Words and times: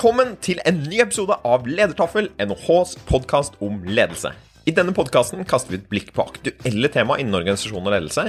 Velkommen 0.00 0.30
til 0.40 0.56
en 0.64 0.78
ny 0.88 1.02
episode 1.02 1.34
av 1.44 1.66
Ledertaffel, 1.68 2.30
NHHs 2.40 2.94
podkast 3.04 3.58
om 3.60 3.82
ledelse. 3.84 4.30
I 4.64 4.72
denne 4.72 4.94
podkasten 4.96 5.44
kaster 5.44 5.74
vi 5.74 5.76
et 5.76 5.90
blikk 5.92 6.08
på 6.16 6.24
aktuelle 6.24 6.88
tema 6.88 7.18
innen 7.20 7.36
organisasjon 7.36 7.84
og 7.84 7.92
ledelse. 7.92 8.24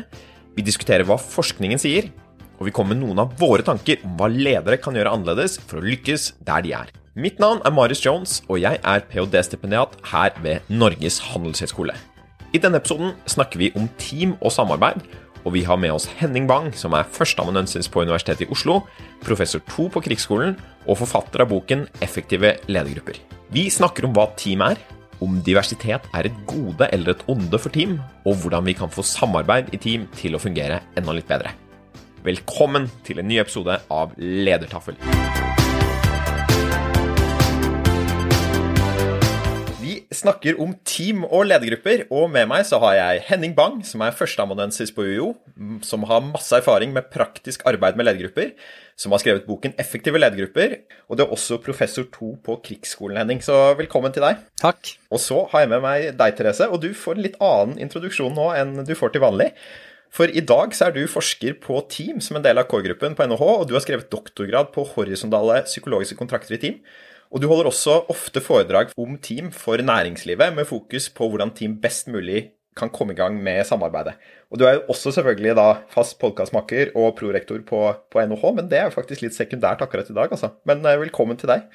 Vi 0.57 0.65
diskuterer 0.67 1.07
hva 1.07 1.15
forskningen 1.15 1.79
sier, 1.79 2.09
og 2.59 2.67
vi 2.67 2.73
kommer 2.75 2.91
med 2.91 3.05
noen 3.05 3.23
av 3.23 3.39
våre 3.39 3.63
tanker 3.63 4.03
om 4.03 4.19
hva 4.19 4.27
ledere 4.27 4.81
kan 4.83 4.99
gjøre 4.99 5.15
annerledes 5.15 5.61
for 5.63 5.79
å 5.79 5.85
lykkes 5.87 6.33
der 6.43 6.67
de 6.67 6.75
er. 6.75 6.91
Mitt 7.15 7.39
navn 7.39 7.63
er 7.63 7.71
Marius 7.71 8.03
Jones, 8.03 8.41
og 8.51 8.59
jeg 8.65 8.83
er 8.83 9.07
ph.d.-stipendiat 9.07 9.95
her 10.11 10.35
ved 10.43 10.67
Norges 10.67 11.23
handelshøyskole. 11.31 11.95
I 12.51 12.59
denne 12.59 12.83
episoden 12.83 13.15
snakker 13.31 13.63
vi 13.63 13.71
om 13.79 13.87
team 13.95 14.35
og 14.41 14.51
samarbeid, 14.51 15.07
og 15.45 15.55
vi 15.55 15.63
har 15.65 15.79
med 15.79 15.93
oss 15.95 16.07
Henning 16.19 16.47
Bang, 16.49 16.71
som 16.77 16.93
er 16.97 17.07
førsteamanuensis 17.09 17.89
på 17.91 18.03
Universitetet 18.05 18.45
i 18.45 18.51
Oslo, 18.53 18.81
professor 19.23 19.63
2 19.71 19.87
på 19.95 20.03
Krigsskolen 20.05 20.57
og 20.85 20.99
forfatter 21.01 21.43
av 21.43 21.49
boken 21.49 21.87
'Effektive 22.01 22.57
ledergrupper'. 22.67 23.21
Vi 23.51 23.69
snakker 23.69 24.05
om 24.05 24.13
hva 24.13 24.29
team 24.35 24.61
er, 24.61 24.77
om 25.21 25.41
diversitet 25.45 26.07
er 26.13 26.25
et 26.25 26.37
gode 26.47 26.87
eller 26.91 27.11
et 27.11 27.23
onde 27.27 27.59
for 27.59 27.69
team, 27.69 27.99
og 28.25 28.35
hvordan 28.41 28.65
vi 28.65 28.73
kan 28.73 28.89
få 28.89 29.03
samarbeid 29.05 29.73
i 29.73 29.77
team 29.77 30.07
til 30.15 30.35
å 30.35 30.41
fungere 30.41 30.81
enda 30.97 31.13
litt 31.13 31.27
bedre. 31.27 31.53
Velkommen 32.23 32.89
til 33.03 33.19
en 33.19 33.27
ny 33.27 33.39
episode 33.41 33.81
av 33.89 34.13
Ledertaffel. 34.17 35.50
Snakker 40.11 40.57
om 40.59 40.73
team 40.87 41.23
og 41.23 41.45
ledergrupper, 41.47 42.03
og 42.11 42.27
med 42.33 42.49
meg 42.51 42.65
så 42.67 42.79
har 42.83 42.95
jeg 42.97 43.23
Henning 43.29 43.53
Bang, 43.55 43.79
som 43.87 44.03
er 44.03 44.15
førsteamanuensis 44.15 44.91
på 44.95 45.05
UiO, 45.07 45.29
som 45.87 46.03
har 46.09 46.23
masse 46.25 46.55
erfaring 46.57 46.91
med 46.95 47.07
praktisk 47.13 47.63
arbeid 47.69 47.99
med 47.99 48.09
ledergrupper, 48.09 48.51
som 48.99 49.15
har 49.15 49.21
skrevet 49.23 49.47
boken 49.47 49.73
'Effektive 49.79 50.19
ledergrupper', 50.19 50.75
og 51.09 51.17
det 51.17 51.25
er 51.25 51.31
også 51.31 51.61
professor 51.63 52.03
to 52.03 52.35
på 52.43 52.59
Krigsskolen, 52.63 53.17
Henning, 53.17 53.39
så 53.39 53.73
velkommen 53.77 54.11
til 54.13 54.23
deg. 54.23 54.37
Takk. 54.59 54.97
Og 55.11 55.19
så 55.19 55.47
har 55.51 55.61
jeg 55.61 55.69
med 55.69 55.81
meg 55.81 56.17
deg, 56.17 56.35
Therese, 56.35 56.67
og 56.67 56.81
du 56.81 56.93
får 56.93 57.15
en 57.15 57.23
litt 57.23 57.39
annen 57.39 57.79
introduksjon 57.79 58.35
nå 58.35 58.51
enn 58.55 58.83
du 58.85 58.95
får 58.95 59.13
til 59.13 59.21
vanlig. 59.21 59.51
For 60.11 60.27
i 60.27 60.43
dag 60.43 60.73
så 60.75 60.89
er 60.89 60.91
du 60.91 61.07
forsker 61.07 61.55
på 61.63 61.79
team 61.87 62.19
som 62.19 62.35
en 62.35 62.43
del 62.43 62.59
av 62.59 62.67
K-gruppen 62.67 63.15
på 63.15 63.23
NHH, 63.23 63.43
og 63.61 63.67
du 63.69 63.77
har 63.77 63.83
skrevet 63.83 64.11
doktorgrad 64.11 64.73
på 64.75 64.83
horisontale 64.83 65.63
psykologiske 65.63 66.19
kontrakter 66.19 66.57
i 66.57 66.59
team. 66.59 66.81
Og 67.31 67.39
du 67.39 67.47
holder 67.47 67.69
også 67.69 67.93
ofte 68.11 68.41
foredrag 68.43 68.89
om 68.99 69.15
team 69.23 69.53
for 69.55 69.79
næringslivet, 69.79 70.51
med 70.51 70.67
fokus 70.67 71.07
på 71.15 71.29
hvordan 71.31 71.53
team 71.55 71.77
best 71.79 72.09
mulig 72.11 72.49
kan 72.75 72.91
komme 72.91 73.13
i 73.13 73.15
gang 73.15 73.37
med 73.43 73.63
samarbeidet. 73.67 74.13
Og 74.51 74.59
du 74.59 74.65
er 74.67 74.77
jo 74.77 74.81
også 74.91 75.13
selvfølgelig 75.15 75.55
da 75.55 75.65
fast 75.91 76.17
podkastmaker 76.19 76.91
og 76.95 77.15
prorektor 77.19 77.59
på, 77.67 77.79
på, 78.11 78.23
NOH, 78.27 78.45
men 78.55 78.67
det 78.71 78.79
er 78.79 78.89
jo 78.89 78.95
faktisk 78.95 79.23
litt 79.23 79.35
sekundært 79.35 79.83
akkurat 79.83 80.11
i 80.11 80.15
dag, 80.15 80.31
altså. 80.31 80.53
Men 80.67 80.83
uh, 80.83 80.95
velkommen 80.99 81.39
til 81.39 81.51
deg. 81.51 81.67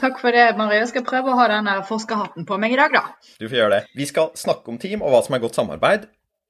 Takk 0.00 0.20
for 0.20 0.32
det, 0.32 0.46
Marie. 0.56 0.80
Jeg 0.80 0.92
skal 0.92 1.04
prøve 1.08 1.32
å 1.32 1.40
ha 1.40 1.48
den 1.52 1.68
forskerhatten 1.88 2.48
på 2.48 2.60
meg 2.60 2.76
i 2.76 2.80
dag, 2.80 2.96
da. 2.96 3.04
Du 3.40 3.48
får 3.48 3.60
gjøre 3.60 3.76
det. 3.78 3.82
Vi 3.96 4.08
skal 4.08 4.32
snakke 4.36 4.72
om 4.72 4.80
team 4.80 5.04
og 5.04 5.12
hva 5.12 5.22
som 5.24 5.36
er 5.36 5.44
godt 5.44 5.60
samarbeid. 5.60 6.08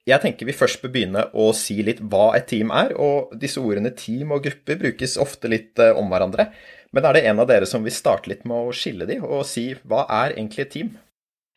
Jeg 0.08 0.22
tenker 0.22 0.48
vi 0.48 0.56
først 0.56 0.80
bør 0.82 0.94
begynne 0.94 1.26
å 1.36 1.50
si 1.54 1.76
litt 1.86 2.00
hva 2.10 2.30
et 2.38 2.46
team 2.50 2.70
er, 2.74 2.94
og 2.98 3.34
disse 3.38 3.62
ordene 3.62 3.92
team 3.94 4.32
og 4.34 4.46
grupper 4.46 4.78
brukes 4.82 5.18
ofte 5.20 5.50
litt 5.50 5.82
uh, 5.82 5.92
om 5.98 6.10
hverandre. 6.10 6.50
Men 6.94 7.06
er 7.06 7.16
det 7.16 7.26
en 7.30 7.42
av 7.42 7.46
dere 7.50 7.68
som 7.70 7.84
vil 7.86 7.94
starte 7.94 8.32
litt 8.32 8.46
med 8.48 8.70
å 8.70 8.74
skille 8.74 9.06
de, 9.06 9.20
og 9.22 9.46
si 9.46 9.68
hva 9.86 10.06
er 10.22 10.34
egentlig 10.34 10.64
et 10.64 10.72
team? 10.74 10.94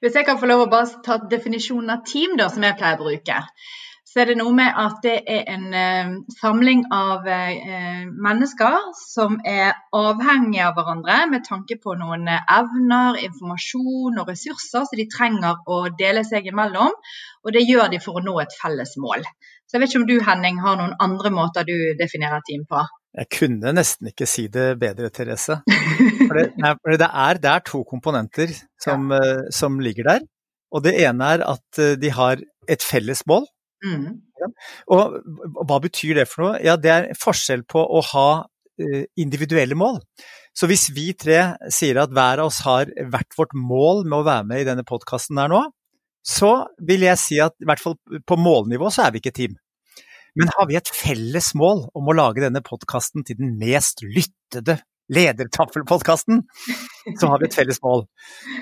Hvis 0.03 0.17
jeg 0.20 0.28
kan 0.28 0.38
få 0.38 0.50
lov 0.50 0.66
å 0.66 0.72
bare 0.72 1.00
ta 1.06 1.17
definisjonen 1.31 1.94
av 1.95 2.03
team, 2.06 2.36
da, 2.38 2.50
som 2.52 2.66
jeg 2.66 2.78
pleier 2.78 3.00
å 3.00 3.06
bruke, 3.08 3.39
så 4.14 4.22
er 4.22 4.30
det 4.30 4.36
noe 4.38 4.54
med 4.54 4.76
at 4.78 5.00
det 5.02 5.14
er 5.36 5.48
en 5.50 5.64
eh, 5.73 6.11
samling 6.38 6.84
av 6.94 7.26
eh, 7.26 8.04
mennesker 8.28 8.76
som 8.99 9.39
er 9.48 9.71
avhengige 9.98 10.67
av 10.67 10.76
hverandre 10.77 11.16
med 11.32 11.48
tanke 11.48 11.80
på 11.82 11.95
noen 11.98 12.30
evner, 12.30 13.17
informasjon 13.26 14.20
og 14.21 14.30
ressurser 14.30 14.86
som 14.86 15.00
de 15.00 15.08
trenger 15.10 15.64
å 15.65 15.80
dele 15.98 16.21
seg 16.27 16.52
imellom. 16.52 16.94
Og 17.42 17.58
det 17.58 17.65
gjør 17.65 17.89
de 17.95 18.04
for 18.04 18.20
å 18.20 18.26
nå 18.27 18.38
et 18.44 18.54
felles 18.60 18.94
mål. 19.02 19.26
Så 19.65 19.80
jeg 19.80 19.82
vet 19.82 19.95
ikke 19.95 20.04
om 20.04 20.10
du, 20.11 20.17
Henning, 20.27 20.61
har 20.61 20.77
noen 20.77 20.94
andre 21.02 21.33
måter 21.33 21.65
du 21.65 21.77
definerer 21.98 22.45
team 22.45 22.67
på? 22.70 22.86
Jeg 23.14 23.30
kunne 23.30 23.74
nesten 23.78 24.10
ikke 24.10 24.26
si 24.30 24.48
det 24.52 24.74
bedre, 24.82 25.12
Therese. 25.14 25.60
For 26.28 26.40
det, 26.40 26.48
for 26.82 26.96
det, 26.98 27.08
er, 27.08 27.40
det 27.42 27.50
er, 27.52 27.64
to 27.68 27.84
komponenter 27.86 28.54
som, 28.82 29.12
ja. 29.12 29.50
som, 29.54 29.76
ligger 29.84 30.08
der. 30.08 30.24
Og 30.74 30.82
det 30.86 30.96
ene 31.04 31.28
er 31.36 31.44
at 31.46 31.82
de 32.02 32.10
har 32.16 32.42
et 32.72 32.82
felles 32.82 33.22
mål. 33.30 33.46
Mm. 33.86 34.16
Og 34.96 35.18
hva 35.68 35.78
betyr 35.84 36.22
det 36.22 36.26
for 36.32 36.46
noe? 36.46 36.62
Ja, 36.64 36.78
det 36.80 36.94
er 36.94 37.10
forskjell 37.20 37.66
på 37.70 37.84
å 37.84 38.02
ha 38.14 38.30
individuelle 39.20 39.78
mål. 39.78 40.00
Så 40.58 40.70
hvis 40.70 40.88
vi 40.95 41.12
tre 41.18 41.56
sier 41.74 42.00
at 42.02 42.14
hver 42.14 42.42
av 42.42 42.50
oss 42.50 42.62
har 42.66 42.90
hvert 42.90 43.38
vårt 43.38 43.54
mål 43.58 44.06
med 44.06 44.20
å 44.20 44.28
være 44.28 44.48
med 44.50 44.64
i 44.64 44.68
denne 44.68 44.86
podkasten 44.88 45.38
her 45.42 45.52
nå, 45.52 45.64
så 46.24 46.54
vil 46.88 47.04
jeg 47.04 47.20
si 47.20 47.40
at 47.44 47.56
i 47.60 47.68
hvert 47.68 47.82
fall 47.84 47.98
på 48.00 48.38
målnivå 48.40 48.92
så 48.94 49.08
er 49.08 49.14
vi 49.14 49.22
ikke 49.22 49.36
team. 49.36 49.58
Men 50.39 50.49
har 50.55 50.67
vi 50.70 50.80
et 50.80 50.89
felles 50.89 51.52
mål 51.60 51.88
om 51.94 52.10
å 52.10 52.17
lage 52.17 52.44
denne 52.44 52.64
podkasten 52.66 53.26
til 53.27 53.39
den 53.39 53.55
mest 53.61 54.02
lyttede 54.05 54.80
ledertaffelpodkasten, 55.14 56.44
så 57.20 57.30
har 57.30 57.42
vi 57.42 57.49
et 57.49 57.58
felles 57.58 57.82
mål. 57.83 58.05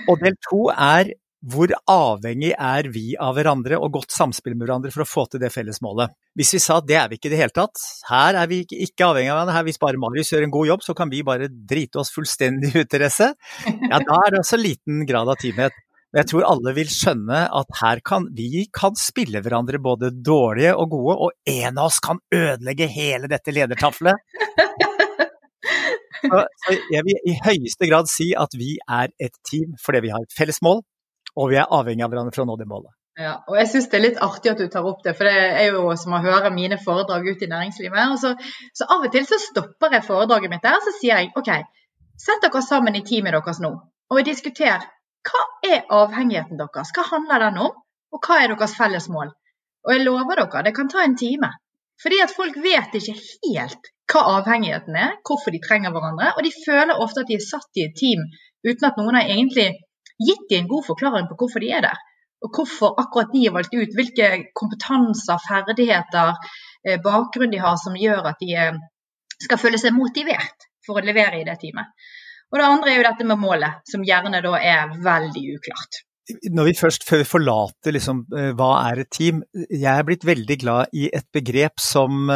Og 0.10 0.24
del 0.24 0.38
to 0.50 0.66
er 0.74 1.14
hvor 1.42 1.72
avhengig 1.90 2.52
er 2.54 2.88
vi 2.94 3.16
av 3.18 3.34
hverandre 3.34 3.80
og 3.82 3.96
godt 3.96 4.14
samspill 4.14 4.54
med 4.54 4.68
hverandre 4.68 4.92
for 4.94 5.02
å 5.02 5.10
få 5.10 5.24
til 5.32 5.42
det 5.42 5.50
felles 5.54 5.82
målet. 5.82 6.14
Hvis 6.38 6.54
vi 6.54 6.62
sa 6.62 6.78
at 6.78 6.90
det 6.90 7.00
er 7.00 7.08
vi 7.10 7.18
ikke 7.18 7.32
i 7.32 7.34
det 7.34 7.40
hele 7.40 7.56
tatt, 7.56 7.82
her 8.12 8.38
er 8.38 8.50
vi 8.52 8.62
ikke 8.62 9.08
avhengig 9.08 9.32
av 9.32 9.40
hverandre, 9.40 9.56
her 9.58 9.66
hvis 9.66 9.82
bare 9.82 10.02
Marius 10.02 10.30
gjør 10.34 10.46
en 10.46 10.54
god 10.54 10.70
jobb, 10.70 10.84
så 10.86 10.96
kan 10.98 11.10
vi 11.10 11.24
bare 11.26 11.50
drite 11.50 12.02
oss 12.04 12.14
fullstendig 12.14 12.76
ut, 12.76 12.90
Therese, 12.92 13.32
ja 13.66 14.02
da 14.06 14.20
er 14.20 14.36
det 14.36 14.44
også 14.44 14.62
liten 14.62 15.02
grad 15.10 15.34
av 15.34 15.42
teamhet. 15.42 15.74
Men 16.12 16.26
jeg 16.26 16.30
tror 16.34 16.48
alle 16.50 16.74
vil 16.76 16.90
skjønne 16.92 17.42
at 17.56 17.78
her 17.80 18.02
kan 18.04 18.26
vi 18.36 18.66
kan 18.76 18.98
spille 19.00 19.40
hverandre 19.44 19.80
både 19.80 20.10
dårlige 20.12 20.74
og 20.76 20.92
gode, 20.92 21.16
og 21.28 21.32
en 21.48 21.78
av 21.80 21.88
oss 21.88 22.02
kan 22.04 22.20
ødelegge 22.36 22.90
hele 22.92 23.32
dette 23.32 23.54
ledertaflet. 23.56 24.20
Så, 26.22 26.42
jeg 26.94 27.02
vil 27.08 27.32
i 27.32 27.34
høyeste 27.44 27.88
grad 27.90 28.10
si 28.12 28.28
at 28.38 28.54
vi 28.54 28.76
er 28.86 29.10
et 29.24 29.34
team 29.48 29.72
fordi 29.82 30.04
vi 30.06 30.12
har 30.14 30.22
et 30.22 30.36
felles 30.38 30.62
mål, 30.62 30.84
og 31.34 31.50
vi 31.50 31.58
er 31.58 31.72
avhengig 31.80 32.06
av 32.06 32.12
hverandre 32.12 32.36
for 32.36 32.44
å 32.44 32.50
nå 32.52 32.60
det 32.60 32.68
målet. 32.70 32.94
Ja, 33.20 33.34
og 33.50 33.58
jeg 33.60 33.72
syns 33.72 33.90
det 33.92 33.98
er 33.98 34.06
litt 34.06 34.22
artig 34.24 34.52
at 34.52 34.62
du 34.62 34.68
tar 34.72 34.86
opp 34.88 35.02
det, 35.04 35.16
for 35.18 35.28
det 35.28 35.34
er 35.64 35.74
jo 35.74 35.96
som 36.00 36.14
å 36.16 36.22
høre 36.24 36.54
mine 36.54 36.78
foredrag 36.82 37.26
ute 37.28 37.48
i 37.48 37.52
næringslivet. 37.52 38.16
Så, 38.22 38.36
så 38.78 38.88
av 38.88 39.08
og 39.08 39.12
til 39.16 39.26
så 39.28 39.40
stopper 39.42 39.98
jeg 39.98 40.08
foredraget 40.08 40.54
mitt 40.54 40.64
der, 40.64 40.80
så 40.84 40.94
sier 41.00 41.20
jeg 41.20 41.34
OK, 41.40 41.52
sett 42.20 42.44
dere 42.44 42.64
sammen 42.66 43.00
i 43.00 43.04
teamet 43.08 43.36
deres 43.36 43.64
nå, 43.64 43.74
og 44.12 44.28
diskuter 44.28 44.86
hva 45.28 45.42
er 45.68 45.84
avhengigheten 45.94 46.60
deres? 46.60 46.92
Hva 46.96 47.06
handler 47.10 47.46
den 47.46 47.60
om? 47.68 47.74
Og 48.12 48.28
hva 48.28 48.42
er 48.42 48.54
deres 48.54 48.76
felles 48.78 49.08
mål? 49.14 49.32
Og 49.86 49.94
jeg 49.96 50.06
lover 50.06 50.42
dere, 50.42 50.64
det 50.68 50.76
kan 50.78 50.90
ta 50.92 51.04
en 51.06 51.18
time. 51.18 51.50
Fordi 52.02 52.22
at 52.24 52.34
folk 52.34 52.58
vet 52.64 52.96
ikke 52.98 53.18
helt 53.18 53.92
hva 54.12 54.22
avhengigheten 54.38 54.98
er, 54.98 55.18
hvorfor 55.28 55.54
de 55.54 55.62
trenger 55.64 55.94
hverandre. 55.94 56.34
Og 56.38 56.46
de 56.46 56.52
føler 56.66 57.02
ofte 57.04 57.24
at 57.24 57.30
de 57.30 57.38
er 57.38 57.46
satt 57.46 57.80
i 57.80 57.86
et 57.88 57.98
team 57.98 58.24
uten 58.68 58.88
at 58.88 58.98
noen 59.00 59.18
har 59.18 59.30
egentlig 59.30 59.70
gitt 60.22 60.48
dem 60.50 60.64
en 60.64 60.72
god 60.72 60.88
forklaring 60.90 61.30
på 61.30 61.38
hvorfor 61.40 61.64
de 61.64 61.72
er 61.78 61.86
der. 61.86 62.02
Og 62.42 62.58
hvorfor 62.58 62.98
akkurat 63.02 63.30
de 63.34 63.46
er 63.46 63.54
valgt 63.56 63.78
ut. 63.78 63.96
Hvilke 63.98 64.32
kompetanser, 64.58 65.42
ferdigheter, 65.46 66.34
eh, 66.86 66.98
bakgrunn 67.06 67.54
de 67.54 67.62
har 67.62 67.78
som 67.82 67.98
gjør 67.98 68.32
at 68.34 68.42
de 68.42 68.56
eh, 68.58 68.82
skal 69.42 69.62
føle 69.62 69.80
seg 69.82 69.96
motivert 69.98 70.68
for 70.86 70.98
å 70.98 71.06
levere 71.06 71.40
i 71.40 71.46
det 71.48 71.60
teamet. 71.62 71.94
Og 72.52 72.60
det 72.60 72.68
andre 72.68 72.94
er 72.94 72.98
jo 73.00 73.10
dette 73.10 73.28
med 73.28 73.40
målet, 73.42 73.84
som 73.88 74.04
gjerne 74.06 74.44
da 74.44 74.56
er 74.60 74.96
veldig 75.02 75.44
uklart. 75.58 76.02
Når 76.54 76.68
vi 76.70 76.74
først 76.78 77.04
forlater 77.28 77.92
liksom, 77.96 78.22
hva 78.56 78.68
er 78.86 79.02
et 79.02 79.10
team, 79.12 79.42
jeg 79.68 79.90
er 79.90 80.04
blitt 80.08 80.24
veldig 80.28 80.58
glad 80.62 80.92
i 80.96 81.10
et 81.12 81.26
begrep 81.34 81.82
som 81.82 82.30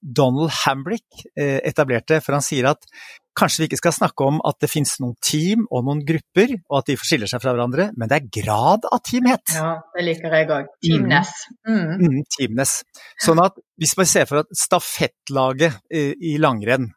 Donald 0.00 0.52
Hambrick 0.62 1.24
etablerte. 1.36 2.20
For 2.24 2.36
han 2.38 2.44
sier 2.46 2.70
at 2.70 2.86
kanskje 3.36 3.62
vi 3.62 3.68
ikke 3.68 3.80
skal 3.80 3.96
snakke 3.96 4.28
om 4.28 4.38
at 4.46 4.56
det 4.62 4.70
finnes 4.72 4.94
noen 5.02 5.16
team 5.26 5.66
og 5.68 5.84
noen 5.88 6.00
grupper, 6.06 6.54
og 6.70 6.78
at 6.78 6.92
de 6.92 6.96
skiller 7.00 7.28
seg 7.30 7.42
fra 7.42 7.52
hverandre, 7.56 7.90
men 7.98 8.08
det 8.08 8.20
er 8.20 8.30
grad 8.40 8.88
av 8.88 9.02
teamhet. 9.04 9.56
Ja, 9.58 9.74
det 9.96 10.06
liker 10.06 10.38
jeg 10.38 10.48
òg. 10.56 10.70
Teamness. 10.86 11.34
Mm. 11.68 11.90
Mm, 12.00 12.16
teamness. 12.38 12.78
Sånn 13.20 13.42
at 13.42 13.58
hvis 13.80 13.96
man 14.00 14.08
ser 14.08 14.30
for 14.30 14.44
at 14.44 14.54
stafettlaget 14.56 15.76
i 15.90 16.38
langrenn, 16.40 16.88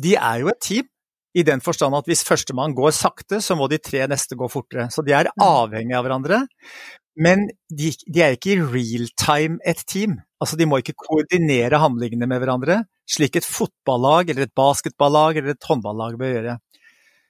de 0.00 0.16
er 0.16 0.46
jo 0.46 0.54
et 0.54 0.62
team. 0.64 0.88
I 1.36 1.42
den 1.46 1.60
forstand 1.62 1.94
at 1.94 2.08
hvis 2.10 2.24
førstemann 2.26 2.74
går 2.74 2.90
sakte, 2.96 3.38
så 3.44 3.54
må 3.58 3.68
de 3.70 3.78
tre 3.78 4.06
neste 4.10 4.34
gå 4.38 4.48
fortere. 4.50 4.88
Så 4.90 5.04
de 5.06 5.12
er 5.14 5.30
Mm. 5.30 5.44
avhengige 5.46 5.96
av 5.98 6.04
hverandre. 6.04 6.46
Men 7.16 7.48
de, 7.70 7.92
de 8.06 8.22
er 8.22 8.36
ikke 8.36 8.54
i 8.54 8.60
real 8.62 9.08
time 9.18 9.58
et 9.66 9.84
team. 9.86 10.20
Altså 10.42 10.56
de 10.56 10.66
må 10.66 10.78
ikke 10.80 10.94
koordinere 10.96 11.78
handlingene 11.78 12.26
med 12.26 12.40
hverandre, 12.40 12.84
slik 13.10 13.36
et 13.36 13.44
fotballag 13.44 14.30
eller 14.30 14.42
et 14.46 14.54
basketballag 14.56 15.36
eller 15.36 15.50
et 15.50 15.68
håndballag 15.68 16.16
bør 16.18 16.34
gjøre. 16.34 16.58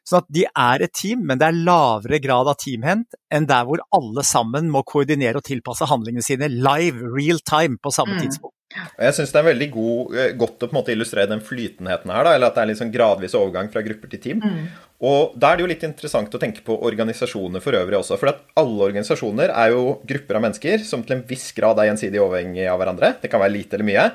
Sånn 0.08 0.23
at 0.23 0.31
de 0.32 0.44
er 0.49 0.82
et 0.82 0.93
team, 0.96 1.25
men 1.26 1.38
det 1.38 1.49
er 1.49 1.58
lavere 1.67 2.20
grad 2.23 2.49
av 2.49 2.56
teamhent 2.56 3.14
enn 3.31 3.46
der 3.46 3.67
hvor 3.69 3.82
alle 3.93 4.23
sammen 4.25 4.70
må 4.73 4.82
koordinere 4.88 5.37
og 5.43 5.44
tilpasse 5.44 5.87
handlingene 5.91 6.25
sine 6.25 6.49
live, 6.49 7.03
real 7.12 7.38
time, 7.44 7.76
på 7.82 7.93
samme 7.93 8.17
Mm. 8.17 8.23
tidspunkt. 8.25 8.55
Jeg 8.70 9.14
syns 9.17 9.32
det 9.34 9.40
er 9.40 9.49
veldig 9.49 9.67
god, 9.75 10.12
eh, 10.14 10.32
godt 10.38 10.62
å 10.62 10.69
på 10.69 10.75
en 10.75 10.78
måte 10.78 10.93
illustrere 10.94 11.31
den 11.31 11.43
flytenheten 11.43 12.12
her, 12.12 12.26
da, 12.26 12.34
eller 12.37 12.50
at 12.50 12.55
det 12.55 12.62
er 12.62 12.69
en 12.69 12.70
liksom 12.70 12.93
gradvis 12.94 13.34
overgang 13.34 13.70
fra 13.72 13.82
grupper 13.82 14.12
til 14.12 14.22
team. 14.22 14.44
Mm. 14.44 14.69
Og 15.11 15.34
da 15.34 15.50
er 15.50 15.58
det 15.58 15.64
jo 15.64 15.70
litt 15.72 15.87
interessant 15.88 16.37
å 16.37 16.40
tenke 16.40 16.62
på 16.62 16.76
organisasjoner 16.87 17.64
for 17.64 17.75
øvrig 17.75 17.99
også. 17.99 18.19
For 18.20 18.31
at 18.31 18.44
alle 18.61 18.87
organisasjoner 18.90 19.50
er 19.50 19.72
jo 19.75 19.96
grupper 20.06 20.38
av 20.38 20.44
mennesker 20.46 20.84
som 20.87 21.02
til 21.02 21.17
en 21.17 21.26
viss 21.26 21.49
grad 21.56 21.81
er 21.81 21.90
gjensidig 21.90 22.22
overhengig 22.22 22.69
av 22.70 22.78
hverandre. 22.78 23.14
Det 23.22 23.32
kan 23.32 23.43
være 23.43 23.56
lite 23.56 23.78
eller 23.78 23.88
mye. 23.90 24.06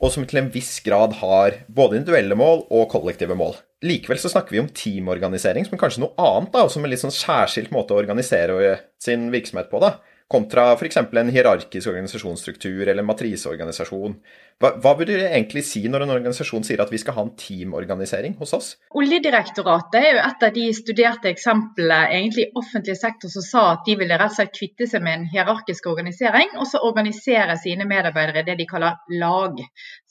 Og 0.00 0.14
som 0.14 0.24
til 0.24 0.40
en 0.40 0.50
viss 0.50 0.78
grad 0.82 1.18
har 1.20 1.60
både 1.68 2.00
individuelle 2.00 2.38
mål 2.40 2.64
og 2.72 2.88
kollektive 2.90 3.36
mål. 3.36 3.60
Likevel 3.84 4.18
så 4.20 4.32
snakker 4.32 4.56
vi 4.56 4.62
om 4.62 4.72
teamorganisering 4.72 5.68
som 5.68 5.78
kanskje 5.80 6.06
noe 6.06 6.16
annet, 6.16 6.50
da, 6.56 6.64
og 6.64 6.72
som 6.72 6.82
en 6.84 6.90
litt 6.90 7.04
sånn 7.04 7.14
særskilt 7.14 7.70
måte 7.72 7.92
å 7.92 8.00
organisere 8.00 8.78
sin 9.00 9.28
virksomhet 9.30 9.70
på. 9.70 9.84
da 9.84 9.98
kontra 10.30 10.68
f.eks. 10.76 10.96
en 10.96 11.32
hierarkisk 11.34 11.90
organisasjonsstruktur 11.90 12.88
eller 12.88 13.06
matriseorganisasjon. 13.06 14.14
Hva, 14.60 14.70
hva 14.78 14.92
burde 14.94 15.16
det 15.18 15.30
egentlig 15.32 15.64
si 15.66 15.82
når 15.90 16.04
en 16.04 16.12
organisasjon 16.14 16.66
sier 16.68 16.82
at 16.84 16.92
vi 16.92 17.00
skal 17.02 17.16
ha 17.16 17.24
en 17.26 17.32
teamorganisering 17.40 18.36
hos 18.38 18.54
oss? 18.54 18.68
Oljedirektoratet 19.00 19.98
er 19.98 20.08
jo 20.14 20.22
et 20.22 20.46
av 20.46 20.54
de 20.54 20.66
studerte 20.76 21.32
eksemplene 21.32 21.98
egentlig 22.12 22.46
i 22.46 22.52
offentlig 22.62 22.94
sektor 23.00 23.32
som 23.32 23.46
sa 23.46 23.64
at 23.72 23.86
de 23.88 23.96
ville 23.98 24.18
rett 24.20 24.30
og 24.30 24.38
slett 24.38 24.54
kvitte 24.54 24.86
seg 24.90 25.02
med 25.02 25.18
en 25.18 25.28
hierarkisk 25.32 25.90
organisering, 25.90 26.54
og 26.60 26.68
så 26.70 26.82
organisere 26.86 27.58
sine 27.58 27.88
medarbeidere 27.90 28.44
i 28.44 28.50
det 28.52 28.60
de 28.60 28.70
kaller 28.70 29.18
lag. 29.22 29.58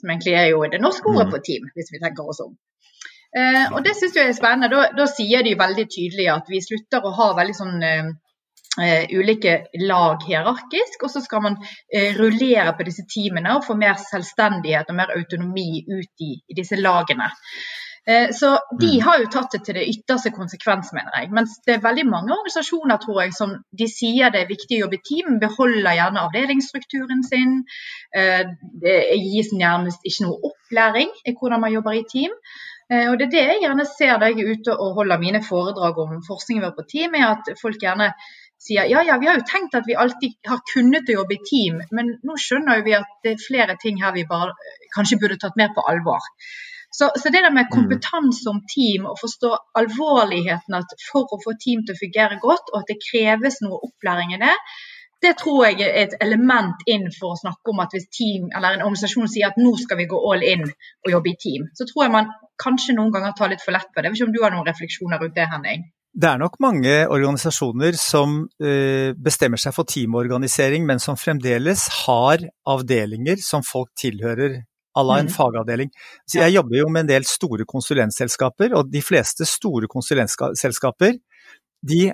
Som 0.02 0.12
egentlig 0.12 0.36
er 0.36 0.50
jo 0.52 0.66
det 0.68 0.84
norske 0.84 1.08
ordet 1.14 1.30
mm. 1.30 1.36
på 1.38 1.46
team, 1.48 1.72
hvis 1.78 1.94
vi 1.96 2.04
tenker 2.04 2.28
oss 2.28 2.44
om. 2.44 2.58
Eh, 3.38 3.66
og 3.72 3.84
det 3.86 3.94
syns 3.96 4.18
jeg 4.18 4.34
er 4.34 4.36
spennende. 4.36 4.72
Da, 4.74 4.90
da, 4.98 5.06
sier 5.08 5.46
de 5.46 5.56
veldig 5.56 5.86
tydelig 5.94 6.28
at 6.34 6.50
vi 6.50 6.60
slutter 6.66 7.06
å 7.06 7.14
ha 7.16 7.36
veldig 7.38 7.56
sånn 7.56 7.86
eh, 7.86 8.10
ulike 9.12 9.66
lag 9.82 10.24
hierarkisk, 10.28 11.04
og 11.04 11.12
så 11.12 11.22
skal 11.24 11.42
man 11.44 11.58
uh, 11.60 12.10
rullere 12.20 12.74
på 12.78 12.88
disse 12.88 13.06
teamene 13.10 13.58
og 13.58 13.66
få 13.68 13.76
mer 13.80 14.00
selvstendighet 14.00 14.90
og 14.90 15.00
mer 15.00 15.14
autonomi 15.18 15.84
ut 15.90 16.26
i, 16.26 16.36
i 16.48 16.58
disse 16.58 16.80
lagene. 16.80 17.32
Uh, 18.10 18.30
så 18.34 18.54
de 18.80 18.94
mm. 18.94 19.02
har 19.08 19.20
jo 19.20 19.32
tatt 19.34 19.58
det 19.58 19.64
til 19.66 19.80
det 19.80 19.88
ytterste 19.92 20.32
konsekvens, 20.36 20.94
mener 20.96 21.18
jeg. 21.18 21.32
Mens 21.36 21.58
det 21.66 21.76
er 21.76 21.84
veldig 21.84 22.08
mange 22.08 22.34
organisasjoner 22.38 23.02
tror 23.04 23.22
jeg, 23.26 23.36
som 23.36 23.58
de 23.82 23.90
sier 23.92 24.32
det 24.32 24.46
er 24.46 24.54
viktig 24.54 24.80
å 24.80 24.86
jobbe 24.86 25.00
i 25.02 25.06
team, 25.12 25.38
beholder 25.44 26.00
gjerne 26.00 26.26
avdelingsstrukturen 26.30 27.26
sin. 27.28 27.62
Det 28.82 28.98
gis 29.20 29.52
nærmest 29.54 30.06
ikke 30.08 30.30
noe 30.30 30.52
opplæring 30.54 31.12
i 31.26 31.36
hvordan 31.36 31.66
man 31.66 31.74
jobber 31.76 32.00
i 32.00 32.06
team. 32.10 32.34
Og 32.90 33.20
Det 33.20 33.28
er 33.28 33.34
det 33.36 33.42
jeg 33.46 33.60
gjerne 33.62 33.84
ser 33.86 34.16
da 34.18 34.32
jeg 34.32 34.42
er 34.42 34.56
ute 34.56 34.74
og 34.74 34.96
holder 34.98 35.20
mine 35.22 35.44
foredrag 35.46 36.00
om 36.02 36.24
forskningen 36.26 36.64
vår 36.66 36.72
på 36.80 36.88
team, 36.90 37.18
er 37.20 37.28
at 37.36 37.52
folk 37.62 37.78
gjerne 37.84 38.08
sier 38.60 38.90
ja, 38.92 39.04
ja, 39.08 39.18
vi 39.22 39.30
har 39.30 39.40
jo 39.40 39.46
tenkt 39.48 39.76
at 39.78 39.88
vi 39.88 39.96
alltid 39.96 40.36
har 40.48 40.64
kunnet 40.74 41.10
å 41.10 41.20
jobbe 41.22 41.38
i 41.38 41.44
team, 41.48 41.80
men 41.96 42.18
nå 42.28 42.36
skjønner 42.40 42.84
vi 42.86 42.96
at 42.98 43.12
det 43.24 43.36
er 43.36 43.46
flere 43.46 43.78
ting 43.82 44.02
her 44.04 44.16
vi 44.16 44.28
bare 44.28 44.56
kanskje 44.96 45.20
burde 45.22 45.40
tatt 45.40 45.60
mer 45.60 45.72
på 45.76 45.86
alvor. 45.92 46.28
Så, 46.92 47.12
så 47.22 47.30
det 47.30 47.44
der 47.46 47.54
med 47.54 47.70
mm. 47.70 47.74
kompetanse 47.74 48.50
om 48.50 48.64
team 48.68 49.06
og 49.06 49.20
forstå 49.22 49.52
alvorligheten 49.80 50.78
at 50.80 50.96
for 51.06 51.30
å 51.36 51.42
få 51.44 51.54
team 51.62 51.86
til 51.86 51.96
å 51.96 52.00
fungere 52.00 52.40
godt, 52.42 52.72
og 52.74 52.82
at 52.82 52.90
det 52.92 53.04
kreves 53.04 53.62
noe 53.64 53.80
opplæring 53.88 54.34
i 54.36 54.42
det, 54.42 54.56
det 55.22 55.36
tror 55.40 55.66
jeg 55.68 55.84
er 55.84 55.98
et 56.02 56.16
element 56.24 56.84
inn 56.88 57.10
for 57.12 57.36
å 57.36 57.40
snakke 57.40 57.74
om 57.74 57.82
at 57.84 57.94
hvis 57.96 58.08
team 58.16 58.48
eller 58.56 58.78
en 58.78 58.86
organisasjon 58.88 59.28
sier 59.32 59.52
at 59.52 59.60
nå 59.60 59.74
skal 59.80 60.00
vi 60.00 60.08
gå 60.12 60.20
all 60.32 60.46
in 60.48 60.64
og 60.66 61.12
jobbe 61.12 61.34
i 61.34 61.40
team, 61.44 61.68
så 61.76 61.88
tror 61.90 62.06
jeg 62.06 62.16
man 62.16 62.32
kanskje 62.64 62.96
noen 62.96 63.12
ganger 63.16 63.36
tar 63.38 63.52
litt 63.52 63.64
for 63.64 63.76
lett 63.76 63.92
på 63.92 64.00
det. 64.00 64.08
Jeg 64.08 64.16
vet 64.16 64.22
ikke 64.22 64.30
om 64.30 64.36
du 64.36 64.44
har 64.46 64.56
noen 64.56 64.70
refleksjoner 64.70 65.22
rundt 65.24 65.36
det, 65.36 65.48
Henning? 65.52 65.84
Det 66.10 66.26
er 66.26 66.40
nok 66.42 66.58
mange 66.64 66.94
organisasjoner 67.12 67.98
som 68.00 68.42
uh, 68.64 69.12
bestemmer 69.14 69.62
seg 69.62 69.76
for 69.76 69.88
teamorganisering, 69.90 70.88
men 70.88 71.02
som 71.04 71.20
fremdeles 71.20 71.86
har 72.06 72.44
avdelinger 72.68 73.42
som 73.44 73.66
folk 73.66 73.92
tilhører 74.00 74.64
à 74.98 75.04
la 75.06 75.20
en 75.22 75.30
mm. 75.30 75.34
fagavdeling. 75.36 75.92
Så 76.26 76.42
jeg 76.42 76.56
jobber 76.58 76.80
jo 76.80 76.90
med 76.90 77.06
en 77.06 77.12
del 77.14 77.28
store 77.30 77.66
konsulentselskaper, 77.70 78.74
og 78.76 78.90
de 78.92 79.04
fleste 79.06 79.46
store 79.48 79.90
konsulentselskaper 79.92 81.20
de 81.90 82.10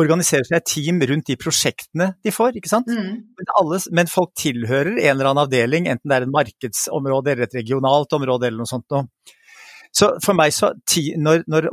organiserer 0.00 0.46
seg 0.48 0.64
team 0.64 1.02
rundt 1.04 1.28
de 1.28 1.36
prosjektene 1.36 2.14
de 2.24 2.32
får, 2.32 2.56
ikke 2.56 2.70
sant. 2.70 2.88
Mm. 2.88 3.18
Men, 3.36 3.50
alle, 3.60 3.80
men, 3.98 4.08
folk 4.08 4.32
tilhører 4.40 4.94
en 4.94 5.10
eller 5.10 5.30
annen 5.30 5.44
avdeling, 5.44 5.88
enten 5.90 6.08
det 6.08 6.16
er 6.16 6.26
en 6.26 6.32
markedsområde 6.34 7.34
eller 7.34 7.48
et 7.48 7.58
regionalt 7.58 8.16
område 8.16 8.48
eller 8.48 8.62
noe 8.62 8.70
sånt 8.70 8.86
noe. 8.94 9.08
Så 9.94 10.08
for 10.24 10.34
meg 10.34 10.50
så, 10.50 10.72
når, 11.22 11.44
når, 11.46 11.68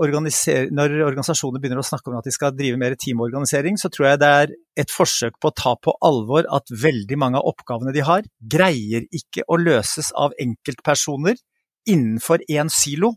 når, 0.77 0.91
organisasjoner 1.07 1.61
begynner 1.61 1.81
å 1.81 1.85
snakke 1.85 2.11
om 2.11 2.19
at 2.19 2.27
de 2.27 2.33
skal 2.35 2.53
drive 2.53 2.77
mer 2.77 2.93
teamorganisering, 2.99 3.79
så 3.81 3.89
tror 3.89 4.11
jeg 4.11 4.19
det 4.21 4.29
er 4.41 4.51
et 4.83 4.93
forsøk 4.93 5.39
på 5.41 5.49
å 5.49 5.55
ta 5.57 5.73
på 5.81 5.95
alvor 6.05 6.45
at 6.53 6.69
veldig 6.83 7.17
mange 7.17 7.41
av 7.41 7.49
oppgavene 7.49 7.93
de 7.95 8.03
har, 8.05 8.27
greier 8.39 9.07
ikke 9.09 9.47
å 9.49 9.57
løses 9.57 10.11
av 10.13 10.35
enkeltpersoner 10.41 11.39
innenfor 11.89 12.45
én 12.45 12.69
silo. 12.69 13.15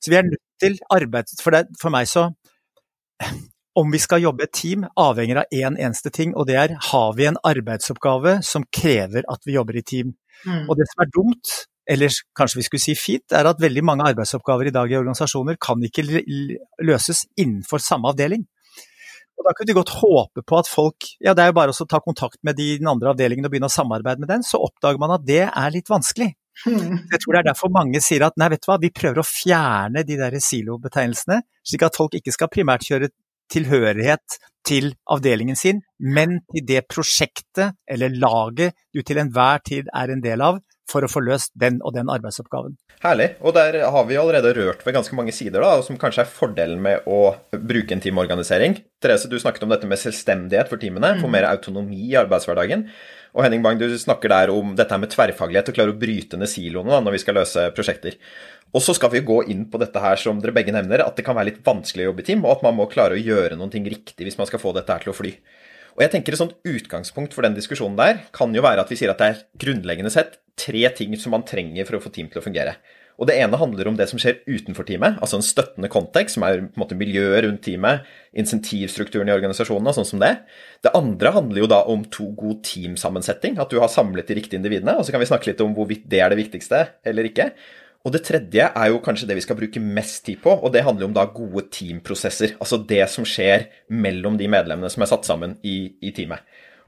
Så 0.00 0.12
vi 0.12 0.16
er 0.16 0.24
nødt 0.30 0.40
til 0.60 0.78
arbeid 0.92 1.28
For, 1.40 1.52
det, 1.52 1.66
for 1.80 1.92
meg 1.92 2.08
så 2.08 2.28
Om 3.74 3.88
vi 3.92 3.98
skal 3.98 4.22
jobbe 4.22 4.44
et 4.44 4.52
team, 4.54 4.84
avhenger 5.00 5.42
av 5.42 5.52
én 5.52 5.72
en 5.72 5.78
eneste 5.88 6.12
ting, 6.14 6.32
og 6.38 6.46
det 6.46 6.56
er 6.60 6.76
har 6.92 7.14
vi 7.18 7.26
en 7.26 7.40
arbeidsoppgave 7.42 8.36
som 8.46 8.64
krever 8.70 9.26
at 9.28 9.42
vi 9.44 9.56
jobber 9.56 9.80
i 9.80 9.82
team. 9.82 10.12
Mm. 10.46 10.68
Og 10.68 10.78
det 10.78 10.86
som 10.92 11.02
er 11.02 11.10
dumt, 11.10 11.54
eller 11.90 12.16
kanskje 12.36 12.60
vi 12.60 12.66
skulle 12.66 12.82
si 12.82 12.94
fint, 12.96 13.34
er 13.36 13.48
at 13.48 13.60
veldig 13.60 13.84
mange 13.84 14.06
arbeidsoppgaver 14.08 14.70
i 14.70 14.74
dag 14.74 14.90
i 14.90 14.98
organisasjoner 14.98 15.58
kan 15.60 15.82
ikke 15.84 16.06
løses 16.84 17.24
innenfor 17.36 17.82
samme 17.82 18.12
avdeling. 18.12 18.46
Og 19.34 19.48
Da 19.48 19.52
kunne 19.52 19.68
de 19.68 19.76
godt 19.76 19.96
håpe 19.98 20.44
på 20.46 20.58
at 20.60 20.70
folk 20.70 21.08
ja 21.24 21.34
det 21.34 21.42
er 21.42 21.50
jo 21.50 21.58
bare 21.58 21.74
å 21.74 21.88
ta 21.90 21.98
kontakt 22.00 22.38
med 22.46 22.56
de, 22.56 22.76
den 22.78 22.88
andre 22.90 23.10
avdelingen 23.12 23.46
og 23.46 23.52
begynne 23.52 23.70
å 23.70 23.76
samarbeide 23.76 24.22
med 24.22 24.30
den, 24.30 24.46
så 24.46 24.62
oppdager 24.62 25.00
man 25.02 25.16
at 25.16 25.26
det 25.26 25.42
er 25.48 25.74
litt 25.74 25.90
vanskelig. 25.90 26.30
Hmm. 26.62 27.02
Jeg 27.10 27.18
tror 27.18 27.34
det 27.34 27.40
er 27.40 27.48
derfor 27.50 27.72
mange 27.74 28.00
sier 28.04 28.22
at 28.28 28.36
nei, 28.38 28.48
vet 28.52 28.62
du 28.62 28.70
hva, 28.70 28.78
vi 28.78 28.92
prøver 28.94 29.20
å 29.20 29.26
fjerne 29.26 30.04
de 30.06 30.18
der 30.20 30.38
silobetegnelsene, 30.38 31.40
slik 31.66 31.82
at 31.82 31.98
folk 31.98 32.14
ikke 32.14 32.34
skal 32.34 32.52
primært 32.52 32.86
kjøre 32.86 33.10
tilhørighet 33.50 34.38
til 34.64 34.94
avdelingen 35.12 35.58
sin, 35.58 35.82
men 35.98 36.38
til 36.52 36.64
det 36.68 36.84
prosjektet 36.88 37.74
eller 37.90 38.14
laget 38.16 38.78
du 38.94 39.02
til 39.02 39.20
enhver 39.20 39.60
tid 39.66 39.90
er 39.92 40.14
en 40.14 40.22
del 40.24 40.44
av, 40.46 40.62
for 40.90 41.04
å 41.04 41.10
få 41.10 41.22
løst 41.24 41.52
den 41.58 41.80
og 41.84 41.94
den 41.96 42.10
arbeidsoppgaven. 42.12 42.76
Herlig. 43.04 43.30
Og 43.44 43.56
der 43.56 43.80
har 43.90 44.06
vi 44.08 44.18
allerede 44.20 44.52
rørt 44.56 44.84
ved 44.84 44.96
ganske 44.96 45.16
mange 45.16 45.34
sider, 45.34 45.64
da, 45.64 45.80
som 45.84 45.98
kanskje 46.00 46.24
er 46.24 46.30
fordelen 46.30 46.80
med 46.84 47.08
å 47.10 47.34
bruke 47.52 47.96
en 47.96 48.02
teamorganisering. 48.04 48.78
Therese, 49.02 49.28
du 49.28 49.38
snakket 49.40 49.66
om 49.66 49.74
dette 49.74 49.88
med 49.88 50.00
selvstendighet 50.00 50.70
for 50.70 50.80
teamene, 50.80 51.16
få 51.20 51.28
mm. 51.28 51.34
mer 51.34 51.48
autonomi 51.50 52.00
i 52.10 52.16
arbeidshverdagen. 52.20 52.88
Og 53.34 53.42
Henning 53.42 53.64
Bang, 53.64 53.80
du 53.80 53.90
snakker 53.98 54.30
der 54.30 54.52
om 54.54 54.76
dette 54.78 54.98
med 55.00 55.10
tverrfaglighet, 55.10 55.70
og 55.70 55.76
klare 55.76 55.94
å 55.94 55.98
bryte 55.98 56.38
ned 56.38 56.50
siloene 56.52 56.92
da, 56.92 57.00
når 57.02 57.16
vi 57.16 57.22
skal 57.24 57.40
løse 57.40 57.66
prosjekter. 57.74 58.20
Og 58.74 58.82
så 58.82 58.94
skal 58.94 59.10
vi 59.12 59.24
gå 59.26 59.40
inn 59.50 59.66
på 59.70 59.78
dette 59.82 60.00
her 60.02 60.18
som 60.20 60.40
dere 60.42 60.54
begge 60.54 60.74
nevner, 60.74 61.02
at 61.04 61.18
det 61.18 61.26
kan 61.26 61.36
være 61.38 61.52
litt 61.52 61.64
vanskelig 61.66 62.06
å 62.06 62.08
jobbe 62.12 62.24
i 62.24 62.28
team, 62.30 62.46
og 62.46 62.56
at 62.56 62.64
man 62.66 62.78
må 62.78 62.86
klare 62.90 63.18
å 63.18 63.20
gjøre 63.20 63.58
noen 63.58 63.72
ting 63.74 63.86
riktig 63.90 64.26
hvis 64.26 64.38
man 64.38 64.50
skal 64.50 64.62
få 64.62 64.74
dette 64.76 64.94
her 64.94 65.04
til 65.04 65.12
å 65.12 65.16
fly. 65.18 65.34
Og 65.94 66.02
jeg 66.02 66.10
tenker 66.10 66.34
Et 66.34 66.40
sånt 66.40 66.56
utgangspunkt 66.66 67.34
for 67.36 67.46
den 67.46 67.54
diskusjonen 67.54 67.98
der 67.98 68.24
kan 68.34 68.54
jo 68.54 68.64
være 68.64 68.82
at 68.82 68.90
vi 68.90 68.98
sier 68.98 69.12
at 69.12 69.22
det 69.22 69.30
er 69.30 69.42
grunnleggende 69.62 70.10
sett 70.10 70.40
tre 70.58 70.82
ting 70.94 71.14
som 71.18 71.34
man 71.34 71.46
trenger 71.46 71.86
for 71.86 71.98
å 71.98 72.02
få 72.02 72.12
team 72.14 72.30
til 72.30 72.42
å 72.42 72.44
fungere. 72.44 72.76
Og 73.14 73.28
Det 73.28 73.36
ene 73.38 73.58
handler 73.58 73.86
om 73.86 73.94
det 73.94 74.08
som 74.10 74.18
skjer 74.18 74.40
utenfor 74.42 74.86
teamet, 74.88 75.20
altså 75.22 75.38
en 75.38 75.46
støttende 75.46 75.90
kontekst, 75.90 76.34
som 76.34 76.46
er 76.46 76.64
på 76.64 76.74
en 76.74 76.82
måte 76.82 76.98
miljøet 76.98 77.44
rundt 77.44 77.62
teamet, 77.62 78.08
insentivstrukturen 78.34 79.30
i 79.30 79.34
organisasjonen 79.36 79.86
og 79.86 79.94
sånn 79.94 80.08
som 80.08 80.22
det. 80.22 80.32
Det 80.82 80.90
andre 80.98 81.30
handler 81.36 81.62
jo 81.62 81.70
da 81.70 81.84
om 81.90 82.02
to 82.10 82.26
god 82.34 82.64
teamsammensetting, 82.66 83.60
at 83.62 83.70
du 83.70 83.78
har 83.78 83.92
samlet 83.92 84.26
de 84.26 84.38
riktige 84.40 84.58
individene. 84.58 84.96
Og 84.98 85.06
så 85.06 85.14
kan 85.14 85.22
vi 85.22 85.30
snakke 85.30 85.52
litt 85.52 85.62
om 85.62 85.76
hvorvidt 85.76 86.08
det 86.10 86.24
er 86.24 86.34
det 86.34 86.40
viktigste 86.42 86.82
eller 87.06 87.30
ikke. 87.30 87.52
Og 88.04 88.12
det 88.12 88.20
tredje 88.26 88.66
er 88.68 88.90
jo 88.92 89.00
kanskje 89.00 89.26
det 89.30 89.38
vi 89.38 89.42
skal 89.46 89.56
bruke 89.56 89.80
mest 89.80 90.26
tid 90.26 90.42
på, 90.44 90.52
og 90.52 90.72
det 90.74 90.84
handler 90.84 91.08
om 91.08 91.14
da 91.16 91.24
gode 91.24 91.64
teamprosesser. 91.72 92.52
Altså 92.60 92.76
det 92.84 93.00
som 93.08 93.24
skjer 93.24 93.70
mellom 93.88 94.36
de 94.40 94.48
medlemmene 94.52 94.90
som 94.92 95.04
er 95.04 95.08
satt 95.08 95.24
sammen 95.28 95.56
i, 95.64 95.94
i 96.04 96.12
teamet. 96.12 96.44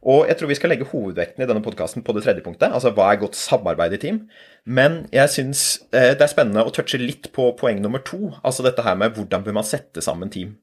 Og 0.07 0.29
jeg 0.29 0.37
tror 0.39 0.51
vi 0.51 0.59
skal 0.59 0.71
legge 0.71 0.87
hovedvekten 0.87 1.43
i 1.43 1.49
denne 1.49 1.63
podkasten 1.65 2.05
på 2.05 2.15
det 2.15 2.23
tredje 2.27 2.45
punktet, 2.45 2.69
altså 2.69 2.93
hva 2.95 3.09
er 3.11 3.19
godt 3.23 3.39
samarbeid 3.39 3.97
i 3.97 4.03
team. 4.03 4.21
Men 4.69 5.07
jeg 5.15 5.33
syns 5.33 5.65
eh, 5.89 6.13
det 6.13 6.23
er 6.23 6.31
spennende 6.31 6.63
å 6.63 6.75
touche 6.75 7.01
litt 7.01 7.33
på 7.35 7.49
poeng 7.59 7.81
nummer 7.83 8.05
to, 8.07 8.37
altså 8.45 8.67
dette 8.67 8.85
her 8.87 8.99
med 9.01 9.17
hvordan 9.17 9.47
bør 9.47 9.57
man 9.59 9.67
sette 9.67 10.05
sammen 10.05 10.31
team. 10.31 10.55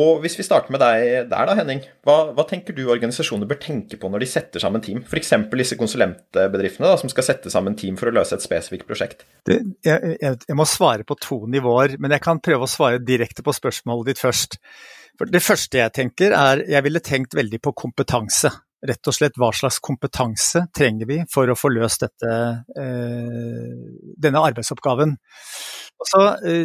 Og 0.00 0.22
hvis 0.22 0.38
vi 0.38 0.44
starter 0.46 0.72
med 0.72 0.80
deg 0.80 1.28
der 1.28 1.48
da, 1.48 1.54
Henning. 1.58 1.82
Hva, 2.06 2.30
hva, 2.32 2.46
tenker 2.48 2.72
du 2.72 2.86
organisasjoner 2.86 3.48
bør 3.48 3.58
tenke 3.60 3.98
på 4.00 4.08
når 4.08 4.22
de 4.24 4.28
setter 4.30 4.62
sammen 4.62 4.80
team? 4.84 5.02
F.eks. 5.04 5.32
disse 5.52 5.76
konsulentbedriftene 5.76 6.88
da, 6.88 6.96
som 7.00 7.10
skal 7.12 7.26
sette 7.26 7.52
sammen 7.52 7.76
team 7.76 7.98
for 8.00 8.08
å 8.08 8.14
løse 8.16 8.38
et 8.38 8.44
spesifikt 8.44 8.86
prosjekt. 8.88 9.26
Det, 9.44 9.58
jeg, 9.84 10.14
jeg, 10.16 10.38
jeg, 10.48 10.56
må 10.56 10.64
svare 10.68 11.04
på 11.04 11.16
to 11.20 11.42
nivåer, 11.52 11.98
men 12.00 12.14
jeg 12.16 12.24
kan 12.24 12.40
prøve 12.40 12.64
å 12.64 12.72
svare 12.72 13.02
direkte 13.04 13.44
på 13.44 13.52
spørsmålet 13.52 14.12
ditt 14.12 14.22
først. 14.22 14.56
For 15.20 15.28
det 15.28 15.42
første 15.44 15.82
jeg 15.82 15.92
tenker 15.98 16.32
er, 16.38 16.62
jeg 16.72 16.86
ville 16.86 17.02
tenkt 17.04 17.36
veldig 17.36 17.60
på 17.60 17.74
kompetanse. 17.82 18.48
Rett 18.82 19.10
og 19.12 19.14
slett 19.14 19.36
hva 19.38 19.50
slags 19.54 19.76
kompetanse 19.84 20.64
trenger 20.74 21.10
vi 21.10 21.18
for 21.30 21.52
å 21.52 21.58
få 21.58 21.68
løst 21.70 22.06
dette, 22.06 22.32
eh, 22.80 23.76
denne 24.24 24.46
arbeidsoppgaven. 24.48 25.14
Og 26.00 26.10
så... 26.14 26.24
Eh, 26.48 26.64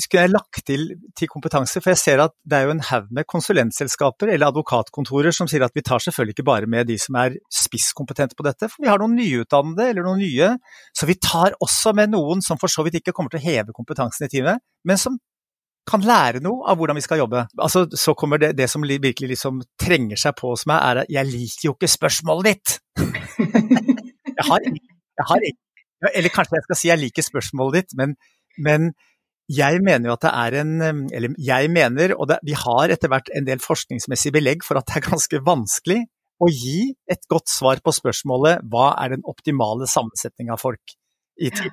skulle 0.00 0.22
jeg 0.24 0.32
lagt 0.32 0.62
til, 0.64 0.86
til 1.16 1.28
kompetanse, 1.28 1.80
for 1.82 1.92
jeg 1.92 2.00
ser 2.00 2.22
at 2.24 2.32
det 2.48 2.56
er 2.56 2.68
jo 2.68 2.74
en 2.74 2.82
haug 2.88 3.10
med 3.12 3.26
konsulentselskaper 3.28 4.32
eller 4.32 4.48
advokatkontorer 4.48 5.34
som 5.34 5.50
sier 5.50 5.64
at 5.66 5.74
vi 5.76 5.84
tar 5.84 6.00
selvfølgelig 6.00 6.36
ikke 6.38 6.46
bare 6.48 6.70
med 6.70 6.88
de 6.88 6.96
som 7.00 7.18
er 7.20 7.36
spisskompetente 7.52 8.38
på 8.38 8.46
dette, 8.46 8.70
for 8.72 8.84
vi 8.84 8.88
har 8.88 9.02
noen 9.02 9.16
nyutdannede 9.18 9.90
eller 9.92 10.08
noen 10.08 10.22
nye, 10.24 10.54
så 10.96 11.08
vi 11.10 11.18
tar 11.20 11.58
også 11.64 11.92
med 11.96 12.14
noen 12.16 12.40
som 12.44 12.60
for 12.60 12.72
så 12.72 12.86
vidt 12.86 13.02
ikke 13.02 13.12
kommer 13.16 13.34
til 13.34 13.42
å 13.42 13.44
heve 13.44 13.76
kompetansen 13.76 14.26
i 14.26 14.32
teamet, 14.32 14.64
men 14.88 15.00
som 15.00 15.20
kan 15.84 16.04
lære 16.04 16.40
noe 16.44 16.64
av 16.70 16.78
hvordan 16.80 16.96
vi 16.96 17.04
skal 17.04 17.20
jobbe. 17.20 17.44
Altså, 17.60 17.84
så 17.92 18.14
kommer 18.16 18.40
det, 18.40 18.54
det 18.56 18.70
som 18.72 18.84
virkelig 18.84 19.34
liksom 19.34 19.60
trenger 19.80 20.16
seg 20.20 20.36
på 20.38 20.54
hos 20.54 20.64
meg, 20.70 20.80
er 20.80 21.02
at 21.02 21.12
jeg 21.12 21.28
liker 21.28 21.68
jo 21.68 21.74
ikke 21.76 21.92
spørsmålet 21.92 22.48
ditt! 22.48 22.78
jeg 24.38 24.46
har, 24.48 24.64
jeg 24.64 25.26
har 25.28 25.48
Eller 26.14 26.32
kanskje 26.32 26.56
jeg 26.56 26.64
skal 26.68 26.78
si 26.78 26.88
jeg 26.88 27.02
liker 27.02 27.26
spørsmålet 27.26 27.82
ditt, 27.82 27.98
men, 28.00 28.16
men 28.56 28.94
jeg 29.52 29.80
mener 29.84 30.08
jo 30.08 30.16
at 30.16 30.24
det 30.24 30.32
er 30.32 30.54
en 30.62 30.72
Eller 31.12 31.34
jeg 31.36 31.70
mener, 31.70 32.14
og 32.16 32.28
det, 32.30 32.38
vi 32.46 32.56
har 32.56 32.92
etter 32.94 33.10
hvert 33.12 33.28
en 33.36 33.44
del 33.44 33.60
forskningsmessig 33.60 34.32
belegg 34.32 34.64
for 34.64 34.80
at 34.80 34.88
det 34.88 35.00
er 35.00 35.08
ganske 35.10 35.40
vanskelig 35.44 36.00
å 36.42 36.50
gi 36.50 36.90
et 37.10 37.22
godt 37.30 37.48
svar 37.52 37.80
på 37.84 37.92
spørsmålet 37.94 38.64
hva 38.72 38.94
er 39.04 39.14
den 39.14 39.24
optimale 39.28 39.86
sammensetning 39.90 40.50
av 40.50 40.62
folk 40.62 40.96
i 41.40 41.50
tid. 41.54 41.72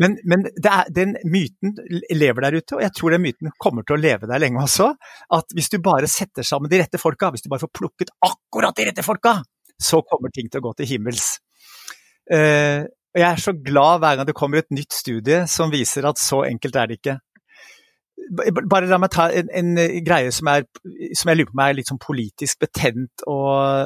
Men, 0.00 0.16
men 0.24 0.46
er, 0.48 0.88
den 0.94 1.14
myten 1.28 1.74
lever 2.12 2.46
der 2.46 2.56
ute, 2.58 2.76
og 2.78 2.84
jeg 2.84 2.94
tror 2.96 3.12
den 3.12 3.24
myten 3.26 3.52
kommer 3.60 3.84
til 3.84 3.98
å 3.98 4.00
leve 4.00 4.28
der 4.28 4.40
lenge 4.40 4.62
også. 4.62 4.88
At 5.36 5.52
hvis 5.56 5.68
du 5.72 5.78
bare 5.84 6.08
setter 6.08 6.46
sammen 6.46 6.72
de 6.72 6.80
rette 6.80 7.00
folka, 7.00 7.28
hvis 7.32 7.44
du 7.44 7.50
bare 7.52 7.64
får 7.64 7.74
plukket 7.76 8.14
akkurat 8.24 8.76
de 8.78 8.88
rette 8.88 9.04
folka, 9.04 9.38
så 9.82 10.00
kommer 10.08 10.32
ting 10.32 10.48
til 10.48 10.62
å 10.62 10.66
gå 10.68 10.74
til 10.78 10.90
himmels. 10.94 11.34
Uh, 12.30 12.88
og 13.12 13.20
jeg 13.20 13.28
er 13.28 13.40
så 13.40 13.52
glad 13.52 14.00
hver 14.00 14.16
gang 14.16 14.28
det 14.28 14.36
kommer 14.36 14.62
et 14.62 14.72
nytt 14.72 14.94
studie 14.96 15.42
som 15.50 15.72
viser 15.72 16.06
at 16.08 16.20
så 16.20 16.42
enkelt 16.48 16.76
er 16.76 16.88
det 16.88 16.98
ikke. 17.00 17.18
Bare 18.70 18.88
la 18.88 18.98
meg 19.02 19.12
ta 19.12 19.26
en, 19.34 19.50
en 19.52 19.74
greie 20.06 20.30
som, 20.32 20.48
er, 20.48 20.64
som, 21.18 21.28
jeg 21.28 21.40
lurer 21.40 21.50
på 21.50 21.58
meg 21.58 21.72
er 21.72 21.78
litt 21.80 21.90
sånn 21.90 22.00
politisk 22.00 22.62
betent 22.62 23.24
å, 23.28 23.36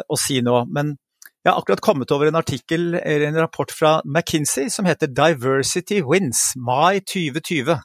å, 0.07 0.19
si 0.21 0.39
nå. 0.45 0.61
Men 0.71 0.95
jeg 1.43 1.51
har 1.51 1.59
akkurat 1.59 1.83
kommet 1.83 2.13
over 2.15 2.31
en 2.31 2.39
artikkel, 2.39 2.95
eller 3.01 3.27
en 3.27 3.41
rapport 3.41 3.73
fra 3.73 3.97
McKinsey 4.05 4.71
som 4.71 4.87
heter 4.87 5.11
'Diversity 5.11 6.03
Wins', 6.07 6.53
mai 6.55 7.01
2020. 7.01 7.81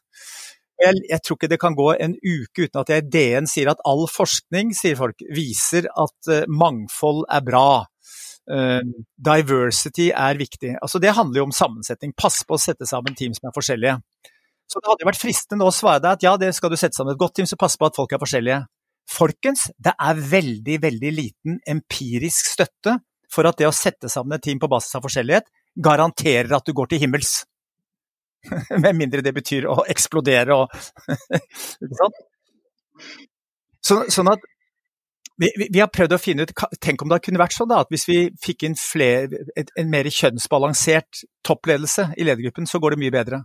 Jeg, 0.81 1.01
jeg, 1.09 1.19
tror 1.21 1.37
ikke 1.37 1.49
det 1.49 1.61
kan 1.61 1.77
gå 1.77 1.91
en 1.93 2.15
uke 2.17 2.65
uten 2.65 2.81
at 2.81 2.89
jeg 2.89 3.03
i 3.03 3.09
DN 3.13 3.49
sier 3.49 3.69
at 3.69 3.81
all 3.85 4.07
forskning 4.09 4.73
folk, 4.97 5.21
viser 5.29 5.85
at 5.89 6.29
uh, 6.29 6.45
mangfold 6.49 7.25
er 7.29 7.45
bra. 7.45 7.85
Uh, 8.49 8.81
diversity 9.21 10.09
er 10.09 10.39
viktig. 10.39 10.73
Altså 10.81 10.99
Det 10.99 11.13
handler 11.15 11.41
jo 11.41 11.47
om 11.49 11.55
sammensetning. 11.55 12.13
Pass 12.17 12.41
på 12.47 12.57
å 12.57 12.61
sette 12.61 12.87
sammen 12.89 13.15
team 13.17 13.35
som 13.37 13.49
er 13.49 13.55
forskjellige. 13.55 13.99
Så 14.71 14.79
det 14.79 14.87
hadde 14.87 15.07
vært 15.09 15.19
fristende 15.19 15.67
å 15.67 15.73
svare 15.75 15.99
deg 15.99 16.15
at 16.15 16.25
ja, 16.25 16.35
det 16.39 16.53
skal 16.55 16.71
du 16.71 16.77
sette 16.79 16.95
sammen 16.95 17.13
et 17.13 17.19
godt 17.19 17.35
team, 17.35 17.47
så 17.49 17.59
pass 17.59 17.75
på 17.75 17.89
at 17.89 17.97
folk 17.97 18.13
er 18.15 18.21
forskjellige. 18.21 18.61
Folkens, 19.11 19.65
det 19.75 19.91
er 19.99 20.19
veldig, 20.31 20.77
veldig 20.85 21.11
liten 21.11 21.57
empirisk 21.67 22.53
støtte 22.53 22.95
for 23.31 23.47
at 23.47 23.59
det 23.59 23.67
å 23.67 23.75
sette 23.75 24.09
sammen 24.11 24.37
et 24.37 24.45
team 24.45 24.61
på 24.61 24.69
basis 24.71 24.95
av 24.95 25.03
forskjellighet 25.03 25.49
garanterer 25.75 26.51
at 26.55 26.67
du 26.67 26.73
går 26.75 26.91
til 26.91 27.03
himmels. 27.03 27.41
Med 28.83 28.95
mindre 28.97 29.23
det 29.23 29.33
betyr 29.35 29.67
å 29.69 29.81
eksplodere 29.91 30.55
og 30.55 30.71
Ikke 31.83 31.97
sant? 31.99 32.23
Så, 33.81 33.97
sånn 34.13 34.29
at 34.31 34.43
vi, 35.41 35.67
vi, 35.73 35.79
har 35.81 35.89
prøvd 35.89 36.15
å 36.15 36.21
finne 36.21 36.45
ut 36.45 36.53
Tenk 36.83 37.01
om 37.03 37.11
det 37.11 37.21
kunne 37.25 37.41
vært 37.41 37.55
sånn 37.55 37.69
da, 37.71 37.81
at 37.83 37.91
hvis 37.93 38.07
vi 38.09 38.19
fikk 38.41 38.67
inn 38.67 38.77
flere, 38.77 39.43
et, 39.57 39.71
en 39.79 39.89
mer 39.91 40.09
kjønnsbalansert 40.11 41.23
toppledelse 41.47 42.11
i 42.17 42.27
ledergruppen, 42.27 42.69
så 42.69 42.81
går 42.81 42.95
det 42.95 43.01
mye 43.01 43.15
bedre. 43.15 43.41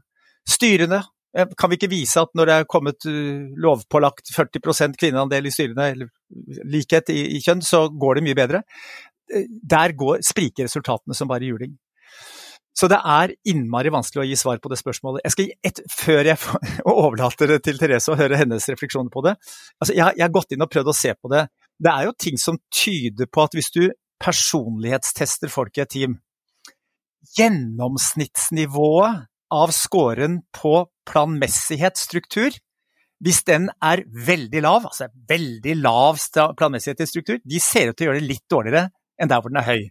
Styrene 0.47 1.01
eh, 1.37 1.49
kan 1.59 1.73
vi 1.73 1.81
ikke 1.81 1.93
vise 1.93 2.23
at 2.23 2.33
når 2.37 2.51
det 2.51 2.59
er 2.59 2.69
kommet 2.71 3.09
uh, 3.09 3.47
lovpålagt 3.65 4.31
40% 4.35 5.01
kvinneandel 5.01 5.49
i 5.49 5.55
styrene, 5.55 5.91
eller 5.95 6.69
likhet 6.69 7.13
i, 7.15 7.23
i, 7.39 7.43
kjønn, 7.45 7.65
så 7.65 7.87
går 7.89 8.21
det 8.21 8.27
mye 8.29 8.39
bedre. 8.39 8.63
Eh, 9.33 9.49
der 9.49 9.97
går, 9.97 10.21
spriker 10.27 10.69
resultatene 10.69 11.17
som 11.17 11.33
bare 11.33 11.49
juling. 11.49 11.75
Så 12.77 12.91
det 12.93 12.99
er 13.09 13.33
innmari 13.49 13.89
vanskelig 13.93 14.21
å 14.21 14.27
gi 14.29 14.37
svar 14.37 14.59
på 14.61 14.69
det 14.69 14.77
spørsmålet. 14.77 15.23
Jeg 15.25 15.33
skal 15.33 15.47
gi 15.47 15.55
et, 15.65 15.79
Før 15.89 16.29
jeg 16.29 16.37
overlater 16.93 17.55
det 17.55 17.63
til 17.65 17.81
Therese 17.81 18.13
og 18.13 18.21
hører 18.21 18.43
hennes 18.43 18.69
refleksjoner 18.69 19.13
på 19.13 19.25
det. 19.25 19.33
Altså, 19.81 19.95
jeg, 19.95 20.05
jeg, 20.05 20.25
har 20.27 20.35
gått 20.35 20.53
inn 20.53 20.65
og 20.65 20.73
prøvd 20.73 20.93
å 20.93 20.97
se 20.97 21.15
på 21.17 21.33
det. 21.33 21.47
Det 21.83 21.93
er 21.93 22.07
jo 22.09 22.13
ting 22.19 22.39
som 22.41 22.59
tyder 22.73 23.27
på 23.29 23.43
at 23.45 23.57
hvis 23.57 23.71
du 23.75 23.91
personlighetstester 24.23 25.49
folk 25.53 25.77
i 25.77 25.85
et 25.85 25.93
team 25.93 26.13
Gjennomsnittsnivået 27.37 29.27
av 29.53 29.73
scoren 29.75 30.41
på 30.57 30.87
planmessighetsstruktur 31.09 32.57
hvis 33.25 33.43
den 33.49 33.71
er 33.81 34.03
veldig 34.27 34.61
lav, 34.65 34.87
altså 34.91 35.09
veldig 35.29 35.77
lav 35.81 36.19
planmessighet 36.59 37.01
i 37.01 37.09
struktur, 37.09 37.39
de 37.41 37.61
ser 37.63 37.91
ut 37.91 37.97
til 37.97 38.07
å 38.07 38.11
gjøre 38.11 38.21
det 38.21 38.29
litt 38.29 38.45
dårligere 38.53 38.91
enn 39.17 39.31
der 39.31 39.41
hvor 39.41 39.53
den 39.53 39.61
er 39.63 39.69
høy. 39.71 39.87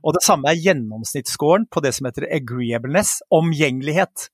Og 0.00 0.14
det 0.16 0.22
samme 0.24 0.48
er 0.48 0.60
gjennomsnittsscoren 0.62 1.66
på 1.72 1.82
det 1.84 1.92
som 1.96 2.08
heter 2.08 2.28
agreeableness, 2.32 3.18
omgjengelighet. 3.34 4.28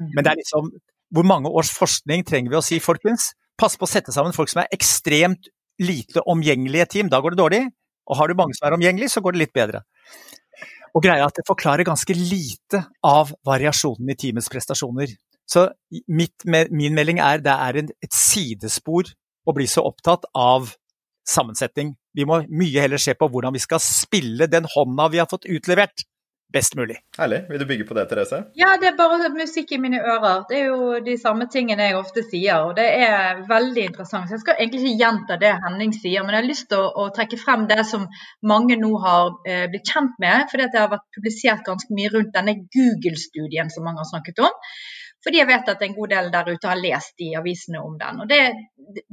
Men 0.00 0.24
det 0.24 0.32
er 0.32 0.40
liksom 0.42 0.72
Hvor 1.10 1.26
mange 1.26 1.50
års 1.50 1.72
forskning 1.74 2.22
trenger 2.22 2.52
vi 2.52 2.58
å 2.60 2.62
si, 2.62 2.76
folkens? 2.78 3.32
Pass 3.58 3.74
på 3.74 3.82
å 3.82 3.90
sette 3.90 4.12
sammen 4.14 4.30
folk 4.30 4.46
som 4.52 4.60
er 4.62 4.68
ekstremt 4.70 5.48
lite 5.80 6.22
omgjengelige 6.28 6.88
team. 6.96 7.10
Da 7.12 7.20
går 7.20 7.34
det 7.34 7.40
dårlig. 7.40 7.62
Og 8.10 8.18
har 8.18 8.28
du 8.28 8.36
mange 8.38 8.56
som 8.58 8.68
er 8.68 8.76
omgjengelige, 8.76 9.12
så 9.12 9.22
går 9.22 9.36
det 9.36 9.44
litt 9.44 9.56
bedre. 9.56 9.82
Og 10.94 11.04
greia 11.04 11.22
er 11.22 11.30
at 11.30 11.38
det 11.38 11.46
forklarer 11.46 11.86
ganske 11.86 12.14
lite 12.16 12.82
av 13.06 13.30
variasjonen 13.46 14.10
i 14.10 14.18
teamets 14.18 14.50
prestasjoner. 14.50 15.12
Så 15.50 15.68
mitt, 16.10 16.46
min 16.46 16.96
melding 16.96 17.20
er 17.22 17.42
det 17.42 17.54
er 17.54 17.78
en, 17.82 17.90
et 18.02 18.14
sidespor 18.14 19.10
å 19.46 19.54
bli 19.54 19.66
så 19.70 19.84
opptatt 19.86 20.26
av 20.34 20.72
sammensetning. 21.26 21.94
Vi 22.14 22.26
må 22.26 22.40
mye 22.50 22.82
heller 22.82 23.00
se 23.02 23.14
på 23.18 23.28
hvordan 23.30 23.54
vi 23.54 23.62
skal 23.62 23.82
spille 23.82 24.50
den 24.50 24.66
hånda 24.70 25.08
vi 25.12 25.20
har 25.22 25.30
fått 25.30 25.46
utlevert, 25.50 26.04
best 26.52 26.74
mulig. 26.78 26.96
Herlig. 27.18 27.40
Vil 27.50 27.62
du 27.62 27.66
bygge 27.68 27.86
på 27.88 27.94
det, 27.94 28.04
Therese? 28.10 28.40
Ja, 28.58 28.72
det 28.80 28.90
er 28.90 28.96
bare 28.98 29.30
musikk 29.34 29.72
i 29.72 29.80
mine 29.82 30.00
ører. 30.02 30.44
Det 30.50 30.58
er 30.58 30.70
jo 30.70 31.00
de 31.06 31.16
samme 31.20 31.46
tingene 31.52 31.88
jeg 31.88 31.98
ofte 31.98 32.24
sier, 32.26 32.66
og 32.66 32.76
det 32.78 32.86
er 33.06 33.42
veldig 33.50 33.86
interessant. 33.90 34.28
Så 34.28 34.36
jeg 34.36 34.44
skal 34.44 34.58
egentlig 34.58 34.82
ikke 34.84 35.02
gjenta 35.04 35.38
det 35.40 35.52
Henning 35.64 35.94
sier, 35.96 36.24
men 36.24 36.34
jeg 36.36 36.42
har 36.42 36.50
lyst 36.50 36.68
til 36.72 36.82
å, 36.82 36.88
å 37.04 37.08
trekke 37.16 37.40
frem 37.40 37.66
det 37.70 37.84
som 37.88 38.06
mange 38.46 38.78
nå 38.80 38.92
har 39.04 39.34
eh, 39.46 39.66
blitt 39.72 39.90
kjent 39.90 40.16
med, 40.22 40.48
fordi 40.52 40.70
det 40.72 40.82
har 40.82 40.94
vært 40.94 41.06
publisert 41.16 41.66
ganske 41.66 41.98
mye 41.98 42.14
rundt 42.14 42.34
denne 42.34 42.56
Google-studien 42.66 43.70
som 43.70 43.86
mange 43.86 44.02
har 44.02 44.10
snakket 44.10 44.42
om. 44.46 44.56
Fordi 45.24 45.40
jeg 45.40 45.48
vet 45.50 45.68
at 45.68 45.82
en 45.84 45.94
god 45.96 46.12
del 46.14 46.28
der 46.32 46.48
ute 46.48 46.68
har 46.68 46.80
lest 46.80 47.20
i 47.20 47.34
avisene 47.36 47.82
om 47.84 47.96
den. 48.00 48.22
Og 48.22 48.28
det, 48.30 48.40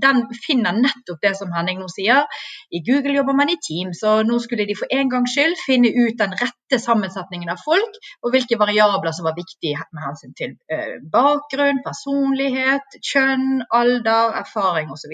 Den 0.01 0.23
finner 0.45 0.73
nettopp 0.73 1.19
det 1.21 1.33
som 1.37 1.51
Henning 1.53 1.81
nå 1.81 1.87
sier. 1.91 2.25
I 2.73 2.79
Google 2.87 3.13
jobber 3.17 3.35
man 3.37 3.51
i 3.53 3.57
team, 3.61 3.91
så 3.93 4.21
nå 4.25 4.39
skulle 4.41 4.65
de 4.65 4.77
for 4.79 4.89
en 4.93 5.11
gangs 5.11 5.35
skyld 5.35 5.53
finne 5.65 5.91
ut 5.93 6.17
den 6.17 6.33
rette 6.39 6.79
sammensetningen 6.81 7.51
av 7.53 7.61
folk, 7.61 7.99
og 8.23 8.33
hvilke 8.33 8.57
variabler 8.57 9.13
som 9.13 9.27
var 9.27 9.35
viktige 9.37 9.77
med 9.91 10.05
hensyn 10.07 10.33
til 10.39 10.55
eh, 10.73 10.97
bakgrunn, 11.13 11.83
personlighet, 11.85 12.97
kjønn, 13.11 13.67
alder, 13.81 14.33
erfaring 14.41 14.89
osv. 14.95 15.13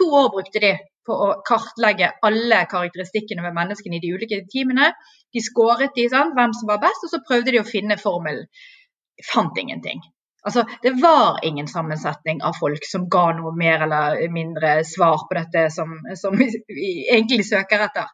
To 0.00 0.10
år 0.20 0.28
brukte 0.34 0.64
de 0.66 0.74
på 1.06 1.16
å 1.16 1.30
kartlegge 1.46 2.10
alle 2.26 2.60
karakteristikkene 2.70 3.46
ved 3.46 3.56
menneskene 3.56 3.96
i 3.96 4.02
de 4.02 4.12
ulike 4.12 4.42
teamene. 4.52 4.92
De 5.32 5.40
skåret 5.40 5.96
de, 5.96 6.04
sant, 6.12 6.36
hvem 6.36 6.52
som 6.58 6.68
var 6.68 6.82
best, 6.84 7.06
og 7.06 7.14
så 7.14 7.22
prøvde 7.24 7.54
de 7.54 7.62
å 7.62 7.70
finne 7.70 7.96
formelen 8.00 8.44
fant 9.26 9.58
ingenting. 9.58 10.02
Altså, 10.42 10.64
det 10.82 10.90
var 11.02 11.40
ingen 11.44 11.68
sammensetning 11.68 12.40
av 12.42 12.56
folk 12.60 12.84
som 12.88 13.08
ga 13.12 13.26
noe 13.36 13.52
mer 13.56 13.84
eller 13.84 14.22
mindre 14.32 14.78
svar 14.88 15.26
på 15.28 15.36
dette 15.36 15.66
som, 15.74 15.98
som 16.16 16.36
vi 16.36 16.92
egentlig 17.12 17.44
søker 17.48 17.84
etter. 17.84 18.08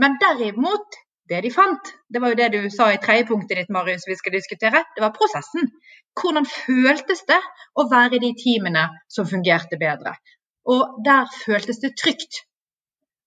Men 0.00 0.18
derimot, 0.20 0.98
det 1.28 1.40
de 1.46 1.52
fant, 1.54 1.92
det 2.08 2.20
var 2.20 2.32
jo 2.32 2.40
det 2.42 2.50
du 2.52 2.68
sa 2.74 2.90
i 2.92 3.00
tredje 3.00 3.28
punktet 3.30 3.56
ditt, 3.56 3.72
Marius, 3.72 4.04
vi 4.08 4.18
skal 4.18 4.36
diskutere, 4.36 4.84
det 4.96 5.04
var 5.04 5.16
prosessen. 5.16 5.70
Hvordan 6.20 6.48
føltes 6.48 7.24
det 7.28 7.40
å 7.78 7.86
være 7.88 8.18
i 8.18 8.24
de 8.26 8.34
teamene 8.36 8.88
som 9.08 9.28
fungerte 9.28 9.80
bedre? 9.80 10.16
Og 10.68 11.00
der 11.06 11.30
føltes 11.44 11.80
det 11.80 11.94
trygt. 11.96 12.42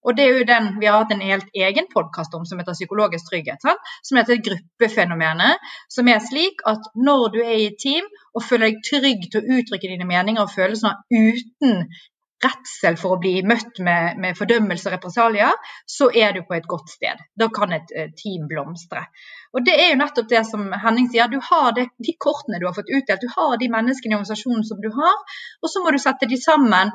Og 0.04 0.18
det 0.18 0.26
er 0.26 0.38
jo 0.38 0.48
den 0.48 0.70
vi 0.82 0.90
har 0.90 1.02
hatt 1.02 1.14
en 1.16 1.24
helt 1.24 1.50
egen 1.56 1.90
podkast 1.94 2.34
om 2.38 2.46
som 2.48 2.60
heter 2.60 2.78
Psykologisk 2.78 3.30
trygghet. 3.30 3.64
Sant? 3.64 3.92
Som 4.04 4.20
heter 4.20 4.42
Gruppefenomenet. 4.48 5.62
Som 5.92 6.10
er 6.12 6.24
slik 6.24 6.64
at 6.70 6.90
når 6.96 7.28
du 7.36 7.44
er 7.44 7.58
i 7.58 7.68
et 7.72 7.80
team 7.82 8.08
og 8.34 8.44
føler 8.44 8.72
deg 8.72 8.82
trygg 8.90 9.30
til 9.30 9.42
å 9.42 9.60
uttrykke 9.60 9.92
dine 9.94 10.10
meninger 10.10 10.44
og 10.44 10.52
følelser 10.52 11.00
uten 11.14 11.86
redsel 12.44 12.98
for 13.00 13.16
å 13.16 13.20
bli 13.22 13.38
møtt 13.48 13.80
med, 13.86 14.18
med 14.20 14.38
fordømmelse 14.38 14.90
og 14.90 14.96
represalier, 14.98 15.54
så 15.88 16.10
er 16.12 16.36
du 16.36 16.42
på 16.48 16.58
et 16.58 16.68
godt 16.70 16.92
sted. 16.92 17.22
Da 17.40 17.48
kan 17.54 17.72
et 17.76 17.94
uh, 17.96 18.10
team 18.20 18.50
blomstre. 18.50 19.06
Og 19.54 19.64
Det 19.66 19.76
er 19.80 19.94
jo 19.94 20.02
nettopp 20.02 20.30
det 20.32 20.44
som 20.50 20.66
Henning 20.84 21.10
sier. 21.12 21.32
Du 21.32 21.40
har 21.52 21.72
det, 21.78 21.88
de 22.04 22.16
kortene 22.20 22.60
du 22.60 22.68
har 22.68 22.76
fått 22.76 22.92
utdelt. 22.92 23.24
Du 23.24 23.32
har 23.36 23.56
de 23.62 23.72
menneskene 23.72 24.16
i 24.16 24.20
organisasjonen 24.20 24.68
som 24.68 24.82
du 24.84 24.90
har, 24.96 25.40
og 25.62 25.72
så 25.72 25.84
må 25.84 25.94
du 25.94 26.02
sette 26.02 26.30
de 26.30 26.40
sammen 26.42 26.94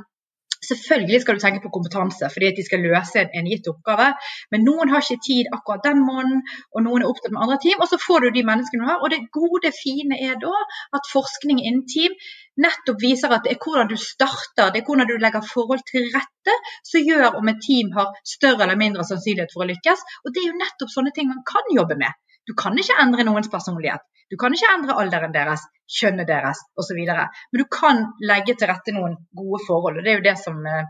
Selvfølgelig 0.66 1.20
skal 1.22 1.36
du 1.36 1.42
tenke 1.42 1.62
på 1.62 1.70
kompetanse, 1.74 2.30
fordi 2.34 2.48
at 2.50 2.56
de 2.58 2.64
skal 2.66 2.82
løse 2.82 3.20
en, 3.20 3.30
en 3.38 3.50
gitt 3.50 3.68
oppgave. 3.70 4.08
Men 4.50 4.66
noen 4.66 4.90
har 4.90 5.04
ikke 5.04 5.26
tid 5.28 5.50
akkurat 5.54 5.84
den 5.86 6.02
måneden, 6.02 6.42
og 6.74 6.84
noen 6.86 7.04
er 7.04 7.10
opptatt 7.12 7.34
med 7.34 7.44
andre 7.44 7.60
team. 7.62 7.78
Og 7.84 7.90
så 7.92 8.00
får 8.02 8.26
du 8.26 8.28
de 8.34 8.44
menneskene 8.50 8.82
du 8.82 8.90
har. 8.90 8.98
Og 9.04 9.14
det 9.14 9.20
gode, 9.38 9.72
fine 9.78 10.18
er 10.28 10.38
da 10.42 10.54
at 10.98 11.10
forskning 11.12 11.62
innen 11.62 11.86
team 11.94 12.16
nettopp 12.58 12.98
viser 13.02 13.34
at 13.34 13.46
det 13.46 13.54
er 13.54 13.60
hvordan 13.62 13.90
du 13.92 13.96
starter, 14.02 14.72
det 14.74 14.82
er 14.82 14.88
hvordan 14.88 15.10
du 15.10 15.16
legger 15.22 15.46
forhold 15.54 15.84
til 15.90 16.08
rette, 16.14 16.56
som 16.90 17.06
gjør 17.06 17.38
om 17.38 17.52
et 17.52 17.60
team 17.62 17.92
har 17.94 18.10
større 18.26 18.66
eller 18.66 18.80
mindre 18.80 19.06
sannsynlighet 19.06 19.54
for 19.54 19.62
å 19.62 19.70
lykkes. 19.70 20.02
Og 20.24 20.34
det 20.34 20.42
er 20.42 20.50
jo 20.50 20.62
nettopp 20.62 20.90
sånne 20.94 21.14
ting 21.14 21.30
man 21.30 21.44
kan 21.46 21.70
jobbe 21.76 21.98
med. 22.02 22.18
Du 22.48 22.54
kan 22.58 22.78
ikke 22.80 22.96
endre 23.02 23.26
noens 23.28 23.50
personlighet. 23.52 24.04
Du 24.28 24.36
kan 24.40 24.52
ikke 24.52 24.70
endre 24.74 24.96
alderen 25.00 25.32
deres, 25.32 25.62
kjønnet 25.88 26.28
deres 26.28 26.60
osv. 26.80 26.98
Men 27.00 27.60
du 27.60 27.66
kan 27.72 28.06
legge 28.24 28.56
til 28.56 28.68
rette 28.70 28.94
noen 28.96 29.16
gode 29.36 29.60
forhold. 29.66 30.00
og 30.00 30.04
Det 30.04 30.12
er 30.12 30.18
jo 30.18 30.26
det 30.26 30.36
som 30.40 30.58
eh, 30.68 30.88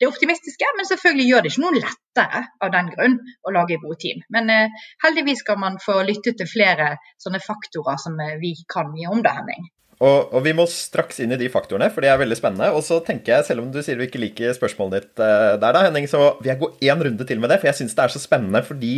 det 0.00 0.08
optimistiske, 0.08 0.68
men 0.78 0.88
selvfølgelig 0.88 1.26
gjør 1.28 1.42
det 1.44 1.50
ikke 1.52 1.62
noe 1.66 1.76
lettere 1.76 2.40
av 2.64 2.70
den 2.72 2.88
grunn 2.94 3.18
å 3.44 3.52
lage 3.52 3.78
gode 3.82 3.98
team. 4.00 4.22
Men 4.32 4.48
eh, 4.52 4.86
heldigvis 5.04 5.44
skal 5.44 5.60
man 5.60 5.76
få 5.82 6.00
lytte 6.08 6.32
til 6.38 6.48
flere 6.48 6.94
sånne 7.20 7.42
faktorer 7.44 8.00
som 8.00 8.16
eh, 8.24 8.38
vi 8.40 8.54
kan 8.72 8.88
mye 8.94 9.12
om 9.12 9.22
det, 9.26 9.34
Henning. 9.36 9.68
Og, 10.00 10.30
og, 10.32 10.38
vi 10.46 10.54
må 10.56 10.64
straks 10.72 11.20
inn 11.20 11.34
i 11.36 11.36
de 11.36 11.50
faktorene, 11.52 11.90
for 11.92 12.00
de 12.00 12.08
er 12.08 12.20
veldig 12.22 12.38
spennende. 12.38 12.70
Og 12.72 12.80
så 12.86 13.02
tenker 13.04 13.34
jeg, 13.34 13.50
selv 13.50 13.66
om 13.66 13.72
du 13.74 13.82
sier 13.84 14.00
du 14.00 14.06
ikke 14.06 14.22
liker 14.22 14.54
spørsmålet 14.56 14.96
ditt 14.96 15.20
uh, 15.20 15.58
der, 15.60 15.74
da, 15.76 15.82
Henning, 15.84 16.08
så 16.08 16.38
vil 16.38 16.54
jeg 16.54 16.60
gå 16.62 16.70
én 16.88 17.04
runde 17.04 17.26
til 17.28 17.42
med 17.42 17.52
det. 17.52 17.58
For 17.60 17.68
jeg 17.68 17.82
syns 17.82 17.98
det 17.98 18.06
er 18.06 18.14
så 18.14 18.22
spennende 18.22 18.62
fordi 18.64 18.94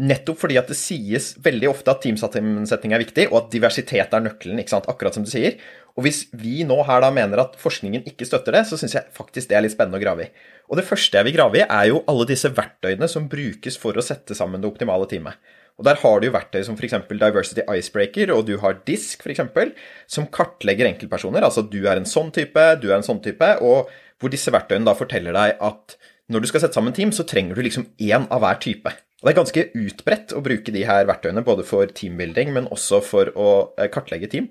Nettopp 0.00 0.38
fordi 0.40 0.56
at 0.56 0.70
det 0.72 0.78
sies 0.78 1.34
veldig 1.44 1.68
ofte 1.68 1.92
at 1.92 2.00
teamsammensetning 2.00 2.94
er 2.96 3.02
viktig, 3.02 3.26
og 3.28 3.42
at 3.42 3.50
diversitet 3.52 4.14
er 4.16 4.24
nøkkelen, 4.24 4.62
akkurat 4.62 5.18
som 5.18 5.26
du 5.26 5.28
sier. 5.28 5.58
Og 5.98 6.06
hvis 6.06 6.24
vi 6.32 6.62
nå 6.64 6.78
her 6.88 7.02
da 7.04 7.10
mener 7.12 7.42
at 7.42 7.58
forskningen 7.60 8.06
ikke 8.08 8.24
støtter 8.24 8.56
det, 8.56 8.64
så 8.70 8.78
syns 8.80 8.96
jeg 8.96 9.12
faktisk 9.12 9.50
det 9.50 9.58
er 9.58 9.66
litt 9.66 9.74
spennende 9.74 10.00
å 10.00 10.04
grave 10.04 10.24
i. 10.24 10.30
Og 10.72 10.78
det 10.80 10.86
første 10.88 11.18
jeg 11.18 11.28
vil 11.28 11.36
grave 11.36 11.60
i, 11.60 11.66
er 11.66 11.90
jo 11.90 12.00
alle 12.08 12.24
disse 12.30 12.48
verktøyene 12.56 13.08
som 13.10 13.28
brukes 13.28 13.76
for 13.80 13.98
å 13.98 14.04
sette 14.04 14.36
sammen 14.38 14.62
det 14.62 14.70
optimale 14.70 15.08
teamet. 15.10 15.36
Og 15.80 15.84
der 15.88 16.00
har 16.00 16.20
du 16.20 16.28
jo 16.28 16.32
verktøy 16.34 16.62
som 16.64 16.76
f.eks. 16.76 16.96
Diversity 17.10 17.64
Icebreaker, 17.64 18.32
og 18.32 18.46
du 18.48 18.54
har 18.62 18.80
DISK 18.88 19.26
f.eks., 19.26 19.76
som 20.08 20.28
kartlegger 20.32 20.88
enkeltpersoner. 20.88 21.44
Altså 21.44 21.64
du 21.68 21.82
er 21.84 22.00
en 22.00 22.08
sånn 22.08 22.32
type, 22.32 22.64
du 22.80 22.88
er 22.90 22.98
en 22.98 23.06
sånn 23.06 23.20
type, 23.24 23.50
og 23.60 23.92
hvor 24.22 24.32
disse 24.32 24.52
verktøyene 24.54 24.88
da 24.88 24.96
forteller 24.96 25.36
deg 25.36 25.56
at 25.60 25.96
når 26.32 26.44
du 26.44 26.48
skal 26.48 26.62
sette 26.64 26.78
sammen 26.78 26.94
team, 26.96 27.12
så 27.12 27.26
trenger 27.28 27.58
du 27.58 27.64
liksom 27.66 27.90
én 28.00 28.28
av 28.32 28.44
hver 28.44 28.60
type. 28.62 28.92
Og 29.22 29.28
Det 29.28 29.32
er 29.32 29.38
ganske 29.38 29.62
utbredt 29.78 30.32
å 30.34 30.42
bruke 30.42 30.74
de 30.74 30.82
her 30.82 31.06
verktøyene, 31.06 31.44
både 31.46 31.62
for 31.66 31.86
teambuilding, 31.86 32.50
men 32.56 32.66
også 32.74 32.98
for 33.06 33.30
å 33.38 33.50
eh, 33.78 33.86
kartlegge 33.92 34.26
team. 34.32 34.48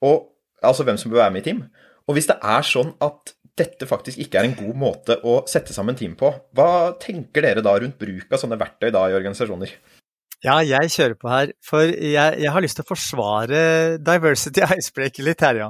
Og 0.00 0.30
altså 0.64 0.86
hvem 0.88 0.96
som 1.00 1.12
bør 1.12 1.26
være 1.26 1.34
med 1.34 1.44
i 1.44 1.48
team. 1.50 1.64
Og 2.08 2.16
hvis 2.16 2.30
det 2.30 2.38
er 2.40 2.64
sånn 2.64 2.94
at 3.04 3.34
dette 3.60 3.86
faktisk 3.86 4.18
ikke 4.24 4.40
er 4.40 4.48
en 4.48 4.56
god 4.56 4.78
måte 4.80 5.18
å 5.22 5.36
sette 5.50 5.76
sammen 5.76 5.96
team 5.98 6.16
på, 6.18 6.32
hva 6.56 6.96
tenker 7.00 7.44
dere 7.44 7.62
da 7.62 7.76
rundt 7.76 8.00
bruk 8.00 8.32
av 8.32 8.40
sånne 8.40 8.58
verktøy 8.58 8.88
da 8.94 9.04
i 9.10 9.14
organisasjoner? 9.14 9.76
Ja, 10.44 10.58
jeg 10.60 10.90
kjører 10.92 11.14
på 11.16 11.30
her. 11.32 11.52
For 11.64 11.88
jeg, 11.88 12.36
jeg, 12.42 12.50
har 12.52 12.62
lyst 12.64 12.76
til 12.76 12.84
å 12.84 12.88
forsvare 12.90 13.60
diversity 14.04 14.60
icebreaker 14.76 15.24
litt 15.24 15.44
her, 15.44 15.60
ja. 15.62 15.68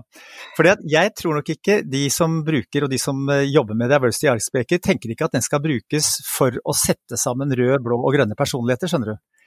For 0.57 0.67
jeg 0.91 1.13
tror 1.15 1.39
nok 1.39 1.53
ikke 1.55 1.79
de 1.87 2.09
som 2.11 2.41
bruker 2.47 2.87
og 2.87 2.91
de 2.91 2.99
som 2.99 3.21
eh, 3.31 3.45
jobber 3.47 3.79
med 3.79 3.93
diversity 3.95 4.33
icebreaker, 4.33 4.83
tenker 4.83 5.15
ikke 5.15 5.29
at 5.29 5.37
den 5.39 5.47
skal 5.47 5.63
brukes 5.63 6.17
for 6.27 6.59
å 6.67 6.75
sette 6.75 7.19
sammen 7.21 7.55
rød, 7.55 7.79
blå 7.87 8.01
og 8.01 8.17
grønne 8.17 8.39
personligheter, 8.39 8.91
skjønner 8.91 9.15
du. 9.15 9.47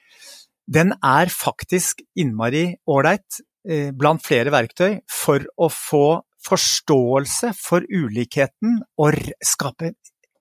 Den 0.77 0.95
er 1.03 1.31
faktisk 1.31 2.05
innmari 2.19 2.69
ålreit 2.87 3.41
eh, 3.67 3.91
blant 3.95 4.23
flere 4.23 4.51
verktøy 4.55 5.01
for 5.11 5.43
å 5.59 5.67
få 5.71 6.07
forståelse 6.47 7.51
for 7.59 7.83
ulikheten 7.91 8.79
og 9.03 9.19
skape 9.43 9.91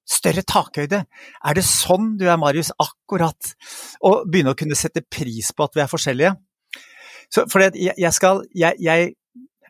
større 0.06 0.44
takhøyde. 0.46 1.02
Er 1.06 1.58
det 1.58 1.64
sånn 1.66 2.14
du 2.20 2.26
er, 2.28 2.38
Marius? 2.40 2.72
Akkurat. 2.82 3.52
Og 4.06 4.26
begynne 4.30 4.54
å 4.54 4.58
kunne 4.58 4.78
sette 4.78 5.02
pris 5.02 5.52
på 5.52 5.66
at 5.66 5.76
vi 5.76 5.84
er 5.84 5.90
forskjellige. 5.90 6.34
Så, 7.32 7.46
for 7.50 7.64
jeg, 7.64 7.92
jeg, 7.98 8.12
skal 8.14 8.44
jeg, 8.54 8.78
jeg, 8.78 9.12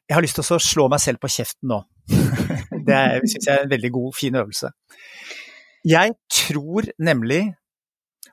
jeg, 0.05 0.13
har 0.13 0.25
lyst 0.25 0.37
til 0.39 0.57
å 0.57 0.63
slå 0.63 0.89
meg 0.93 1.01
selv 1.03 1.23
på 1.23 1.33
kjeften 1.33 1.73
nå. 1.73 1.83
det 2.87 3.03
syns 3.25 3.49
jeg 3.49 3.55
er 3.55 3.65
en 3.65 3.73
veldig 3.73 3.93
god, 3.95 4.11
fin 4.17 4.37
øvelse. 4.43 4.73
Jeg 5.87 6.17
tror 6.33 6.91
nemlig, 7.01 7.43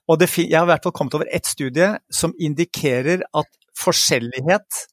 og 0.09 0.19
det, 0.19 0.27
jeg 0.35 0.57
har 0.57 0.67
i 0.67 0.73
hvert 0.73 0.83
fall 0.85 0.95
kommet 0.95 1.15
over 1.15 1.29
ett 1.31 1.47
studie 1.47 1.93
som 2.11 2.35
indikerer 2.35 3.23
at 3.31 3.49
forskjellighet 3.79 4.87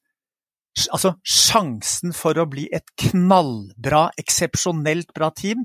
Altså 0.94 1.16
sjansen 1.26 2.12
for 2.14 2.38
å 2.38 2.46
bli 2.48 2.68
et 2.72 2.86
knallbra, 3.02 4.04
eksepsjonelt 4.22 5.10
bra 5.16 5.32
team, 5.34 5.64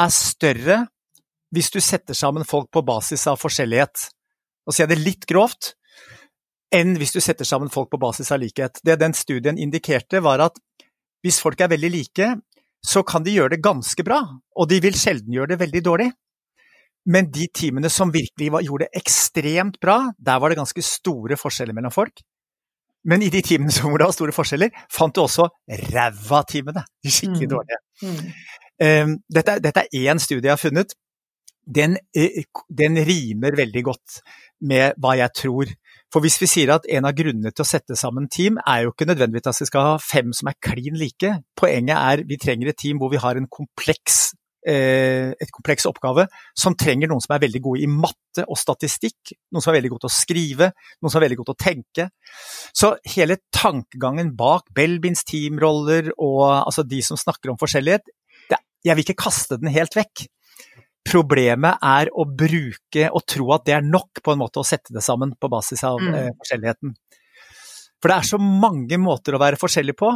er 0.00 0.14
større 0.14 0.80
hvis 1.54 1.70
du 1.74 1.80
setter 1.82 2.14
sammen 2.14 2.46
folk 2.46 2.70
på 2.72 2.82
basis 2.86 3.26
av 3.30 3.40
forskjellighet. 3.40 4.06
Og 4.66 4.74
sier 4.74 4.86
jeg 4.86 4.92
det 4.94 5.02
litt 5.02 5.26
grovt, 5.28 5.74
enn 6.74 6.94
hvis 7.00 7.14
du 7.16 7.20
setter 7.22 7.48
sammen 7.48 7.72
folk 7.72 7.90
på 7.90 7.98
basis 8.00 8.30
av 8.30 8.40
likhet. 8.42 8.78
Det 8.86 8.98
den 9.00 9.16
studien 9.16 9.58
indikerte, 9.58 10.22
var 10.22 10.42
at 10.46 10.60
hvis 11.24 11.40
folk 11.42 11.60
er 11.60 11.72
veldig 11.72 11.90
like, 11.92 12.30
så 12.86 13.02
kan 13.04 13.26
de 13.26 13.34
gjøre 13.34 13.56
det 13.56 13.64
ganske 13.64 14.04
bra, 14.06 14.22
og 14.56 14.70
de 14.70 14.78
vil 14.80 14.96
sjelden 14.96 15.34
gjøre 15.34 15.52
det 15.52 15.60
veldig 15.60 15.82
dårlig. 15.84 16.08
Men 17.10 17.30
de 17.32 17.48
teamene 17.56 17.90
som 17.92 18.12
virkelig 18.12 18.62
gjorde 18.66 18.86
det 18.86 19.00
ekstremt 19.00 19.80
bra, 19.82 20.12
der 20.16 20.40
var 20.40 20.52
det 20.52 20.60
ganske 20.60 20.84
store 20.84 21.36
forskjeller 21.40 21.76
mellom 21.76 21.92
folk. 21.92 22.22
Men 23.08 23.24
i 23.24 23.30
de 23.32 23.40
teamene 23.44 23.72
hvor 23.72 23.96
det 23.98 24.06
var 24.06 24.16
store 24.16 24.36
forskjeller, 24.36 24.72
fant 24.92 25.16
du 25.16 25.22
også 25.24 25.48
ræva 25.90 26.42
teamene, 26.48 26.84
de 27.02 27.12
skikkelig 27.12 27.48
mm. 27.48 27.54
dårlige. 27.54 27.80
Mm. 28.04 28.18
Ehm, 28.20 28.32
dette, 28.80 29.58
dette 29.60 29.84
er 29.84 30.10
én 30.10 30.20
studie 30.22 30.48
jeg 30.48 30.56
har 30.56 30.60
funnet. 30.60 30.94
Den, 31.66 31.98
eh, 32.16 32.42
den, 32.68 32.96
rimer 33.04 33.54
veldig 33.56 33.82
godt 33.84 34.20
med 34.66 34.96
hva 34.98 35.14
jeg 35.20 35.34
tror. 35.36 35.70
For 36.10 36.24
hvis 36.24 36.40
vi 36.40 36.48
sier 36.50 36.72
at 36.74 36.88
en 36.88 37.06
av 37.06 37.14
grunnene 37.14 37.52
til 37.52 37.62
å 37.62 37.68
sette 37.68 37.94
sammen 37.98 38.26
team, 38.32 38.58
er 38.66 38.84
jo 38.84 38.94
ikke 38.94 39.06
nødvendigvis 39.06 39.52
at 39.52 39.62
vi 39.62 39.68
skal 39.70 39.86
ha 39.92 39.96
fem 40.02 40.32
som 40.34 40.50
er 40.50 40.58
klin 40.58 40.98
like. 40.98 41.36
Poenget 41.60 41.96
er 41.96 42.24
vi 42.26 42.40
trenger 42.40 42.72
et 42.72 42.80
team 42.80 42.98
hvor 42.98 43.12
vi 43.12 43.20
har 43.22 43.38
en 43.38 43.46
kompleks 43.46 44.32
eh, 44.66 45.30
et 45.30 45.52
kompleks 45.54 45.86
oppgave 45.88 46.26
som 46.58 46.74
trenger 46.78 47.10
noen 47.10 47.22
som 47.22 47.36
er 47.36 47.44
veldig 47.44 47.62
gode 47.64 47.84
i 47.84 47.90
matte 47.90 48.44
og 48.46 48.58
statistikk, 48.58 49.34
noen 49.52 49.62
som 49.62 49.72
er 49.72 49.78
veldig 49.78 49.92
gode 49.94 50.04
til 50.06 50.10
å 50.10 50.16
skrive, 50.16 50.70
noen 51.00 51.12
som 51.12 51.20
er 51.20 51.26
veldig 51.28 51.38
gode 51.40 51.52
til 51.52 51.58
å 51.58 51.64
tenke. 51.64 52.08
Så 52.76 52.94
hele 53.14 53.38
tankegangen 53.54 54.34
bak 54.38 54.72
Belbins 54.74 55.22
teamroller 55.28 56.12
og 56.16 56.44
altså 56.48 56.84
de 56.86 57.02
som 57.04 57.20
snakker 57.20 57.52
om 57.52 57.60
forskjellighet, 57.60 58.10
jeg 58.86 58.96
vil 58.96 59.06
ikke 59.06 59.22
kaste 59.26 59.58
den 59.60 59.72
helt 59.74 59.96
vekk. 59.96 60.26
Problemet 61.10 61.80
er 61.84 62.10
å 62.12 62.26
bruke 62.28 63.06
og 63.08 63.24
tro 63.28 63.46
at 63.56 63.64
det 63.68 63.78
er 63.78 63.86
nok 63.86 64.20
på 64.24 64.34
en 64.34 64.42
måte 64.42 64.60
å 64.60 64.66
sette 64.66 64.92
det 64.94 65.04
sammen 65.04 65.32
på 65.40 65.48
basis 65.52 65.82
av 65.88 66.00
mm. 66.00 66.10
eh, 66.14 66.28
forskjelligheten. 66.42 66.92
For 68.00 68.12
det 68.12 68.18
er 68.18 68.28
så 68.28 68.40
mange 68.40 69.00
måter 69.00 69.36
å 69.36 69.40
være 69.40 69.60
forskjellig 69.60 69.96
på. 70.00 70.12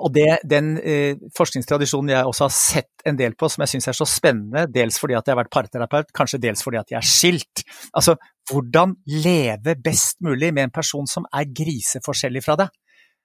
Og 0.00 0.12
det, 0.14 0.28
den 0.48 0.72
eh, 0.78 1.18
forskningstradisjonen 1.36 2.14
jeg 2.14 2.28
også 2.28 2.46
har 2.46 2.54
sett 2.54 3.04
en 3.08 3.18
del 3.18 3.34
på, 3.38 3.50
som 3.52 3.64
jeg 3.64 3.74
syns 3.74 3.90
er 3.90 3.98
så 3.98 4.06
spennende, 4.08 4.64
dels 4.72 4.96
fordi 5.00 5.16
at 5.18 5.26
jeg 5.26 5.34
har 5.34 5.40
vært 5.42 5.52
parterapeut, 5.52 6.12
kanskje 6.16 6.40
dels 6.40 6.64
fordi 6.64 6.80
at 6.80 6.94
jeg 6.94 7.00
er 7.00 7.10
skilt. 7.10 7.64
Altså, 7.98 8.16
hvordan 8.50 8.94
leve 9.10 9.76
best 9.82 10.22
mulig 10.24 10.54
med 10.56 10.68
en 10.68 10.74
person 10.74 11.10
som 11.10 11.28
er 11.36 11.50
griseforskjellig 11.50 12.44
fra 12.46 12.56
deg. 12.62 12.72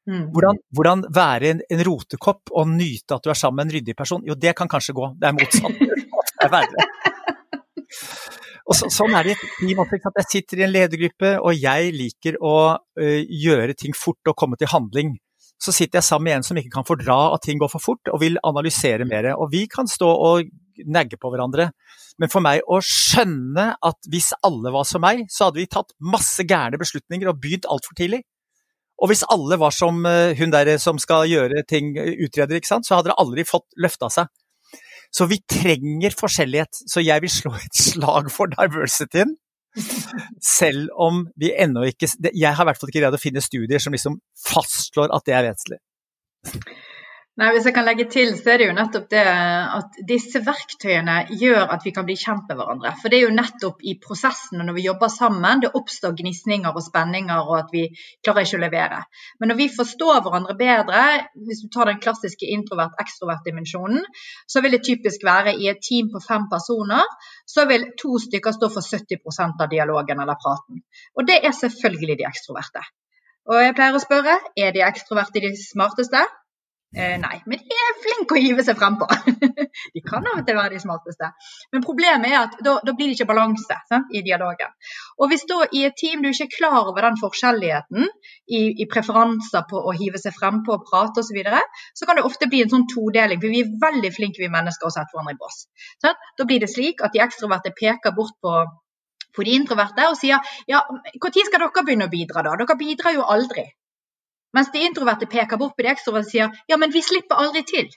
Mm. 0.05 0.27
Hvordan, 0.35 0.59
hvordan, 0.77 1.03
være 1.09 1.49
en, 1.49 1.61
en, 1.73 1.81
rotekopp 1.87 2.51
og 2.53 2.69
nyte 2.69 3.17
at 3.17 3.25
du 3.25 3.31
er 3.33 3.39
sammen 3.39 3.63
med 3.63 3.69
en 3.69 3.75
ryddig 3.79 3.95
person? 3.97 4.21
Jo, 4.27 4.37
det 4.37 4.53
kan 4.57 4.69
kanskje 4.69 4.93
gå. 4.97 5.09
Det 5.17 5.29
er 5.29 5.37
motsatt. 5.37 5.81
Det 6.35 6.49
er 6.49 6.51
verre. 6.51 6.83
Og 8.65 8.75
så, 8.75 8.89
sånn 8.91 9.13
er 9.15 9.25
det 9.25 9.35
i 9.63 9.71
et. 9.71 9.93
Jeg 10.19 10.25
sitter 10.29 10.61
i 10.61 10.65
en 10.65 10.73
ledergruppe, 10.73 11.31
og 11.39 11.55
jeg 11.57 11.93
liker 11.95 12.37
å 12.43 12.55
uh, 12.75 13.21
gjøre 13.45 13.77
ting 13.77 13.95
fort 13.97 14.29
og 14.29 14.35
komme 14.37 14.59
til 14.59 14.69
handling. 14.69 15.13
Så 15.61 15.73
sitter 15.73 16.01
jeg 16.01 16.07
sammen 16.09 16.27
med 16.27 16.37
en 16.39 16.45
som 16.45 16.59
ikke 16.59 16.73
kan 16.73 16.87
fordra 16.87 17.15
at 17.33 17.45
ting 17.45 17.61
går 17.61 17.71
for 17.71 17.81
fort, 17.81 18.11
og 18.11 18.19
vil 18.21 18.37
analysere 18.45 19.07
mer. 19.07 19.31
Og 19.37 19.53
vi 19.53 19.63
kan 19.71 19.89
stå 19.89 20.09
og 20.11 20.49
negge 20.91 21.17
på 21.21 21.31
hverandre. 21.31 21.69
Men 22.19 22.31
for 22.31 22.43
meg 22.43 22.65
å 22.67 22.81
skjønne 22.83 23.69
at 23.85 24.09
hvis 24.11 24.33
alle 24.45 24.73
var 24.75 24.87
som 24.89 25.03
meg, 25.03 25.23
så 25.31 25.47
hadde 25.47 25.61
vi 25.61 25.69
tatt 25.71 25.95
masse 26.03 26.43
gærne 26.47 26.79
beslutninger 26.81 27.31
og 27.31 27.39
begynt 27.41 27.69
altfor 27.71 27.95
tidlig. 27.97 28.23
Og 29.01 29.11
hvis 29.11 29.25
alle 29.31 29.57
var 29.59 29.73
som 29.75 30.05
eh, 30.07 30.35
hun 30.39 30.53
der 30.53 30.77
som 30.81 30.99
skal 31.01 31.27
gjøre 31.27 31.65
ting, 31.67 31.93
utreder, 31.97 32.59
ikke 32.59 32.71
sant, 32.71 32.87
så 32.87 32.97
hadde 32.97 33.11
det 33.11 33.19
aldri 33.21 33.45
fått 33.47 33.67
løfta 33.81 34.09
seg. 34.13 34.31
Så 35.15 35.27
vi 35.31 35.39
trenger 35.47 36.15
forskjellighet. 36.17 36.83
Så 36.91 37.03
jeg 37.03 37.23
vil 37.23 37.31
slå 37.31 37.53
et 37.59 37.79
slag 37.79 38.31
for 38.33 38.51
diversityen. 38.51 39.35
Selv 40.43 40.87
om 41.03 41.25
vi 41.35 41.49
ennå 41.51 41.81
ikke 41.89 42.07
Jeg 42.31 42.55
har 42.55 42.63
i 42.63 42.67
hvert 42.69 42.79
fall 42.79 42.87
ikke 42.87 43.01
greid 43.01 43.17
å 43.17 43.19
finne 43.19 43.43
studier 43.43 43.81
som 43.83 43.91
liksom 43.91 44.21
fastslår 44.45 45.11
at 45.11 45.25
det 45.27 45.35
er 45.35 45.49
vesentlig. 45.49 45.81
Nei, 47.35 47.49
Hvis 47.51 47.65
jeg 47.67 47.75
kan 47.75 47.83
legge 47.83 48.05
til, 48.07 48.29
så 48.39 48.53
er 48.53 48.61
det 48.61 48.65
jo 48.69 48.73
nettopp 48.77 49.09
det 49.11 49.21
at 49.27 49.97
disse 50.07 50.39
verktøyene 50.45 51.15
gjør 51.35 51.73
at 51.73 51.81
vi 51.83 51.91
kan 51.91 52.05
bli 52.07 52.13
kjent 52.15 52.45
med 52.47 52.55
hverandre. 52.55 52.93
For 53.01 53.11
det 53.11 53.17
er 53.17 53.25
jo 53.25 53.33
nettopp 53.35 53.81
i 53.83 53.97
prosessen 53.99 54.61
og 54.61 54.69
når 54.69 54.77
vi 54.77 54.85
jobber 54.85 55.11
sammen, 55.11 55.63
det 55.65 55.73
oppstår 55.75 56.13
gnisninger 56.15 56.71
og 56.71 56.85
spenninger, 56.85 57.41
og 57.43 57.57
at 57.57 57.73
vi 57.75 57.81
klarer 58.23 58.47
ikke 58.47 58.55
å 58.55 58.61
levere. 58.61 58.99
Men 59.41 59.51
når 59.51 59.59
vi 59.59 59.67
forstår 59.73 60.21
hverandre 60.23 60.55
bedre, 60.61 61.01
hvis 61.49 61.65
du 61.65 61.67
tar 61.75 61.91
den 61.91 61.99
klassiske 62.05 62.47
introvert-ekstrovert-dimensjonen, 62.55 64.07
så 64.47 64.63
vil 64.63 64.77
det 64.77 64.85
typisk 64.87 65.27
være 65.27 65.57
i 65.59 65.67
et 65.73 65.83
team 65.83 66.13
på 66.15 66.23
fem 66.23 66.47
personer, 66.53 67.03
så 67.51 67.67
vil 67.67 67.89
to 67.99 68.15
stykker 68.29 68.55
stå 68.55 68.71
for 68.77 68.95
70% 68.95 69.59
av 69.59 69.73
dialogen 69.75 70.23
eller 70.23 70.39
praten. 70.39 70.85
Og 71.19 71.27
det 71.27 71.41
er 71.43 71.59
selvfølgelig 71.59 72.21
de 72.23 72.29
ekstroverte. 72.31 72.87
Og 73.51 73.59
jeg 73.59 73.75
pleier 73.75 73.99
å 73.99 74.03
spørre 74.07 74.39
er 74.55 74.71
de 74.71 74.87
ekstroverte 74.87 75.43
de 75.43 75.51
smarteste? 75.59 76.23
Eh, 76.95 77.17
nei, 77.19 77.41
men 77.43 77.59
de 77.59 77.75
er 77.75 77.95
flinke 77.99 78.37
å 78.37 78.39
hive 78.39 78.63
seg 78.63 78.77
frempå. 78.79 79.07
de 79.95 80.01
kan 80.05 80.23
av 80.31 80.39
og 80.39 80.45
til 80.47 80.55
være 80.55 80.77
de 80.77 80.79
smarteste. 80.79 81.27
Men 81.73 81.83
problemet 81.83 82.31
er 82.31 82.37
at 82.45 82.55
da, 82.63 82.77
da 82.87 82.93
blir 82.95 83.09
det 83.09 83.17
ikke 83.17 83.27
balanse 83.33 83.79
sant, 83.89 84.13
i 84.15 84.21
dialogen. 84.23 84.71
Og 85.19 85.31
hvis 85.31 85.43
da 85.49 85.57
i 85.75 85.83
et 85.89 85.97
team 85.99 86.23
du 86.23 86.29
ikke 86.29 86.47
er 86.47 86.53
klar 86.53 86.77
over 86.85 87.03
den 87.03 87.19
forskjelligheten 87.19 88.07
i, 88.07 88.61
i 88.79 88.87
preferanser 88.91 89.67
på 89.67 89.81
å 89.81 89.95
hive 89.97 90.21
seg 90.23 90.37
frempå 90.37 90.77
og 90.77 90.87
prate 90.87 91.19
osv., 91.19 91.33
så, 91.33 91.35
videre, 91.35 91.59
så 91.97 92.07
kan 92.07 92.15
det 92.15 92.23
ofte 92.27 92.47
bli 92.47 92.61
en 92.63 92.71
sånn 92.71 92.87
todeling. 92.87 93.43
For 93.43 93.51
vi 93.51 93.65
er 93.65 93.75
veldig 93.81 94.13
flinke 94.15 94.39
vi 94.39 94.51
mennesker 94.53 94.87
å 94.87 94.93
sette 94.93 95.11
hverandre 95.11 95.35
i 95.35 95.41
bås. 95.41 95.65
Da 96.05 96.47
blir 96.47 96.63
det 96.63 96.71
slik 96.71 97.03
at 97.03 97.15
de 97.15 97.23
ekstroverte 97.25 97.75
peker 97.75 98.15
bort 98.15 98.37
på 98.39 98.55
på 99.35 99.43
de 99.43 99.51
introverte 99.59 100.05
og 100.07 100.15
sier 100.15 100.39
ja, 100.71 100.79
når 100.87 101.33
skal 101.35 101.59
dere 101.59 101.83
begynne 101.83 102.07
å 102.07 102.11
bidra 102.13 102.43
da? 102.45 102.53
Dere 102.61 102.77
bidrar 102.79 103.17
jo 103.17 103.25
aldri. 103.27 103.65
Mens 104.55 104.71
de 104.73 104.85
introverte 104.87 105.27
peker 105.31 105.59
bort 105.61 105.75
på 105.75 105.85
de 105.85 105.91
ekstroverte 105.91 106.29
og 106.29 106.31
sier 106.31 106.71
ja, 106.71 106.79
men 106.81 106.93
vi 106.93 107.03
slipper 107.03 107.41
aldri 107.43 107.65
til. 107.67 107.91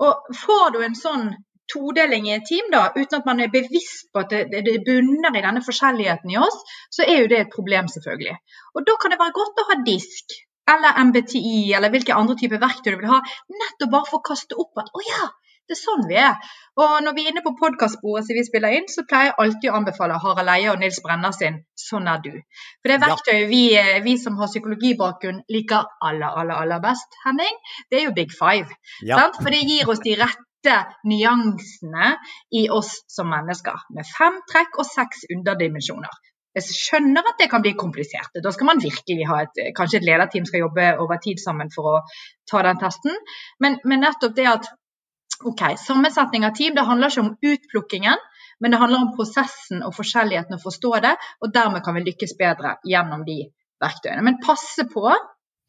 Og 0.00 0.34
får 0.42 0.74
du 0.74 0.82
en 0.84 0.96
sånn 0.96 1.30
todeling 1.70 2.26
i 2.26 2.34
et 2.34 2.46
team, 2.48 2.70
da, 2.72 2.88
uten 2.96 3.20
at 3.20 3.26
man 3.28 3.42
er 3.44 3.50
bevisst 3.52 4.08
på 4.10 4.24
at 4.24 4.32
det, 4.50 4.62
det 4.66 4.78
bunner 4.86 5.36
i 5.36 5.42
denne 5.44 5.62
forskjelligheten 5.62 6.32
i 6.32 6.38
oss, 6.40 6.56
så 6.90 7.06
er 7.06 7.22
jo 7.22 7.28
det 7.30 7.42
et 7.44 7.52
problem, 7.52 7.90
selvfølgelig. 7.92 8.38
Og 8.74 8.86
da 8.88 8.96
kan 9.00 9.14
det 9.14 9.20
være 9.20 9.36
godt 9.36 9.62
å 9.62 9.68
ha 9.70 9.76
disk 9.86 10.40
eller 10.70 10.98
MBTI 11.08 11.72
eller 11.76 11.92
hvilke 11.92 12.16
andre 12.16 12.36
typer 12.38 12.62
verktøy 12.62 12.92
du 12.92 12.98
vil 13.00 13.12
ha, 13.12 13.20
nettopp 13.54 13.94
bare 13.94 14.08
for 14.10 14.20
å 14.20 14.26
kaste 14.30 14.58
opp 14.60 14.82
at 14.82 14.90
å 14.94 15.04
ja, 15.06 15.30
det 15.70 15.76
er 15.76 15.84
sånn 15.84 16.08
vi 16.10 16.18
er. 16.18 16.50
Og 16.80 16.96
når 17.04 17.14
vi 17.14 17.24
er 17.24 17.32
inne 17.32 17.42
på 17.44 17.52
podkastbordet 17.58 18.26
som 18.26 18.38
vi 18.38 18.42
spiller 18.46 18.74
inn, 18.74 18.88
så 18.90 19.04
pleier 19.06 19.30
jeg 19.30 19.36
alltid 19.44 19.70
å 19.70 19.76
anbefale 19.78 20.18
Harald 20.22 20.50
Eie 20.50 20.70
og 20.72 20.80
Nils 20.82 20.98
Brenner 21.04 21.34
sin 21.36 21.60
'Sånn 21.78 22.08
er 22.10 22.18
du'. 22.24 22.42
For 22.82 22.92
det 22.92 22.98
verktøyet 23.02 23.48
vi, 23.50 23.62
eh, 23.78 24.00
vi, 24.02 24.16
som 24.18 24.36
har 24.38 24.50
psykologibakgrunn 24.50 25.42
liker 25.48 25.86
aller, 26.08 26.38
aller, 26.42 26.54
aller 26.54 26.80
best, 26.82 27.18
Henning, 27.24 27.56
det 27.90 28.00
er 28.00 28.04
jo 28.08 28.16
Big 28.18 28.34
Five. 28.34 28.68
Ja. 29.02 29.30
For 29.38 29.50
det 29.50 29.62
gir 29.62 29.88
oss 29.88 30.02
de 30.02 30.16
rette 30.18 30.76
nyansene 31.06 32.16
i 32.52 32.68
oss 32.68 32.90
som 33.08 33.30
mennesker. 33.30 33.86
Med 33.94 34.06
fem 34.06 34.42
trekk 34.50 34.82
og 34.82 34.86
seks 34.86 35.24
underdimensjoner. 35.30 36.18
Jeg 36.58 36.66
skjønner 36.66 37.22
at 37.30 37.38
det 37.38 37.46
kan 37.50 37.62
bli 37.62 37.76
komplisert. 37.78 38.34
Da 38.42 38.50
skal 38.50 38.66
man 38.66 38.82
virkelig 38.82 39.26
ha 39.30 39.42
et 39.44 39.60
Kanskje 39.76 40.00
et 40.00 40.06
lederteam 40.08 40.46
skal 40.48 40.64
jobbe 40.64 40.96
over 40.98 41.20
tid 41.22 41.38
sammen 41.38 41.70
for 41.70 41.92
å 41.92 42.00
ta 42.50 42.62
den 42.66 42.80
testen. 42.82 43.14
Men, 43.62 43.78
men 43.84 44.02
nettopp 44.02 44.34
det 44.34 44.48
at 44.50 44.66
Ok, 45.44 45.62
Sammensetning 45.80 46.44
av 46.44 46.52
team 46.56 46.74
det 46.76 46.84
handler 46.84 47.12
ikke 47.12 47.22
om 47.24 47.32
utplukkingen, 47.52 48.20
men 48.60 48.74
det 48.74 48.80
handler 48.80 49.06
om 49.06 49.12
prosessen 49.16 49.80
og 49.86 49.94
forskjelligheten 49.96 50.58
å 50.58 50.60
forstå 50.60 50.92
det. 51.06 51.14
og 51.40 51.54
Dermed 51.54 51.84
kan 51.84 51.96
vi 51.96 52.04
lykkes 52.04 52.36
bedre 52.36 52.74
gjennom 52.84 53.24
de 53.24 53.38
verktøyene. 53.80 54.24
Men 54.26 54.36
passe 54.44 54.84
på, 54.90 55.06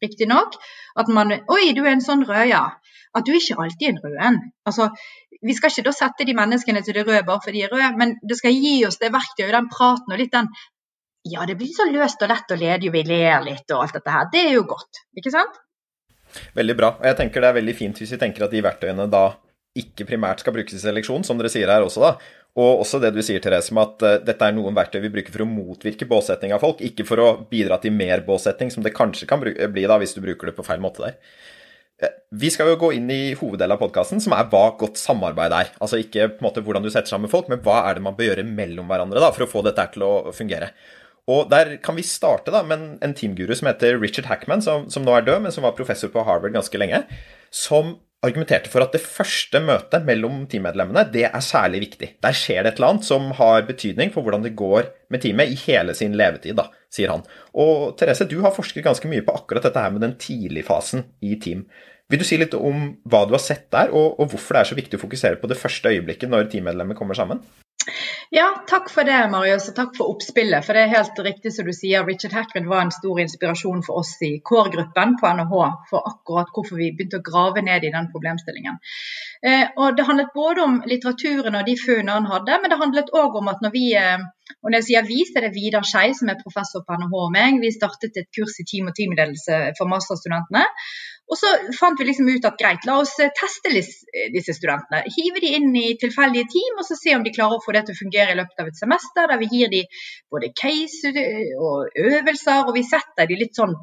riktignok, 0.02 0.58
at 0.98 1.08
man 1.08 1.32
Oi, 1.32 1.72
du 1.72 1.84
er 1.86 1.94
en 1.94 2.04
sånn 2.04 2.26
rød, 2.28 2.50
ja. 2.50 2.66
At 3.16 3.24
du 3.28 3.32
ikke 3.36 3.56
alltid 3.60 3.86
er 3.88 3.94
en 3.94 4.02
rød 4.02 4.20
en. 4.28 4.38
Altså, 4.68 4.90
vi 5.42 5.56
skal 5.56 5.72
ikke 5.72 5.86
da 5.88 5.94
sette 5.96 6.26
de 6.28 6.36
menneskene 6.36 6.82
til 6.84 6.96
det 6.98 7.06
røde 7.06 7.24
bare 7.28 7.44
fordi 7.44 7.62
de 7.62 7.64
er 7.66 7.72
røde, 7.72 7.90
men 8.00 8.14
det 8.28 8.38
skal 8.40 8.52
gi 8.56 8.74
oss 8.88 9.00
det 9.00 9.12
verktøyet, 9.14 9.54
den 9.56 9.72
praten 9.72 10.12
og 10.12 10.20
litt 10.20 10.34
den 10.36 10.52
Ja, 11.32 11.44
det 11.46 11.54
blir 11.54 11.70
så 11.70 11.86
løst 11.86 12.22
og 12.24 12.32
lett 12.32 12.50
og 12.50 12.58
ledig, 12.58 12.88
og 12.90 12.96
vi 12.96 13.02
ler 13.06 13.44
litt 13.46 13.70
og 13.70 13.84
alt 13.84 13.94
dette 13.94 14.10
her. 14.10 14.28
Det 14.32 14.40
er 14.42 14.56
jo 14.56 14.64
godt, 14.66 15.04
ikke 15.16 15.30
sant? 15.30 15.60
Veldig 16.56 16.74
bra. 16.76 16.88
Og 16.98 17.06
jeg 17.06 17.18
tenker 17.20 17.44
det 17.44 17.50
er 17.52 17.58
veldig 17.60 17.74
fint 17.78 18.00
hvis 18.00 18.14
vi 18.16 18.18
tenker 18.18 18.46
at 18.48 18.52
de 18.52 18.62
verktøyene 18.64 19.06
da 19.12 19.22
ikke 19.78 20.06
primært 20.08 20.42
skal 20.42 20.54
brukes 20.56 20.76
i 20.76 20.80
seleksjon, 20.82 21.24
som 21.24 21.38
dere 21.38 21.50
sier 21.52 21.70
her 21.72 21.84
også, 21.84 22.02
da. 22.04 22.38
Og 22.60 22.82
også 22.82 23.00
det 23.00 23.14
du 23.16 23.22
sier, 23.24 23.40
Therese, 23.40 23.72
med 23.72 23.86
at 23.86 24.04
uh, 24.04 24.18
dette 24.26 24.44
er 24.44 24.52
noen 24.52 24.76
verktøy 24.76 25.00
vi 25.06 25.12
bruker 25.14 25.32
for 25.32 25.44
å 25.44 25.48
motvirke 25.48 26.08
båsetting 26.08 26.52
av 26.52 26.60
folk, 26.60 26.82
ikke 26.84 27.06
for 27.08 27.22
å 27.22 27.30
bidra 27.48 27.78
til 27.80 27.94
mer 27.96 28.24
båsetting, 28.26 28.72
som 28.72 28.84
det 28.84 28.92
kanskje 28.96 29.28
kan 29.30 29.40
bli 29.40 29.88
da 29.88 29.96
hvis 30.00 30.12
du 30.16 30.20
bruker 30.24 30.50
det 30.50 30.56
på 30.58 30.66
feil 30.66 30.82
måte 30.84 31.06
der. 31.06 31.16
Uh, 32.02 32.12
vi 32.42 32.52
skal 32.52 32.68
jo 32.68 32.80
gå 32.82 32.92
inn 32.98 33.08
i 33.14 33.22
hoveddelen 33.40 33.78
av 33.78 33.80
podkasten, 33.80 34.20
som 34.20 34.36
er 34.36 34.50
hva 34.52 34.66
godt 34.76 35.00
samarbeid 35.00 35.56
er. 35.56 35.72
Altså 35.80 36.02
ikke 36.02 36.28
på 36.34 36.42
en 36.42 36.50
måte 36.50 36.66
hvordan 36.66 36.84
du 36.84 36.92
setter 36.92 37.14
sammen 37.14 37.32
folk, 37.32 37.48
men 37.48 37.64
hva 37.64 37.86
er 37.88 37.96
det 37.96 38.04
man 38.04 38.18
bør 38.18 38.34
gjøre 38.34 38.44
mellom 38.50 38.92
hverandre 38.92 39.24
da, 39.24 39.32
for 39.32 39.46
å 39.46 39.52
få 39.54 39.64
dette 39.64 39.88
til 39.96 40.04
å 40.04 40.12
fungere. 40.36 40.74
Og 41.30 41.48
Der 41.48 41.76
kan 41.78 41.96
vi 41.96 42.02
starte 42.02 42.52
da 42.52 42.64
med 42.66 42.98
en 43.00 43.14
teamguru 43.14 43.54
som 43.54 43.68
heter 43.70 44.00
Richard 44.02 44.26
Hackman, 44.26 44.60
som, 44.60 44.88
som 44.90 45.04
nå 45.06 45.14
er 45.16 45.24
død, 45.24 45.44
men 45.44 45.54
som 45.54 45.64
var 45.64 45.76
professor 45.78 46.10
på 46.10 46.24
Harvard 46.26 46.52
ganske 46.52 46.80
lenge. 46.82 47.04
Som 47.54 48.00
argumenterte 48.22 48.70
for 48.70 48.84
at 48.84 48.92
det 48.94 49.02
første 49.02 49.58
møtet 49.64 50.04
mellom 50.06 50.44
teammedlemmene 50.50 51.04
det 51.10 51.24
er 51.28 51.44
særlig 51.44 51.82
viktig. 51.88 52.08
Der 52.22 52.36
skjer 52.36 52.62
det 52.62 52.72
et 52.72 52.80
eller 52.80 52.94
annet 52.94 53.08
som 53.08 53.30
har 53.38 53.66
betydning 53.66 54.12
for 54.14 54.22
hvordan 54.22 54.44
det 54.46 54.54
går 54.58 54.92
med 55.10 55.24
teamet 55.24 55.50
i 55.50 55.58
hele 55.64 55.94
sin 55.98 56.14
levetid, 56.18 56.54
da, 56.58 56.68
sier 56.92 57.10
han. 57.14 57.24
Og 57.58 57.96
Therese, 57.98 58.28
du 58.30 58.38
har 58.44 58.54
forsket 58.54 58.86
ganske 58.86 59.10
mye 59.10 59.24
på 59.26 59.34
akkurat 59.34 59.66
dette 59.66 59.82
her 59.82 59.94
med 59.94 60.04
den 60.06 60.14
tidligfasen 60.22 61.08
i 61.24 61.34
team. 61.42 61.66
Vil 62.12 62.22
du 62.22 62.26
si 62.28 62.38
litt 62.38 62.54
om 62.54 62.92
hva 63.08 63.24
du 63.26 63.34
har 63.34 63.42
sett 63.42 63.66
der, 63.74 63.90
og, 63.90 64.20
og 64.20 64.30
hvorfor 64.30 64.54
det 64.54 64.62
er 64.62 64.70
så 64.70 64.78
viktig 64.78 64.98
å 64.98 65.02
fokusere 65.02 65.40
på 65.40 65.50
det 65.50 65.58
første 65.58 65.90
øyeblikket 65.90 66.30
når 66.30 66.50
teammedlemmer 66.52 66.98
kommer 66.98 67.18
sammen? 67.18 67.42
Ja, 68.30 68.46
takk 68.68 68.90
for 68.90 69.04
det, 69.04 69.18
Marius, 69.32 69.68
og 69.70 69.76
takk 69.76 69.96
for 69.96 70.12
oppspillet. 70.14 70.64
For 70.64 70.76
det 70.76 70.84
er 70.84 70.92
helt 70.94 71.18
riktig 71.26 71.52
som 71.54 71.66
du 71.68 71.72
sier, 71.76 72.06
Richard 72.08 72.34
Hackman 72.36 72.68
var 72.70 72.84
en 72.84 72.94
stor 72.94 73.20
inspirasjon 73.22 73.82
for 73.86 74.02
oss 74.02 74.14
i 74.24 74.32
Core-gruppen 74.50 75.16
på 75.20 75.32
NHH 75.38 75.56
for 75.90 76.08
akkurat 76.12 76.52
hvorfor 76.54 76.80
vi 76.80 76.92
begynte 76.96 77.20
å 77.20 77.26
grave 77.26 77.64
ned 77.66 77.84
i 77.84 77.92
den 77.94 78.08
problemstillingen. 78.14 78.78
Eh, 79.42 79.66
og 79.76 79.96
Det 79.96 80.06
handlet 80.08 80.34
både 80.34 80.64
om 80.64 80.78
litteraturen 80.86 81.58
og 81.58 81.66
de 81.66 81.76
funnene 81.80 82.18
han 82.20 82.30
hadde, 82.30 82.60
men 82.62 82.72
det 82.72 82.80
handlet 82.84 83.12
òg 83.22 83.40
om 83.42 83.50
at 83.52 83.64
når 83.64 83.74
vi 83.74 83.88
eh, 83.98 84.22
og 84.60 84.70
når 84.70 84.80
jeg 84.80 84.86
sier 84.88 85.06
vi, 85.06 85.22
så 85.26 85.38
er 85.38 85.46
det 85.46 85.54
Vidar 85.54 85.86
Skei, 85.86 86.12
som 86.16 86.30
er 86.30 86.40
professor 86.40 86.84
på 86.86 86.96
NHH 86.98 87.14
og 87.24 87.32
meg. 87.34 87.58
Vi 87.62 87.70
startet 87.74 88.18
et 88.20 88.28
kurs 88.36 88.58
i 88.60 88.66
team 88.68 88.90
og 88.90 88.96
teamledelse 88.98 89.58
for 89.78 89.90
masterstudentene. 89.90 90.64
Og 91.32 91.38
så 91.40 91.50
fant 91.78 91.96
vi 91.96 92.04
liksom 92.04 92.28
ut 92.28 92.44
at 92.44 92.58
greit, 92.60 92.84
la 92.84 92.98
oss 93.00 93.14
eh, 93.24 93.32
teste 93.38 93.72
disse 93.72 94.54
studentene. 94.56 95.00
Hive 95.16 95.40
de 95.40 95.52
inn 95.56 95.70
i 95.80 95.94
tilfeldige 96.00 96.50
team 96.52 96.80
og 96.80 96.84
så 96.84 96.98
se 96.98 97.14
om 97.16 97.24
de 97.24 97.32
klarer 97.32 97.56
å 97.56 97.64
få 97.64 97.72
det 97.72 97.86
til 97.86 97.96
å 97.96 98.00
fungere 98.02 98.34
i 98.34 98.40
løpet 98.40 98.60
av 98.60 98.68
et 98.68 98.80
semester. 98.80 99.30
Der 99.30 99.40
vi 99.40 99.48
gir 99.54 99.72
de 99.72 99.84
både 100.32 100.52
case 100.62 101.14
og 101.56 101.96
øvelser, 101.96 102.66
og 102.66 102.76
vi 102.76 102.84
setter 102.84 103.30
de 103.30 103.40
litt 103.40 103.56
sånn 103.56 103.78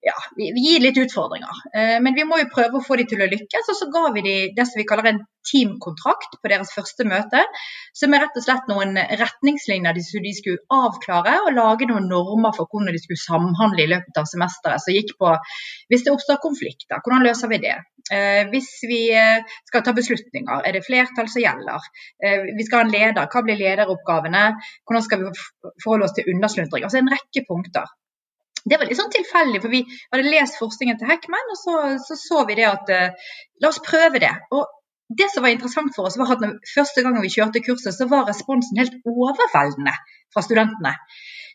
ja, 0.00 0.14
vi, 0.36 0.52
vi, 0.54 0.62
gir 0.62 0.82
litt 0.82 0.98
utfordringer. 1.00 1.62
Eh, 1.74 1.96
men 2.02 2.14
vi 2.14 2.24
må 2.26 2.38
jo 2.38 2.50
prøve 2.52 2.78
å 2.78 2.84
få 2.84 2.98
de 3.00 3.06
til 3.10 3.22
å 3.24 3.28
lykkes. 3.30 3.70
Og 3.72 3.78
så 3.78 3.88
ga 3.90 4.04
vi 4.14 4.22
de 4.26 4.36
det 4.54 4.68
som 4.68 4.78
vi 4.78 4.86
kaller 4.86 5.10
en 5.10 5.20
teamkontrakt 5.48 6.38
på 6.38 6.52
deres 6.52 6.70
første 6.74 7.06
møte. 7.08 7.42
Som 7.98 8.14
er 8.14 8.22
rett 8.24 8.38
og 8.38 8.44
slett 8.44 8.70
noen 8.70 8.94
retningslinjer 8.94 9.98
de, 9.98 10.04
de 10.28 10.34
skulle 10.38 10.78
avklare 10.86 11.34
og 11.44 11.52
lage 11.56 11.90
noen 11.90 12.08
normer 12.12 12.54
for 12.54 12.70
hvordan 12.70 12.94
de 12.94 13.02
skulle 13.02 13.24
samhandle 13.24 13.84
i 13.84 13.90
løpet 13.90 14.22
av 14.22 14.30
semesteret. 14.30 14.84
Som 14.84 14.94
gikk 14.94 15.16
på 15.18 15.34
hvis 15.90 16.06
det 16.06 16.14
oppstår 16.14 16.42
konflikter, 16.46 17.02
hvordan 17.02 17.26
løser 17.26 17.50
vi 17.50 17.62
det? 17.66 17.76
Eh, 18.14 18.46
hvis 18.54 18.70
vi 18.88 19.02
eh, 19.12 19.42
skal 19.68 19.82
ta 19.84 19.92
beslutninger, 19.96 20.62
er 20.62 20.78
det 20.78 20.86
flertall 20.86 21.26
som 21.28 21.42
gjelder? 21.42 21.90
Eh, 22.22 22.52
vi 22.54 22.66
skal 22.68 22.84
ha 22.84 22.86
en 22.86 22.94
leder, 22.94 23.26
hva 23.26 23.44
blir 23.44 23.58
lederoppgavene? 23.58 24.50
Hvordan 24.86 25.04
skal 25.04 25.24
vi 25.24 25.32
forholde 25.82 26.06
oss 26.06 26.14
til 26.16 26.30
undersluntring? 26.36 26.86
Altså 26.86 27.02
en 27.02 27.10
rekke 27.12 27.44
punkter 27.50 27.98
det 28.70 28.78
var 28.78 28.88
litt 28.88 28.98
sånn 28.98 29.12
tilfeldig, 29.14 29.60
for 29.64 29.72
vi 29.72 29.84
hadde 30.12 30.32
lest 30.32 30.58
forskningen 30.60 30.98
til 31.00 31.10
Heckman, 31.10 31.54
og 31.54 31.60
så 31.60 31.76
så, 32.04 32.18
så 32.20 32.44
vi 32.48 32.58
det 32.58 32.68
at 32.68 32.92
uh, 32.92 33.32
la 33.62 33.70
oss 33.70 33.80
prøve 33.84 34.20
det. 34.22 34.34
Og 34.54 34.66
det 35.18 35.30
som 35.32 35.44
var 35.44 35.54
interessant 35.54 35.94
for 35.96 36.08
oss, 36.08 36.18
var 36.20 36.34
at 36.34 36.44
første 36.74 37.04
gangen 37.04 37.24
vi 37.24 37.32
kjørte 37.32 37.64
kurset, 37.64 37.94
så 37.96 38.08
var 38.10 38.28
responsen 38.28 38.80
helt 38.80 38.98
overveldende 39.08 39.94
fra 40.34 40.44
studentene. 40.44 40.94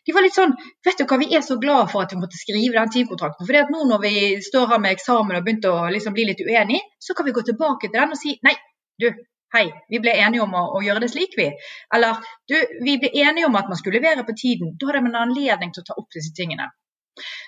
De 0.04 0.12
var 0.12 0.24
litt 0.26 0.36
sånn 0.36 0.52
Vet 0.84 0.98
du 1.00 1.04
hva, 1.08 1.16
vi 1.20 1.30
er 1.36 1.44
så 1.44 1.56
glad 1.60 1.88
for 1.92 2.04
at 2.04 2.12
vi 2.12 2.18
måtte 2.20 2.36
skrive 2.36 2.76
den 2.76 2.90
teamkontrakten. 2.92 3.46
For 3.46 3.70
nå 3.72 3.84
når 3.88 4.02
vi 4.02 4.16
står 4.44 4.66
her 4.74 4.82
med 4.82 4.96
eksamen 4.96 5.38
og 5.38 5.46
begynte 5.46 5.70
å 5.72 5.86
liksom 5.92 6.16
bli 6.16 6.26
litt 6.28 6.42
uenige, 6.44 6.82
så 7.00 7.16
kan 7.16 7.28
vi 7.28 7.36
gå 7.36 7.44
tilbake 7.46 7.88
til 7.88 7.96
den 8.00 8.12
og 8.12 8.20
si 8.20 8.34
nei, 8.44 8.52
du, 9.00 9.08
hei, 9.54 9.64
vi 9.90 10.00
ble 10.04 10.12
enige 10.26 10.44
om 10.44 10.54
å, 10.58 10.64
å, 10.76 10.82
gjøre 10.84 11.06
det 11.06 11.10
slik, 11.14 11.38
vi. 11.38 11.48
Eller 11.94 12.20
du, 12.50 12.56
vi 12.84 12.98
ble 13.00 13.14
enige 13.22 13.48
om 13.48 13.56
at 13.60 13.70
man 13.70 13.80
skulle 13.80 14.00
levere 14.00 14.26
på 14.26 14.36
tiden. 14.38 14.74
Da 14.80 14.90
hadde 14.90 15.06
man 15.06 15.20
anledning 15.22 15.72
til 15.72 15.84
å 15.84 15.88
ta 15.88 15.96
opp 16.00 16.10
disse 16.14 16.34
tingene. 16.36 16.68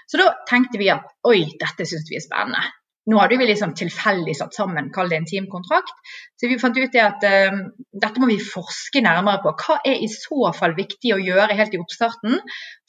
Så 0.06 0.20
da 0.20 0.32
tenkte 0.48 0.80
vi 0.80 0.90
at 0.92 1.06
oi, 1.26 1.44
dette 1.60 1.86
syns 1.88 2.10
vi 2.10 2.18
er 2.18 2.24
spennende. 2.24 2.64
Nå 3.06 3.20
hadde 3.20 3.36
vi 3.38 3.46
liksom 3.46 3.70
tilfeldig 3.78 4.32
satt 4.34 4.56
sammen, 4.56 4.88
kall 4.94 5.10
det 5.10 5.20
en 5.20 5.28
teamkontrakt. 5.30 5.92
Så 6.34 6.48
vi 6.50 6.58
fant 6.58 6.74
ut 6.74 6.96
at 6.98 7.22
uh, 7.22 7.60
dette 8.02 8.22
må 8.22 8.26
vi 8.32 8.38
forske 8.42 9.02
nærmere 9.04 9.44
på. 9.44 9.52
Hva 9.62 9.76
er 9.86 10.02
i 10.02 10.08
så 10.10 10.50
fall 10.56 10.74
viktig 10.74 11.12
å 11.14 11.20
gjøre 11.22 11.54
helt 11.54 11.76
i 11.76 11.80
oppstarten 11.82 12.40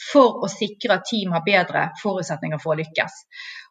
for 0.07 0.41
å 0.41 0.49
sikre 0.49 0.97
at 0.97 1.05
team 1.09 1.37
har 1.37 1.45
bedre 1.45 1.85
forutsetninger 2.01 2.61
for 2.63 2.73
å 2.73 2.79
lykkes? 2.81 3.19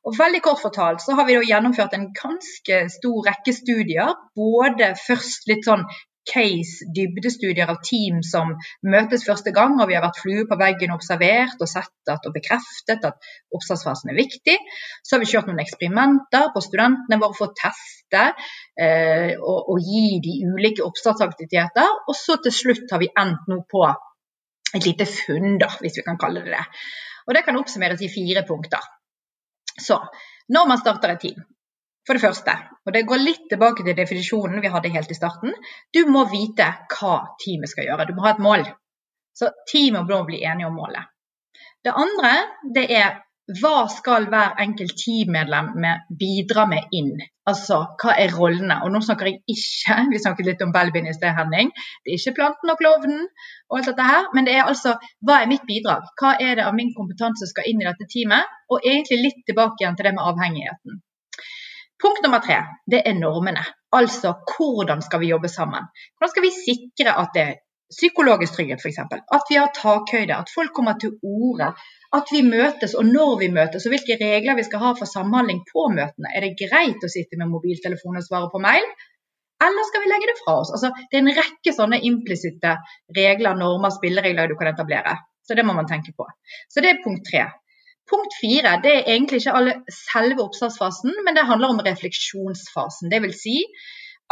Og 0.06 0.14
veldig 0.14 0.42
kort 0.46 0.62
fortalt 0.62 1.02
så 1.02 1.16
har 1.18 1.26
vi 1.26 1.34
gjennomført 1.48 1.98
en 1.98 2.12
ganske 2.14 2.84
stor 2.94 3.26
rekke 3.26 3.54
studier. 3.56 4.14
Både 4.38 4.92
først 5.02 5.50
litt 5.50 5.66
sånn 5.66 5.82
case, 6.26 6.86
dybdestudier 6.94 7.70
av 7.70 7.80
team 7.86 8.22
som 8.26 8.54
møtes 8.86 9.24
første 9.26 9.52
gang, 9.54 9.76
og 9.80 9.90
vi 9.90 9.96
har 9.96 10.04
vært 10.04 10.20
flue 10.22 10.46
på 10.48 10.58
veggen 10.60 10.92
og 10.92 11.00
observert 11.00 11.62
og 11.62 11.70
sett 11.70 12.12
at, 12.12 12.26
og 12.26 12.34
bekreftet 12.34 13.06
at 13.06 13.30
oppstartsfasen 13.54 14.12
er 14.12 14.18
viktig. 14.18 14.56
Så 15.02 15.16
har 15.16 15.22
vi 15.22 15.30
kjørt 15.30 15.50
noen 15.50 15.62
eksperimenter 15.62 16.50
på 16.54 16.64
studentene 16.64 17.20
våre 17.22 17.38
for 17.38 17.50
å 17.50 17.56
teste 17.56 18.24
eh, 18.26 19.32
og, 19.38 19.72
og, 19.72 19.80
gi 19.82 20.20
de 20.24 20.36
ulike 20.50 20.84
oppstartsaktiviteter. 20.86 22.04
Og 22.06 22.18
så 22.18 22.38
til 22.42 22.54
slutt 22.54 22.94
har 22.94 23.02
vi 23.02 23.12
endt 23.12 23.50
nå 23.50 23.62
på 23.70 23.86
et 24.76 24.84
lite 24.84 25.06
funn, 25.08 25.56
da, 25.62 25.70
hvis 25.80 26.00
vi 26.00 26.06
kan 26.06 26.18
kalle 26.20 26.44
det 26.44 26.56
det. 26.56 26.64
Og 27.26 27.34
Det 27.34 27.42
kan 27.46 27.58
oppsummeres 27.58 28.02
i 28.02 28.12
fire 28.12 28.44
punkter. 28.46 28.82
Så 29.76 29.98
når 30.52 30.68
man 30.70 30.80
starter 30.80 31.12
et 31.12 31.20
team, 31.20 31.42
for 32.06 32.14
det 32.14 32.22
første, 32.22 32.54
og 32.86 32.94
det 32.94 33.06
går 33.08 33.22
litt 33.22 33.46
tilbake 33.50 33.82
til 33.82 33.96
definisjonen 33.98 34.62
vi 34.62 34.70
hadde 34.70 34.92
helt 34.94 35.10
i 35.10 35.18
starten, 35.18 35.54
du 35.94 36.04
må 36.06 36.24
vite 36.30 36.68
hva 36.94 37.16
teamet 37.42 37.72
skal 37.72 37.88
gjøre. 37.88 38.06
Du 38.06 38.14
må 38.14 38.26
ha 38.26 38.36
et 38.36 38.42
mål. 38.42 38.66
Så 39.36 39.50
teamet 39.68 40.06
må 40.08 40.22
bli 40.28 40.44
enige 40.46 40.70
om 40.70 40.78
målet. 40.78 41.10
Det 41.84 41.94
andre 41.94 42.32
det 42.74 42.86
er 42.94 43.16
hva 43.60 43.84
skal 43.86 44.24
hver 44.26 44.56
enkelt 44.58 44.96
teammedlem 44.98 45.68
bidra 46.18 46.64
med 46.66 46.94
inn? 46.98 47.12
Altså, 47.46 47.76
hva 48.02 48.16
er 48.18 48.34
rollene? 48.34 48.80
Og 48.82 48.90
nå 48.90 48.98
snakker 49.06 49.28
jeg 49.30 49.38
ikke 49.54 49.98
Vi 50.12 50.18
snakket 50.24 50.48
litt 50.48 50.64
om 50.66 50.72
Belbin 50.74 51.06
i 51.06 51.14
sted, 51.14 51.30
Henning. 51.36 51.70
Det 52.02 52.10
er 52.10 52.18
ikke 52.18 52.34
planten 52.40 52.74
og 52.74 52.80
klovnen 52.80 53.22
og 53.70 53.78
alt 53.78 53.92
dette 53.92 54.08
her, 54.08 54.26
men 54.34 54.50
det 54.50 54.56
er 54.56 54.66
altså 54.66 54.96
hva 55.22 55.38
er 55.42 55.50
mitt 55.52 55.62
bidrag? 55.68 56.10
Hva 56.18 56.34
er 56.42 56.58
det 56.58 56.66
av 56.66 56.74
min 56.74 56.90
kompetanse 56.96 57.46
som 57.46 57.54
skal 57.54 57.70
inn 57.70 57.82
i 57.84 57.86
dette 57.86 58.10
teamet? 58.10 58.50
Og 58.66 58.82
egentlig 58.82 59.22
litt 59.22 59.44
tilbake 59.46 59.78
igjen 59.78 59.98
til 59.98 60.10
det 60.10 60.16
med 60.18 60.26
avhengigheten. 60.26 61.02
Punkt 62.02 62.22
nummer 62.24 62.42
tre 62.44 62.61
det 62.92 63.02
er 63.09 63.16
normene. 63.18 63.62
Altså 63.96 64.35
hvordan 64.52 65.02
skal 65.02 65.22
vi 65.22 65.30
jobbe 65.32 65.48
sammen. 65.48 65.88
Hvordan 66.16 66.35
skal 66.35 66.44
vi 66.44 66.52
sikre 66.56 67.14
at 67.22 67.32
det 67.35 67.42
er 67.42 67.54
psykologisk 67.90 68.56
trygghet 68.56 68.82
f.eks. 68.82 68.98
At 69.37 69.50
vi 69.50 69.59
har 69.61 69.70
takhøyde, 69.74 70.35
at 70.35 70.50
folk 70.54 70.72
kommer 70.74 70.98
til 71.00 71.16
orde. 71.22 71.72
At 72.16 72.30
vi 72.32 72.42
møtes 72.42 72.94
og 72.98 73.06
når 73.06 73.38
vi 73.42 73.48
møtes 73.54 73.87
og 73.87 73.94
hvilke 73.94 74.16
regler 74.20 74.59
vi 74.59 74.64
skal 74.66 74.82
ha 74.82 74.94
for 74.98 75.11
samhandling 75.11 75.62
på 75.70 75.88
møtene. 75.94 76.32
Er 76.35 76.44
det 76.44 76.56
greit 76.61 77.04
å 77.04 77.12
sitte 77.12 77.38
med 77.40 77.50
mobiltelefon 77.52 78.18
og 78.20 78.26
svare 78.26 78.50
på 78.52 78.62
mail? 78.62 78.87
Eller 79.66 79.88
skal 79.88 80.02
vi 80.04 80.11
legge 80.11 80.28
det 80.30 80.38
fra 80.42 80.59
oss? 80.61 80.72
Altså, 80.74 80.90
det 81.11 81.16
er 81.16 81.22
en 81.24 81.37
rekke 81.38 81.72
sånne 81.72 82.00
implisitte 82.11 82.74
regler, 83.16 83.56
normer, 83.56 83.94
spilleregler 83.94 84.50
du 84.50 84.56
kan 84.59 84.72
etablere. 84.72 85.16
Så 85.46 85.56
det 85.56 85.64
må 85.64 85.76
man 85.76 85.88
tenke 85.88 86.12
på. 86.16 86.26
Så 86.68 86.82
det 86.85 86.92
er 86.92 87.04
punkt 87.04 87.24
tre. 87.30 87.46
Punkt 88.10 88.34
fire 88.40 88.76
det 88.84 88.92
er 88.92 89.12
egentlig 89.16 89.42
ikke 89.42 89.54
alle 89.58 89.76
selve 89.90 90.44
oppstartsfasen, 90.44 91.14
men 91.26 91.34
det 91.34 91.46
handler 91.48 91.74
om 91.74 91.82
refleksjonsfasen. 91.82 93.10
Det 93.10 93.22
vil 93.24 93.32
si, 93.34 93.56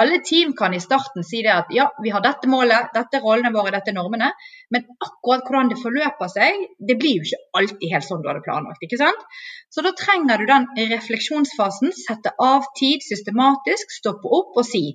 alle 0.02 0.18
team 0.26 0.52
kan 0.58 0.74
i 0.74 0.80
starten 0.82 1.26
si 1.26 1.40
det 1.46 1.52
at 1.54 1.70
ja, 1.74 1.86
vi 2.02 2.10
har 2.14 2.22
dette 2.22 2.50
målet, 2.50 2.90
dette 2.94 3.20
rollene 3.22 3.52
våre, 3.54 3.72
dette 3.74 3.94
normene. 3.94 4.32
Men 4.74 4.86
akkurat 5.06 5.46
hvordan 5.46 5.70
det 5.70 5.80
forløper 5.82 6.30
seg, 6.32 6.64
det 6.78 6.96
blir 6.98 7.20
jo 7.20 7.26
ikke 7.28 7.60
alltid 7.60 7.92
helt 7.92 8.08
sånn 8.08 8.24
du 8.24 8.30
hadde 8.30 8.44
planlagt. 8.46 8.82
ikke 8.82 8.98
sant? 9.00 9.26
Så 9.70 9.86
da 9.86 9.94
trenger 9.98 10.42
du 10.42 10.48
den 10.50 10.66
refleksjonsfasen, 10.94 11.94
sette 11.94 12.34
av 12.42 12.66
tid 12.78 13.06
systematisk, 13.06 13.94
stoppe 14.00 14.30
opp 14.38 14.58
og 14.58 14.66
si 14.66 14.86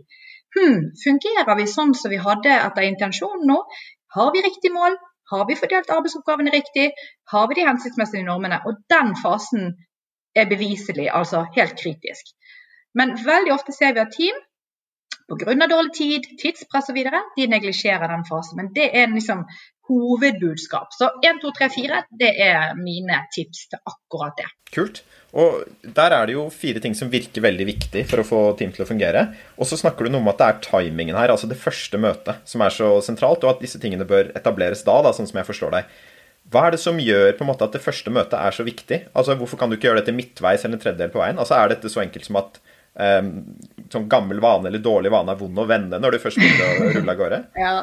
hm, 0.55 0.91
fungerer 1.03 1.55
vi 1.59 1.67
sånn 1.69 1.95
som 1.95 2.11
vi 2.11 2.19
hadde 2.19 2.55
etter 2.57 2.87
intensjonen 2.87 3.47
nå? 3.47 3.61
Har 4.15 4.33
vi 4.33 4.43
riktig 4.43 4.73
mål? 4.73 4.97
Har 5.31 5.45
vi 5.49 5.57
fordelt 5.59 5.91
arbeidsoppgavene 5.93 6.51
riktig? 6.53 6.89
Har 7.31 7.47
vi 7.47 7.59
de 7.59 7.67
hensiktsmessige 7.67 8.25
normene? 8.25 8.61
Og 8.65 8.81
den 8.93 9.15
fasen 9.23 9.73
er 10.35 10.49
beviselig, 10.49 11.09
altså 11.13 11.45
helt 11.55 11.75
kritisk. 11.81 12.33
Men 12.97 13.17
veldig 13.25 13.53
ofte 13.53 13.75
ser 13.75 13.93
vi 13.93 14.05
at 14.05 14.15
team 14.15 14.37
pga. 15.29 15.67
dårlig 15.67 15.93
tid, 15.93 16.29
tidspress 16.41 16.89
osv. 16.89 17.03
de 17.37 17.47
neglisjerer 17.47 18.07
den 18.07 18.25
fasen. 18.29 18.57
Men 18.57 18.73
det 18.73 18.89
er 18.97 19.07
liksom 19.13 19.45
hovedbudskap. 19.89 20.93
Så 20.95 21.10
1, 21.25 21.41
2, 21.43 21.54
3, 21.58 21.69
4 21.75 22.02
det 22.21 22.34
er 22.45 22.75
mine 22.80 23.23
tips 23.36 23.67
til 23.71 23.82
akkurat 23.84 24.38
det. 24.39 24.47
Kult. 24.73 25.02
Og 25.38 25.65
der 25.84 26.13
er 26.15 26.30
det 26.30 26.34
jo 26.34 26.47
fire 26.54 26.82
ting 26.82 26.95
som 26.97 27.12
virker 27.12 27.43
veldig 27.45 27.65
viktig 27.67 28.06
for 28.10 28.21
å 28.21 28.25
få 28.25 28.41
team 28.58 28.71
til 28.73 28.86
å 28.86 28.89
fungere. 28.89 29.28
Og 29.62 29.69
så 29.69 29.78
snakker 29.78 30.06
du 30.06 30.13
noe 30.13 30.23
om 30.23 30.32
at 30.32 30.39
det 30.41 30.47
er 30.47 30.62
timingen 30.65 31.17
her, 31.17 31.34
altså 31.34 31.49
det 31.49 31.60
første 31.62 31.99
møtet, 32.02 32.41
som 32.49 32.63
er 32.65 32.73
så 32.73 32.95
sentralt, 33.06 33.45
og 33.45 33.58
at 33.58 33.65
disse 33.65 33.82
tingene 33.82 34.08
bør 34.10 34.32
etableres 34.38 34.82
da, 34.88 34.99
da 35.06 35.13
sånn 35.13 35.30
som 35.30 35.41
jeg 35.41 35.49
forstår 35.49 35.75
deg. 35.78 35.91
Hva 36.49 36.65
er 36.65 36.73
det 36.73 36.82
som 36.82 36.97
gjør 36.97 37.36
på 37.38 37.45
en 37.45 37.52
måte 37.52 37.67
at 37.67 37.75
det 37.75 37.84
første 37.84 38.10
møtet 38.13 38.39
er 38.39 38.56
så 38.56 38.65
viktig? 38.65 39.04
Altså 39.13 39.36
Hvorfor 39.38 39.60
kan 39.60 39.69
du 39.69 39.78
ikke 39.78 39.91
gjøre 39.91 40.02
dette 40.02 40.15
midtveis 40.17 40.63
eller 40.63 40.80
en 40.80 40.82
tredjedel 40.82 41.12
på 41.13 41.21
veien? 41.21 41.38
Altså 41.38 41.60
Er 41.60 41.69
dette 41.69 41.91
så 41.93 42.02
enkelt 42.02 42.25
som 42.25 42.39
at 42.41 42.58
um, 42.97 43.30
sånn 43.93 44.08
gammel 44.10 44.41
vane 44.41 44.71
eller 44.71 44.82
dårlig 44.82 45.12
vane 45.13 45.36
er 45.36 45.38
vond 45.38 45.62
å 45.62 45.67
vende 45.69 45.99
når 46.02 46.15
du 46.15 46.23
først 46.23 46.41
begynner 46.41 46.71
å 46.88 46.89
rulle 46.95 47.13
av 47.13 47.21
gårde? 47.21 47.39
Ja, 47.60 47.75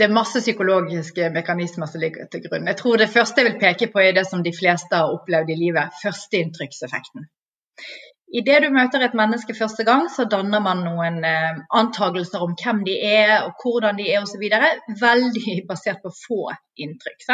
det, 0.00 0.06
er 0.08 0.14
masse 0.16 0.40
psykologiske 0.40 1.28
mekanismer 1.34 1.90
som 1.90 2.02
ligger 2.02 2.28
til 2.32 2.42
grunn. 2.46 2.68
Jeg 2.70 2.78
tror 2.80 3.02
Det 3.02 3.10
første 3.12 3.42
jeg 3.42 3.50
vil 3.50 3.60
peke 3.60 3.90
på, 3.92 4.00
er 4.00 4.16
det 4.16 4.26
som 4.28 4.42
de 4.46 4.54
fleste 4.56 4.96
har 4.96 5.12
opplevd 5.12 5.52
i 5.52 5.58
livet, 5.60 5.92
førsteinntrykkseffekten. 6.02 7.28
Idet 8.40 8.60
du 8.62 8.68
møter 8.70 9.02
et 9.02 9.14
menneske 9.18 9.56
første 9.58 9.84
gang, 9.86 10.04
så 10.14 10.24
danner 10.30 10.62
man 10.62 10.84
noen 10.86 11.24
eh, 11.26 11.62
antagelser 11.74 12.42
om 12.44 12.52
hvem 12.58 12.84
de 12.86 12.94
er, 13.02 13.32
og 13.42 13.58
hvordan 13.58 13.98
de 13.98 14.06
er 14.12 14.22
osv. 14.22 14.44
Veldig 15.00 15.56
basert 15.70 15.98
på 16.04 16.12
få 16.14 16.52
inntrykk. 16.78 17.26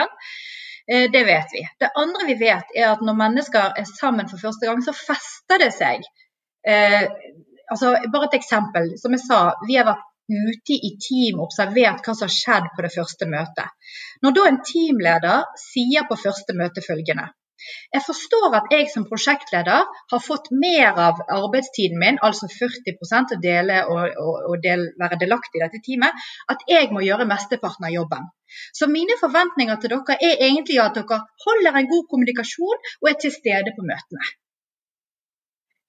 Eh, 0.89 1.11
det 1.13 1.25
vet 1.29 1.53
vi. 1.53 1.67
Det 1.81 1.93
andre 2.01 2.31
vi 2.31 2.39
vet, 2.41 2.73
er 2.73 2.95
at 2.95 3.05
når 3.05 3.21
mennesker 3.21 3.77
er 3.77 3.91
sammen 3.91 4.31
for 4.33 4.41
første 4.41 4.71
gang, 4.71 4.81
så 4.85 4.97
fester 4.97 5.61
det 5.61 5.73
seg. 5.77 6.09
Eh, 6.67 7.05
altså, 7.71 7.93
bare 8.13 8.31
et 8.31 8.41
eksempel. 8.41 8.95
Som 9.03 9.17
jeg 9.17 9.27
sa, 9.27 9.43
vi 9.69 9.77
har 9.77 9.89
vært 9.91 10.07
ute 10.27 10.77
i 10.89 10.93
team 11.07 11.41
observert 11.45 12.03
hva 12.03 12.15
som 12.15 12.27
har 12.27 12.37
skjedd 12.37 12.71
på 12.77 12.87
det 12.87 12.93
første 12.95 13.31
møtet. 13.31 13.91
Når 14.23 14.39
da 14.39 14.47
en 14.51 14.63
teamleder 14.71 15.51
sier 15.69 16.09
på 16.09 16.19
første 16.27 16.57
møte 16.59 16.85
følgende 16.85 17.31
jeg 17.95 18.03
forstår 18.07 18.55
at 18.59 18.67
jeg 18.75 18.89
som 18.93 19.05
prosjektleder 19.11 19.87
har 20.13 20.23
fått 20.25 20.51
mer 20.65 21.01
av 21.07 21.23
arbeidstiden 21.37 21.99
min, 22.03 22.19
altså 22.29 22.49
40 22.53 23.35
å 23.37 23.39
dele 23.47 23.79
og, 23.95 24.03
og, 24.25 24.35
og 24.51 24.63
del, 24.67 24.85
være 25.03 25.21
delaktig 25.23 25.61
i 25.61 25.65
dette 25.65 25.83
teamet, 25.89 26.27
at 26.53 26.67
jeg 26.73 26.93
må 26.95 27.05
gjøre 27.07 27.29
mesteparten 27.33 27.89
av 27.89 27.95
jobben. 27.97 28.31
Så 28.79 28.91
mine 28.93 29.19
forventninger 29.23 29.83
til 29.83 29.95
dere 29.97 30.19
er 30.31 30.43
egentlig 30.51 30.81
at 30.85 31.01
dere 31.01 31.23
holder 31.47 31.81
en 31.81 31.93
god 31.95 32.11
kommunikasjon 32.13 32.91
og 33.03 33.13
er 33.13 33.23
til 33.25 33.35
stede 33.41 33.75
på 33.79 33.89
møtene. 33.93 34.35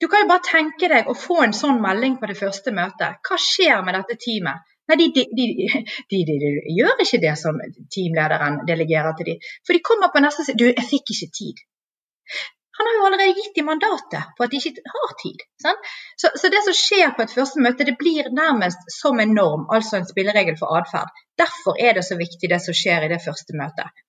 Du 0.01 0.07
kan 0.07 0.23
jo 0.23 0.29
bare 0.29 0.45
tenke 0.45 0.89
deg 0.91 1.07
å 1.09 1.15
få 1.17 1.39
en 1.43 1.55
sånn 1.57 1.79
melding 1.81 2.17
på 2.21 2.29
det 2.29 2.37
første 2.37 2.73
møtet. 2.75 3.21
Hva 3.25 3.37
skjer 3.41 3.81
med 3.85 3.97
dette 3.97 4.17
teamet? 4.21 4.65
Nei, 4.87 4.97
de, 5.01 5.07
de, 5.15 5.23
de, 5.35 5.47
de, 6.11 6.51
gjør 6.77 7.01
ikke 7.03 7.23
det 7.23 7.33
som 7.39 7.57
teamlederen 7.93 8.61
delegerer 8.69 9.17
til 9.17 9.33
dem. 9.33 9.49
For 9.65 9.75
de 9.75 9.83
kommer 9.89 10.13
på 10.13 10.23
neste 10.23 10.47
side 10.47 10.61
Du, 10.61 10.69
jeg 10.69 10.87
fikk 10.91 11.15
ikke 11.15 11.33
tid. 11.39 11.65
Han 12.77 12.85
har 12.85 12.97
jo 12.97 13.05
allerede 13.07 13.33
gitt 13.33 13.55
dem 13.57 13.65
mandatet 13.65 14.33
på 14.37 14.45
at 14.45 14.51
de 14.53 14.59
ikke 14.61 14.91
har 14.93 15.13
tid. 15.17 15.39
Så, 16.21 16.29
så, 16.29 16.49
det 16.53 16.59
som 16.67 16.75
skjer 16.77 17.15
på 17.17 17.23
et 17.25 17.33
første 17.33 17.63
møte, 17.63 17.87
det 17.87 17.95
blir 17.97 18.29
nærmest 18.37 18.83
som 18.93 19.17
en 19.19 19.33
norm, 19.33 19.63
altså 19.73 19.97
en 19.97 20.05
spilleregel 20.05 20.59
for 20.59 20.77
atferd. 20.77 21.09
Derfor 21.41 21.81
er 21.81 21.97
det 21.97 22.05
så 22.05 22.19
viktig 22.19 22.51
det 22.51 22.61
som 22.61 22.77
skjer 22.77 23.07
i 23.07 23.09
det 23.09 23.17
første 23.23 23.57
møtet. 23.57 24.05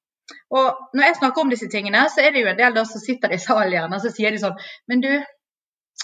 Og 0.53 0.93
når 0.93 1.07
jeg 1.07 1.17
snakker 1.23 1.43
om 1.43 1.53
disse 1.53 1.71
tingene, 1.73 2.05
så 2.13 2.21
er 2.21 2.35
det 2.35 2.45
jo 2.45 2.53
en 2.53 2.61
del 2.61 2.77
som 2.85 3.01
sitter 3.01 3.33
i 3.33 3.41
salen 3.41 3.97
og 3.97 4.05
så 4.05 4.13
sier 4.13 4.37
de 4.37 4.43
sånn 4.43 4.61
Men 4.93 5.01
du, 5.01 5.13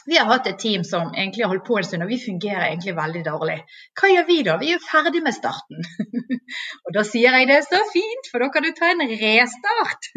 vi 0.06 0.18
har 0.18 0.28
hatt 0.28 0.48
et 0.50 0.58
team 0.60 0.84
som 0.84 1.12
egentlig 1.14 1.44
har 1.44 1.52
holdt 1.52 1.66
på 1.66 1.78
en 1.78 1.86
stund, 1.86 2.04
og 2.04 2.12
vi 2.12 2.20
fungerer 2.20 2.66
egentlig 2.66 2.96
veldig 2.96 3.22
dårlig. 3.28 3.56
Hva 4.00 4.10
gjør 4.12 4.26
vi 4.28 4.38
da? 4.46 4.58
Vi 4.60 4.72
er 4.72 4.78
jo 4.78 4.84
ferdig 4.84 5.22
med 5.24 5.36
starten. 5.36 5.86
og 6.84 6.96
da 6.96 7.04
sier 7.08 7.38
jeg 7.38 7.48
det 7.48 7.60
er 7.60 7.66
så 7.68 7.80
fint, 7.92 8.28
for 8.30 8.44
da 8.44 8.50
kan 8.52 8.66
du 8.66 8.72
ta 8.76 8.92
en 8.92 9.06
restart. 9.08 10.10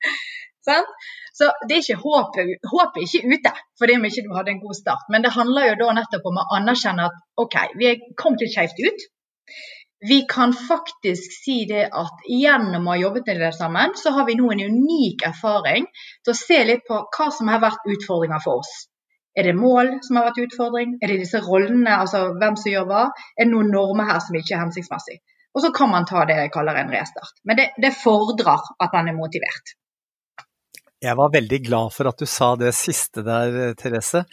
sånn? 0.68 0.90
Så 1.40 1.48
det 1.68 1.76
er 1.76 1.84
ikke 1.84 2.02
håpet, 2.02 2.50
håpet 2.68 2.98
er 3.00 3.06
ikke 3.06 3.36
ute 3.36 3.52
fordi 3.80 3.96
om 3.96 4.04
ikke 4.04 4.24
du 4.26 4.34
hadde 4.36 4.52
en 4.52 4.60
god 4.60 4.76
start. 4.76 5.06
Men 5.12 5.24
det 5.24 5.32
handler 5.32 5.70
jo 5.70 5.78
da 5.80 5.94
nettopp 6.00 6.28
om 6.28 6.42
å 6.42 6.48
anerkjenne 6.58 7.08
at 7.08 7.16
OK, 7.40 7.56
vi 7.80 7.88
er 7.88 8.02
kommet 8.20 8.44
litt 8.44 8.52
skjevt 8.52 8.82
ut. 8.84 9.06
Vi 10.10 10.22
kan 10.28 10.52
faktisk 10.56 11.32
si 11.44 11.62
det 11.68 11.86
at 12.02 12.22
gjennom 12.28 12.86
å 12.88 12.94
ha 12.94 13.00
jobbet 13.00 13.26
med 13.28 13.40
det 13.44 13.50
sammen, 13.56 13.96
så 14.00 14.12
har 14.16 14.28
vi 14.28 14.36
nå 14.36 14.52
en 14.52 14.62
unik 14.76 15.26
erfaring 15.28 15.88
til 16.24 16.32
å 16.32 16.38
se 16.38 16.60
litt 16.68 16.86
på 16.88 17.02
hva 17.04 17.28
som 17.36 17.48
har 17.52 17.60
vært 17.64 17.88
utfordringer 17.88 18.40
for 18.44 18.64
oss. 18.64 18.72
Er 19.38 19.46
det 19.46 19.54
mål 19.54 19.92
som 20.02 20.18
har 20.18 20.30
vært 20.30 20.40
utfordring? 20.46 20.96
Er 21.00 21.12
det 21.12 21.20
disse 21.22 21.40
rollene, 21.44 21.92
altså 22.02 22.30
hvem 22.40 22.56
som 22.58 22.72
gjør 22.72 22.88
hva? 22.88 23.02
Er 23.36 23.46
det 23.46 23.52
noen 23.52 23.70
normer 23.74 24.08
her 24.10 24.22
som 24.24 24.38
ikke 24.38 24.56
er 24.56 24.64
hensiktsmessig? 24.64 25.20
Og 25.54 25.64
så 25.64 25.70
kan 25.74 25.90
man 25.90 26.06
ta 26.06 26.24
det 26.26 26.38
jeg 26.38 26.52
kaller 26.54 26.78
en 26.78 26.90
restart. 26.94 27.38
Men 27.46 27.58
det, 27.58 27.70
det 27.82 27.94
fordrer 27.98 28.66
at 28.82 28.96
man 28.96 29.10
er 29.10 29.16
motivert. 29.18 29.74
Jeg 31.00 31.16
var 31.16 31.32
veldig 31.32 31.60
glad 31.64 31.94
for 31.94 32.10
at 32.10 32.20
du 32.20 32.28
sa 32.28 32.52
det 32.60 32.74
siste 32.76 33.22
der, 33.24 33.72
Therese. 33.80 34.26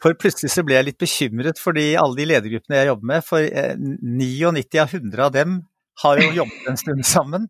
For 0.00 0.16
plutselig 0.16 0.54
så 0.54 0.64
ble 0.64 0.78
jeg 0.78 0.86
litt 0.86 1.02
bekymret 1.02 1.60
fordi 1.60 1.90
alle 2.00 2.16
de 2.16 2.28
ledergruppene 2.30 2.78
jeg 2.78 2.88
jobber 2.88 3.10
med, 3.12 3.26
for 3.26 3.44
99 3.44 4.80
av 4.80 4.94
100 4.94 5.26
av 5.26 5.34
dem 5.34 5.58
har 6.02 6.22
jo 6.22 6.30
jobbet 6.40 6.70
en 6.70 6.80
stund 6.80 7.04
sammen. 7.06 7.48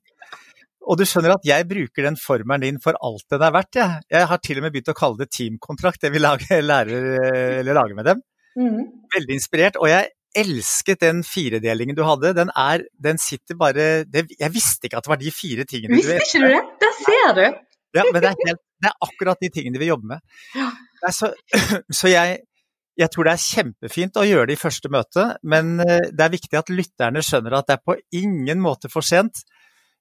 Og 0.89 0.97
du 0.97 1.05
skjønner 1.05 1.35
at 1.37 1.45
jeg 1.45 1.67
bruker 1.69 2.07
den 2.07 2.17
formelen 2.17 2.65
din 2.65 2.79
for 2.83 2.97
alt 3.05 3.27
den 3.33 3.45
er 3.45 3.55
verdt. 3.55 3.77
Jeg, 3.77 4.05
jeg 4.15 4.29
har 4.31 4.41
til 4.45 4.61
og 4.61 4.65
med 4.65 4.75
begynt 4.75 4.93
å 4.93 4.97
kalle 4.97 5.21
det 5.21 5.31
teamkontrakt, 5.37 6.01
det 6.05 6.13
vi 6.15 6.23
lager, 6.23 6.63
lærer, 6.71 7.67
lager 7.69 7.99
med 7.99 8.09
dem. 8.09 8.23
Mm. 8.59 8.81
Veldig 9.15 9.37
inspirert. 9.37 9.77
Og 9.83 9.91
jeg 9.93 10.09
elsket 10.39 11.03
den 11.05 11.23
firedelingen 11.27 11.97
du 11.97 12.05
hadde. 12.07 12.35
Den 12.37 12.53
er 12.57 12.85
Den 12.93 13.21
sitter 13.21 13.57
bare 13.59 14.05
det, 14.05 14.27
Jeg 14.39 14.53
visste 14.55 14.89
ikke 14.89 15.01
at 15.01 15.07
det 15.07 15.13
var 15.15 15.21
de 15.21 15.33
fire 15.33 15.65
tingene 15.69 15.97
visste 15.97 16.13
du 16.13 16.21
Visste 16.21 16.39
ikke 16.39 16.49
du 16.49 16.55
det? 16.55 16.65
Der 16.83 16.99
ser 17.05 17.33
du! 17.39 17.47
Ja, 17.97 18.05
men 18.13 18.21
det 18.21 18.29
er, 18.29 18.37
helt, 18.47 18.61
det 18.85 18.91
er 18.91 19.07
akkurat 19.07 19.41
de 19.41 19.49
tingene 19.49 19.81
vi 19.81 19.89
jobber 19.89 20.17
med. 20.17 20.21
Ja. 20.55 20.69
Så, 21.15 21.31
så 22.01 22.11
jeg, 22.11 22.43
jeg 23.01 23.11
tror 23.15 23.29
det 23.29 23.33
er 23.33 23.45
kjempefint 23.45 24.19
å 24.21 24.27
gjøre 24.29 24.51
det 24.51 24.59
i 24.59 24.61
første 24.61 24.91
møte, 24.93 25.25
men 25.49 25.79
eh, 25.81 26.11
det 26.13 26.27
er 26.27 26.35
viktig 26.35 26.59
at 26.61 26.73
lytterne 26.73 27.23
skjønner 27.25 27.57
at 27.57 27.71
det 27.71 27.79
er 27.79 27.87
på 27.89 27.97
ingen 28.21 28.61
måte 28.61 28.93
for 28.93 29.07
sent. 29.07 29.41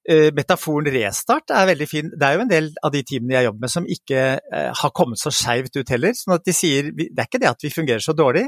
Eh, 0.08 0.30
metaforen 0.32 0.88
restart 0.88 1.52
er 1.52 1.66
veldig 1.68 1.86
fin. 1.90 2.12
Det 2.16 2.24
er 2.24 2.38
jo 2.38 2.44
en 2.46 2.52
del 2.52 2.70
av 2.80 2.94
de 2.94 3.02
teamene 3.04 3.36
jeg 3.36 3.48
jobber 3.50 3.66
med 3.66 3.72
som 3.74 3.88
ikke 3.92 4.22
eh, 4.40 4.70
har 4.80 4.92
kommet 4.96 5.20
så 5.20 5.34
skeivt 5.36 5.76
ut 5.76 5.90
heller. 5.92 6.14
sånn 6.16 6.38
at 6.38 6.46
de 6.48 6.54
sier 6.56 6.94
Det 6.96 7.10
er 7.12 7.28
ikke 7.28 7.42
det 7.44 7.50
at 7.50 7.66
vi 7.66 7.74
fungerer 7.74 8.04
så 8.04 8.16
dårlig, 8.16 8.46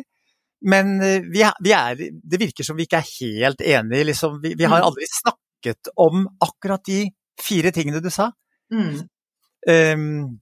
men 0.72 0.94
eh, 1.04 1.26
vi 1.28 1.42
er, 1.44 1.58
vi 1.60 1.74
er, 1.76 2.00
det 2.00 2.40
virker 2.40 2.64
som 2.64 2.80
vi 2.80 2.86
ikke 2.88 3.02
er 3.02 3.10
helt 3.12 3.64
enige. 3.76 4.08
Liksom. 4.08 4.38
Vi, 4.44 4.54
vi, 4.56 4.68
har 4.72 4.80
mm. 4.80 4.88
aldri 4.88 5.10
snakket 5.12 5.92
om 6.00 6.30
akkurat 6.48 6.86
de 6.88 7.02
fire 7.44 7.74
tingene 7.76 8.00
du 8.04 8.08
sa. 8.14 8.30
Mm. 8.72 9.02
Um, 9.68 10.40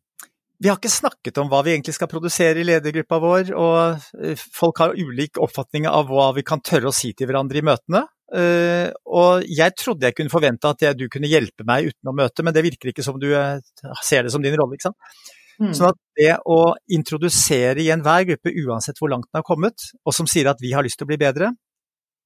vi 0.62 0.70
har 0.70 0.78
ikke 0.78 0.92
snakket 0.94 1.42
om 1.42 1.50
hva 1.50 1.64
vi 1.66 1.74
egentlig 1.74 1.96
skal 1.98 2.10
produsere 2.12 2.62
i 2.62 2.66
ledergruppa 2.66 3.18
vår, 3.22 3.50
og 3.58 4.38
folk 4.54 4.82
har 4.82 4.98
ulik 4.98 5.38
oppfatning 5.42 5.86
av 5.90 6.10
hva 6.10 6.32
vi 6.38 6.46
kan 6.46 6.62
tørre 6.66 6.90
å 6.90 6.96
si 6.98 7.12
til 7.18 7.30
hverandre 7.30 7.62
i 7.62 7.66
møtene. 7.66 8.06
Uh, 8.28 8.92
og 9.08 9.46
jeg 9.48 9.72
trodde 9.80 10.10
jeg 10.10 10.16
kunne 10.18 10.32
forvente 10.32 10.68
at 10.68 10.82
jeg, 10.84 10.98
du 11.00 11.06
kunne 11.12 11.30
hjelpe 11.32 11.64
meg 11.68 11.94
uten 11.94 12.12
å 12.12 12.16
møte, 12.16 12.44
men 12.44 12.56
det 12.56 12.66
virker 12.66 12.92
ikke 12.92 13.06
som 13.06 13.20
du 13.22 13.30
uh, 13.32 13.62
ser 14.04 14.28
det 14.28 14.34
som 14.34 14.44
din 14.44 14.58
rolle. 14.60 14.76
ikke 14.76 14.90
sant? 14.90 15.32
Mm. 15.58 15.72
Sånn 15.74 15.90
at 15.90 15.98
det 16.20 16.34
å 16.46 16.60
introdusere 16.94 17.82
i 17.82 17.90
enhver 17.94 18.28
gruppe, 18.28 18.54
uansett 18.66 19.00
hvor 19.02 19.10
langt 19.10 19.30
den 19.32 19.40
har 19.40 19.48
kommet, 19.48 19.90
og 20.06 20.14
som 20.14 20.28
sier 20.30 20.52
at 20.52 20.60
vi 20.62 20.74
har 20.76 20.86
lyst 20.86 21.00
til 21.00 21.08
å 21.08 21.12
bli 21.14 21.20
bedre, 21.22 21.54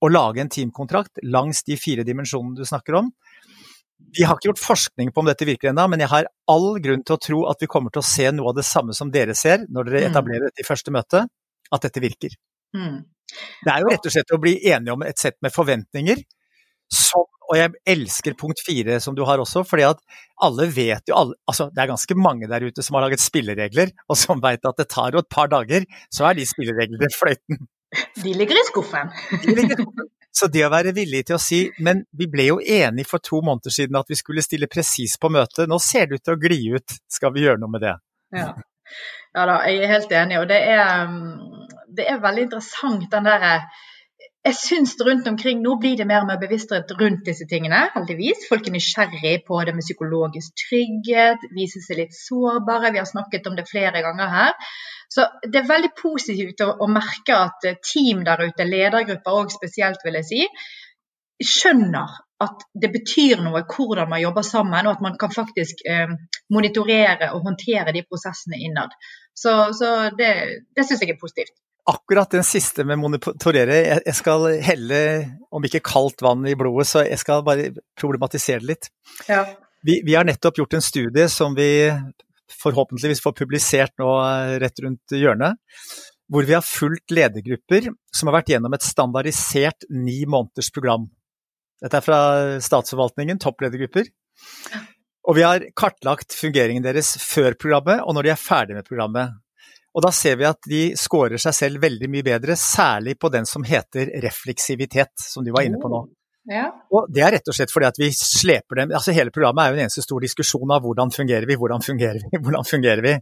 og 0.02 0.12
lage 0.12 0.42
en 0.42 0.50
teamkontrakt 0.52 1.22
langs 1.24 1.62
de 1.68 1.78
fire 1.78 2.06
dimensjonene 2.08 2.58
du 2.58 2.66
snakker 2.66 2.98
om 2.98 3.12
Vi 4.18 4.26
har 4.26 4.34
ikke 4.34 4.50
gjort 4.50 4.64
forskning 4.64 5.12
på 5.14 5.22
om 5.22 5.28
dette 5.30 5.46
virker 5.46 5.70
ennå, 5.70 5.86
men 5.92 6.02
jeg 6.02 6.10
har 6.10 6.30
all 6.50 6.72
grunn 6.82 7.04
til 7.06 7.16
å 7.16 7.22
tro 7.22 7.44
at 7.52 7.62
vi 7.62 7.70
kommer 7.70 7.94
til 7.94 8.02
å 8.02 8.08
se 8.10 8.26
noe 8.34 8.50
av 8.50 8.58
det 8.58 8.66
samme 8.68 8.96
som 8.98 9.12
dere 9.14 9.36
ser 9.38 9.68
når 9.70 9.88
dere 9.88 10.02
mm. 10.02 10.08
etablerer 10.10 10.50
dette 10.50 10.66
i 10.66 10.68
første 10.68 10.92
møte, 10.92 11.22
at 11.72 11.86
dette 11.86 12.02
virker. 12.04 12.34
Mm. 12.76 13.04
Det 13.65 13.74
er 13.74 13.84
jo 13.84 13.91
rett 13.91 14.08
og 14.08 14.15
slett 14.15 14.36
å 14.36 14.39
bli 14.41 14.56
enige 14.72 14.96
om 14.96 15.04
et 15.08 15.20
sett 15.22 15.38
med 15.44 15.54
forventninger. 15.56 16.24
Som, 16.91 17.28
og 17.48 17.56
jeg 17.56 17.72
elsker 17.88 18.36
punkt 18.39 18.60
fire 18.63 18.98
som 19.04 19.15
du 19.15 19.24
har 19.28 19.39
også, 19.39 19.63
fordi 19.67 19.86
at 19.88 20.02
alle 20.44 20.67
vet 20.72 21.08
jo 21.08 21.15
alle, 21.15 21.38
altså 21.48 21.70
Det 21.72 21.80
er 21.84 21.91
ganske 21.94 22.17
mange 22.20 22.50
der 22.52 22.65
ute 22.67 22.84
som 22.84 22.98
har 22.98 23.06
laget 23.06 23.24
spilleregler, 23.24 23.94
og 24.08 24.20
som 24.20 24.44
vet 24.44 24.67
at 24.67 24.80
det 24.80 24.89
tar 24.91 25.15
jo 25.15 25.24
et 25.24 25.32
par 25.32 25.52
dager, 25.52 25.88
så 26.12 26.28
er 26.28 26.39
de 26.39 26.48
spillereglene 26.48 27.12
fløyten. 27.15 27.63
De 28.24 28.34
ligger 28.36 28.56
i 28.56 28.65
skuffen. 28.67 29.12
De 29.44 29.56
ligger 29.56 29.80
i 29.80 29.84
skuffen. 29.84 30.12
Så 30.32 30.48
det 30.48 30.63
å 30.63 30.72
være 30.72 30.94
villig 30.96 31.26
til 31.28 31.36
å 31.36 31.41
si 31.44 31.58
Men 31.84 32.06
vi 32.15 32.28
ble 32.32 32.46
jo 32.48 32.60
enige 32.63 33.10
for 33.10 33.24
to 33.24 33.41
måneder 33.44 33.74
siden 33.74 33.98
at 34.00 34.08
vi 34.08 34.15
skulle 34.15 34.44
stille 34.46 34.70
presis 34.72 35.17
på 35.20 35.32
møtet, 35.34 35.67
nå 35.67 35.80
ser 35.84 36.08
det 36.08 36.22
ut 36.22 36.24
til 36.24 36.38
å 36.38 36.41
gli 36.41 36.60
ut, 36.78 37.00
skal 37.12 37.34
vi 37.36 37.44
gjøre 37.46 37.60
noe 37.62 37.74
med 37.74 37.84
det? 37.84 37.96
Ja. 38.38 38.48
ja 39.36 39.46
da, 39.50 39.58
jeg 39.67 39.84
er 39.84 39.91
helt 39.91 40.15
enig, 40.22 40.39
og 40.39 40.48
det 40.52 40.62
er 40.72 41.12
det 41.97 42.08
er 42.10 42.21
veldig 42.23 42.47
interessant 42.47 43.10
den 43.12 43.27
derre 43.27 43.56
jeg 44.41 44.58
syns 44.58 44.95
rundt 45.06 45.27
omkring 45.30 45.60
nå 45.62 45.75
blir 45.82 45.97
det 45.99 46.08
mer 46.10 46.23
og 46.23 46.30
mer 46.32 46.39
bevissthet 46.41 46.89
rundt 46.97 47.27
disse 47.27 47.45
tingene, 47.49 47.84
heldigvis. 47.93 48.47
Folk 48.49 48.65
er 48.67 48.73
nysgjerrig 48.73 49.36
på 49.45 49.60
det 49.67 49.75
med 49.77 49.86
psykologisk 49.86 50.56
trygghet, 50.63 51.45
viser 51.54 51.84
seg 51.86 51.99
litt 52.01 52.17
sårbare. 52.17 52.89
Vi 52.95 53.01
har 53.01 53.10
snakket 53.10 53.51
om 53.51 53.60
det 53.60 53.67
flere 53.69 54.01
ganger 54.01 54.34
her. 54.34 54.73
Så 55.13 55.27
det 55.45 55.62
er 55.62 55.69
veldig 55.69 55.91
positivt 55.99 56.65
å, 56.65 56.71
å 56.82 56.89
merke 56.89 57.38
at 57.38 57.69
team 57.86 58.25
der 58.25 58.41
ute, 58.47 58.65
ledergrupper 58.65 59.39
òg 59.43 59.54
spesielt, 59.54 60.01
vil 60.08 60.17
jeg 60.21 60.30
si, 60.32 60.43
skjønner 61.45 62.17
at 62.41 62.65
det 62.73 62.89
betyr 62.95 63.43
noe 63.45 63.62
hvordan 63.69 64.10
man 64.10 64.23
jobber 64.23 64.45
sammen, 64.47 64.88
og 64.88 64.95
at 64.97 65.04
man 65.06 65.21
kan 65.21 65.34
faktisk 65.34 65.84
eh, 65.86 66.10
monitorere 66.49 67.36
og 67.36 67.45
håndtere 67.45 67.93
de 67.93 68.08
prosessene 68.10 68.58
innad. 68.58 68.95
Så, 69.38 69.54
så 69.77 70.10
det, 70.17 70.32
det 70.73 70.88
syns 70.88 71.04
jeg 71.04 71.13
er 71.13 71.21
positivt 71.21 71.54
akkurat 71.89 72.32
den 72.32 72.44
siste 72.46 72.86
med 72.86 73.00
monitorere, 73.02 73.78
jeg 74.06 74.15
skal 74.17 74.48
helle, 74.63 75.02
om 75.54 75.65
ikke 75.65 75.84
kaldt 75.86 76.22
vann 76.24 76.46
i 76.50 76.56
blodet, 76.58 76.88
så 76.89 77.04
jeg 77.08 77.20
skal 77.22 77.44
bare 77.46 77.72
problematisere 78.00 78.62
det 78.62 78.70
litt. 78.70 78.89
Ja. 79.30 79.44
Vi, 79.82 80.02
vi, 80.06 80.13
har 80.13 80.28
nettopp 80.28 80.62
gjort 80.62 80.78
en 80.78 80.86
studie 80.86 81.26
som 81.32 81.56
vi 81.58 81.89
forhåpentligvis 82.62 83.24
får 83.24 83.34
publisert 83.38 83.94
nå 84.02 84.12
eh, 84.22 84.58
rett 84.62 84.84
rundt 84.84 85.15
hjørnet. 85.17 85.58
Hvor 86.32 86.46
vi 86.48 86.56
har 86.56 86.63
fulgt 86.63 87.12
ledergrupper 87.12 87.89
som 88.15 88.30
har 88.30 88.38
vært 88.38 88.54
gjennom 88.54 88.76
et 88.78 88.86
standardisert 88.86 89.88
ni 89.91 90.22
måneders 90.30 90.70
program. 90.72 91.10
Dette 91.82 91.98
er 91.98 92.06
fra 92.06 92.20
statsforvaltningen, 92.63 93.41
toppledergrupper. 93.41 94.08
Og 95.28 95.38
vi 95.38 95.44
har 95.44 95.65
kartlagt 95.78 96.34
fungeringen 96.38 96.86
deres 96.86 97.15
før 97.20 97.58
programmet 97.60 98.06
og 98.06 98.15
når 98.15 98.28
de 98.28 98.34
er 98.34 98.39
ferdig 98.39 98.78
med 98.78 98.88
programmet. 98.88 99.40
Og 99.91 100.06
da 100.06 100.12
ser 100.15 100.38
vi 100.39 100.47
at 100.47 100.69
de 100.71 100.82
scorer 100.99 101.41
seg 101.41 101.56
selv 101.56 101.84
veldig 101.84 102.08
mye 102.12 102.23
bedre, 102.23 102.56
særlig 102.60 103.17
på 103.19 103.32
den 103.34 103.47
som 103.49 103.65
heter 103.67 104.13
refleksivitet, 104.23 105.13
som 105.19 105.43
de 105.43 105.51
var 105.51 105.67
inne 105.67 105.82
på 105.82 105.91
nå. 105.91 106.06
Ja. 106.49 106.69
Og 106.89 107.12
det 107.13 107.21
er 107.21 107.36
rett 107.36 107.49
og 107.51 107.54
slett 107.54 107.69
fordi 107.69 107.86
at 107.86 107.99
vi 108.01 108.08
sleper 108.17 108.80
dem 108.80 108.93
altså 108.97 109.13
Hele 109.13 109.30
programmet 109.30 109.62
er 109.62 109.69
jo 109.69 109.77
en 109.77 109.84
eneste 109.84 110.01
stor 110.01 110.23
diskusjon 110.23 110.71
av 110.73 110.82
hvordan 110.82 111.12
fungerer 111.13 111.45
vi, 111.45 111.58
hvordan 111.60 111.84
fungerer 111.86 112.23
vi, 112.23 112.39
hvordan 112.43 112.65
fungerer 112.65 113.06
vi. 113.06 113.13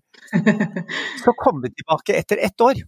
Så 1.23 1.33
kommer 1.35 1.67
vi 1.67 1.73
tilbake 1.81 2.15
etter 2.15 2.39
ett 2.47 2.63
år, 2.63 2.79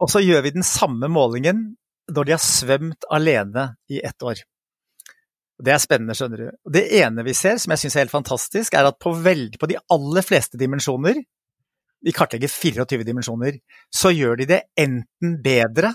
og 0.00 0.08
så 0.08 0.22
gjør 0.24 0.46
vi 0.46 0.54
den 0.54 0.64
samme 0.64 1.10
målingen 1.12 1.74
når 2.10 2.26
de 2.26 2.32
har 2.32 2.40
svømt 2.40 3.04
alene 3.12 3.66
i 3.92 4.00
ett 4.00 4.24
år. 4.24 4.40
Det 5.60 5.74
er 5.74 5.82
spennende, 5.82 6.16
skjønner 6.16 6.40
du. 6.40 6.46
Det 6.72 6.82
ene 7.02 7.24
vi 7.26 7.34
ser, 7.36 7.58
som 7.60 7.74
jeg 7.74 7.82
syns 7.82 7.96
er 7.98 8.06
helt 8.06 8.14
fantastisk, 8.14 8.74
er 8.74 8.88
at 8.88 8.96
på, 9.02 9.12
veld, 9.12 9.58
på 9.60 9.68
de 9.68 9.76
aller 9.92 10.24
fleste 10.24 10.58
dimensjoner 10.58 11.20
vi 12.04 12.14
kartlegger 12.16 12.48
24 12.48 13.04
dimensjoner, 13.06 13.58
så 13.92 14.12
gjør 14.14 14.40
de 14.40 14.46
det 14.54 14.60
enten 14.80 15.36
bedre 15.44 15.92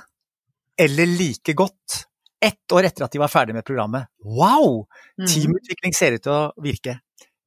eller 0.78 1.10
like 1.10 1.56
godt 1.58 2.06
ett 2.46 2.76
år 2.76 2.90
etter 2.90 3.06
at 3.06 3.16
de 3.16 3.22
var 3.22 3.32
ferdig 3.32 3.56
med 3.56 3.66
programmet. 3.66 4.10
Wow! 4.22 4.86
Mm. 5.18 5.28
Teamutvikling 5.32 5.96
ser 5.98 6.18
ut 6.18 6.26
til 6.26 6.36
å 6.36 6.52
virke. 6.62 7.00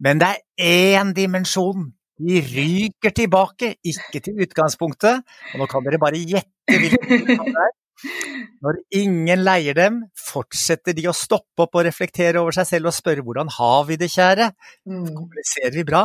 Men 0.03 0.21
det 0.23 0.33
er 0.59 0.99
én 0.99 1.13
dimensjon. 1.15 1.91
De 2.19 2.41
ryker 2.43 3.15
tilbake, 3.15 3.77
ikke 3.87 4.23
til 4.25 4.41
utgangspunktet. 4.43 5.23
Og 5.53 5.61
nå 5.61 5.69
kan 5.71 5.85
dere 5.87 6.01
bare 6.03 6.19
gjette 6.19 6.81
hvilken 6.81 7.27
det 7.29 7.53
er. 7.53 7.75
Når 8.65 8.81
ingen 8.95 9.45
leier 9.47 9.77
dem, 9.79 10.01
fortsetter 10.19 10.97
de 10.97 11.09
å 11.11 11.17
stoppe 11.17 11.67
opp 11.67 11.79
og 11.79 11.87
reflektere 11.87 12.41
over 12.41 12.57
seg 12.57 12.69
selv 12.71 12.91
og 12.91 12.97
spørre 12.97 13.25
hvordan 13.27 13.51
har 13.59 13.87
vi 13.89 13.99
det, 14.01 14.11
kjære? 14.15 14.51
Mm. 14.89 15.07
Kommuniserer 15.13 15.77
vi 15.77 15.87
bra? 15.89 16.05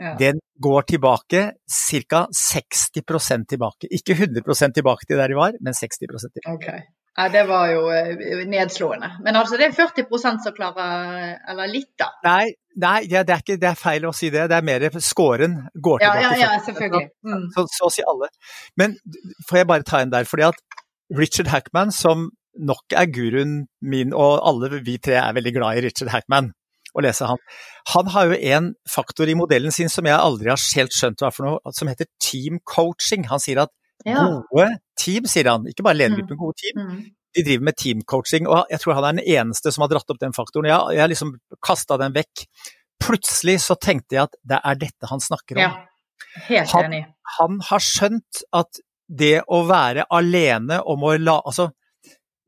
Ja. 0.00 0.16
Den 0.20 0.40
går 0.62 0.88
tilbake 0.94 1.44
ca. 1.66 2.24
60% 2.42 3.48
tilbake. 3.54 3.92
Ikke 3.92 4.16
100% 4.18 4.80
tilbake 4.80 5.08
til 5.08 5.20
der 5.20 5.32
de 5.32 5.38
var, 5.38 5.56
men 5.60 5.76
60 5.76 6.04
tilbake. 6.04 6.44
Okay. 6.56 6.82
Ja, 7.16 7.28
Det 7.28 7.44
var 7.44 7.68
jo 7.68 7.90
eh, 7.92 8.46
nedslående. 8.48 9.10
Men 9.24 9.36
altså 9.36 9.58
det 9.60 9.68
er 9.68 9.74
40% 9.76 10.44
som 10.44 10.54
klarer 10.56 11.34
Eller 11.50 11.68
litt, 11.68 11.90
da. 12.00 12.08
Nei, 12.24 12.54
nei 12.80 13.00
det, 13.04 13.18
er 13.20 13.42
ikke, 13.42 13.58
det, 13.60 13.68
er 13.68 13.76
feil 13.76 14.06
å 14.08 14.14
si 14.16 14.30
det. 14.32 14.46
Det 14.48 14.56
er 14.56 14.64
mer 14.64 14.86
scoren 15.04 15.58
går 15.74 16.00
tilbake. 16.00 16.22
Ja, 16.22 16.30
ja, 16.32 16.54
ja 16.54 16.62
selvfølgelig. 16.64 17.10
Mm. 17.28 17.50
Så, 17.52 17.66
så, 17.74 17.90
å 17.90 17.92
si 17.92 18.06
alle. 18.14 18.30
Men 18.80 18.96
får 19.48 19.60
jeg 19.60 19.70
bare 19.74 19.88
ta 19.88 20.00
en 20.00 20.14
der, 20.14 20.28
fordi 20.28 20.48
at 20.48 20.80
Richard 21.18 21.50
Hackman, 21.52 21.92
som 21.92 22.30
nok 22.58 22.94
er 22.96 23.08
guruen 23.12 23.62
min, 23.80 24.12
og 24.12 24.42
alle 24.44 24.82
vi 24.84 24.98
tre 25.02 25.16
er 25.20 25.36
veldig 25.36 25.54
glad 25.56 25.78
i 25.78 25.86
Richard 25.86 26.12
Hackman, 26.12 26.52
å 26.92 27.04
lese 27.04 27.28
han. 27.28 27.40
Han 27.94 28.10
har 28.12 28.28
jo 28.28 28.40
en 28.52 28.72
faktor 28.90 29.30
i 29.30 29.36
modellen 29.38 29.72
sin 29.72 29.90
som 29.92 30.06
jeg 30.08 30.18
aldri 30.18 30.52
har 30.52 30.60
helt 30.76 30.96
skjønt 30.96 31.24
hva 31.24 31.32
for 31.32 31.48
noe, 31.48 31.72
som 31.76 31.88
heter 31.88 32.08
team 32.20 32.60
coaching. 32.68 33.24
Han 33.30 33.40
sier 33.42 33.62
at 33.64 33.72
ja. 34.04 34.26
gode 34.50 34.68
team, 35.00 35.28
sier 35.30 35.48
han, 35.48 35.66
ikke 35.70 35.86
bare 35.86 36.00
ledergruppen, 36.00 36.36
mm. 36.36 36.42
gode 36.42 36.58
team, 36.60 36.82
mm. 36.82 37.00
de 37.38 37.46
driver 37.48 37.68
med 37.70 37.78
team 37.80 38.04
coaching. 38.14 38.50
Og 38.50 38.68
jeg 38.72 38.84
tror 38.84 38.98
han 38.98 39.08
er 39.08 39.18
den 39.20 39.40
eneste 39.40 39.72
som 39.72 39.86
har 39.86 39.92
dratt 39.94 40.12
opp 40.12 40.20
den 40.20 40.36
faktoren. 40.36 40.68
Jeg 40.68 41.00
har 41.00 41.12
liksom 41.12 41.36
kasta 41.64 41.98
den 42.02 42.16
vekk. 42.16 42.46
Plutselig 43.02 43.58
så 43.64 43.78
tenkte 43.80 44.18
jeg 44.18 44.28
at 44.28 44.38
det 44.52 44.60
er 44.60 44.84
dette 44.84 45.10
han 45.10 45.22
snakker 45.24 45.58
om. 45.58 45.64
Ja, 45.64 46.42
helt 46.50 46.76
enig. 46.84 47.04
Han, 47.38 47.56
han 47.56 47.62
har 47.70 47.82
skjønt 47.82 48.44
at 48.54 48.84
det 49.12 49.42
å 49.46 49.62
være 49.68 50.06
alene 50.10 50.80
om 50.88 51.04
å 51.04 51.14
la 51.20 51.38
Altså, 51.44 51.68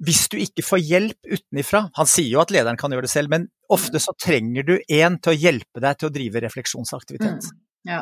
hvis 0.05 0.25
du 0.33 0.39
ikke 0.43 0.65
får 0.65 0.81
hjelp 0.83 1.29
utenifra 1.29 1.85
Han 1.99 2.09
sier 2.11 2.31
jo 2.33 2.41
at 2.43 2.53
lederen 2.55 2.79
kan 2.81 2.93
gjøre 2.93 3.07
det 3.07 3.13
selv, 3.13 3.31
men 3.33 3.49
ofte 3.73 4.01
så 4.03 4.15
trenger 4.21 4.67
du 4.67 4.75
en 4.79 5.19
til 5.21 5.35
å 5.35 5.39
hjelpe 5.39 5.83
deg 5.85 6.01
til 6.01 6.11
å 6.11 6.15
drive 6.15 6.43
refleksjonsaktivitet. 6.45 7.47
Mm. 7.49 7.61
Ja. 7.89 8.01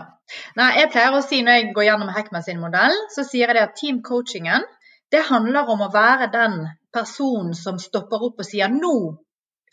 Nei, 0.59 0.69
jeg 0.79 0.91
pleier 0.95 1.17
å 1.17 1.25
si 1.27 1.41
når 1.43 1.59
jeg 1.59 1.73
går 1.77 1.89
gjennom 1.89 2.13
Heckman 2.15 2.45
sin 2.47 2.63
modell, 2.63 2.95
så 3.15 3.25
sier 3.27 3.51
jeg 3.51 3.59
det 3.59 3.65
at 3.67 3.77
teamcoachingen 3.79 4.67
det 5.13 5.25
handler 5.29 5.69
om 5.69 5.83
å 5.85 5.91
være 5.93 6.31
den 6.33 6.63
personen 6.95 7.53
som 7.59 7.81
stopper 7.83 8.23
opp 8.29 8.41
og 8.41 8.49
sier 8.49 8.73
nå 8.73 8.95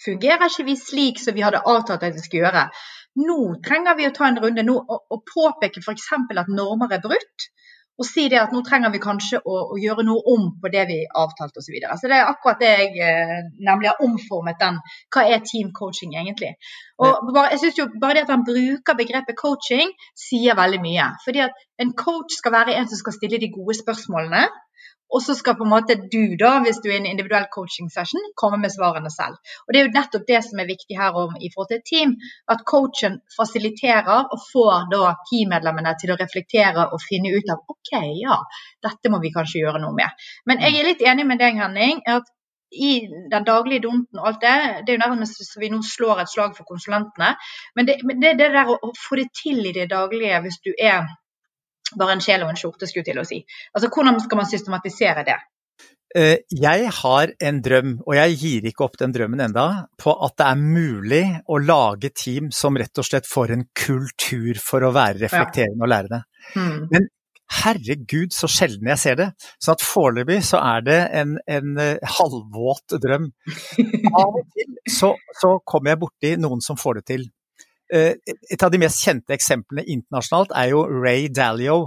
fungerer 0.03 0.47
ikke 0.47 0.65
vi 0.67 0.75
slik 0.79 1.21
som 1.21 1.35
vi 1.35 1.43
hadde 1.45 1.61
avtalt 1.61 2.03
at 2.03 2.15
vi 2.15 2.23
skulle 2.23 2.47
gjøre. 2.47 2.65
Nå 3.19 3.37
trenger 3.65 3.97
vi 3.99 4.07
å 4.07 4.13
ta 4.15 4.27
en 4.29 4.39
runde 4.41 4.63
nå 4.65 4.75
og, 4.79 4.99
og 5.11 5.23
påpeke 5.27 5.83
f.eks. 5.83 6.09
at 6.13 6.51
normer 6.51 6.93
er 6.95 7.03
brutt 7.03 7.49
og 7.99 8.07
si 8.07 8.27
det 8.31 8.39
at 8.39 8.53
nå 8.55 8.61
trenger 8.63 8.93
vi 8.93 9.01
kanskje 9.03 9.41
å, 9.43 9.55
å 9.73 9.79
gjøre 9.79 10.05
noe 10.07 10.23
om 10.33 10.45
på 10.61 10.71
det 10.71 10.85
vi 10.87 10.99
avtalte 11.07 11.59
osv. 11.59 11.67
Så, 11.67 11.73
videre. 11.75 11.97
så 11.99 12.09
det 12.09 12.15
er 12.17 12.29
akkurat 12.29 12.61
det 12.63 12.69
jeg 12.69 12.93
eh, 13.03 13.33
nemlig 13.67 13.91
har 13.91 14.05
omformet 14.05 14.59
den. 14.61 14.79
Hva 15.13 15.25
er 15.27 15.43
team 15.45 15.73
coaching 15.75 16.15
egentlig? 16.15 16.55
Og 17.03 17.29
bare, 17.35 17.51
jeg 17.53 17.61
synes 17.63 17.77
jo 17.79 17.87
bare 17.99 18.17
det 18.17 18.25
at 18.25 18.33
han 18.33 18.45
bruker 18.47 18.97
begrepet 18.99 19.37
coaching, 19.39 19.91
sier 20.17 20.57
veldig 20.59 20.79
mye. 20.83 21.11
Fordi 21.25 21.43
at 21.45 21.61
en 21.83 21.93
coach 21.99 22.39
skal 22.39 22.55
være 22.55 22.79
en 22.79 22.89
som 22.89 23.03
skal 23.03 23.15
stille 23.15 23.41
de 23.43 23.51
gode 23.53 23.77
spørsmålene. 23.77 24.47
Og 25.09 25.23
så 25.25 25.35
skal 25.37 25.57
på 25.57 25.65
en 25.65 25.71
måte 25.73 25.95
du, 26.13 26.35
da, 26.39 26.51
hvis 26.63 26.81
du 26.83 26.89
er 26.89 26.97
i 26.97 27.01
en 27.01 27.09
individuell 27.09 27.47
coaching 27.53 27.89
session, 27.93 28.21
komme 28.39 28.59
med 28.61 28.73
svarene 28.73 29.11
selv. 29.13 29.39
Og 29.65 29.73
Det 29.73 29.81
er 29.81 29.87
jo 29.87 29.93
nettopp 29.95 30.25
det 30.27 30.41
som 30.45 30.61
er 30.61 30.69
viktig 30.69 30.97
her 30.99 31.17
om, 31.23 31.35
i 31.39 31.51
forhold 31.53 31.71
til 31.71 31.81
et 31.81 31.87
team. 31.89 32.15
At 32.53 32.65
coachen 32.71 33.19
fasiliterer 33.35 34.29
og 34.29 34.43
får 34.51 34.89
da 34.93 35.13
teammedlemmene 35.31 35.95
til 36.01 36.13
å 36.13 36.19
reflektere 36.19 36.89
og 36.93 37.05
finne 37.05 37.33
ut 37.35 37.53
av 37.53 37.63
OK, 37.73 37.93
ja, 38.21 38.41
dette 38.85 39.13
må 39.13 39.21
vi 39.23 39.33
kanskje 39.35 39.63
gjøre 39.63 39.81
noe 39.83 39.95
med. 39.97 40.27
Men 40.49 40.61
jeg 40.65 40.77
er 40.77 40.91
litt 40.91 41.07
enig 41.13 41.25
med 41.29 41.41
deg, 41.41 41.57
Henning. 41.63 42.03
at 42.07 42.29
i 42.71 43.07
den 43.31 43.45
daglige 43.45 43.81
dunten 43.81 44.19
og 44.19 44.27
alt 44.29 44.41
det, 44.41 44.57
det 44.85 44.93
er 44.93 44.97
jo 44.99 45.05
nærmest 45.05 45.41
så 45.41 45.61
vi 45.61 45.71
nå 45.73 45.79
slår 45.85 46.21
et 46.21 46.29
slag 46.29 46.53
for 46.57 46.69
konsulentene. 46.69 47.31
Men 47.75 47.87
det, 47.87 47.95
det, 48.05 48.35
det 48.37 48.51
der 48.53 48.69
å, 48.69 48.77
å 48.77 48.91
få 48.93 49.17
det 49.17 49.29
til 49.41 49.63
i 49.65 49.73
det 49.73 49.89
daglige 49.89 50.41
hvis 50.45 50.61
du 50.65 50.71
er 50.77 51.07
bare 51.97 52.17
en 52.17 52.23
sjel 52.23 52.43
og 52.45 52.51
en 52.51 52.59
skjorte, 52.59 52.89
skulle 52.89 53.07
til 53.07 53.21
å 53.21 53.27
si. 53.27 53.41
Altså, 53.73 53.89
Hvordan 53.93 54.19
skal 54.23 54.41
man 54.41 54.49
systematisere 54.49 55.25
det? 55.27 55.39
Eh, 56.17 56.39
jeg 56.49 56.89
har 57.01 57.31
en 57.45 57.59
drøm, 57.61 57.91
og 58.01 58.15
jeg 58.17 58.37
gir 58.41 58.67
ikke 58.71 58.87
opp 58.87 58.97
den 58.97 59.13
drømmen 59.13 59.43
enda, 59.45 59.65
på 60.01 60.15
at 60.25 60.39
det 60.41 60.47
er 60.47 60.63
mulig 60.63 61.23
å 61.45 61.59
lage 61.61 62.09
team 62.17 62.49
som 62.55 62.77
rett 62.81 62.97
og 62.97 63.05
slett 63.05 63.29
får 63.29 63.53
en 63.53 63.67
kultur 63.77 64.57
for 64.63 64.85
å 64.85 64.93
være 64.95 65.27
reflekterende 65.27 65.85
og 65.85 65.91
lærende. 65.93 66.21
Mm. 66.57 66.87
Men 66.89 67.09
herregud, 67.59 68.33
så 68.33 68.49
sjelden 68.49 68.89
jeg 68.89 69.01
ser 69.01 69.19
det. 69.19 69.29
Så 69.61 69.75
at 69.75 69.85
foreløpig 69.85 70.39
så 70.45 70.61
er 70.61 70.85
det 70.85 70.99
en, 71.21 71.37
en 71.49 71.77
uh, 71.77 72.13
halvvåt 72.17 72.97
drøm. 73.01 73.29
Av 74.21 74.33
og 74.33 74.45
til 74.55 74.77
så, 74.89 75.13
så 75.37 75.57
kommer 75.65 75.93
jeg 75.93 76.01
borti 76.05 76.33
noen 76.41 76.65
som 76.65 76.79
får 76.79 77.01
det 77.01 77.05
til. 77.13 77.29
Eh, 77.93 78.13
et 78.53 78.63
av 78.63 78.71
de 78.71 78.81
mest 78.81 79.01
kjente 79.01 79.33
eksemplene 79.33 79.85
internasjonalt 79.89 80.53
er 80.57 80.73
jo 80.73 80.83
Ray 80.89 81.29
Dalio, 81.33 81.79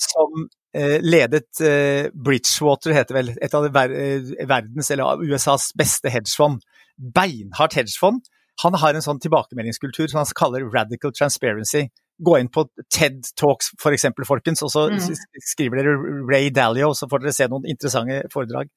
som 0.00 0.46
eh, 0.76 0.96
ledet 1.04 1.60
eh, 1.64 2.08
Bridgewater, 2.12 2.94
heter 2.96 3.18
vel, 3.18 3.34
et 3.42 3.56
av 3.56 3.68
verdens 3.68 4.90
eller 4.94 5.24
USAs 5.26 5.72
beste 5.76 6.12
hedgefond. 6.12 6.64
Beinhardt 6.96 7.76
hedgefond. 7.76 8.24
Han 8.64 8.76
har 8.80 8.96
en 8.96 9.04
sånn 9.04 9.20
tilbakemeldingskultur 9.20 10.08
som 10.08 10.22
han 10.22 10.36
kaller 10.36 10.64
radical 10.72 11.12
transparency. 11.12 11.86
Gå 12.24 12.38
inn 12.40 12.48
på 12.48 12.64
TED 12.88 13.26
Talks 13.36 13.74
for 13.82 13.92
eksempel, 13.92 14.24
folkens, 14.24 14.62
og 14.64 14.72
så 14.72 14.86
mm. 14.88 15.10
skriver 15.44 15.82
dere 15.82 15.96
Ray 16.24 16.48
Dalio, 16.48 16.94
så 16.96 17.08
får 17.10 17.26
dere 17.26 17.36
se 17.36 17.48
noen 17.52 17.68
interessante 17.68 18.22
foredrag. 18.32 18.72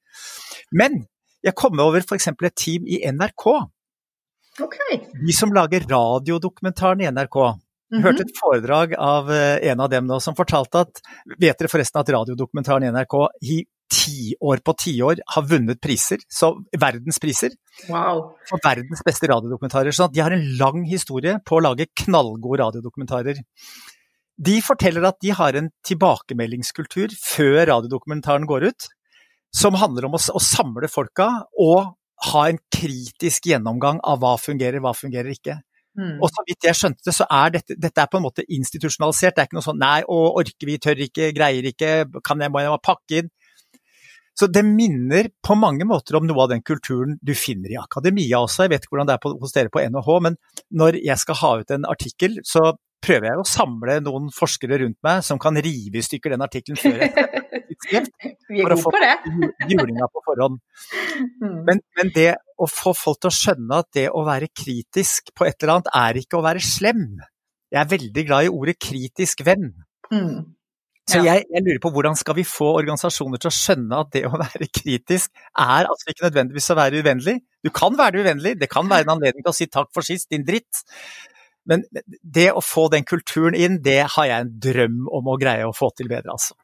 Men 0.76 1.06
jeg 1.40 1.56
kom 1.56 1.80
over 1.80 2.04
f.eks. 2.04 2.28
et 2.28 2.58
team 2.60 2.84
i 2.84 3.00
NRK 3.08 3.46
Okay. 4.58 5.00
De 5.26 5.32
som 5.36 5.52
lager 5.54 5.86
radiodokumentaren 5.88 7.00
i 7.00 7.10
NRK. 7.10 7.36
Mm 7.36 7.58
-hmm. 7.90 8.02
Hørte 8.04 8.22
et 8.22 8.38
foredrag 8.42 8.94
av 8.94 9.32
eh, 9.32 9.70
en 9.70 9.80
av 9.80 9.90
dem 9.90 10.06
nå 10.06 10.20
som 10.20 10.34
fortalte 10.34 10.78
at 10.78 11.00
Vet 11.38 11.58
dere 11.58 11.68
forresten 11.68 12.00
at 12.00 12.08
radiodokumentaren 12.08 12.82
i 12.82 12.90
NRK 12.90 13.14
i 13.42 13.64
tiår 13.90 14.56
på 14.56 14.74
tiår 14.78 15.20
har 15.34 15.42
vunnet 15.42 15.80
priser, 15.80 16.18
så 16.28 16.52
verdenspriser, 16.78 17.50
wow. 17.88 18.36
for 18.48 18.62
verdens 18.64 19.02
beste 19.06 19.26
radiodokumentarer. 19.26 19.90
Så 19.90 20.06
de 20.12 20.20
har 20.20 20.30
en 20.30 20.46
lang 20.56 20.84
historie 20.84 21.38
på 21.46 21.58
å 21.58 21.64
lage 21.64 21.90
knallgode 22.04 22.62
radiodokumentarer. 22.62 23.42
De 24.40 24.56
forteller 24.62 25.04
at 25.04 25.18
de 25.20 25.34
har 25.36 25.58
en 25.58 25.70
tilbakemeldingskultur 25.86 27.12
før 27.18 27.66
radiodokumentaren 27.66 28.46
går 28.46 28.70
ut, 28.70 28.88
som 29.50 29.74
handler 29.74 30.06
om 30.06 30.14
å, 30.14 30.22
å 30.32 30.40
samle 30.40 30.88
folka 30.88 31.28
og 31.58 31.90
ha 32.28 32.46
en 32.50 32.60
kritisk 32.72 33.48
gjennomgang 33.48 34.00
av 34.04 34.20
hva 34.20 34.36
fungerer, 34.40 34.82
hva 34.84 34.92
fungerer 34.96 35.32
ikke. 35.32 35.56
Mm. 35.98 36.18
Og 36.22 36.28
så 36.30 36.44
vidt 36.46 36.68
jeg 36.68 36.78
skjønte 36.78 37.06
det, 37.06 37.14
så 37.16 37.26
er 37.34 37.52
dette, 37.56 37.76
dette 37.80 38.02
er 38.02 38.10
på 38.10 38.20
en 38.20 38.26
måte 38.26 38.44
institusjonalisert. 38.46 39.36
Det 39.36 39.42
er 39.42 39.48
ikke 39.48 39.58
noe 39.58 39.66
sånn 39.66 39.80
nei, 39.82 39.98
å, 40.06 40.18
orker 40.40 40.68
vi, 40.68 40.78
tør 40.82 41.02
ikke, 41.06 41.32
greier 41.36 41.70
ikke, 41.72 41.92
kan 42.26 42.42
jeg, 42.42 42.52
må 42.52 42.62
jeg 42.64 42.82
pakke 42.86 43.22
inn? 43.22 43.30
Så 44.38 44.46
det 44.48 44.62
minner 44.64 45.26
på 45.44 45.56
mange 45.58 45.84
måter 45.84 46.16
om 46.16 46.24
noe 46.24 46.44
av 46.46 46.52
den 46.52 46.62
kulturen 46.64 47.18
du 47.20 47.34
finner 47.36 47.72
i 47.74 47.80
akademia 47.80 48.38
også. 48.40 48.64
Jeg 48.64 48.72
vet 48.72 48.86
ikke 48.86 48.94
hvordan 48.94 49.10
det 49.10 49.16
er 49.18 49.24
på, 49.24 49.34
hos 49.42 49.56
dere 49.56 49.72
på 49.72 49.82
NHH, 49.82 50.12
men 50.24 50.38
når 50.80 51.00
jeg 51.02 51.20
skal 51.20 51.40
ha 51.42 51.50
ut 51.60 51.74
en 51.74 51.88
artikkel, 51.90 52.38
så 52.46 52.70
prøver 53.00 53.30
jeg 53.30 53.40
å 53.40 53.46
samle 53.48 53.98
noen 54.04 54.28
forskere 54.34 54.80
rundt 54.82 54.98
meg 55.06 55.24
som 55.26 55.40
kan 55.40 55.56
rive 55.56 56.00
i 56.00 56.04
stykker 56.04 56.34
den 56.34 56.44
artikkelen 56.44 56.80
før 56.80 57.00
jeg 57.00 57.10
skrift, 57.84 58.12
for 58.50 58.74
å 58.74 58.78
få 58.80 58.92
julinga 59.70 60.08
på 60.12 60.22
forhånd. 60.26 60.60
Mm. 61.40 61.58
Men, 61.68 61.82
men, 61.98 62.12
det 62.14 62.30
å 62.60 62.68
få 62.68 62.92
folk 62.96 63.22
til 63.22 63.30
å 63.30 63.36
skjønne 63.36 63.82
at 63.82 63.90
det 63.96 64.06
å 64.12 64.24
være 64.26 64.50
kritisk 64.52 65.32
på 65.36 65.48
et 65.48 65.56
eller 65.62 65.78
annet, 65.78 65.92
er 66.02 66.22
ikke 66.22 66.40
å 66.40 66.44
være 66.44 66.64
slem. 66.64 67.04
Jeg 67.70 67.82
er 67.82 67.92
veldig 67.92 68.26
glad 68.26 68.48
i 68.48 68.52
ordet 68.52 68.76
kritisk 68.82 69.44
venn. 69.46 69.70
Mm. 70.12 70.50
Så 71.10 71.20
jeg, 71.24 71.44
jeg, 71.50 71.62
lurer 71.64 71.80
på 71.82 71.90
hvordan 71.94 72.16
skal 72.18 72.36
vi 72.38 72.44
få 72.46 72.68
organisasjoner 72.78 73.40
til 73.40 73.50
å 73.50 73.54
skjønne 73.54 74.00
at 74.04 74.12
det 74.14 74.22
å 74.28 74.36
være 74.36 74.68
kritisk 74.70 75.32
er 75.58 75.88
altså 75.88 76.12
ikke 76.12 76.28
nødvendigvis 76.28 76.70
å 76.70 76.76
være 76.78 77.00
uvennlig. 77.02 77.36
Du 77.64 77.70
kan 77.74 77.96
være 77.98 78.22
uvennlig, 78.22 78.54
det 78.60 78.70
kan 78.70 78.88
være 78.90 79.08
en 79.08 79.14
anledning 79.16 79.44
til 79.44 79.52
å 79.52 79.56
si 79.56 79.66
takk 79.70 79.90
for 79.96 80.06
sist, 80.06 80.28
din 80.30 80.46
dritt. 80.46 80.84
Men 81.68 81.84
det 82.22 82.50
å 82.56 82.62
få 82.64 82.88
den 82.92 83.04
kulturen 83.08 83.56
inn, 83.56 83.80
det 83.84 84.02
har 84.16 84.28
jeg 84.30 84.46
en 84.46 84.56
drøm 84.64 85.06
om 85.12 85.30
å 85.30 85.38
greie 85.40 85.66
å 85.68 85.76
få 85.76 85.92
til 85.96 86.10
bedre, 86.10 86.36
altså. 86.36 86.56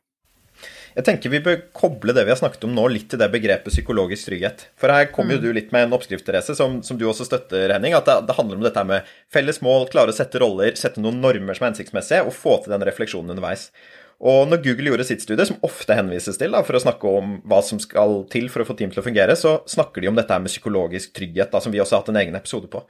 Jeg 0.97 1.05
tenker 1.05 1.29
Vi 1.29 1.43
bør 1.45 1.59
koble 1.77 2.15
det 2.17 2.25
vi 2.25 2.33
har 2.33 2.39
snakket 2.41 2.65
om 2.65 2.73
nå, 2.73 2.87
litt 2.89 3.11
til 3.13 3.21
det 3.21 3.29
begrepet 3.33 3.69
psykologisk 3.69 4.31
trygghet. 4.31 4.65
For 4.81 4.93
her 4.93 5.11
kommer 5.13 5.37
jo 5.37 5.43
mm. 5.43 5.45
du 5.45 5.59
litt 5.59 5.75
med 5.75 5.87
en 5.87 5.97
oppskrift, 5.99 6.25
Therese, 6.25 6.57
som, 6.57 6.79
som, 6.87 6.97
du 6.97 7.05
også 7.05 7.27
støtter, 7.29 7.69
Henning. 7.75 7.93
At 7.99 8.09
det, 8.09 8.17
det, 8.31 8.37
handler 8.39 8.57
om 8.57 8.65
dette 8.65 8.85
med 8.89 9.13
felles 9.33 9.61
mål, 9.65 9.91
klare 9.93 10.15
å 10.15 10.17
sette 10.17 10.41
roller, 10.41 10.73
sette 10.81 11.03
noen 11.05 11.21
normer 11.21 11.59
som 11.59 11.67
er 11.67 11.75
hensiktsmessige, 11.75 12.25
og 12.25 12.33
få 12.33 12.57
til 12.65 12.73
den 12.73 12.87
refleksjonen 12.89 13.37
underveis. 13.37 13.69
Og 14.25 14.47
når 14.49 14.63
Google 14.65 14.95
gjorde 14.95 15.05
sitt 15.11 15.21
studie, 15.21 15.45
som 15.45 15.61
ofte 15.67 15.93
henvises 15.99 16.41
til 16.41 16.57
da, 16.57 16.63
for 16.65 16.79
å 16.79 16.81
snakke 16.81 17.11
om 17.19 17.37
hva 17.45 17.61
som 17.65 17.81
skal 17.83 18.23
til 18.33 18.49
for 18.49 18.65
å 18.65 18.69
få 18.69 18.79
team 18.79 18.95
til 18.95 19.03
å 19.03 19.05
fungere, 19.05 19.37
så 19.37 19.59
snakker 19.69 20.01
de 20.01 20.09
om 20.09 20.17
dette 20.17 20.39
med 20.41 20.49
psykologisk 20.49 21.13
trygghet, 21.19 21.53
da, 21.53 21.61
som 21.61 21.75
vi 21.75 21.83
også 21.85 21.99
har 21.99 22.05
hatt 22.07 22.15
en 22.15 22.23
egen 22.23 22.41
episode 22.41 22.73
på. 22.73 22.81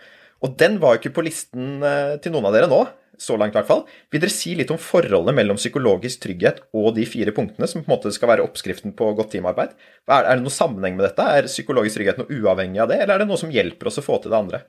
Og 0.45 0.57
den 0.61 0.80
var 0.82 0.95
jo 0.95 1.03
ikke 1.03 1.16
på 1.16 1.24
listen 1.26 1.82
eh, 1.84 2.16
til 2.22 2.34
noen 2.34 2.49
av 2.49 2.57
dere 2.57 2.68
nå, 2.70 2.82
så 3.18 3.37
langt 3.41 3.55
i 3.55 3.59
hvert 3.59 3.68
fall. 3.68 3.84
Vil 4.12 4.20
dere 4.22 4.32
si 4.32 4.53
litt 4.59 4.72
om 4.72 4.80
forholdet 4.80 5.37
mellom 5.37 5.59
psykologisk 5.61 6.24
trygghet 6.26 6.61
og 6.76 6.91
de 6.99 7.07
fire 7.09 7.32
punktene, 7.37 7.68
som 7.70 7.82
på 7.82 7.89
en 7.89 7.95
måte 7.97 8.12
skal 8.14 8.32
være 8.34 8.45
oppskriften 8.45 8.93
på 8.97 9.12
godt 9.16 9.32
teamarbeid? 9.34 9.72
Er, 10.09 10.28
det 10.28 10.43
noen 10.43 10.53
sammenheng 10.53 10.99
med 10.99 11.09
dette? 11.09 11.24
Er 11.24 11.49
psykologisk 11.49 11.99
trygghet 11.99 12.20
noe 12.20 12.43
uavhengig 12.43 12.84
av 12.84 12.93
det, 12.93 13.01
eller 13.03 13.16
er 13.16 13.24
det 13.24 13.30
noe 13.30 13.41
som 13.41 13.55
hjelper 13.55 13.91
oss 13.91 14.03
å 14.03 14.05
få 14.05 14.20
til 14.20 14.34
det 14.34 14.43
andre? 14.43 14.62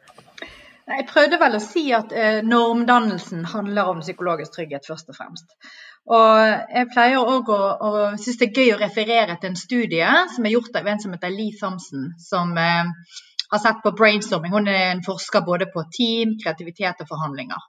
Jeg 0.88 1.04
prøvde 1.10 1.42
vel 1.42 1.58
å 1.58 1.60
si 1.60 1.90
at 1.92 2.14
eh, 2.16 2.40
normdannelsen 2.48 3.44
handler 3.52 3.92
om 3.92 4.00
psykologisk 4.00 4.56
trygghet 4.56 4.88
først 4.88 5.12
og 5.12 5.20
fremst. 5.20 5.50
Og 6.08 6.40
jeg 6.72 6.88
pleier 6.94 7.20
òg 7.20 7.50
å, 7.52 7.60
å 7.60 7.90
synes 8.16 8.38
det 8.40 8.48
er 8.48 8.62
gøy 8.62 8.70
å 8.78 8.80
referere 8.80 9.36
til 9.42 9.52
en 9.52 9.60
studie 9.60 10.12
som 10.32 10.46
er 10.48 10.54
gjort 10.56 10.78
av 10.80 10.88
en 10.88 11.02
som 11.04 11.12
heter 11.12 11.34
Lee 11.34 11.58
Thompson, 11.60 12.14
som 12.24 12.56
eh, 12.56 12.94
har 13.52 13.64
sett 13.64 13.82
på 13.84 13.96
brainstorming. 13.96 14.54
Hun 14.54 14.68
er 14.68 14.92
en 14.92 15.04
forsker 15.06 15.46
både 15.46 15.70
på 15.74 15.84
team, 15.94 16.38
kreativitet 16.44 17.04
og 17.04 17.10
forhandlinger. 17.10 17.66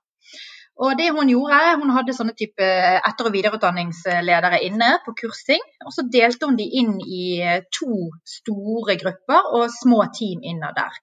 Og 0.79 0.95
det 0.99 1.11
Hun 1.11 1.29
gjorde, 1.29 1.79
hun 1.81 1.91
hadde 1.91 2.14
sånne 2.14 2.37
type 2.39 2.62
etter- 2.62 3.26
og 3.26 3.35
videreutdanningsledere 3.35 4.61
inne 4.62 4.91
på 5.05 5.14
kursing. 5.20 5.64
og 5.87 5.93
Så 5.93 6.07
delte 6.12 6.47
hun 6.47 6.57
de 6.57 6.68
inn 6.81 7.01
i 7.03 7.43
to 7.74 8.11
store 8.24 8.97
grupper 9.03 9.51
og 9.59 9.74
små 9.74 10.05
team 10.14 10.39
innad 10.43 10.79
der. 10.79 10.95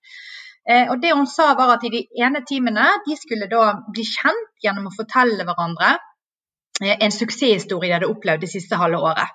Eh, 0.69 0.89
og 0.89 1.01
det 1.01 1.13
hun 1.13 1.28
sa 1.28 1.53
var 1.53 1.76
at 1.76 1.84
i 1.84 1.89
De 1.93 2.07
ene 2.23 2.41
teamene 2.47 2.88
de 3.05 3.15
skulle 3.19 3.49
da 3.51 3.76
bli 3.93 4.03
kjent 4.03 4.47
gjennom 4.63 4.88
å 4.89 4.95
fortelle 4.95 5.45
hverandre 5.45 5.91
eh, 6.82 6.97
en 6.97 7.11
suksesshistorie 7.11 7.91
de 7.91 7.93
hadde 7.93 8.09
opplevd 8.09 8.41
det 8.41 8.49
siste 8.49 8.80
halve 8.80 8.97
året. 8.97 9.30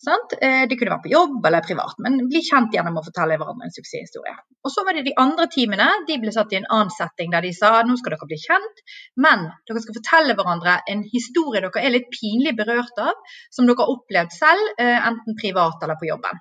Sant? 0.00 0.32
Eh, 0.40 0.62
det 0.68 0.78
kunne 0.80 0.94
være 0.94 1.04
på 1.04 1.12
jobb 1.12 1.46
eller 1.46 1.64
privat, 1.64 1.98
men 2.00 2.14
bli 2.30 2.40
kjent 2.44 2.72
gjennom 2.72 2.96
å 2.96 3.02
fortelle 3.04 3.36
hverandre 3.36 3.68
en 3.68 3.74
suksesshistorie. 3.74 4.32
Og 4.64 4.72
så 4.72 4.84
var 4.86 4.96
det 4.96 5.04
de 5.08 5.12
andre 5.20 5.44
teamene. 5.52 5.88
De 6.08 6.16
ble 6.22 6.32
satt 6.32 6.54
i 6.54 6.58
en 6.60 6.68
annen 6.72 6.92
setting 6.94 7.34
der 7.34 7.44
de 7.44 7.52
sa 7.56 7.74
nå 7.84 7.98
skal 8.00 8.16
dere 8.16 8.28
bli 8.30 8.38
kjent, 8.40 8.80
men 9.20 9.44
dere 9.68 9.82
skal 9.84 9.98
fortelle 9.98 10.36
hverandre 10.38 10.78
en 10.88 11.04
historie 11.12 11.60
dere 11.60 11.84
er 11.84 11.92
litt 11.92 12.08
pinlig 12.16 12.56
berørt 12.56 13.02
av, 13.04 13.36
som 13.52 13.68
dere 13.68 13.82
har 13.82 13.92
opplevd 13.92 14.38
selv, 14.38 14.72
eh, 14.80 14.96
enten 15.10 15.36
privat 15.42 15.84
eller 15.84 16.00
på 16.00 16.08
jobben. 16.08 16.40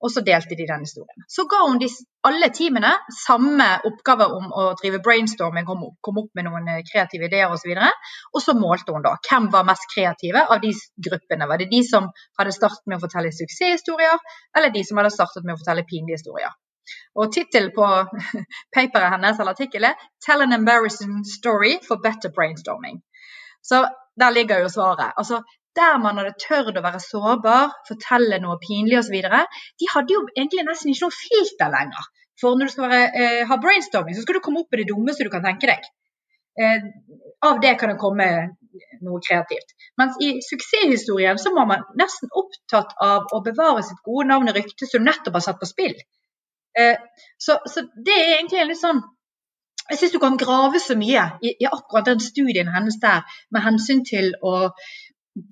Og 0.00 0.12
så 0.12 0.22
delte 0.24 0.56
de 0.56 0.66
den 0.68 0.84
historien. 0.86 1.24
Så 1.28 1.44
ga 1.50 1.60
hun 1.66 1.80
de, 1.80 1.88
alle 2.26 2.48
teamene 2.56 2.92
samme 3.18 3.66
oppgave 3.88 4.28
om 4.36 4.48
å 4.56 4.64
drive 4.80 5.02
brainstorming, 5.04 5.66
komme 5.68 5.92
kom 6.04 6.22
opp 6.22 6.30
med 6.38 6.48
noen 6.48 6.70
eh, 6.72 6.80
kreative 6.88 7.28
ideer 7.28 7.52
osv. 7.52 7.74
Og, 7.74 7.82
så 7.84 8.38
og 8.38 8.44
så 8.46 8.56
målte 8.56 8.96
hun 8.96 9.04
da 9.04 9.12
hvem 9.28 9.50
var 9.52 9.68
mest 9.68 9.84
kreative 9.92 10.46
av 10.46 10.62
de 10.64 10.72
gruppene. 11.08 11.48
Var 11.50 11.60
det 11.60 11.68
de 11.74 11.82
som 11.86 12.08
hadde 12.40 12.56
startet 12.56 12.86
med 12.88 12.96
å 12.96 13.04
fortelle 13.04 13.34
suksesshistorier, 13.36 14.18
eller 14.56 14.72
de 14.74 14.84
som 14.88 15.00
hadde 15.00 15.12
startet 15.14 15.44
med 15.44 15.56
å 15.56 15.60
fortelle 15.60 15.86
pinlige 15.88 16.20
historier. 16.20 16.56
Og 17.20 17.30
Tittelen 17.34 17.74
på 17.76 17.86
paperet 18.74 19.12
hennes 19.12 19.38
eller 19.38 19.52
artikkelen 19.52 20.00
'Tell 20.24 20.42
an 20.42 20.56
embarrassing 20.56 21.24
story 21.28 21.76
for 21.86 22.00
better 22.00 22.32
brainstorming'. 22.32 23.02
Så 23.62 23.84
der 24.20 24.30
ligger 24.30 24.58
jo 24.64 24.68
svaret. 24.68 25.12
Altså, 25.16 25.42
der 25.78 25.98
man 26.02 26.18
hadde 26.18 26.38
tørt 26.42 26.78
å 26.78 26.84
være 26.84 27.00
sårbar, 27.02 27.74
fortelle 27.88 28.40
noe 28.42 28.58
pinlig 28.62 28.98
osv., 29.00 29.16
de 29.20 29.90
hadde 29.94 30.16
jo 30.16 30.24
egentlig 30.34 30.66
nesten 30.66 30.92
ikke 30.92 31.06
noe 31.06 31.18
filter 31.18 31.72
lenger. 31.74 32.08
For 32.40 32.56
når 32.56 32.70
du 32.70 32.74
skal 32.74 32.88
være, 32.90 33.10
eh, 33.20 33.42
ha 33.48 33.58
brainstorming, 33.60 34.16
så 34.16 34.24
skal 34.24 34.38
du 34.38 34.44
komme 34.44 34.62
opp 34.62 34.72
med 34.72 34.82
det 34.82 34.88
dummeste 34.90 35.26
du 35.26 35.32
kan 35.32 35.44
tenke 35.44 35.68
deg. 35.70 35.84
Eh, 36.60 36.88
av 37.46 37.60
det 37.60 37.76
kan 37.78 37.92
det 37.92 38.00
komme 38.00 38.26
noe 39.04 39.20
kreativt. 39.26 39.74
Mens 40.00 40.18
i 40.24 40.30
suksesshistorien 40.44 41.38
så 41.38 41.52
var 41.54 41.68
man 41.70 41.86
nesten 42.00 42.32
opptatt 42.42 42.96
av 43.00 43.30
å 43.36 43.42
bevare 43.44 43.84
sitt 43.86 44.02
gode 44.06 44.28
navn 44.30 44.50
og 44.50 44.58
rykte 44.58 44.88
som 44.88 45.04
nettopp 45.06 45.38
har 45.38 45.46
satt 45.46 45.60
på 45.60 45.68
spill. 45.68 45.96
Eh, 46.78 46.96
så, 47.38 47.58
så, 47.66 47.86
det 47.96 48.16
er 48.16 48.36
egentlig 48.38 48.62
en 48.62 48.70
litt 48.72 48.82
sånn 48.82 49.02
jeg 49.90 49.98
syns 49.98 50.12
du 50.14 50.20
kan 50.22 50.36
grave 50.38 50.78
så 50.78 50.94
mye 50.94 51.22
i, 51.42 51.50
i, 51.50 51.66
akkurat 51.66 52.06
den 52.06 52.20
studien 52.22 52.68
hennes 52.70 53.00
der, 53.02 53.24
med 53.50 53.64
hensyn 53.64 54.04
til 54.06 54.28
å 54.46 54.68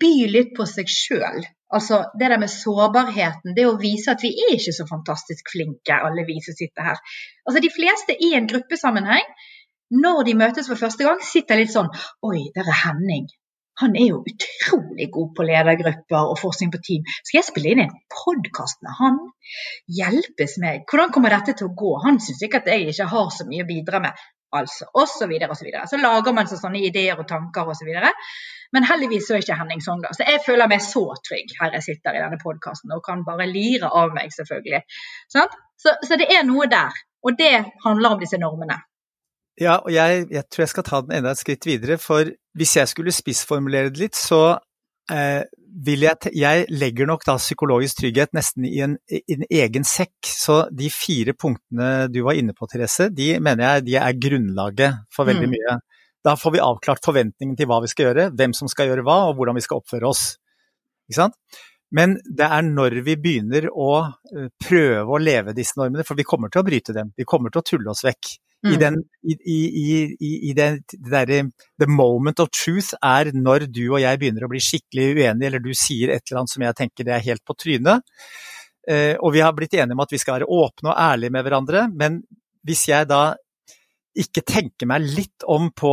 by 0.01 0.13
litt 0.33 0.55
på 0.57 0.67
seg 0.69 0.91
sjøl. 0.93 1.45
Altså 1.75 2.01
det 2.19 2.31
der 2.33 2.41
med 2.41 2.53
sårbarheten, 2.53 3.55
det 3.57 3.67
å 3.69 3.77
vise 3.81 4.15
at 4.15 4.23
vi 4.25 4.31
er 4.47 4.55
ikke 4.57 4.73
så 4.77 4.87
fantastisk 4.89 5.53
flinke, 5.53 5.97
alle 5.97 6.25
vi 6.29 6.39
som 6.45 6.57
sitter 6.57 6.93
her. 6.93 7.03
Altså 7.45 7.63
De 7.65 7.73
fleste 7.73 8.17
i 8.25 8.33
en 8.39 8.49
gruppesammenheng, 8.49 9.27
når 10.05 10.23
de 10.29 10.39
møtes 10.39 10.69
for 10.69 10.81
første 10.81 11.05
gang, 11.05 11.21
sitter 11.25 11.61
litt 11.61 11.73
sånn 11.73 11.93
Oi, 12.29 12.49
der 12.57 12.69
er 12.69 12.81
Henning. 12.87 13.29
Han 13.79 13.95
er 13.95 14.09
jo 14.09 14.23
utrolig 14.27 15.07
god 15.15 15.29
på 15.37 15.45
ledergrupper 15.47 16.33
og 16.33 16.41
forskning 16.41 16.73
på 16.75 16.81
team. 16.83 17.05
Skal 17.23 17.39
jeg 17.39 17.47
spille 17.47 17.75
inn 17.75 17.83
en 17.85 17.93
podkast 18.11 18.81
med 18.83 18.97
han? 18.99 19.21
Hjelpes 19.99 20.57
meg. 20.65 20.83
Hvordan 20.91 21.13
kommer 21.15 21.37
dette 21.37 21.55
til 21.61 21.69
å 21.69 21.77
gå? 21.79 21.93
Han 22.03 22.19
syns 22.25 22.43
ikke 22.43 22.59
at 22.65 22.73
jeg 22.73 22.89
ikke 22.91 23.07
har 23.13 23.31
så 23.37 23.47
mye 23.47 23.63
å 23.63 23.69
bidra 23.69 24.03
med. 24.03 24.25
Altså, 24.59 24.89
osv. 24.97 25.15
Så, 25.21 25.29
videre, 25.31 25.53
og 25.53 25.61
så, 25.61 25.69
videre. 25.69 25.87
så 25.87 26.01
lager 26.01 26.35
man 26.35 26.51
seg 26.51 26.59
sånne 26.59 26.83
ideer 26.89 27.21
og 27.21 27.29
tanker 27.31 27.71
osv. 27.71 27.93
Men 28.77 28.85
heldigvis 28.85 29.31
er 29.33 29.43
ikke 29.43 29.57
Henning 29.57 29.81
sånn, 29.85 30.03
da. 30.05 30.13
Så 30.17 30.27
jeg 30.29 30.43
føler 30.45 30.69
meg 30.71 30.83
så 30.85 31.05
trygg 31.25 31.55
her 31.61 31.73
jeg 31.79 31.87
sitter 31.87 32.17
i 32.17 32.23
denne 32.23 32.41
podkasten 32.43 32.93
og 32.95 33.05
kan 33.07 33.25
bare 33.27 33.49
lire 33.49 33.89
av 33.89 34.13
meg, 34.17 34.33
selvfølgelig. 34.35 34.83
Så, 35.33 35.47
så, 35.81 36.19
det 36.21 36.29
er 36.35 36.45
noe 36.49 36.69
der. 36.71 36.97
Og 37.25 37.39
det 37.39 37.55
handler 37.85 38.15
om 38.15 38.23
disse 38.23 38.39
normene. 38.41 38.79
Ja, 39.59 39.81
og 39.81 39.91
jeg, 39.91 40.29
jeg, 40.31 40.45
tror 40.53 40.63
jeg 40.63 40.73
skal 40.75 40.87
ta 40.87 41.01
den 41.03 41.17
enda 41.19 41.33
et 41.35 41.41
skritt 41.41 41.67
videre. 41.67 41.99
For 41.99 42.29
hvis 42.59 42.77
jeg 42.79 42.91
skulle 42.93 43.15
spissformulere 43.15 43.91
det 43.91 44.05
litt, 44.05 44.19
så 44.19 44.59
eh, 45.11 45.43
jeg 45.89 46.31
Jeg 46.35 46.67
legger 46.71 47.07
nok 47.07 47.25
da 47.27 47.37
psykologisk 47.37 48.01
trygghet 48.01 48.33
nesten 48.35 48.65
i 48.65 48.81
en, 48.85 48.97
i 49.11 49.23
en, 49.35 49.45
egen 49.51 49.85
sekk. 49.85 50.17
Så 50.23 50.69
de 50.71 50.91
fire 50.91 51.35
punktene 51.35 52.09
du 52.13 52.23
var 52.23 52.39
inne 52.39 52.55
på, 52.55 52.67
Therese, 52.67 53.11
de 53.11 53.39
mener 53.41 53.65
jeg 53.65 53.87
de 53.87 53.97
er 53.97 54.21
grunnlaget 54.21 55.05
for 55.15 55.29
veldig 55.29 55.49
mm. 55.49 55.57
Da 56.25 56.35
får 56.37 56.57
vi 56.57 56.63
avklart 56.63 57.05
forventningen 57.05 57.57
til 57.59 57.69
hva 57.71 57.81
vi 57.85 57.91
skal 57.91 58.11
gjøre, 58.11 58.29
hvem 58.37 58.55
som 58.57 58.71
skal 58.71 58.91
gjøre 58.91 59.05
hva, 59.07 59.19
og 59.29 59.39
hvordan 59.39 59.59
vi 59.59 59.65
skal 59.65 59.83
oppføre 59.83 60.09
oss. 60.11 60.25
Men 61.95 62.19
det 62.25 62.49
er 62.49 62.67
når 62.67 62.99
vi 63.07 63.15
begynner 63.21 63.71
å 63.73 63.93
eh, 64.05 64.51
prøve 64.61 65.15
å 65.15 65.23
leve 65.23 65.55
disse 65.57 65.79
normene, 65.79 66.05
for 66.05 66.19
vi 66.19 66.27
kommer 66.29 66.53
til 66.53 66.61
å 66.61 66.67
bryte 66.67 66.95
dem, 66.97 67.15
vi 67.17 67.27
kommer 67.29 67.55
til 67.55 67.63
å 67.63 67.69
tulle 67.71 67.95
oss 67.95 68.05
vekk. 68.05 68.35
Mm. 68.67 68.73
I, 68.73 68.77
den, 68.83 68.97
i, 69.23 69.35
i, 69.55 70.31
i 70.51 70.53
den, 70.59 70.81
det 70.91 71.13
derre 71.13 71.45
The 71.79 71.87
moment 71.87 72.41
of 72.43 72.51
truth 72.51 72.91
er 72.99 73.31
når 73.31 73.69
du 73.71 73.85
og 73.85 74.01
jeg 74.03 74.19
begynner 74.19 74.49
å 74.49 74.51
bli 74.51 74.61
skikkelig 74.63 75.13
uenige, 75.15 75.47
eller 75.47 75.63
du 75.63 75.71
sier 75.79 76.11
et 76.11 76.25
eller 76.27 76.43
annet 76.43 76.53
som 76.57 76.65
jeg 76.67 76.79
tenker 76.81 77.07
det 77.07 77.15
er 77.15 77.27
helt 77.29 77.45
på 77.47 77.55
trynet. 77.55 78.03
Eh, 78.89 79.15
og 79.15 79.37
vi 79.37 79.45
har 79.45 79.55
blitt 79.55 79.79
enige 79.79 79.95
om 79.95 80.03
at 80.03 80.13
vi 80.13 80.21
skal 80.21 80.41
være 80.41 80.51
åpne 80.51 80.91
og 80.91 80.99
ærlige 80.99 81.37
med 81.37 81.47
hverandre, 81.47 81.87
men 81.95 82.19
hvis 82.67 82.89
jeg 82.91 83.09
da 83.09 83.23
ikke 84.19 84.45
tenke 84.47 84.87
meg 84.89 85.05
litt 85.05 85.45
om 85.47 85.69
på 85.77 85.93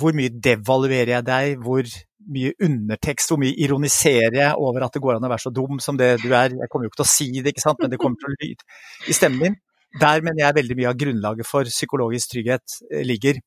hvor 0.00 0.16
mye 0.16 0.32
devaluerer 0.32 1.16
jeg 1.18 1.26
deg, 1.26 1.60
hvor 1.64 1.86
mye 2.30 2.52
undertekst, 2.62 3.32
hvor 3.32 3.40
mye 3.42 3.56
ironiserer 3.64 4.36
jeg 4.38 4.58
over 4.60 4.86
at 4.86 4.94
det 4.94 5.02
går 5.02 5.16
an 5.16 5.26
å 5.26 5.30
være 5.32 5.44
så 5.46 5.52
dum 5.54 5.80
som 5.82 5.98
det 5.98 6.12
du 6.22 6.30
er. 6.30 6.54
Jeg 6.56 6.70
kommer 6.70 6.86
jo 6.86 6.92
ikke 6.92 7.02
til 7.02 7.08
å 7.08 7.12
si 7.12 7.28
det, 7.38 7.52
ikke 7.52 7.64
sant, 7.64 7.80
men 7.82 7.92
det 7.92 8.00
kommer 8.00 8.20
til 8.20 8.30
å 8.30 8.36
lyde 8.38 9.10
i 9.10 9.16
stemmen 9.16 9.46
din. 9.46 9.58
Der 10.00 10.22
mener 10.22 10.44
jeg 10.44 10.58
veldig 10.60 10.76
mye 10.78 10.90
av 10.92 10.98
grunnlaget 10.98 11.48
for 11.48 11.70
psykologisk 11.70 12.36
trygghet 12.36 12.76
eh, 12.92 13.02
ligger. 13.06 13.40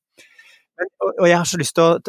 Og 1.22 1.28
jeg 1.30 1.38
har 1.38 1.48
så 1.48 1.60
lyst 1.62 1.78
til 1.78 1.86
å 1.86 2.00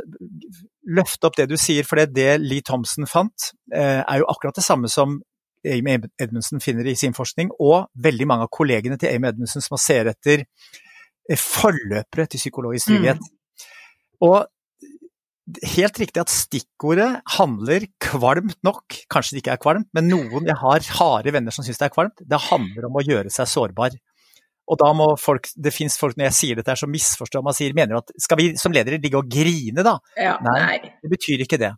løfte 0.97 1.29
opp 1.29 1.37
det 1.39 1.47
du 1.51 1.55
sier, 1.61 1.87
for 1.87 2.01
det 2.01 2.31
Lee 2.43 2.65
Thompson 2.67 3.07
fant, 3.07 3.53
eh, 3.71 4.01
er 4.01 4.23
jo 4.23 4.29
akkurat 4.33 4.57
det 4.59 4.67
samme 4.67 4.91
som 4.91 5.21
Amy 5.65 5.97
Edmundsen 6.21 6.61
finner 6.61 6.89
i 6.89 6.97
sin 6.99 7.15
forskning, 7.17 7.53
og 7.63 7.87
veldig 8.05 8.27
mange 8.29 8.49
av 8.49 8.53
kollegene 8.53 8.99
til 9.01 9.15
Amy 9.15 9.31
Edmundsen 9.31 9.65
som 9.65 9.79
ser 9.81 10.11
etter 10.11 10.45
forløpere 11.41 12.27
til 12.29 12.43
psykologisk 12.43 12.91
trygghet. 12.91 13.22
Mm. 13.22 13.31
Og 14.29 14.45
helt 15.75 16.01
riktig 16.01 16.22
at 16.22 16.33
stikkordet 16.33 17.11
handler 17.37 17.87
kvalmt 18.03 18.57
nok, 18.64 18.97
kanskje 19.12 19.37
det 19.37 19.43
ikke 19.43 19.55
er 19.57 19.62
kvalmt, 19.62 19.89
men 19.97 20.09
noen 20.09 20.49
jeg 20.49 20.57
har 20.61 20.91
harde 20.99 21.35
venner 21.35 21.55
som 21.55 21.66
syns 21.66 21.81
det 21.81 21.89
er 21.91 21.95
kvalmt, 21.95 22.25
det 22.25 22.41
handler 22.49 22.89
om 22.89 23.01
å 23.01 23.05
gjøre 23.05 23.33
seg 23.33 23.51
sårbar. 23.51 23.97
Og 24.64 24.81
da 24.81 24.91
må 24.97 25.11
folk, 25.20 25.51
det 25.61 25.75
fins 25.77 25.99
folk 26.01 26.16
når 26.16 26.31
jeg 26.31 26.37
sier 26.39 26.59
dette 26.59 26.72
her 26.72 26.81
som 26.81 26.93
misforstår 26.93 27.45
man 27.45 27.57
sier, 27.57 27.75
mener 27.77 28.01
at 28.01 28.12
skal 28.20 28.41
vi 28.41 28.53
som 28.61 28.72
ledere 28.72 29.01
ligge 29.03 29.20
og 29.20 29.29
grine 29.29 29.85
da? 29.85 29.99
Ja, 30.16 30.39
nei, 30.45 30.61
nei, 30.62 30.93
det 31.05 31.11
betyr 31.12 31.45
ikke 31.45 31.61
det. 31.61 31.75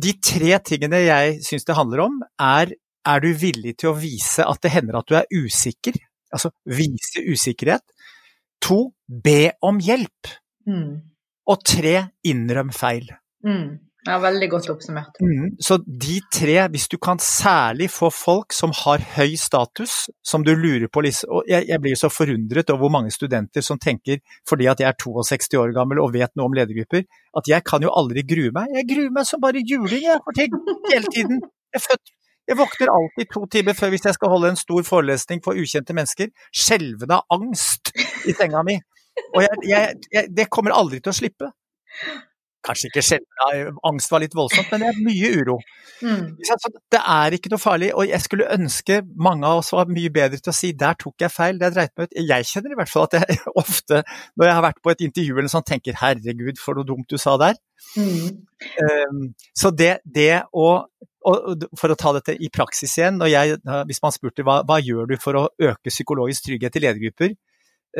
De 0.00 0.14
tre 0.24 0.54
tingene 0.64 1.02
jeg 1.04 1.42
syns 1.44 1.66
det 1.68 1.76
handler 1.76 2.06
om, 2.06 2.22
er 2.40 2.72
er 3.08 3.22
du 3.24 3.30
villig 3.32 3.78
til 3.80 3.92
å 3.92 3.96
vise 3.96 4.44
at 4.44 4.60
det 4.64 4.72
hender 4.74 4.98
at 5.00 5.08
du 5.08 5.16
er 5.16 5.28
usikker? 5.32 5.96
Altså 6.30 6.52
vise 6.68 7.22
usikkerhet. 7.26 7.84
To, 8.66 8.80
be 9.06 9.52
om 9.66 9.80
hjelp. 9.82 10.32
Mm. 10.68 10.98
Og 11.50 11.62
tre, 11.66 11.94
innrøm 12.26 12.74
feil. 12.74 13.08
Mm. 13.46 13.78
Ja, 14.06 14.16
veldig 14.16 14.46
godt 14.48 14.68
oppsummert. 14.72 15.18
Mm. 15.20 15.56
Så 15.60 15.76
de 15.84 16.20
tre, 16.32 16.56
hvis 16.72 16.86
du 16.88 16.96
kan 17.02 17.18
særlig 17.20 17.90
få 17.92 18.08
folk 18.14 18.54
som 18.56 18.72
har 18.72 19.02
høy 19.16 19.34
status, 19.36 20.06
som 20.24 20.44
du 20.44 20.54
lurer 20.56 20.88
på 20.88 21.02
og 21.04 21.44
jeg, 21.48 21.66
jeg 21.68 21.80
blir 21.80 21.98
så 22.00 22.08
forundret 22.08 22.70
over 22.70 22.86
hvor 22.86 22.94
mange 22.96 23.12
studenter 23.12 23.60
som 23.60 23.78
tenker, 23.78 24.22
fordi 24.48 24.70
at 24.72 24.80
jeg 24.80 24.88
er 24.88 24.96
62 25.04 25.58
år 25.60 25.74
gammel 25.76 26.00
og 26.00 26.14
vet 26.16 26.32
noe 26.36 26.48
om 26.48 26.56
ledergrupper, 26.56 27.04
at 27.36 27.52
jeg 27.52 27.64
kan 27.64 27.84
jo 27.84 27.92
aldri 27.92 28.24
grue 28.24 28.54
meg. 28.56 28.72
Jeg 28.78 28.88
gruer 28.88 29.12
meg 29.18 29.28
som 29.28 29.42
bare 29.42 29.60
juling, 29.60 30.06
jeg, 30.06 30.24
for 30.24 30.38
ting, 30.38 30.56
hele 30.92 31.12
tiden. 31.12 31.44
Jeg 31.70 31.82
er 31.82 31.86
født 31.90 32.16
jeg 32.50 32.58
våkner 32.58 32.90
alltid 32.90 33.30
to 33.30 33.44
timer 33.50 33.76
før 33.78 33.92
hvis 33.94 34.06
jeg 34.08 34.16
skal 34.16 34.32
holde 34.32 34.50
en 34.50 34.58
stor 34.58 34.82
forelesning 34.86 35.42
for 35.44 35.58
ukjente 35.58 35.94
mennesker, 35.96 36.32
skjelvende 36.50 37.20
av 37.20 37.36
angst 37.38 37.92
i 38.26 38.34
senga 38.34 38.64
mi. 38.66 38.74
Og 39.36 39.44
jeg, 39.44 39.62
jeg, 39.68 40.00
jeg, 40.10 40.30
det 40.34 40.48
kommer 40.50 40.74
aldri 40.74 40.98
til 41.02 41.12
å 41.12 41.16
slippe. 41.16 41.50
Kanskje 42.66 42.90
ikke 42.90 43.02
sjelden, 43.04 43.76
angst 43.88 44.10
var 44.12 44.20
litt 44.20 44.34
voldsomt, 44.36 44.68
men 44.72 44.82
det 44.82 44.88
er 44.90 44.98
mye 45.06 45.30
uro. 45.40 45.56
Mm. 46.04 46.26
Det 46.92 47.00
er 47.00 47.36
ikke 47.36 47.52
noe 47.52 47.62
farlig, 47.62 47.88
og 47.96 48.08
jeg 48.08 48.20
skulle 48.24 48.48
ønske 48.52 49.00
mange 49.16 49.48
av 49.48 49.62
oss 49.62 49.72
var 49.72 49.88
mye 49.88 50.12
bedre 50.12 50.40
til 50.40 50.52
å 50.52 50.56
si 50.56 50.72
'der 50.76 50.98
tok 51.00 51.24
jeg 51.24 51.32
feil', 51.32 51.60
det 51.60 51.72
dreit 51.72 51.94
meg 51.96 52.08
ut. 52.10 52.18
Jeg 52.20 52.48
kjenner 52.50 52.74
i 52.74 52.78
hvert 52.80 52.92
fall 52.92 53.08
at 53.08 53.16
jeg 53.20 53.40
ofte, 53.62 54.02
når 54.36 54.46
jeg 54.46 54.56
har 54.58 54.66
vært 54.68 54.82
på 54.84 54.92
et 54.92 55.04
intervju 55.08 55.38
eller 55.38 55.52
sånn, 55.52 55.66
tenker 55.72 55.96
'herregud, 55.96 56.60
for 56.60 56.76
noe 56.76 56.88
dumt 56.88 57.08
du 57.08 57.16
sa 57.16 57.36
der'. 57.40 57.60
Mm. 57.96 58.44
Um, 58.84 59.22
så 59.56 59.72
det, 59.72 59.98
det 60.04 60.44
å 60.52 60.84
og 61.20 61.64
for 61.76 61.92
å 61.92 61.98
ta 62.00 62.14
dette 62.16 62.32
i 62.32 62.48
praksis 62.48 62.94
igjen, 62.96 63.18
jeg, 63.28 63.58
hvis 63.88 64.00
man 64.00 64.14
spurte 64.14 64.44
hva, 64.46 64.62
hva 64.64 64.78
gjør 64.80 65.10
du 65.10 65.18
for 65.20 65.36
å 65.36 65.48
øke 65.60 65.92
psykologisk 65.92 66.46
trygghet 66.46 66.78
i 66.78 66.82
ledergrupper, 66.86 67.34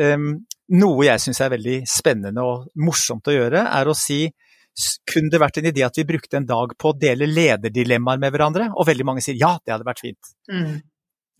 um, 0.01 0.31
noe 0.73 1.05
jeg 1.05 1.21
syns 1.21 1.41
er 1.43 1.51
veldig 1.53 1.75
spennende 1.89 2.45
og 2.45 2.71
morsomt 2.81 3.29
å 3.29 3.35
gjøre, 3.35 3.61
er 3.67 3.91
å 3.91 3.97
si 3.97 4.23
kunne 5.11 5.31
det 5.31 5.41
vært 5.41 5.59
en 5.59 5.67
idé 5.71 5.83
at 5.85 5.97
vi 5.99 6.07
brukte 6.07 6.39
en 6.39 6.47
dag 6.47 6.73
på 6.79 6.91
å 6.91 6.97
dele 6.97 7.27
lederdilemmaer 7.29 8.21
med 8.21 8.33
hverandre? 8.33 8.69
Og 8.75 8.87
veldig 8.87 9.07
mange 9.07 9.23
sier 9.23 9.39
ja, 9.39 9.55
det 9.59 9.75
hadde 9.75 9.87
vært 9.87 10.03
fint. 10.03 10.33
Mm. 10.51 10.79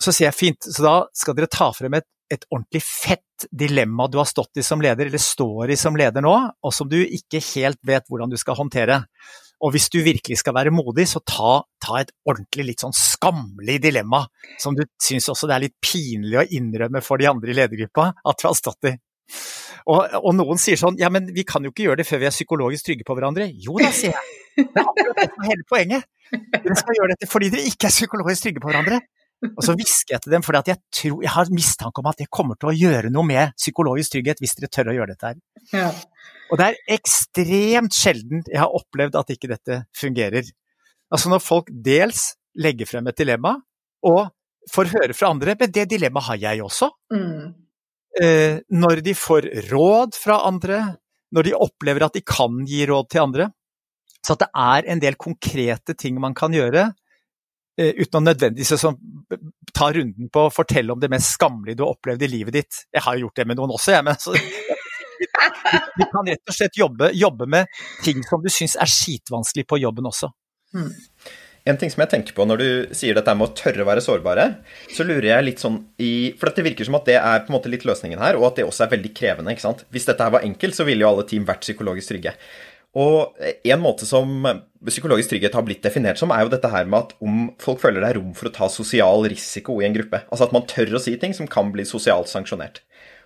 Så 0.02 0.14
sier 0.14 0.30
jeg 0.30 0.38
fint, 0.38 0.66
så 0.66 0.84
da 0.84 0.96
skal 1.16 1.38
dere 1.38 1.52
ta 1.52 1.70
frem 1.78 1.96
et, 2.00 2.08
et, 2.32 2.48
ordentlig 2.50 2.82
fett 2.84 3.46
dilemma 3.52 4.08
du 4.10 4.18
har 4.20 4.30
stått 4.30 4.60
i 4.60 4.66
som 4.66 4.82
leder, 4.82 5.08
eller 5.08 5.22
står 5.22 5.74
i 5.74 5.78
som 5.80 5.98
leder 5.98 6.26
nå, 6.26 6.34
og 6.62 6.74
som 6.76 6.90
du 6.90 7.00
ikke 7.02 7.42
helt 7.54 7.80
vet 7.88 8.10
hvordan 8.10 8.34
du 8.34 8.38
skal 8.42 8.58
håndtere. 8.60 9.02
Og 9.62 9.76
hvis 9.76 9.92
du 9.94 10.00
virkelig 10.02 10.40
skal 10.42 10.56
være 10.58 10.74
modig, 10.74 11.06
så 11.10 11.22
ta, 11.22 11.60
ta 11.86 12.00
et 12.00 12.10
ordentlig 12.26 12.72
litt 12.72 12.84
sånn 12.84 12.96
skammelig 12.98 13.78
dilemma, 13.84 14.24
som 14.62 14.74
du 14.78 14.84
syns 15.02 15.30
også 15.30 15.50
det 15.50 15.58
er 15.58 15.66
litt 15.68 15.78
pinlig 15.86 16.40
å 16.42 16.48
innrømme 16.58 17.04
for 17.06 17.22
de 17.22 17.30
andre 17.30 17.54
i 17.54 17.58
ledergruppa 17.60 18.10
at 18.18 18.42
du 18.42 18.48
har 18.50 18.58
stått 18.58 18.90
i. 18.90 18.96
Og, 19.90 20.02
og, 20.22 20.32
noen 20.38 20.60
sier 20.62 20.78
sånn 20.78 21.00
ja, 21.02 21.10
men 21.14 21.32
vi 21.34 21.46
kan 21.48 21.64
jo 21.66 21.72
ikke 21.74 21.88
gjøre 21.88 22.02
det 22.02 22.08
før 22.08 22.22
vi 22.22 22.28
er 22.30 22.36
psykologisk 22.36 22.88
trygge 22.88 23.08
på 23.08 23.16
hverandre. 23.18 23.48
Jo 23.66 23.78
da, 23.82 23.90
sier 23.96 24.14
jeg. 24.14 24.36
Det 24.60 24.68
er 24.68 24.84
akkurat 24.84 25.18
det 25.18 25.30
som 25.32 25.46
er 25.46 25.50
hele 25.50 25.66
poenget. 25.70 26.08
Dere 26.32 26.78
skal 26.80 26.98
gjøre 27.00 27.16
dette 27.16 27.30
fordi 27.32 27.50
dere 27.54 27.72
ikke 27.72 27.90
er 27.90 27.96
psykologisk 27.96 28.46
trygge 28.46 28.64
på 28.64 28.72
hverandre. 28.72 29.02
Og 29.50 29.64
så 29.66 29.74
hvisker 29.74 30.16
jeg 30.16 30.22
til 30.22 30.36
dem, 30.36 30.44
for 30.46 30.54
jeg, 30.54 30.78
jeg 31.02 31.32
har 31.34 31.50
mistanke 31.50 32.04
om 32.04 32.10
at 32.12 32.20
det 32.22 32.28
kommer 32.30 32.60
til 32.62 32.70
å 32.70 32.76
gjøre 32.78 33.10
noe 33.14 33.26
med 33.26 33.56
psykologisk 33.58 34.14
trygghet 34.14 34.42
hvis 34.44 34.54
dere 34.60 34.70
tør 34.70 34.92
å 34.92 34.96
gjøre 35.00 35.16
dette 35.16 35.32
her. 35.32 35.40
Ja. 35.74 35.88
Og 36.52 36.60
det 36.60 36.68
er 36.68 36.98
ekstremt 36.98 37.96
sjelden 37.96 38.44
jeg 38.46 38.60
har 38.62 38.76
opplevd 38.78 39.18
at 39.18 39.34
ikke 39.34 39.50
dette 39.50 39.80
fungerer. 39.98 40.46
Altså 41.12 41.32
når 41.32 41.42
folk 41.44 41.72
dels 41.74 42.36
legger 42.60 42.90
frem 42.90 43.08
et 43.10 43.18
dilemma, 43.18 43.56
og 44.06 44.30
får 44.72 44.92
høre 44.94 45.16
fra 45.18 45.32
andre 45.34 45.56
men 45.60 45.74
det 45.74 45.88
dilemmaet 45.90 46.28
har 46.30 46.42
jeg 46.42 46.64
også. 46.66 46.90
Mm. 47.14 47.54
Eh, 48.20 48.60
når 48.68 49.04
de 49.06 49.14
får 49.16 49.48
råd 49.70 50.18
fra 50.20 50.42
andre, 50.50 50.82
når 51.32 51.48
de 51.48 51.54
opplever 51.56 52.04
at 52.04 52.18
de 52.18 52.24
kan 52.28 52.64
gi 52.68 52.84
råd 52.90 53.08
til 53.12 53.24
andre. 53.24 53.52
Så 54.22 54.36
at 54.36 54.44
det 54.44 54.50
er 54.52 54.90
en 54.92 55.00
del 55.02 55.16
konkrete 55.16 55.96
ting 55.98 56.20
man 56.22 56.36
kan 56.38 56.54
gjøre 56.54 56.90
Eh, 57.80 57.94
uten 58.04 58.20
å 58.20 58.26
nødvendigvis 58.26 58.84
ta 59.72 59.88
runden 59.96 60.28
på 60.34 60.44
å 60.46 60.52
fortelle 60.52 60.92
om 60.92 61.00
det 61.00 61.10
mest 61.12 61.38
skammelige 61.38 61.80
du 61.80 61.86
har 61.86 61.96
opplevd 61.96 62.26
i 62.28 62.30
livet 62.30 62.58
ditt. 62.58 62.82
Jeg 62.92 63.06
har 63.06 63.20
gjort 63.22 63.40
det 63.40 63.46
med 63.48 63.60
noen 63.60 63.72
også, 63.78 63.96
jeg, 63.96 64.06
men 64.06 64.18
altså, 64.18 64.36
du 66.02 66.04
kan 66.12 66.28
rett 66.28 66.52
og 66.52 66.58
slett 66.58 66.78
jobbe, 66.78 67.14
jobbe 67.16 67.48
med 67.50 67.72
ting 68.04 68.20
som 68.28 68.44
du 68.44 68.52
syns 68.52 68.76
er 68.76 68.92
skitvanskelig 68.92 69.66
på 69.72 69.80
jobben 69.82 70.10
også. 70.12 70.30
Mm. 70.76 70.92
En 71.72 71.80
ting 71.80 71.92
som 71.94 72.02
jeg 72.04 72.12
tenker 72.12 72.36
på 72.36 72.46
når 72.48 72.60
du 72.62 72.96
sier 72.98 73.16
dette 73.16 73.36
med 73.38 73.48
å 73.48 73.56
tørre 73.56 73.86
å 73.86 73.88
være 73.88 74.04
sårbare, 74.04 74.48
så 74.92 75.06
lurer 75.08 75.30
jeg 75.30 75.48
litt 75.48 75.64
sånn 75.64 75.78
i 76.04 76.34
For 76.40 76.52
det 76.52 76.66
virker 76.68 76.88
som 76.88 76.98
at 77.00 77.08
det 77.08 77.16
er 77.20 77.46
på 77.46 77.54
en 77.54 77.58
måte 77.58 77.72
litt 77.72 77.86
løsningen 77.88 78.20
her, 78.20 78.40
og 78.40 78.50
at 78.50 78.60
det 78.60 78.68
også 78.68 78.86
er 78.86 78.98
veldig 78.98 79.14
krevende. 79.16 79.56
ikke 79.56 79.64
sant? 79.64 79.86
Hvis 79.94 80.10
dette 80.10 80.26
her 80.26 80.36
var 80.36 80.44
enkelt, 80.48 80.76
så 80.76 80.88
ville 80.88 81.06
jo 81.06 81.14
alle 81.14 81.28
team 81.30 81.48
vært 81.48 81.64
psykologisk 81.64 82.12
trygge. 82.12 82.36
Og 83.00 83.40
en 83.40 83.80
måte 83.80 84.04
som 84.04 84.44
psykologisk 84.84 85.32
trygghet 85.32 85.56
har 85.56 85.64
blitt 85.64 85.84
definert 85.86 86.20
som, 86.20 86.34
er 86.36 86.44
jo 86.44 86.52
dette 86.52 86.72
her 86.74 86.90
med 86.90 87.06
at 87.06 87.14
om 87.24 87.46
folk 87.62 87.80
føler 87.80 88.04
det 88.04 88.10
er 88.10 88.20
rom 88.20 88.34
for 88.36 88.50
å 88.50 88.56
ta 88.56 88.68
sosial 88.72 89.24
risiko 89.32 89.78
i 89.80 89.88
en 89.88 89.96
gruppe. 89.96 90.26
Altså 90.28 90.50
at 90.50 90.56
man 90.56 90.68
tør 90.68 90.98
å 90.98 91.04
si 91.04 91.16
ting 91.22 91.36
som 91.38 91.48
kan 91.48 91.72
bli 91.72 91.88
sosialt 91.88 92.28
sanksjonert. 92.32 92.82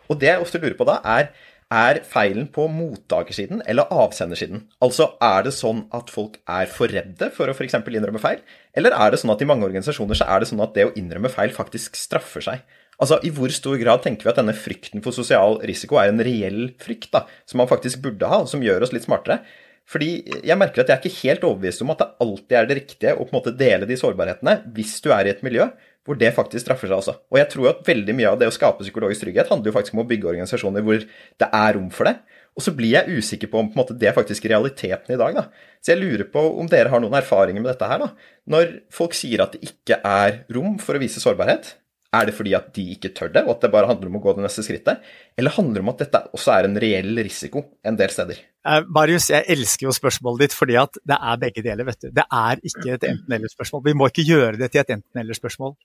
Og 0.05 0.19
det 0.21 0.29
jeg 0.29 0.43
ofte 0.43 0.61
lurer 0.61 0.77
på 0.77 0.85
da, 0.85 0.99
er 1.01 1.31
er 1.73 2.01
feilen 2.05 2.47
på 2.53 2.67
mottakersiden 2.69 3.63
eller 3.65 3.89
avsendersiden? 3.93 4.65
Altså 4.85 5.11
er 5.23 5.47
det 5.47 5.53
sånn 5.57 5.85
at 5.95 6.11
folk 6.13 6.37
er 6.45 6.69
for 6.71 6.91
redde 6.91 7.31
for 7.33 7.49
å 7.49 7.55
f.eks. 7.55 7.77
innrømme 7.81 8.21
feil, 8.21 8.41
eller 8.77 8.95
er 8.95 9.13
det 9.13 9.21
sånn 9.21 9.33
at 9.33 9.41
i 9.41 9.49
mange 9.49 9.65
organisasjoner 9.67 10.19
så 10.19 10.29
er 10.29 10.43
det 10.43 10.49
sånn 10.51 10.63
at 10.65 10.75
det 10.77 10.87
å 10.89 10.95
innrømme 10.99 11.31
feil 11.33 11.53
faktisk 11.55 11.97
straffer 11.99 12.45
seg? 12.45 12.65
Altså, 12.95 13.19
I 13.27 13.31
hvor 13.35 13.51
stor 13.51 13.75
grad 13.81 14.05
tenker 14.05 14.27
vi 14.27 14.31
at 14.31 14.39
denne 14.39 14.55
frykten 14.55 15.03
for 15.03 15.15
sosial 15.15 15.59
risiko 15.67 15.99
er 15.99 16.13
en 16.13 16.23
reell 16.23 16.69
frykt, 16.79 17.11
da, 17.11 17.25
som 17.49 17.59
man 17.59 17.71
faktisk 17.71 17.99
burde 18.05 18.29
ha, 18.29 18.43
og 18.45 18.51
som 18.51 18.63
gjør 18.63 18.85
oss 18.87 18.93
litt 18.95 19.07
smartere? 19.07 19.41
Fordi 19.85 20.09
jeg 20.47 20.57
merker 20.57 20.81
at 20.81 20.89
jeg 20.89 20.95
er 20.95 21.03
ikke 21.03 21.27
helt 21.27 21.43
overbevist 21.45 21.83
om 21.85 21.91
at 21.93 21.99
det 22.01 22.07
alltid 22.23 22.55
er 22.57 22.69
det 22.69 22.77
riktige 22.79 23.11
å 23.13 23.25
på 23.25 23.35
en 23.35 23.37
måte 23.37 23.53
dele 23.57 23.85
de 23.89 23.97
sårbarhetene 23.99 24.55
hvis 24.73 24.95
du 25.05 25.11
er 25.13 25.27
i 25.27 25.33
et 25.35 25.43
miljø 25.45 25.67
hvor 26.05 26.17
det 26.21 26.31
faktisk 26.35 26.63
straffer 26.65 26.89
seg 26.89 26.99
altså. 26.99 27.15
Og 27.33 27.39
jeg 27.39 27.49
tror 27.51 27.71
at 27.71 27.85
veldig 27.87 28.15
mye 28.17 28.31
av 28.31 28.39
det 28.39 28.49
å 28.49 28.53
skape 28.53 28.85
psykologisk 28.85 29.25
trygghet 29.25 29.49
handler 29.51 29.71
jo 29.71 29.75
faktisk 29.75 29.95
om 29.97 30.03
å 30.03 30.07
bygge 30.09 30.29
organisasjoner 30.31 30.85
hvor 30.85 31.01
det 31.01 31.47
er 31.49 31.77
rom 31.77 31.89
for 31.93 32.09
det. 32.09 32.19
Og 32.55 32.63
så 32.63 32.71
blir 32.75 32.93
jeg 32.93 33.17
usikker 33.19 33.49
på 33.51 33.59
om 33.59 33.71
på 33.71 33.81
måte, 33.81 33.97
det 33.99 34.07
er 34.07 34.15
faktisk 34.15 34.45
realiteten 34.47 35.11
i 35.11 35.19
dag. 35.19 35.35
da. 35.35 35.47
Så 35.83 35.91
jeg 35.91 36.03
lurer 36.03 36.27
på 36.31 36.43
om 36.61 36.69
dere 36.71 36.93
har 36.93 37.01
noen 37.03 37.17
erfaringer 37.19 37.59
med 37.59 37.73
dette 37.73 37.89
her. 37.89 38.05
da. 38.05 38.29
Når 38.47 38.77
folk 38.93 39.17
sier 39.17 39.43
at 39.43 39.57
det 39.57 39.65
ikke 39.67 39.99
er 39.99 40.45
rom 40.55 40.77
for 40.79 40.95
å 40.95 41.01
vise 41.01 41.23
sårbarhet, 41.23 41.73
er 42.15 42.29
det 42.29 42.35
fordi 42.37 42.53
at 42.55 42.69
de 42.77 42.85
ikke 42.93 43.11
tør 43.17 43.33
det, 43.33 43.43
og 43.43 43.57
at 43.57 43.65
det 43.65 43.73
bare 43.73 43.89
handler 43.89 44.07
om 44.07 44.21
å 44.21 44.23
gå 44.23 44.37
det 44.37 44.45
neste 44.45 44.63
skrittet? 44.63 45.03
Eller 45.35 45.51
handler 45.57 45.81
det 45.81 45.83
om 45.83 45.91
at 45.91 46.03
dette 46.05 46.27
også 46.37 46.53
er 46.55 46.69
en 46.69 46.79
reell 46.79 47.11
risiko 47.19 47.65
en 47.83 47.99
del 47.99 48.13
steder? 48.13 48.39
Eh, 48.65 48.85
Marius, 48.89 49.27
jeg 49.29 49.45
elsker 49.53 49.85
jo 49.85 49.93
spørsmålet 49.93 50.45
ditt 50.45 50.55
fordi 50.57 50.77
at 50.81 50.97
det 51.05 51.17
er 51.17 51.41
begge 51.41 51.63
deler. 51.65 51.85
vet 51.85 52.01
du. 52.01 52.09
Det 52.09 52.25
er 52.25 52.61
ikke 52.65 52.95
et 52.95 53.03
enten-eller-spørsmål. 53.11 53.83
Vi 53.85 53.93
må 53.93 54.09
ikke 54.09 54.25
gjøre 54.25 54.57
det 54.57 54.71
til 54.71 54.81
et 54.81 54.93
enten-eller-spørsmål. 54.97 55.75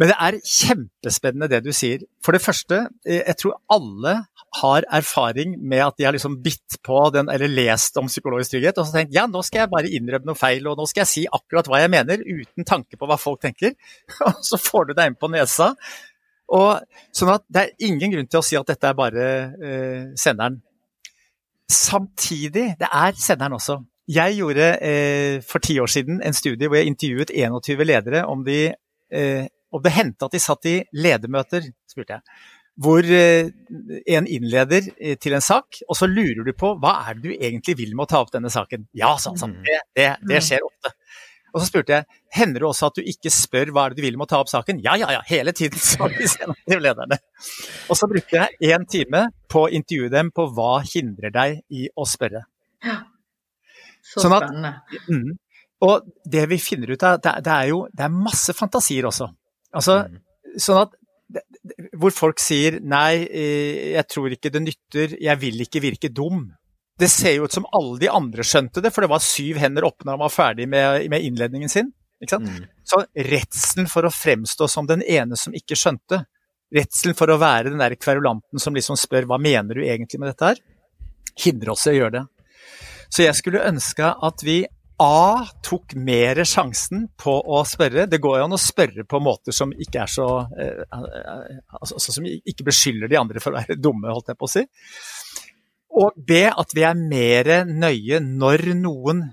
Men 0.00 0.12
det 0.12 0.16
er 0.20 0.38
kjempespennende 0.40 1.50
det 1.52 1.62
du 1.64 1.72
sier. 1.76 2.06
For 2.24 2.32
det 2.32 2.40
første, 2.40 2.88
eh, 3.04 3.20
jeg 3.20 3.36
tror 3.36 3.60
alle 3.68 4.16
har 4.62 4.88
erfaring 4.92 5.58
med 5.60 5.84
at 5.84 5.98
de 5.98 6.04
har 6.04 6.16
liksom 6.16 6.40
bitt 6.42 6.80
på 6.84 7.10
den, 7.12 7.28
eller 7.28 7.52
lest 7.52 7.96
om 8.00 8.08
psykologisk 8.08 8.54
trygghet, 8.54 8.78
og 8.78 8.86
så 8.86 8.96
tenkt 8.96 9.14
ja, 9.14 9.26
nå 9.26 9.42
skal 9.44 9.64
jeg 9.64 9.72
bare 9.74 9.92
innrømme 9.92 10.30
noe 10.30 10.38
feil, 10.38 10.66
og 10.66 10.78
nå 10.78 10.86
skal 10.88 11.04
jeg 11.04 11.12
si 11.12 11.26
akkurat 11.28 11.68
hva 11.68 11.82
jeg 11.82 11.92
mener, 11.92 12.24
uten 12.24 12.64
tanke 12.64 12.96
på 12.96 13.08
hva 13.10 13.20
folk 13.20 13.42
tenker. 13.44 13.76
Og 14.26 14.40
så 14.44 14.56
får 14.56 14.88
du 14.88 14.96
deg 14.96 15.10
inn 15.10 15.20
på 15.20 15.28
nesa. 15.28 15.74
Og, 16.56 16.78
sånn 17.14 17.32
at 17.34 17.44
det 17.50 17.62
er 17.62 17.88
ingen 17.88 18.12
grunn 18.12 18.28
til 18.30 18.40
å 18.40 18.46
si 18.46 18.56
at 18.56 18.68
dette 18.70 18.88
er 18.88 18.96
bare 18.96 19.26
eh, 19.60 20.02
senderen. 20.18 20.60
Samtidig, 21.72 22.74
det 22.78 22.88
er 22.92 23.16
senderen 23.18 23.56
også. 23.58 23.80
Jeg 24.08 24.36
gjorde 24.38 24.66
eh, 24.86 25.42
for 25.42 25.58
ti 25.58 25.78
år 25.82 25.90
siden 25.90 26.20
en 26.22 26.36
studie 26.36 26.68
hvor 26.68 26.78
jeg 26.78 26.92
intervjuet 26.92 27.32
21 27.34 27.84
ledere 27.84 28.26
om 28.30 28.44
de 28.46 28.60
eh, 29.12 29.46
om 29.74 29.82
det 29.82 29.92
hendte 29.92 30.28
at 30.28 30.36
de 30.36 30.40
satt 30.40 30.68
i 30.70 30.76
ledermøter, 30.94 31.66
spurte 31.90 32.18
jeg 32.18 32.36
hvor 32.76 33.06
eh, 33.08 33.48
en 34.12 34.26
innleder 34.28 34.90
eh, 35.00 35.16
til 35.18 35.36
en 35.36 35.44
sak, 35.44 35.80
og 35.88 35.96
så 35.96 36.08
lurer 36.10 36.44
du 36.44 36.52
på 36.56 36.74
hva 36.80 36.98
er 37.08 37.16
det 37.16 37.24
du 37.24 37.32
egentlig 37.32 37.76
vil 37.78 37.94
med 37.96 38.04
å 38.04 38.10
ta 38.10 38.20
opp 38.20 38.32
denne 38.34 38.52
saken. 38.52 38.84
Ja, 38.96 39.14
han. 39.16 39.54
Mm. 39.54 39.62
Det, 39.64 39.78
det, 39.96 40.08
det, 40.20 40.40
mm. 40.42 40.44
skjer 40.44 40.66
ofte. 40.66 40.92
Og 41.56 41.62
så 41.62 41.70
spurte 41.70 41.94
jeg 41.94 42.04
hender 42.36 42.60
det 42.60 42.68
også 42.68 42.90
at 42.90 42.98
du 42.98 43.06
ikke 43.08 43.32
spør 43.32 43.70
hva 43.72 43.86
er 43.86 43.94
det 43.94 44.02
du 44.02 44.04
vil 44.04 44.18
med 44.20 44.26
å 44.26 44.32
ta 44.34 44.42
opp 44.44 44.50
saken. 44.52 44.82
Ja, 44.84 44.92
ja, 45.00 45.08
ja, 45.14 45.22
hele 45.24 45.54
tiden, 45.56 45.80
sa 45.80 46.04
de 46.12 46.76
lederne. 46.76 47.16
Og 47.88 47.96
så 47.96 48.08
brukte 48.10 48.42
jeg 48.42 48.74
én 48.76 48.84
time 48.92 49.22
på 49.48 49.64
å 49.64 49.70
intervjue 49.72 50.12
dem 50.12 50.28
på 50.36 50.44
hva 50.52 50.82
hindrer 50.84 51.32
deg 51.32 51.62
i 51.72 51.88
å 51.96 52.04
spørre. 52.08 52.44
Ja, 52.84 53.00
så 54.04 54.26
sånn 54.26 54.36
at, 54.36 54.44
spennende. 54.44 55.00
Mm, 55.08 55.32
og 55.86 56.12
det 56.36 56.44
vi 56.52 56.60
finner 56.62 56.92
ut 56.92 57.08
av, 57.08 57.18
det, 57.24 57.32
det, 57.46 57.56
er 57.56 57.72
jo 57.72 57.80
det 57.88 58.04
er 58.06 58.14
masse 58.14 58.54
fantasier 58.56 59.08
også. 59.08 59.30
Altså, 59.76 60.02
mm. 60.04 60.22
Sånn 60.62 60.84
at 60.84 60.94
hvor 61.98 62.14
folk 62.14 62.40
sier 62.40 62.78
nei, 62.84 63.24
eh, 63.26 63.96
jeg 63.96 64.06
tror 64.12 64.36
ikke 64.36 64.52
det 64.54 64.62
nytter, 64.62 65.16
jeg 65.24 65.42
vil 65.42 65.64
ikke 65.64 65.82
virke 65.82 66.12
dum. 66.12 66.44
Det 66.98 67.08
ser 67.12 67.34
jo 67.36 67.44
ut 67.44 67.52
som 67.52 67.66
alle 67.76 67.98
de 68.00 68.08
andre 68.08 68.44
skjønte 68.46 68.80
det, 68.80 68.92
for 68.94 69.04
det 69.04 69.12
var 69.12 69.24
syv 69.24 69.58
hender 69.60 69.84
oppe 69.84 70.06
når 70.06 70.16
han 70.16 70.24
var 70.24 70.32
ferdig 70.32 70.68
med, 70.72 71.08
med 71.12 71.26
innledningen 71.28 71.72
sin. 71.72 71.90
Mm. 72.24 72.64
Så 72.88 73.02
redselen 73.12 73.90
for 73.92 74.08
å 74.08 74.12
fremstå 74.12 74.68
som 74.72 74.88
den 74.88 75.02
ene 75.04 75.36
som 75.36 75.52
ikke 75.56 75.76
skjønte, 75.76 76.22
redselen 76.72 77.16
for 77.18 77.30
å 77.30 77.36
være 77.40 77.68
den 77.68 77.82
der 77.82 77.98
kverulanten 78.00 78.62
som 78.62 78.74
liksom 78.74 78.96
spør 78.98 79.28
hva 79.28 79.38
mener 79.38 79.76
du 79.76 79.84
egentlig 79.84 80.22
med 80.22 80.32
dette 80.32 80.54
her, 80.54 80.62
hindrer 81.44 81.74
oss 81.74 81.84
i 81.86 81.92
å 81.92 81.98
gjøre 81.98 82.16
det. 82.16 82.24
Så 83.12 83.26
jeg 83.26 83.36
skulle 83.38 83.66
ønske 83.68 84.08
at 84.08 84.46
vi 84.46 84.62
A 84.96 85.44
tok 85.60 85.92
mer 86.00 86.38
sjansen 86.48 87.02
på 87.20 87.32
å 87.52 87.58
spørre. 87.68 88.06
Det 88.08 88.16
går 88.16 88.38
jo 88.38 88.44
an 88.46 88.56
å 88.56 88.60
spørre 88.60 89.04
på 89.04 89.18
måter 89.20 89.52
som 89.52 89.74
ikke 89.76 90.06
er 90.06 90.08
så 90.08 90.28
eh, 90.56 90.78
eh, 90.88 91.58
altså, 91.76 92.00
Som 92.00 92.24
ikke 92.24 92.64
beskylder 92.64 93.12
de 93.12 93.18
andre 93.20 93.42
for 93.44 93.52
å 93.52 93.60
være 93.60 93.76
dumme, 93.84 94.08
holdt 94.08 94.32
jeg 94.32 94.40
på 94.40 94.48
å 94.48 94.54
si. 94.54 94.64
Og 95.96 96.16
B 96.28 96.44
at 96.50 96.74
vi 96.76 96.84
er 96.84 96.98
mer 96.98 97.50
nøye 97.68 98.20
når 98.20 98.70
noen 98.76 99.24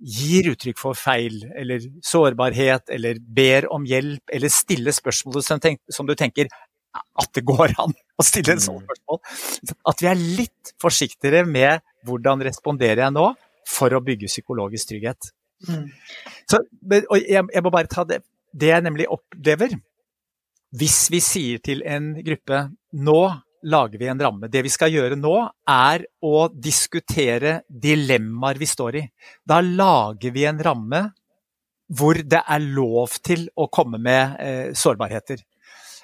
gir 0.00 0.48
uttrykk 0.54 0.78
for 0.80 0.96
feil 0.96 1.42
eller 1.60 1.84
sårbarhet 2.04 2.90
eller 2.96 3.20
ber 3.20 3.68
om 3.74 3.84
hjelp 3.86 4.32
eller 4.32 4.52
stiller 4.52 4.96
spørsmål 4.96 5.44
som, 5.44 5.60
tenk, 5.60 5.82
som 5.92 6.08
du 6.08 6.14
tenker 6.16 6.48
at 6.90 7.28
det 7.36 7.44
går 7.46 7.74
an 7.78 7.92
å 7.92 8.24
stille 8.26 8.56
et 8.56 8.64
sånt 8.64 8.80
mm. 8.82 8.86
spørsmål. 8.88 9.20
At 9.92 10.02
vi 10.02 10.08
er 10.10 10.24
litt 10.40 10.72
forsiktigere 10.82 11.44
med 11.46 11.84
hvordan 12.08 12.42
responderer 12.48 13.04
jeg 13.04 13.14
nå, 13.14 13.28
for 13.70 13.94
å 13.94 14.02
bygge 14.02 14.30
psykologisk 14.30 14.90
trygghet. 14.90 15.30
Mm. 15.68 15.86
Så, 16.48 16.58
og 16.58 17.16
jeg, 17.20 17.44
jeg, 17.44 17.62
må 17.62 17.70
bare 17.70 17.90
ta 17.92 18.06
det, 18.08 18.22
det 18.56 18.72
jeg 18.72 18.86
nemlig 18.86 19.06
opplever. 19.12 19.76
Hvis 20.80 20.98
vi 21.12 21.20
sier 21.22 21.62
til 21.62 21.84
en 21.86 22.12
gruppe 22.24 22.64
nå 23.06 23.20
lager 23.62 23.98
vi 23.98 24.08
en 24.08 24.20
ramme. 24.20 24.48
Det 24.48 24.62
vi 24.64 24.72
skal 24.72 24.92
gjøre 24.92 25.18
nå, 25.18 25.34
er 25.68 26.04
å 26.24 26.48
diskutere 26.52 27.60
dilemmaer 27.68 28.60
vi 28.60 28.68
står 28.68 29.00
i. 29.00 29.04
Da 29.44 29.60
lager 29.64 30.34
vi 30.34 30.46
en 30.48 30.60
ramme 30.64 31.04
hvor 31.90 32.20
det 32.22 32.42
er 32.46 32.62
lov 32.62 33.16
til 33.24 33.48
å 33.58 33.66
komme 33.72 33.98
med 33.98 34.36
eh, 34.38 34.66
sårbarheter. 34.78 35.42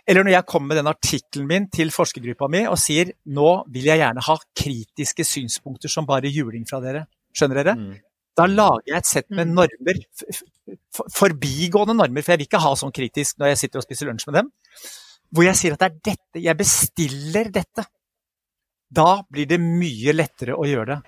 Eller 0.07 0.23
når 0.23 0.37
jeg 0.37 0.47
kommer 0.51 0.71
med 0.71 0.81
den 0.81 0.91
artikkelen 0.91 1.47
min 1.51 1.69
til 1.71 1.91
forskergruppa 1.95 2.49
mi 2.51 2.63
og 2.71 2.79
sier 2.79 3.11
nå 3.35 3.51
vil 3.75 3.89
jeg 3.91 4.03
gjerne 4.03 4.23
ha 4.27 4.37
kritiske 4.59 5.27
synspunkter 5.27 5.91
som 5.91 6.07
bare 6.07 6.31
juling 6.31 6.67
fra 6.69 6.79
dere. 6.83 7.07
Skjønner 7.35 7.63
dere? 7.63 7.75
Mm. 7.79 7.97
Da 8.37 8.47
lager 8.51 8.85
jeg 8.91 9.01
et 9.01 9.09
sett 9.09 9.29
med 9.33 9.49
mm. 9.49 9.57
normer, 9.57 9.99
forbigående 11.17 11.97
normer, 11.97 12.23
for 12.23 12.35
jeg 12.35 12.43
vil 12.43 12.51
ikke 12.51 12.63
ha 12.63 12.73
sånn 12.79 12.95
kritisk 12.95 13.41
når 13.41 13.55
jeg 13.55 13.63
sitter 13.63 13.81
og 13.81 13.87
spiser 13.87 14.11
lunsj 14.11 14.29
med 14.29 14.43
dem, 14.43 14.51
hvor 15.35 15.47
jeg 15.47 15.59
sier 15.59 15.77
at 15.77 15.83
det 15.83 15.89
er 15.89 16.01
dette, 16.13 16.43
jeg 16.43 16.59
bestiller 16.59 17.53
dette. 17.53 17.85
Da 18.97 19.23
blir 19.33 19.49
det 19.51 19.59
mye 19.59 20.15
lettere 20.15 20.55
å 20.55 20.67
gjøre 20.69 20.95
det. 20.95 20.99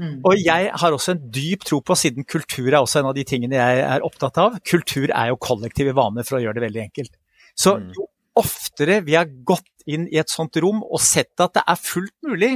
Mm. 0.00 0.14
Og 0.24 0.38
jeg 0.40 0.70
har 0.80 0.94
også 0.94 1.12
en 1.14 1.24
dyp 1.32 1.66
tro 1.68 1.80
på, 1.84 1.96
siden 1.98 2.24
kultur 2.24 2.70
er 2.70 2.80
også 2.80 3.02
en 3.02 3.10
av 3.10 3.16
de 3.18 3.24
tingene 3.28 3.58
jeg 3.58 3.82
er 3.84 4.06
opptatt 4.06 4.40
av, 4.40 4.56
kultur 4.64 5.12
er 5.12 5.32
jo 5.32 5.40
kollektive 5.42 5.92
vaner 5.96 6.24
for 6.26 6.38
å 6.38 6.42
gjøre 6.42 6.58
det 6.58 6.64
veldig 6.68 6.84
enkelt. 6.86 7.12
Så 7.58 7.76
mm. 7.76 7.90
jo 7.98 8.08
oftere 8.38 9.02
vi 9.04 9.16
har 9.18 9.28
gått 9.44 9.66
inn 9.90 10.06
i 10.12 10.20
et 10.20 10.30
sånt 10.30 10.56
rom 10.62 10.80
og 10.84 11.00
sett 11.02 11.34
at 11.42 11.56
det 11.58 11.64
er 11.68 11.80
fullt 11.80 12.16
mulig 12.28 12.52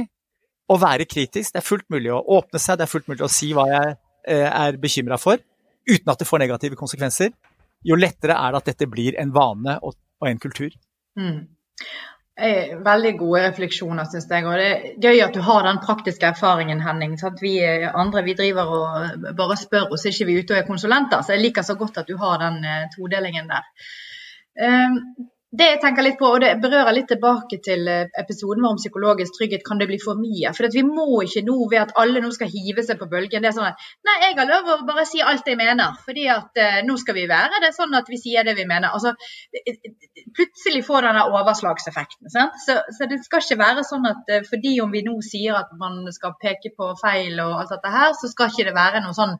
å 0.71 0.77
være 0.79 1.07
kritisk. 1.09 1.53
Det 1.53 1.61
er 1.61 1.67
fullt 1.67 1.89
mulig 1.93 2.13
å 2.13 2.23
åpne 2.37 2.61
seg, 2.61 2.79
det 2.79 2.87
er 2.87 2.93
fullt 2.93 3.11
mulig 3.11 3.25
å 3.25 3.31
si 3.31 3.51
hva 3.55 3.67
jeg 3.69 3.95
eh, 4.31 4.47
er 4.47 4.79
bekymra 4.81 5.19
for, 5.21 5.41
uten 5.89 6.13
at 6.13 6.21
det 6.21 6.29
får 6.29 6.43
negative 6.45 6.79
konsekvenser. 6.79 7.33
jo 7.83 7.97
lettere 7.99 8.37
er 8.39 8.51
det 8.51 8.61
at 8.61 8.67
dette 8.71 8.87
blir 8.87 9.17
en 9.19 9.33
vane 9.35 9.77
og, 9.83 9.97
og 10.21 10.29
en 10.29 10.39
kultur. 10.39 10.71
Mm. 11.19 11.41
Veldig 12.83 13.11
gode 13.19 13.41
refleksjoner, 13.43 14.07
syns 14.09 14.25
jeg. 14.31 14.45
Og 14.49 14.55
det 14.57 14.69
er 14.69 14.85
gøy 15.03 15.19
at 15.21 15.35
du 15.35 15.41
har 15.45 15.67
den 15.67 15.81
praktiske 15.83 16.31
erfaringen, 16.31 16.81
Henning. 16.81 17.13
Sant? 17.21 17.43
Vi 17.45 17.59
andre 17.63 18.23
vi 18.25 18.33
driver 18.39 18.71
og 18.77 19.27
bare 19.37 19.57
spør 19.59 19.93
oss, 19.93 20.07
ikke 20.09 20.27
vi 20.31 20.39
ute 20.41 20.55
og 20.55 20.63
er 20.63 20.69
konsulenter. 20.69 21.21
Så 21.21 21.35
jeg 21.35 21.43
liker 21.45 21.67
så 21.67 21.77
godt 21.77 22.01
at 22.01 22.09
du 22.09 22.17
har 22.17 22.41
den 22.41 22.65
uh, 22.65 22.87
todelingen 22.95 23.51
der. 23.53 23.69
Det 25.53 25.67
jeg 25.69 25.81
tenker 25.83 26.05
litt 26.05 26.17
på, 26.17 26.31
og 26.33 26.41
det 26.41 26.55
berører 26.63 26.95
litt 26.95 27.11
tilbake 27.11 27.61
til 27.63 27.85
episoden 27.85 28.43
episoden 28.43 28.65
om 28.65 28.77
psykologisk 28.77 29.37
trygghet, 29.37 29.63
kan 29.65 29.79
det 29.79 29.87
bli 29.87 29.99
for 30.01 30.19
mye? 30.19 30.51
For 30.55 30.67
vi 30.73 30.83
må 30.83 31.21
ikke 31.23 31.43
nå 31.45 31.57
ved 31.71 31.81
at 31.81 31.93
alle 31.99 32.21
nå 32.21 32.31
skal 32.33 32.49
hive 32.51 32.83
seg 32.83 32.99
på 32.99 33.09
bølgen. 33.11 33.43
Det 33.43 33.51
er 33.51 33.55
sånn 33.55 33.69
at 33.69 33.79
nei, 34.05 34.15
jeg 34.23 34.37
har 34.37 34.49
lov 34.49 34.71
å 34.73 34.77
bare 34.87 35.05
si 35.05 35.21
alt 35.21 35.47
jeg 35.47 35.59
mener, 35.59 35.97
fordi 36.05 36.27
at 36.31 36.57
eh, 36.59 36.81
nå 36.85 36.97
skal 36.97 37.17
vi 37.17 37.27
være 37.29 37.61
det 37.63 37.73
sånn 37.75 37.93
at 37.97 38.09
vi 38.09 38.19
sier 38.21 38.43
det 38.43 38.55
vi 38.57 38.65
mener. 38.69 38.93
Altså, 38.93 39.13
plutselig 40.37 40.83
får 40.87 41.07
denne 41.07 41.27
overslagseffekten. 41.31 42.31
Så, 42.33 42.79
så, 42.97 43.09
det 43.09 43.21
skal 43.25 43.43
ikke 43.43 43.61
være 43.61 43.85
sånn 43.87 44.09
at 44.09 44.33
uh, 44.33 44.41
fordi 44.47 44.77
om 44.83 44.91
vi 44.93 45.03
nå 45.05 45.15
sier 45.25 45.57
at 45.59 45.71
man 45.79 46.03
skal 46.15 46.35
peke 46.41 46.73
på 46.77 46.93
feil 47.01 47.39
og 47.43 47.61
alt 47.61 47.73
dette 47.75 47.93
her, 47.93 48.11
så 48.17 48.31
skal 48.31 48.51
ikke 48.51 48.69
det 48.69 48.77
være 48.77 49.03
noe 49.03 49.15
sånn 49.17 49.37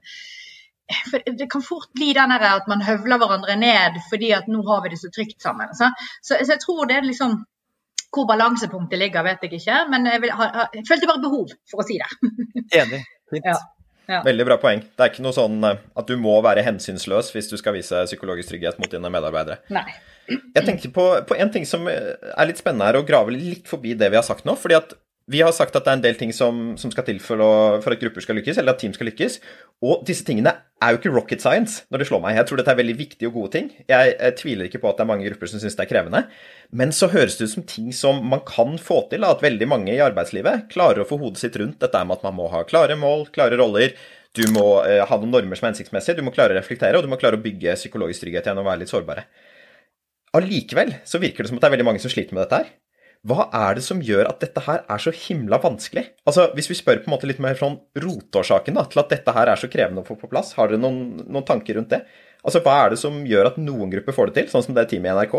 for 1.10 1.24
Det 1.40 1.48
kan 1.52 1.64
fort 1.64 1.90
bli 1.96 2.12
den 2.14 2.34
at 2.36 2.68
man 2.68 2.84
høvler 2.84 3.22
hverandre 3.22 3.56
ned 3.60 4.00
fordi 4.10 4.34
at 4.36 4.50
nå 4.52 4.64
har 4.68 4.84
vi 4.84 4.94
det 4.94 5.00
så 5.02 5.12
trygt 5.14 5.42
sammen. 5.42 5.72
Så, 5.78 5.90
så, 6.22 6.38
så 6.42 6.56
jeg 6.56 6.64
tror 6.64 6.88
det 6.90 7.00
er 7.00 7.08
liksom 7.08 7.38
Hvor 8.14 8.28
balansepunktet 8.30 9.00
ligger, 9.00 9.24
vet 9.26 9.42
jeg 9.42 9.58
ikke, 9.58 9.78
men 9.90 10.06
jeg, 10.06 10.22
vil, 10.22 10.34
ha, 10.38 10.68
jeg 10.76 10.84
følte 10.86 11.08
bare 11.10 11.24
behov 11.24 11.54
for 11.72 11.82
å 11.82 11.86
si 11.88 11.96
det. 11.98 12.34
Enig. 12.84 13.00
Fint. 13.32 13.48
Ja. 13.48 13.56
Ja. 14.06 14.20
Veldig 14.26 14.46
bra 14.46 14.58
poeng. 14.60 14.82
Det 14.84 15.02
er 15.02 15.12
ikke 15.14 15.24
noe 15.24 15.36
sånn 15.36 15.64
eh, 15.64 15.80
at 15.96 16.10
du 16.10 16.18
må 16.20 16.36
være 16.44 16.66
hensynsløs 16.66 17.32
hvis 17.34 17.48
du 17.50 17.56
skal 17.58 17.74
vise 17.78 18.04
psykologisk 18.10 18.52
trygghet 18.52 18.82
mot 18.82 18.92
dine 18.92 19.10
medarbeidere. 19.10 19.62
Nei. 19.74 19.88
Jeg 20.28 20.64
tenkte 20.68 20.92
på, 20.94 21.06
på, 21.28 21.38
en 21.40 21.52
ting 21.56 21.66
som 21.68 21.88
er 21.88 22.46
litt 22.48 22.60
spennende 22.60 22.90
her, 22.90 23.00
å 23.00 23.08
grave 23.08 23.34
litt 23.34 23.66
forbi 23.70 23.96
det 24.00 24.12
vi 24.12 24.20
har 24.20 24.28
sagt 24.28 24.46
nå. 24.48 24.56
fordi 24.60 24.78
at 24.78 24.94
vi 25.32 25.40
har 25.40 25.54
sagt 25.56 25.76
at 25.76 25.86
det 25.86 25.92
er 25.92 25.98
en 25.98 26.04
del 26.04 26.18
ting 26.20 26.34
som, 26.36 26.74
som 26.80 26.92
skal 26.92 27.06
til 27.08 27.20
for, 27.24 27.40
å, 27.40 27.52
for, 27.84 27.96
at 27.96 28.02
grupper 28.02 28.26
skal 28.26 28.36
lykkes, 28.40 28.60
eller 28.60 28.76
at 28.76 28.82
team 28.84 28.96
skal 28.96 29.08
lykkes. 29.08 29.38
Og 29.88 30.04
disse 30.08 30.26
tingene 30.28 30.52
er 30.84 30.94
jo 30.94 31.00
ikke 31.00 31.14
rocket 31.14 31.44
science 31.44 31.86
når 31.92 32.02
det 32.02 32.08
slår 32.10 32.22
meg. 32.24 32.38
Jeg 32.38 32.48
tror 32.50 32.60
dette 32.60 32.74
er 32.74 32.80
veldig 32.80 32.96
viktige 33.00 33.30
og 33.30 33.38
gode 33.38 33.52
ting. 33.56 33.70
Jeg, 33.90 34.34
tviler 34.40 34.68
ikke 34.68 34.82
på 34.84 34.90
at 34.92 35.00
det 35.00 35.06
er 35.06 35.10
mange 35.10 35.28
grupper 35.30 35.50
som 35.50 35.62
syns 35.62 35.78
det 35.80 35.86
er 35.86 35.92
krevende. 35.92 36.24
Men 36.76 36.92
så 36.96 37.10
høres 37.14 37.38
det 37.40 37.48
ut 37.48 37.54
som 37.54 37.68
ting 37.70 37.94
som 37.96 38.20
man 38.32 38.44
kan 38.48 38.76
få 38.82 39.04
til. 39.12 39.26
At 39.28 39.44
veldig 39.46 39.70
mange 39.72 39.96
i 39.96 40.04
arbeidslivet 40.04 40.68
klarer 40.74 41.04
å 41.04 41.08
få 41.08 41.20
hodet 41.22 41.44
sitt 41.44 41.58
rundt 41.62 41.80
dette 41.84 42.04
med 42.04 42.20
at 42.20 42.28
man 42.28 42.38
må 42.38 42.50
ha 42.54 42.66
klare 42.68 43.00
mål, 43.00 43.28
klare 43.36 43.60
roller. 43.60 43.96
Du 44.34 44.44
må 44.54 44.68
eh, 44.82 45.04
ha 45.06 45.20
noen 45.20 45.34
normer 45.34 45.60
som 45.60 45.68
er 45.68 45.76
hensiktsmessige, 45.76 46.18
du 46.18 46.26
må 46.26 46.34
klare 46.34 46.56
å 46.56 46.58
reflektere, 46.58 46.98
og 46.98 47.06
du 47.06 47.12
må 47.12 47.20
klare 47.22 47.38
å 47.38 47.44
bygge 47.44 47.76
psykologisk 47.78 48.26
trygghet 48.26 48.50
gjennom 48.50 48.66
å 48.66 48.72
være 48.72 48.82
litt 48.82 48.94
sårbare. 48.94 49.28
Allikevel 50.34 50.96
så 51.06 51.22
virker 51.22 51.46
det 51.46 51.52
som 51.52 51.60
at 51.60 51.66
det 51.66 51.70
er 51.70 51.76
veldig 51.76 51.92
mange 51.92 52.02
som 52.02 52.10
sliter 52.10 52.34
med 52.34 52.48
dette 52.48 52.64
her. 52.64 52.72
Hva 53.24 53.46
er 53.56 53.78
det 53.78 53.86
som 53.86 54.02
gjør 54.04 54.28
at 54.28 54.42
dette 54.44 54.62
her 54.66 54.82
er 54.92 55.00
så 55.00 55.12
himla 55.16 55.56
vanskelig? 55.64 56.10
Altså, 56.28 56.50
Hvis 56.58 56.68
vi 56.68 56.76
spør 56.76 57.00
på 57.00 57.08
en 57.08 57.14
måte 57.16 57.30
litt 57.30 57.40
mer 57.44 57.56
sånn 57.56 57.78
rotårsaken 57.96 58.76
til 58.92 59.00
at 59.00 59.14
dette 59.14 59.36
her 59.36 59.52
er 59.54 59.60
så 59.60 59.70
krevende 59.72 60.04
å 60.04 60.08
få 60.08 60.18
på 60.20 60.28
plass, 60.32 60.52
har 60.58 60.68
dere 60.68 60.84
noen, 60.84 61.24
noen, 61.24 61.46
tanker 61.48 61.80
rundt 61.80 61.94
det? 61.96 62.02
Altså, 62.44 62.60
Hva 62.66 62.74
er 62.82 62.92
det 62.92 63.00
som 63.00 63.22
gjør 63.24 63.54
at 63.54 63.62
noen 63.64 63.94
grupper 63.94 64.18
får 64.18 64.32
det 64.32 64.36
til, 64.42 64.50
sånn 64.52 64.66
som 64.68 64.76
det 64.76 64.90
teamet 64.92 65.14
i 65.14 65.16
NRK, 65.16 65.38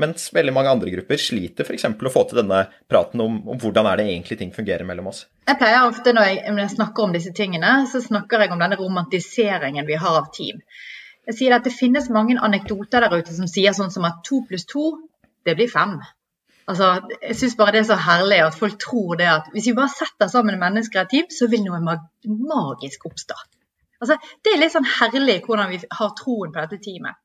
mens 0.00 0.30
veldig 0.32 0.54
mange 0.56 0.72
andre 0.72 0.92
grupper 0.92 1.20
sliter 1.20 1.68
f.eks. 1.68 1.84
å 1.92 2.12
få 2.12 2.24
til 2.30 2.40
denne 2.40 2.62
praten 2.88 3.20
om, 3.20 3.38
om, 3.48 3.60
hvordan 3.60 3.88
er 3.90 4.00
det 4.00 4.08
egentlig 4.14 4.40
ting 4.40 4.56
fungerer 4.56 4.88
mellom 4.88 5.12
oss? 5.12 5.26
Jeg 5.48 5.60
pleier 5.60 5.84
ofte 5.84 6.16
når 6.16 6.30
jeg, 6.30 6.42
når 6.48 6.64
jeg 6.64 6.74
snakker 6.78 7.04
om 7.04 7.16
disse 7.16 7.36
tingene, 7.36 7.78
så 7.92 8.00
snakker 8.04 8.44
jeg 8.44 8.56
om 8.56 8.64
denne 8.64 8.80
romantiseringen 8.80 9.88
vi 9.88 10.00
har 10.00 10.20
av 10.22 10.32
team. 10.36 10.64
Jeg 11.28 11.36
sier 11.36 11.56
at 11.56 11.64
Det 11.68 11.74
finnes 11.74 12.08
mange 12.12 12.40
anekdoter 12.40 13.04
der 13.04 13.20
ute 13.20 13.36
som 13.36 13.48
sier 13.50 13.76
sånn 13.76 13.92
som 13.92 14.08
at 14.08 14.22
to 14.24 14.44
pluss 14.48 14.64
to, 14.68 14.94
det 15.44 15.56
blir 15.58 15.68
fem. 15.68 15.98
Altså, 16.66 16.86
jeg 17.22 17.36
syns 17.38 17.54
bare 17.58 17.76
det 17.76 17.84
er 17.84 17.90
så 17.92 17.98
herlig 18.08 18.40
at 18.42 18.56
folk 18.58 18.78
tror 18.82 19.18
det 19.20 19.28
at 19.30 19.52
hvis 19.54 19.68
vi 19.70 19.76
bare 19.76 19.92
setter 19.92 20.30
sammen 20.30 20.58
mennesker 20.58 20.98
i 20.98 21.04
et 21.04 21.12
team, 21.14 21.28
så 21.30 21.46
vil 21.50 21.62
noe 21.66 21.78
magisk 22.26 23.06
oppstå. 23.06 23.36
Altså, 24.00 24.16
det 24.44 24.52
er 24.52 24.60
litt 24.60 24.74
sånn 24.74 24.88
herlig 24.98 25.38
hvordan 25.46 25.70
vi 25.70 25.78
har 26.00 26.10
troen 26.18 26.50
på 26.52 26.64
dette 26.64 26.82
teamet. 26.82 27.22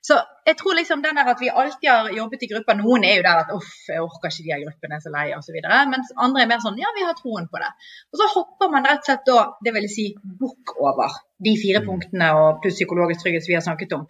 Så 0.00 0.16
jeg 0.48 0.56
tror 0.56 0.74
liksom 0.78 1.02
den 1.04 1.18
der 1.18 1.28
at 1.28 1.40
vi 1.40 1.50
alltid 1.52 1.88
har 1.90 2.06
jobbet 2.16 2.44
i 2.46 2.48
grupper 2.48 2.76
Noen 2.78 3.04
er 3.04 3.18
jo 3.18 3.24
der 3.26 3.42
at 3.42 3.50
uff, 3.52 3.68
jeg 3.88 4.00
orker 4.00 4.32
ikke 4.32 4.46
de 4.46 4.52
her 4.54 4.62
gruppene, 4.64 4.96
er 4.96 5.02
så 5.04 5.12
lei 5.12 5.26
osv. 5.36 5.58
Mens 5.92 6.14
andre 6.16 6.44
er 6.44 6.48
mer 6.48 6.62
sånn 6.64 6.80
ja, 6.80 6.88
vi 6.96 7.04
har 7.04 7.18
troen 7.18 7.50
på 7.52 7.60
det. 7.60 7.68
Og 8.08 8.22
så 8.22 8.28
hopper 8.32 8.72
man 8.72 8.88
rett 8.88 9.04
og 9.04 9.10
slett 9.10 9.28
da, 9.28 9.42
det 9.60 9.74
vil 9.76 9.88
si 9.92 10.06
bukk 10.40 10.72
over 10.80 11.20
de 11.44 11.52
fire 11.60 11.84
punktene 11.84 12.30
og 12.38 12.62
pluss 12.64 12.80
psykologisk 12.80 13.26
trygghet 13.26 13.44
som 13.44 13.52
vi 13.52 13.58
har 13.58 13.66
snakket 13.68 13.92
om. 13.98 14.08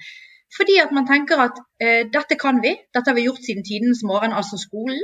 Fordi 0.57 0.79
at 0.83 0.93
man 0.93 1.07
tenker 1.07 1.43
at 1.45 1.59
eh, 1.83 2.07
dette 2.11 2.37
kan 2.39 2.59
vi, 2.63 2.73
dette 2.95 3.11
har 3.11 3.17
vi 3.19 3.27
gjort 3.29 3.45
siden 3.47 3.67
tidens 3.67 4.03
morgen, 4.07 4.33
altså 4.35 4.59
skolen. 4.59 5.03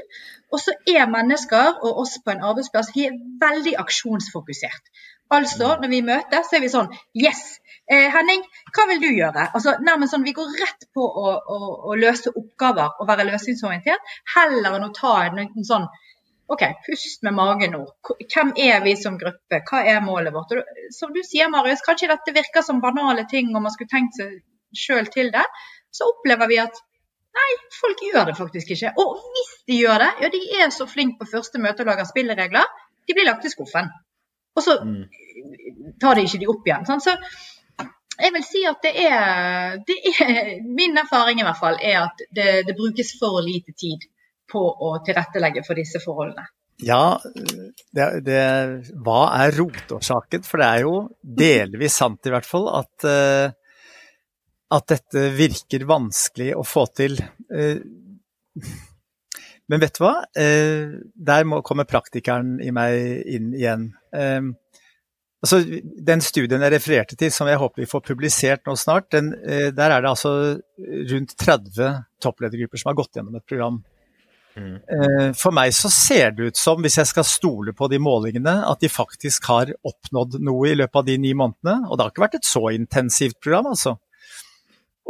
Og 0.53 0.63
så 0.63 0.75
er 0.91 1.11
mennesker 1.11 1.85
og 1.87 2.01
oss 2.03 2.17
på 2.25 2.35
en 2.35 2.43
arbeidsplass 2.49 2.91
vi 2.97 3.07
er 3.07 3.21
veldig 3.43 3.77
aksjonsfokusert. 3.85 4.91
Altså, 5.37 5.77
når 5.83 5.91
vi 5.91 6.03
møtes, 6.07 6.49
så 6.49 6.59
er 6.59 6.63
vi 6.63 6.73
sånn 6.73 6.91
Yes! 7.19 7.45
Eh, 7.87 8.09
Henning, 8.15 8.43
hva 8.75 8.89
vil 8.91 8.99
du 9.03 9.07
gjøre? 9.11 9.47
Altså, 9.55 9.77
nærmest 9.87 10.15
sånn, 10.15 10.27
Vi 10.27 10.35
går 10.35 10.55
rett 10.59 10.89
på 10.95 11.07
å, 11.07 11.35
å, 11.55 11.71
å 11.91 11.99
løse 11.99 12.33
oppgaver 12.35 12.99
og 12.99 13.11
være 13.11 13.27
løsningsorientert, 13.31 14.15
heller 14.35 14.79
enn 14.79 14.89
å 14.89 14.95
ta 14.95 15.15
en, 15.29 15.39
en 15.47 15.69
sånn 15.71 15.87
OK, 16.51 16.63
pust 16.87 17.25
med 17.27 17.35
magen 17.35 17.73
nå. 17.75 17.85
Hvem 18.23 18.53
er 18.63 18.83
vi 18.85 18.95
som 18.99 19.17
gruppe? 19.19 19.63
Hva 19.67 19.81
er 19.83 20.03
målet 20.03 20.35
vårt? 20.35 20.55
Og, 20.55 20.83
som 20.95 21.15
du 21.15 21.19
sier, 21.27 21.51
Marius, 21.51 21.83
kanskje 21.87 22.11
dette 22.13 22.35
virker 22.35 22.63
som 22.63 22.83
banale 22.83 23.27
ting 23.31 23.51
og 23.55 23.65
man 23.65 23.75
skulle 23.75 23.91
tenkt 23.91 24.19
seg 24.19 24.37
sjøl 24.79 25.09
til 25.13 25.33
det, 25.35 25.45
så 25.95 26.09
opplever 26.13 26.51
vi 26.51 26.61
at 26.63 26.79
nei, 27.37 27.51
folk 27.81 28.03
gjør 28.05 28.31
det 28.31 28.37
faktisk 28.39 28.73
ikke. 28.77 28.95
Og 29.03 29.21
hvis 29.35 29.53
de 29.69 29.81
gjør 29.83 30.05
det, 30.05 30.11
ja, 30.25 30.33
de 30.33 30.43
er 30.61 30.73
så 30.75 30.89
flinke 30.91 31.21
på 31.21 31.31
første 31.37 31.61
møte 31.63 31.85
og 31.85 31.91
lager 31.93 32.09
spilleregler, 32.09 32.73
de 33.07 33.17
blir 33.17 33.29
lagt 33.29 33.47
i 33.47 33.53
skuffen. 33.53 33.91
Og 34.57 34.65
så 34.65 34.79
mm. 34.83 35.05
tar 36.01 36.17
de 36.17 36.25
ikke 36.27 36.41
de 36.43 36.51
opp 36.51 36.67
igjen. 36.69 36.87
Sånn. 36.89 37.03
Så 37.05 37.17
jeg 38.17 38.33
vil 38.33 38.45
si 38.47 38.65
at 38.69 38.81
det 38.85 38.93
er, 39.05 39.79
det 39.87 39.97
er, 40.15 40.53
Min 40.65 40.97
erfaring 40.97 41.43
i 41.43 41.47
hvert 41.47 41.61
fall 41.61 41.77
er 41.85 42.07
at 42.07 42.23
det, 42.33 42.63
det 42.69 42.77
brukes 42.79 43.13
for 43.21 43.43
lite 43.45 43.77
tid 43.77 44.07
på 44.51 44.63
å 44.63 44.97
tilrettelegge 45.05 45.65
for 45.67 45.79
disse 45.79 46.01
forholdene. 46.03 46.47
Ja, 46.85 47.17
det, 47.97 48.07
det, 48.27 48.41
hva 49.05 49.21
er 49.41 49.55
rotårsaken? 49.57 50.45
For 50.45 50.61
det 50.61 50.67
er 50.69 50.83
jo 50.85 50.97
delvis 51.21 51.97
sant 52.03 52.29
i 52.29 52.33
hvert 52.35 52.47
fall 52.49 52.69
at 52.83 53.07
uh, 53.09 53.55
at 54.75 54.91
dette 54.91 55.31
virker 55.37 55.87
vanskelig 55.87 56.53
å 56.59 56.65
få 56.67 56.87
til. 56.97 57.17
Eh, 57.55 57.79
men 59.71 59.83
vet 59.83 59.99
du 59.99 60.03
hva? 60.03 60.15
Eh, 60.39 60.97
der 61.15 61.49
må 61.49 61.63
komme 61.67 61.87
praktikeren 61.89 62.57
i 62.63 62.73
meg 62.75 63.27
inn 63.31 63.53
igjen. 63.55 63.89
Eh, 64.15 64.41
altså, 65.45 65.63
den 66.11 66.25
studien 66.25 66.65
jeg 66.67 66.75
refererte 66.75 67.19
til, 67.19 67.35
som 67.35 67.51
jeg 67.51 67.61
håper 67.63 67.85
vi 67.85 67.91
får 67.91 68.07
publisert 68.11 68.67
nå 68.67 68.75
snart, 68.79 69.11
den, 69.15 69.35
der 69.47 69.91
er 69.91 70.01
det 70.01 70.15
altså 70.15 70.33
rundt 71.13 71.37
30 71.39 72.01
toppledergrupper 72.23 72.83
som 72.83 72.91
har 72.91 72.99
gått 72.99 73.21
gjennom 73.21 73.39
et 73.39 73.47
program. 73.47 73.85
Mm. 74.57 75.35
For 75.37 75.53
meg 75.53 75.75
så 75.77 75.91
ser 75.93 76.31
det 76.33 76.47
ut 76.49 76.57
som, 76.57 76.81
hvis 76.81 76.97
jeg 76.97 77.11
skal 77.11 77.27
stole 77.29 77.75
på 77.77 77.91
de 77.93 77.99
målingene, 78.01 78.55
at 78.65 78.81
de 78.81 78.89
faktisk 78.89 79.51
har 79.53 79.75
oppnådd 79.85 80.39
noe 80.41 80.71
i 80.71 80.79
løpet 80.81 81.03
av 81.03 81.05
de 81.11 81.19
ni 81.21 81.35
månedene. 81.37 81.83
Og 81.85 81.93
det 81.99 82.07
har 82.07 82.15
ikke 82.15 82.25
vært 82.25 82.39
et 82.41 82.49
så 82.49 82.65
intensivt 82.73 83.37
program, 83.45 83.69
altså. 83.75 83.99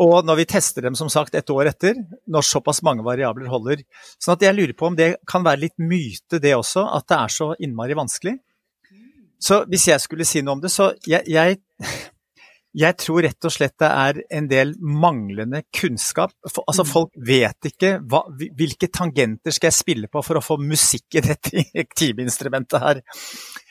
Og 0.03 0.26
når 0.28 0.42
vi 0.42 0.49
tester 0.51 0.84
dem 0.84 0.97
som 0.99 1.09
sagt 1.12 1.36
et 1.38 1.51
år 1.53 1.70
etter, 1.70 1.97
når 2.28 2.44
såpass 2.44 2.82
mange 2.84 3.05
variabler 3.07 3.49
holder. 3.49 3.84
Sånn 4.20 4.34
at 4.34 4.44
jeg 4.44 4.57
lurer 4.57 4.74
på 4.76 4.90
om 4.90 4.99
det 4.99 5.14
kan 5.28 5.47
være 5.47 5.62
litt 5.64 5.78
myte 5.80 6.40
det 6.42 6.53
også, 6.57 6.84
at 6.99 7.07
det 7.09 7.20
er 7.22 7.32
så 7.32 7.53
innmari 7.64 7.97
vanskelig. 7.97 8.36
Så 9.40 9.62
hvis 9.70 9.88
jeg 9.88 10.03
skulle 10.05 10.26
si 10.28 10.42
noe 10.44 10.57
om 10.57 10.61
det, 10.61 10.72
så 10.72 10.90
jeg, 11.09 11.24
jeg, 11.32 11.59
jeg 12.76 12.97
tror 13.01 13.24
rett 13.24 13.49
og 13.49 13.53
slett 13.53 13.76
det 13.80 13.88
er 13.88 14.20
en 14.38 14.49
del 14.51 14.74
manglende 14.80 15.62
kunnskap. 15.72 16.34
For, 16.44 16.64
altså 16.68 16.84
mm. 16.84 16.90
Folk 16.90 17.16
vet 17.30 17.70
ikke 17.70 17.94
hva, 18.05 18.22
hvilke 18.36 18.90
tangenter 18.92 19.57
skal 19.57 19.70
jeg 19.70 19.78
spille 19.78 20.12
på 20.12 20.20
for 20.24 20.40
å 20.40 20.44
få 20.44 20.59
musikk 20.61 21.16
i 21.16 21.24
dette 21.24 21.64
timeinstrumentet 22.01 22.84
her. 22.84 23.01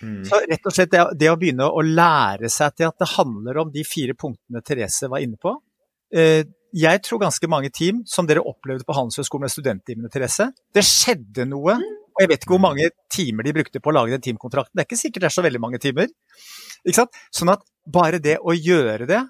Mm. 0.01 0.23
Så 0.25 0.41
rett 0.41 0.65
og 0.65 0.73
slett 0.73 0.93
det, 0.93 1.05
det 1.21 1.29
å 1.29 1.37
begynne 1.37 1.69
å 1.69 1.85
lære 1.85 2.49
seg 2.49 2.77
til 2.77 2.89
at 2.89 2.97
det 3.01 3.13
handler 3.13 3.61
om 3.61 3.73
de 3.73 3.85
fire 3.85 4.17
punktene 4.17 4.65
Therese 4.65 5.13
var 5.13 5.21
inne 5.21 5.37
på 5.37 5.53
jeg 6.15 7.01
tror 7.03 7.21
ganske 7.21 7.47
mange 7.51 7.69
team, 7.75 8.01
som 8.07 8.27
dere 8.27 8.43
opplevde 8.43 8.87
på 8.87 8.95
Handelshøyskolen 8.95 9.45
med 9.45 9.53
studenttimene, 9.53 10.11
Therese, 10.11 10.49
det 10.75 10.83
skjedde 10.87 11.45
noe. 11.49 11.77
Og 12.15 12.23
jeg 12.23 12.31
vet 12.31 12.43
ikke 12.45 12.55
hvor 12.55 12.63
mange 12.63 12.89
timer 13.11 13.43
de 13.43 13.53
brukte 13.57 13.81
på 13.83 13.91
å 13.91 13.95
lage 13.97 14.15
den 14.15 14.23
teamkontrakten. 14.23 14.71
Det 14.75 14.85
er 14.85 14.87
ikke 14.87 14.99
sikkert 14.99 15.25
det 15.25 15.29
er 15.29 15.35
så 15.35 15.43
veldig 15.43 15.61
mange 15.63 15.79
timer. 15.83 16.11
Sånn 17.35 17.51
at 17.51 17.65
bare 17.83 18.21
det 18.23 18.37
å 18.39 18.55
gjøre 18.55 19.07
det, 19.09 19.21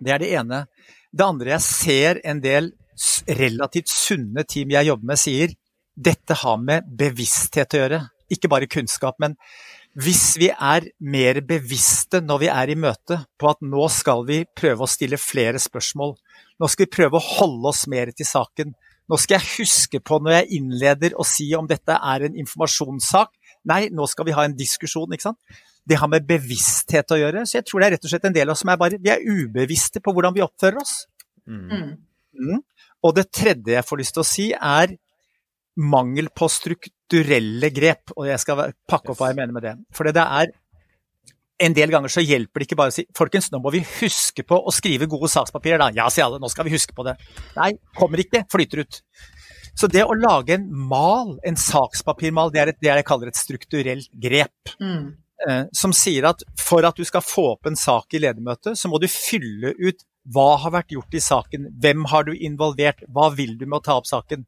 det 0.00 0.14
er 0.14 0.22
det 0.22 0.30
ene. 0.40 0.62
Det 1.12 1.26
andre 1.26 1.52
jeg 1.58 1.66
ser 1.66 2.22
en 2.24 2.40
del 2.40 2.70
relativt 3.28 3.92
sunne 3.92 4.44
team 4.48 4.72
jeg 4.72 4.88
jobber 4.88 5.12
med, 5.12 5.20
sier 5.20 5.52
dette 6.00 6.36
har 6.40 6.60
med 6.62 6.88
bevissthet 7.00 7.76
å 7.76 7.82
gjøre. 7.82 8.00
Ikke 8.32 8.48
bare 8.52 8.70
kunnskap, 8.70 9.18
men 9.20 9.36
hvis 9.98 10.36
vi 10.38 10.50
er 10.52 10.86
mer 11.02 11.40
bevisste 11.42 12.20
når 12.22 12.44
vi 12.44 12.48
er 12.52 12.70
i 12.70 12.78
møte 12.78 13.16
på 13.40 13.48
at 13.50 13.58
nå 13.66 13.88
skal 13.90 14.22
vi 14.28 14.44
prøve 14.56 14.86
å 14.86 14.90
stille 14.90 15.18
flere 15.18 15.58
spørsmål, 15.58 16.14
Nå 16.60 16.68
skal 16.68 16.84
vi 16.86 16.92
prøve 16.92 17.16
å 17.16 17.24
holde 17.38 17.70
oss 17.72 17.86
mer 17.88 18.10
til 18.12 18.28
saken. 18.28 18.74
Nå 19.10 19.18
skal 19.18 19.38
jeg 19.38 19.52
huske 19.62 20.00
på 20.04 20.20
når 20.20 20.36
jeg 20.36 20.60
innleder 20.60 21.16
og 21.16 21.26
si 21.28 21.48
om 21.56 21.68
dette 21.68 21.96
er 21.96 22.26
en 22.26 22.36
informasjonssak. 22.42 23.32
Nei, 23.70 23.86
nå 23.92 24.06
skal 24.10 24.28
vi 24.28 24.34
ha 24.36 24.44
en 24.46 24.56
diskusjon, 24.56 25.10
ikke 25.16 25.30
sant. 25.30 25.60
Det 25.88 25.96
har 25.98 26.10
med 26.12 26.26
bevissthet 26.28 27.16
å 27.16 27.18
gjøre. 27.18 27.46
Så 27.48 27.58
jeg 27.58 27.66
tror 27.66 27.80
det 27.80 27.88
er 27.88 27.94
rett 27.96 28.04
og 28.04 28.12
slett 28.12 28.28
en 28.28 28.36
del 28.36 28.50
av 28.50 28.54
oss 28.54 28.62
som 28.62 28.72
er 28.72 28.80
bare 28.80 29.00
Vi 29.00 29.12
er 29.12 29.24
ubevisste 29.24 30.04
på 30.04 30.12
hvordan 30.14 30.36
vi 30.36 30.44
oppfører 30.44 30.82
oss. 30.82 30.94
Mm. 31.48 31.96
Mm. 32.36 32.60
Og 33.08 33.16
det 33.16 33.30
tredje 33.32 33.78
jeg 33.78 33.88
får 33.88 34.02
lyst 34.02 34.14
til 34.18 34.22
å 34.22 34.28
si, 34.28 34.46
er 34.52 34.94
mangel 35.80 36.30
på 36.36 36.48
strukturelle 36.52 37.70
grep. 37.74 38.14
Og 38.16 38.28
jeg 38.28 38.42
skal 38.42 38.74
pakke 38.90 39.12
opp 39.12 39.20
hva 39.20 39.30
jeg 39.32 39.40
mener 39.40 39.56
med 39.56 39.66
det. 39.66 39.76
For 39.96 40.08
det 40.08 40.24
er 40.24 40.52
en 41.60 41.76
del 41.76 41.92
ganger 41.92 42.12
så 42.12 42.22
hjelper 42.24 42.62
det 42.62 42.68
ikke 42.68 42.78
bare 42.80 42.92
å 42.92 42.94
si 42.94 43.04
folkens, 43.16 43.50
nå 43.52 43.60
må 43.60 43.72
vi 43.74 43.82
huske 43.98 44.44
på 44.48 44.56
å 44.56 44.72
skrive 44.72 45.08
gode 45.10 45.28
sakspapirer. 45.32 45.82
da. 45.82 45.90
Ja, 45.96 46.08
sier 46.12 46.26
alle, 46.26 46.40
nå 46.40 46.48
skal 46.52 46.66
vi 46.68 46.72
huske 46.72 46.96
på 46.96 47.04
det. 47.04 47.18
Nei, 47.58 47.74
kommer 47.98 48.22
ikke, 48.22 48.46
flyter 48.52 48.84
ut. 48.84 49.02
Så 49.76 49.88
det 49.92 50.02
å 50.04 50.16
lage 50.16 50.56
en 50.56 50.66
mal, 50.72 51.36
en 51.46 51.58
sakspapirmal, 51.60 52.52
det 52.52 52.62
er, 52.62 52.72
et, 52.72 52.80
det 52.80 52.90
jeg 52.90 53.06
kaller 53.08 53.30
et 53.30 53.38
strukturelt 53.38 54.08
grep. 54.22 54.72
Mm. 54.80 55.12
Eh, 55.48 55.62
som 55.76 55.92
sier 55.96 56.26
at 56.28 56.42
for 56.60 56.84
at 56.84 56.98
du 56.98 57.06
skal 57.08 57.24
få 57.24 57.46
opp 57.54 57.68
en 57.68 57.78
sak 57.78 58.16
i 58.16 58.20
ledermøtet, 58.20 58.76
så 58.76 58.90
må 58.92 59.00
du 59.00 59.08
fylle 59.08 59.74
ut 59.78 60.04
hva 60.30 60.58
har 60.60 60.74
vært 60.74 60.92
gjort 60.92 61.16
i 61.16 61.22
saken, 61.24 61.70
hvem 61.80 62.04
har 62.12 62.26
du 62.28 62.34
involvert, 62.36 63.00
hva 63.08 63.30
vil 63.32 63.56
du 63.56 63.64
med 63.66 63.80
å 63.80 63.84
ta 63.86 63.96
opp 64.00 64.08
saken. 64.08 64.44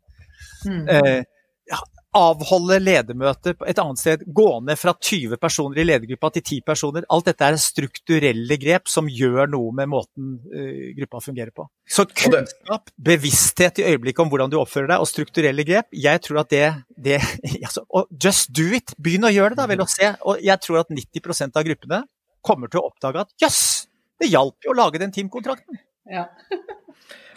Mm. 0.68 0.88
Eh, 0.88 1.80
avholde 2.12 2.76
ledermøter 2.82 3.54
et 3.68 3.78
annet 3.80 4.00
sted, 4.00 4.24
gå 4.36 4.46
ned 4.66 4.76
fra 4.76 4.92
20 4.92 5.38
personer 5.40 5.80
i 5.80 5.84
ledergruppa 5.86 6.28
til 6.34 6.42
10 6.44 6.64
personer. 6.66 7.06
Alt 7.12 7.30
dette 7.30 7.46
er 7.46 7.56
strukturelle 7.60 8.58
grep 8.60 8.90
som 8.92 9.08
gjør 9.08 9.48
noe 9.52 9.72
med 9.76 9.88
måten 9.88 10.34
uh, 10.52 10.90
gruppa 10.98 11.22
fungerer 11.24 11.54
på. 11.56 11.64
Så 11.88 12.04
kunnskap, 12.10 12.92
bevissthet 13.00 13.80
i 13.80 13.86
øyeblikket 13.88 14.26
om 14.26 14.32
hvordan 14.32 14.52
du 14.52 14.58
oppfører 14.60 14.92
deg, 14.92 15.04
og 15.04 15.08
strukturelle 15.08 15.64
grep, 15.68 15.88
jeg 15.96 16.24
tror 16.26 16.42
at 16.44 16.52
det, 16.52 16.66
det 17.00 17.16
altså, 17.68 17.86
Just 18.22 18.52
do 18.52 18.68
it! 18.76 18.92
Begynn 19.00 19.24
å 19.28 19.32
gjøre 19.32 19.54
det, 19.54 19.62
da, 19.62 19.68
vel, 19.70 19.84
og 19.86 19.92
se. 19.92 20.12
Og 20.28 20.44
jeg 20.44 20.60
tror 20.66 20.82
at 20.82 20.92
90% 20.92 21.56
av 21.56 21.64
gruppene 21.70 22.02
kommer 22.44 22.68
til 22.68 22.82
å 22.82 22.90
oppdage 22.90 23.24
at 23.24 23.32
jøss, 23.40 23.62
yes, 23.62 23.88
det 24.20 24.28
hjalp 24.34 24.66
jo 24.66 24.74
å 24.74 24.76
lage 24.76 25.00
den 25.00 25.14
teamkontrakten. 25.14 25.80
Ja. 26.10 26.26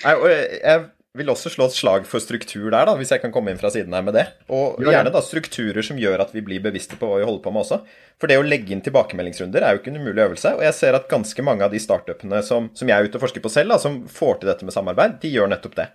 Nei, 0.03 0.13
og 0.19 0.27
jeg 0.27 0.83
vil 1.15 1.31
også 1.31 1.51
slå 1.53 1.67
et 1.69 1.75
slag 1.75 2.07
for 2.09 2.23
struktur 2.23 2.67
der, 2.67 2.87
da, 2.87 2.95
hvis 2.99 3.13
jeg 3.13 3.21
kan 3.23 3.33
komme 3.33 3.53
inn 3.53 3.59
fra 3.59 3.71
siden 3.73 3.93
her 3.95 4.03
med 4.05 4.17
det. 4.17 4.25
Og 4.51 4.81
gjerne 4.83 5.13
da 5.13 5.21
strukturer 5.23 5.85
som 5.85 5.99
gjør 5.99 6.25
at 6.25 6.33
vi 6.35 6.43
blir 6.45 6.63
bevisste 6.63 6.99
på 6.99 7.09
hva 7.09 7.21
vi 7.21 7.27
holder 7.27 7.43
på 7.45 7.53
med 7.55 7.63
også. 7.63 7.79
For 8.21 8.31
det 8.31 8.39
å 8.39 8.45
legge 8.45 8.75
inn 8.75 8.83
tilbakemeldingsrunder 8.85 9.63
er 9.63 9.75
jo 9.75 9.81
ikke 9.81 9.93
en 9.93 10.01
umulig 10.01 10.25
øvelse. 10.25 10.55
Og 10.57 10.65
jeg 10.67 10.77
ser 10.77 10.97
at 10.97 11.07
ganske 11.11 11.47
mange 11.47 11.65
av 11.67 11.73
de 11.75 11.81
startupene 11.81 12.43
som, 12.45 12.69
som 12.75 12.91
jeg 12.91 12.97
er 12.97 13.09
ute 13.09 13.19
og 13.19 13.25
forsker 13.25 13.43
på 13.43 13.53
selv, 13.53 13.73
da, 13.75 13.79
som 13.81 14.03
får 14.11 14.41
til 14.41 14.51
dette 14.51 14.67
med 14.67 14.75
samarbeid, 14.75 15.17
de 15.23 15.33
gjør 15.35 15.51
nettopp 15.51 15.79
det. 15.79 15.89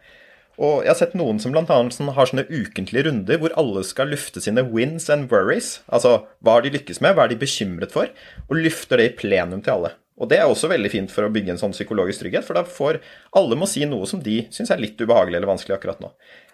Og 0.61 0.83
jeg 0.85 0.91
har 0.93 0.99
sett 0.99 1.16
noen 1.16 1.39
som 1.41 1.55
bl.a. 1.55 1.64
Sånn, 1.95 2.11
har 2.12 2.29
sånne 2.29 2.45
ukentlige 2.51 3.07
runder 3.07 3.41
hvor 3.41 3.55
alle 3.61 3.85
skal 3.87 4.11
lufte 4.12 4.43
sine 4.45 4.64
wins 4.68 5.09
and 5.12 5.33
worries. 5.33 5.79
Altså 5.89 6.18
hva 6.45 6.59
har 6.59 6.66
de 6.66 6.75
lykkes 6.75 7.01
med, 7.01 7.16
hva 7.16 7.25
er 7.25 7.33
de 7.33 7.41
bekymret 7.41 7.95
for? 7.97 8.11
Og 8.49 8.61
lufter 8.61 9.01
det 9.01 9.09
i 9.09 9.16
plenum 9.23 9.64
til 9.64 9.79
alle. 9.79 9.95
Og 10.21 10.29
det 10.29 10.37
er 10.37 10.51
også 10.51 10.68
veldig 10.68 10.91
fint 10.93 11.12
for 11.12 11.25
å 11.25 11.33
bygge 11.33 11.55
en 11.55 11.61
sånn 11.61 11.73
psykologisk 11.73 12.21
trygghet, 12.21 12.45
for 12.45 12.59
da 12.59 12.62
får 12.68 12.99
alle 13.39 13.57
må 13.57 13.68
si 13.71 13.87
noe 13.89 14.05
som 14.09 14.21
de 14.21 14.43
syns 14.53 14.73
er 14.75 14.83
litt 14.83 15.01
ubehagelig 15.01 15.39
eller 15.39 15.49
vanskelig 15.49 15.79
akkurat 15.79 16.03
nå. 16.05 16.11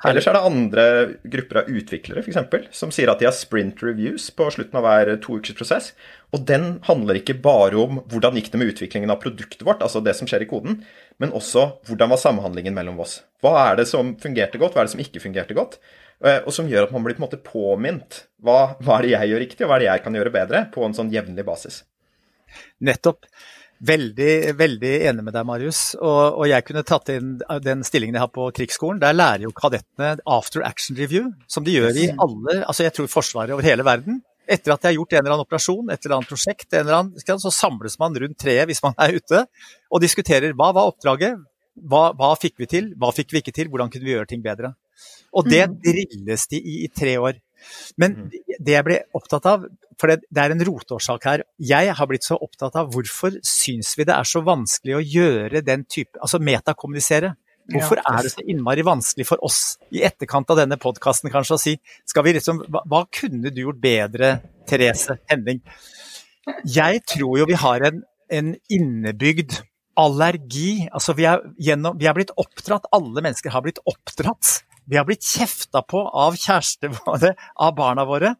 Ellers 0.06 0.28
er 0.30 0.36
det 0.36 0.42
andre 0.46 0.84
grupper 1.34 1.60
av 1.62 1.70
utviklere 1.72 2.22
f.eks. 2.22 2.70
som 2.78 2.92
sier 2.94 3.10
at 3.10 3.18
de 3.18 3.26
har 3.26 3.34
sprint 3.34 3.82
reviews 3.82 4.28
på 4.30 4.46
slutten 4.54 4.78
av 4.78 4.86
hver 4.86 5.10
to 5.24 5.40
ukers 5.40 5.58
prosess. 5.58 5.90
Og 6.36 6.46
den 6.46 6.76
handler 6.86 7.18
ikke 7.18 7.38
bare 7.42 7.80
om 7.80 8.00
hvordan 8.06 8.38
gikk 8.38 8.52
det 8.52 8.62
med 8.62 8.70
utviklingen 8.74 9.10
av 9.10 9.18
produktet 9.22 9.66
vårt, 9.66 9.82
altså 9.82 10.02
det 10.04 10.14
som 10.18 10.30
skjer 10.30 10.46
i 10.46 10.50
koden, 10.50 10.80
men 11.22 11.34
også 11.34 11.66
hvordan 11.88 12.14
var 12.14 12.22
samhandlingen 12.22 12.76
mellom 12.76 13.02
oss. 13.02 13.18
Hva 13.42 13.56
er 13.64 13.80
det 13.80 13.88
som 13.90 14.14
fungerte 14.22 14.62
godt, 14.62 14.76
hva 14.76 14.84
er 14.84 14.90
det 14.90 14.94
som 14.94 15.02
ikke 15.02 15.22
fungerte 15.26 15.58
godt? 15.58 15.80
Eh, 16.24 16.38
og 16.44 16.54
som 16.54 16.68
gjør 16.70 16.86
at 16.86 16.94
man 16.94 17.04
blir 17.04 17.16
på 17.16 17.24
en 17.24 17.26
måte 17.26 17.42
påminnet. 17.42 18.22
Hva, 18.44 18.76
hva 18.78 19.00
er 19.00 19.06
det 19.06 19.12
jeg 19.16 19.32
gjør 19.32 19.44
riktig, 19.44 19.64
og 19.64 19.70
hva 19.70 19.76
er 19.76 19.84
det 19.84 19.90
jeg 19.90 20.06
kan 20.06 20.16
gjøre 20.16 20.34
bedre, 20.38 20.64
på 20.72 20.86
en 20.86 20.96
sånn 20.96 21.12
jevnlig 21.12 21.44
basis. 21.46 21.82
Nettopp. 22.84 23.26
Veldig, 23.84 24.56
veldig 24.56 24.92
enig 25.10 25.24
med 25.26 25.34
deg, 25.36 25.44
Marius. 25.48 25.80
Og, 25.98 26.22
og, 26.38 26.44
jeg 26.48 26.64
kunne 26.64 26.84
tatt 26.86 27.10
inn 27.12 27.34
den 27.64 27.82
stillingen 27.84 28.16
jeg 28.16 28.24
har 28.24 28.32
på 28.32 28.48
krigsskolen. 28.56 29.00
Der 29.02 29.16
lærer 29.16 29.44
jo 29.44 29.52
kadettene 29.56 30.14
after 30.24 30.64
action 30.64 30.96
review, 30.96 31.28
som 31.50 31.66
de 31.66 31.74
gjør 31.76 32.00
i 32.00 32.08
alle 32.14 32.62
altså 32.62 32.86
jeg 32.86 32.96
tror 32.96 33.10
Forsvaret 33.12 33.52
over 33.56 33.66
hele 33.66 33.84
verden. 33.86 34.22
Etter 34.46 34.72
at 34.72 34.82
de 34.82 34.88
har 34.88 34.96
gjort 34.96 35.12
en 35.12 35.20
eller 35.20 35.34
annen 35.34 35.44
operasjon, 35.44 35.90
et 35.90 36.06
eller 36.06 36.16
annet 36.16 36.30
prosjekt, 36.30 36.68
eller 36.70 36.96
annen, 37.00 37.40
så 37.42 37.52
samles 37.52 37.98
man 37.98 38.14
rundt 38.14 38.38
treet 38.38 38.70
hvis 38.70 38.82
man 38.84 38.94
er 39.02 39.18
ute, 39.18 39.42
og 39.90 40.02
diskuterer 40.04 40.54
hva 40.54 40.70
var 40.76 40.92
oppdraget, 40.92 41.40
hva, 41.76 42.12
hva 42.16 42.30
fikk 42.40 42.62
vi 42.62 42.68
til, 42.70 42.92
hva 42.96 43.10
fikk 43.12 43.34
vi 43.34 43.42
ikke 43.42 43.54
til, 43.56 43.68
hvordan 43.72 43.90
kunne 43.92 44.06
vi 44.06 44.14
gjøre 44.14 44.30
ting 44.30 44.44
bedre. 44.44 44.72
Og 45.36 45.50
det 45.50 45.64
mm. 45.66 45.74
drilles 45.84 46.46
de 46.52 46.62
i 46.62 46.78
i 46.86 46.92
tre 46.94 47.18
år. 47.20 47.42
Men 48.00 48.16
mm. 48.16 48.28
det 48.58 48.76
jeg 48.76 48.86
ble 48.86 49.00
opptatt 49.16 49.48
av, 49.50 49.66
for 50.00 50.12
det, 50.12 50.20
det, 50.28 50.42
er 50.42 50.54
en 50.54 50.64
rotårsak 50.68 51.26
her. 51.28 51.44
Jeg 51.62 51.94
har 51.98 52.10
blitt 52.10 52.26
så 52.26 52.38
opptatt 52.38 52.76
av 52.78 52.92
hvorfor 52.94 53.38
syns 53.46 53.94
vi 53.98 54.06
det 54.08 54.14
er 54.16 54.28
så 54.28 54.42
vanskelig 54.44 54.98
å 54.98 55.04
gjøre 55.04 55.64
den 55.64 55.86
type 55.88 56.20
Altså 56.20 56.40
metakommunisere. 56.42 57.34
Hvorfor 57.72 57.98
er 57.98 58.22
det 58.22 58.30
så 58.30 58.44
innmari 58.46 58.84
vanskelig 58.86 59.26
for 59.26 59.42
oss 59.44 59.76
i 59.90 60.04
etterkant 60.06 60.50
av 60.54 60.60
denne 60.60 60.78
podkasten 60.78 61.32
kanskje 61.34 61.56
å 61.56 61.58
si 61.58 61.72
skal 62.06 62.22
vi 62.26 62.36
liksom, 62.36 62.60
hva, 62.70 62.84
hva, 62.86 63.00
kunne 63.10 63.50
du 63.50 63.64
gjort 63.64 63.80
bedre, 63.82 64.36
Therese 64.70 65.16
Henning? 65.30 65.62
Jeg 66.62 67.02
tror 67.10 67.40
jo 67.40 67.48
vi 67.48 67.58
har 67.58 67.88
en, 67.88 68.04
en 68.30 68.52
innebygd 68.70 69.58
allergi. 69.98 70.86
Altså 70.94 71.16
vi 71.18 71.26
er, 71.26 71.42
gjennom, 71.58 71.98
vi 71.98 72.06
er 72.06 72.14
blitt 72.16 72.34
oppdratt, 72.38 72.86
alle 72.94 73.24
mennesker 73.24 73.54
har 73.54 73.64
blitt 73.66 73.82
oppdratt. 73.88 74.60
Vi 74.86 74.98
har 74.98 75.06
blitt 75.08 75.26
kjefta 75.26 75.82
på 75.82 76.04
av 76.06 76.36
kjærester 76.38 76.92
våre, 77.02 77.34
av 77.56 77.74
barna 77.76 78.06
våre 78.06 78.36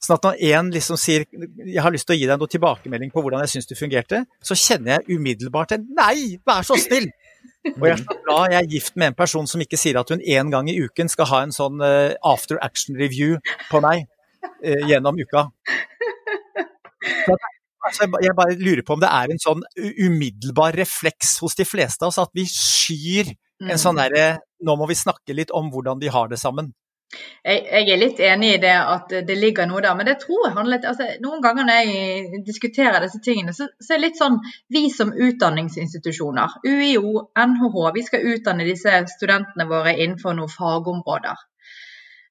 Sånn 0.00 0.16
at 0.16 0.24
når 0.24 0.38
én 0.48 0.68
liksom 0.72 0.96
sier 0.96 1.26
jeg 1.28 1.82
har 1.84 1.92
lyst 1.92 2.06
til 2.08 2.16
å 2.16 2.20
gi 2.20 2.28
deg 2.30 2.40
noe 2.40 2.48
tilbakemelding 2.48 3.10
på 3.12 3.20
hvordan 3.20 3.42
jeg 3.44 3.52
syns 3.52 3.68
du 3.68 3.74
fungerte, 3.76 4.22
så 4.40 4.56
kjenner 4.56 4.94
jeg 4.94 5.18
umiddelbart 5.18 5.74
en 5.76 5.84
nei, 5.96 6.38
vær 6.48 6.64
så 6.64 6.78
snill! 6.80 7.10
Og 7.74 7.84
jeg 7.84 7.92
er 7.92 8.00
så 8.00 8.16
glad 8.24 8.54
jeg 8.54 8.58
er 8.62 8.70
gift 8.72 8.96
med 8.96 9.10
en 9.10 9.18
person 9.18 9.48
som 9.50 9.60
ikke 9.60 9.76
sier 9.80 9.98
at 10.00 10.08
hun 10.08 10.22
én 10.24 10.48
gang 10.52 10.70
i 10.72 10.78
uken 10.80 11.12
skal 11.12 11.28
ha 11.28 11.42
en 11.44 11.52
sånn 11.52 11.84
uh, 11.84 12.16
after 12.24 12.56
action 12.64 12.96
review 12.96 13.36
på 13.68 13.82
meg 13.84 14.06
eh, 14.64 14.86
gjennom 14.88 15.20
uka. 15.20 15.50
Så, 17.26 17.36
altså, 17.84 18.08
jeg 18.24 18.36
bare 18.38 18.56
lurer 18.56 18.84
på 18.86 18.96
om 18.96 19.04
det 19.04 19.12
er 19.12 19.34
en 19.34 19.42
sånn 19.42 19.60
umiddelbar 19.76 20.80
refleks 20.80 21.36
hos 21.44 21.60
de 21.60 21.68
fleste 21.68 22.06
av 22.06 22.14
oss 22.14 22.22
at 22.24 22.32
vi 22.36 22.48
skyr 22.48 23.34
en 23.68 23.80
sånn 23.80 23.98
mm. 23.98 24.02
derre 24.04 24.28
Nå 24.60 24.76
må 24.76 24.86
vi 24.90 24.96
snakke 24.98 25.32
litt 25.32 25.52
om 25.56 25.70
hvordan 25.72 26.00
de 26.00 26.10
har 26.12 26.28
det 26.28 26.36
sammen. 26.36 26.66
Jeg, 27.42 27.62
jeg, 27.64 27.86
er 27.90 27.98
litt 27.98 28.20
enig 28.22 28.50
i 28.54 28.58
det 28.62 28.74
at 28.76 29.12
det 29.26 29.36
ligger 29.40 29.66
noe 29.66 29.80
der, 29.82 29.96
men 29.98 30.06
det 30.06 30.18
tror 30.22 30.44
jeg 30.44 30.54
handler 30.54 30.84
altså, 30.90 31.08
Noen 31.24 31.40
ganger 31.42 31.66
når 31.66 31.78
jeg 31.80 32.42
diskuterer 32.46 33.02
disse 33.02 33.18
tingene, 33.24 33.54
så, 33.56 33.66
så 33.82 33.96
er 33.96 33.98
det 33.98 34.04
litt 34.04 34.20
sånn 34.20 34.36
Vi 34.70 34.84
som 34.94 35.10
utdanningsinstitusjoner, 35.10 36.60
UiO, 36.68 37.24
NHH, 37.34 37.78
vi 37.96 38.04
skal 38.06 38.28
utdanne 38.34 38.68
disse 38.68 39.00
studentene 39.16 39.66
våre 39.72 39.96
innenfor 39.96 40.36
noen 40.38 40.52
fagområder. 40.52 41.40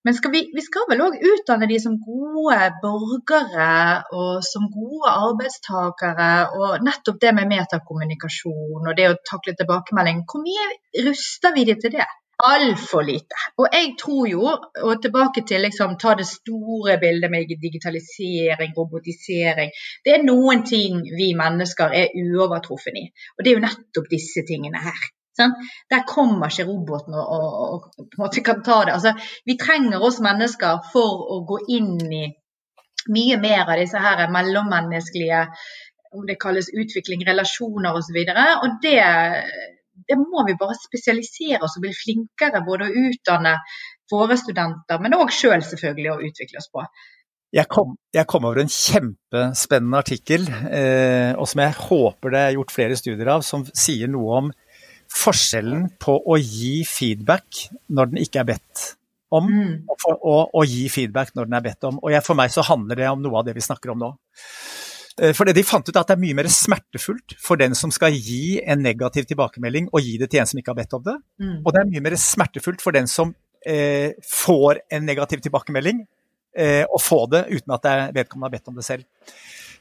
Men 0.08 0.16
skal 0.16 0.32
vi, 0.32 0.41
vi, 0.56 0.62
skal 0.64 0.86
vel 0.88 1.02
òg 1.04 1.18
utdanne 1.28 1.68
de 1.68 1.80
som 1.84 1.97
gode 2.00 2.60
borgere 2.84 3.72
og 4.16 4.45
som 4.47 4.70
gode 4.72 5.12
arbeidstakere. 5.12 6.30
Og 6.56 6.86
nettopp 6.88 7.20
det 7.24 7.34
med 7.36 7.52
metakommunikasjon 7.52 8.88
og 8.88 8.95
det 8.95 9.10
å 9.10 9.20
takle 9.32 9.58
tilbakemelding. 9.60 10.24
Hvor 10.30 10.45
mye 10.45 11.04
ruster 11.10 11.56
vi 11.58 11.68
de 11.68 11.76
til 11.84 11.97
det? 11.97 12.08
Altfor 12.39 13.04
lite. 13.04 13.36
Og 13.60 13.68
jeg 13.76 13.91
tror 14.00 14.28
jo, 14.32 14.43
og 14.88 15.02
tilbake 15.04 15.43
til 15.47 15.66
liksom, 15.68 15.97
ta 16.00 16.14
det 16.16 16.28
store 16.30 16.95
bildet 17.02 17.34
med 17.34 17.52
digitalisering, 17.52 18.72
robotisering 18.78 19.74
Det 20.06 20.14
er 20.16 20.24
noen 20.24 20.64
ting 20.64 21.04
vi 21.04 21.34
mennesker 21.36 21.91
er 22.02 22.16
uovertruffen 22.16 23.04
i. 23.04 23.10
Og 23.36 23.43
det 23.43 23.52
er 23.52 23.60
jo 23.60 23.66
nettopp 23.68 24.08
disse 24.16 24.47
tingene 24.47 24.80
her. 24.88 25.10
Sånn? 25.40 25.56
Der 25.92 26.06
kommer 26.08 26.52
ikke 26.52 26.68
roboten 26.68 27.16
og, 27.16 27.34
og, 27.36 27.90
og, 27.98 28.08
måte 28.20 28.44
kan 28.46 28.64
ta 28.66 28.82
det. 28.86 28.98
Altså, 28.98 29.16
vi 29.48 29.58
trenger 29.60 30.04
oss 30.04 30.20
mennesker 30.24 30.84
for 30.94 31.26
å 31.36 31.42
gå 31.48 31.62
inn 31.80 31.96
i 32.06 32.26
mye 33.10 33.40
mer 33.42 33.64
av 33.66 33.80
disse 33.80 34.00
her 34.04 34.26
mellommenneskelige 34.34 35.46
om 36.18 36.26
det 36.26 36.40
kalles 36.42 36.72
utvikling, 36.74 37.22
relasjoner 37.28 37.96
osv. 37.96 38.18
Og, 38.26 38.66
og 38.66 38.80
det 38.84 38.98
det 40.08 40.18
må 40.20 40.46
vi 40.48 40.58
bare 40.60 40.78
spesialisere 40.80 41.64
oss 41.66 41.78
og 41.78 41.86
bli 41.86 41.94
flinkere 41.96 42.64
både 42.66 42.88
å 42.88 43.06
utdanne 43.08 43.56
våre 44.10 44.38
studenter, 44.40 45.02
men 45.02 45.18
òg 45.18 45.32
sjøl 45.34 45.60
selv 45.60 45.70
selvfølgelig 45.74 46.12
å 46.14 46.22
utvikle 46.30 46.62
oss 46.62 46.70
på. 46.74 46.86
Jeg 47.54 47.66
kom, 47.66 47.96
jeg 48.14 48.30
kom, 48.30 48.46
over 48.46 48.62
en 48.62 48.70
kjempespennende 48.70 50.02
artikkel, 50.04 50.44
eh, 50.70 51.32
og 51.34 51.50
som 51.50 51.64
jeg 51.64 51.78
håper 51.80 52.34
det 52.36 52.42
er 52.44 52.58
gjort 52.58 52.74
flere 52.76 52.98
studier 53.00 53.32
av, 53.34 53.46
som 53.46 53.66
sier 53.74 54.12
noe 54.12 54.36
om 54.44 54.52
forskjellen 55.10 55.88
på 56.01 56.16
å 56.22 56.38
gi 56.38 56.84
feedback 56.88 57.66
når 57.89 58.12
den 58.12 58.22
ikke 58.24 58.43
er 58.43 58.49
bedt 58.51 58.84
om, 59.34 59.45
mm. 59.45 59.74
og, 59.89 59.95
for, 60.01 60.20
og, 60.26 60.53
og, 60.57 60.70
gi 60.70 60.88
feedback 60.89 61.34
når 61.38 61.49
den 61.49 61.57
er 61.60 61.66
bedt 61.66 61.88
om. 61.89 61.99
Og 62.01 62.14
jeg, 62.14 62.26
For 62.26 62.38
meg 62.38 62.53
så 62.53 62.66
handler 62.66 62.97
det 62.97 63.10
om 63.12 63.22
noe 63.22 63.41
av 63.41 63.49
det 63.49 63.55
vi 63.57 63.66
snakker 63.66 63.93
om 63.93 63.99
nå. 64.01 64.14
For 65.36 65.43
det 65.43 65.57
de 65.57 65.66
fant 65.68 65.84
ut 65.84 65.91
er 65.91 65.99
at 65.99 66.07
det 66.07 66.16
er 66.16 66.22
mye 66.22 66.38
mer 66.38 66.47
smertefullt 66.53 67.34
for 67.43 67.60
den 67.60 67.74
som 67.76 67.91
skal 67.91 68.16
gi 68.16 68.62
en 68.64 68.80
negativ 68.86 69.28
tilbakemelding, 69.28 69.89
og 69.91 70.05
gi 70.05 70.16
det 70.22 70.30
til 70.32 70.41
en 70.41 70.47
som 70.49 70.62
ikke 70.62 70.72
har 70.72 70.80
bedt 70.80 70.95
om 70.95 71.03
det. 71.05 71.16
Mm. 71.43 71.57
Og 71.60 71.74
det 71.76 71.82
er 71.82 71.89
mye 71.89 72.05
mer 72.05 72.16
smertefullt 72.24 72.84
for 72.84 72.95
den 72.95 73.10
som 73.12 73.34
eh, 73.68 74.16
får 74.24 74.80
en 74.95 75.05
negativ 75.10 75.43
tilbakemelding, 75.43 76.05
eh, 76.55 76.86
å 76.88 77.01
få 77.03 77.26
det 77.34 77.45
uten 77.51 77.76
at 77.76 77.89
vedkommende 78.16 78.47
har 78.47 78.55
bedt 78.55 78.72
om 78.72 78.80
det 78.80 78.88
selv. 78.88 79.05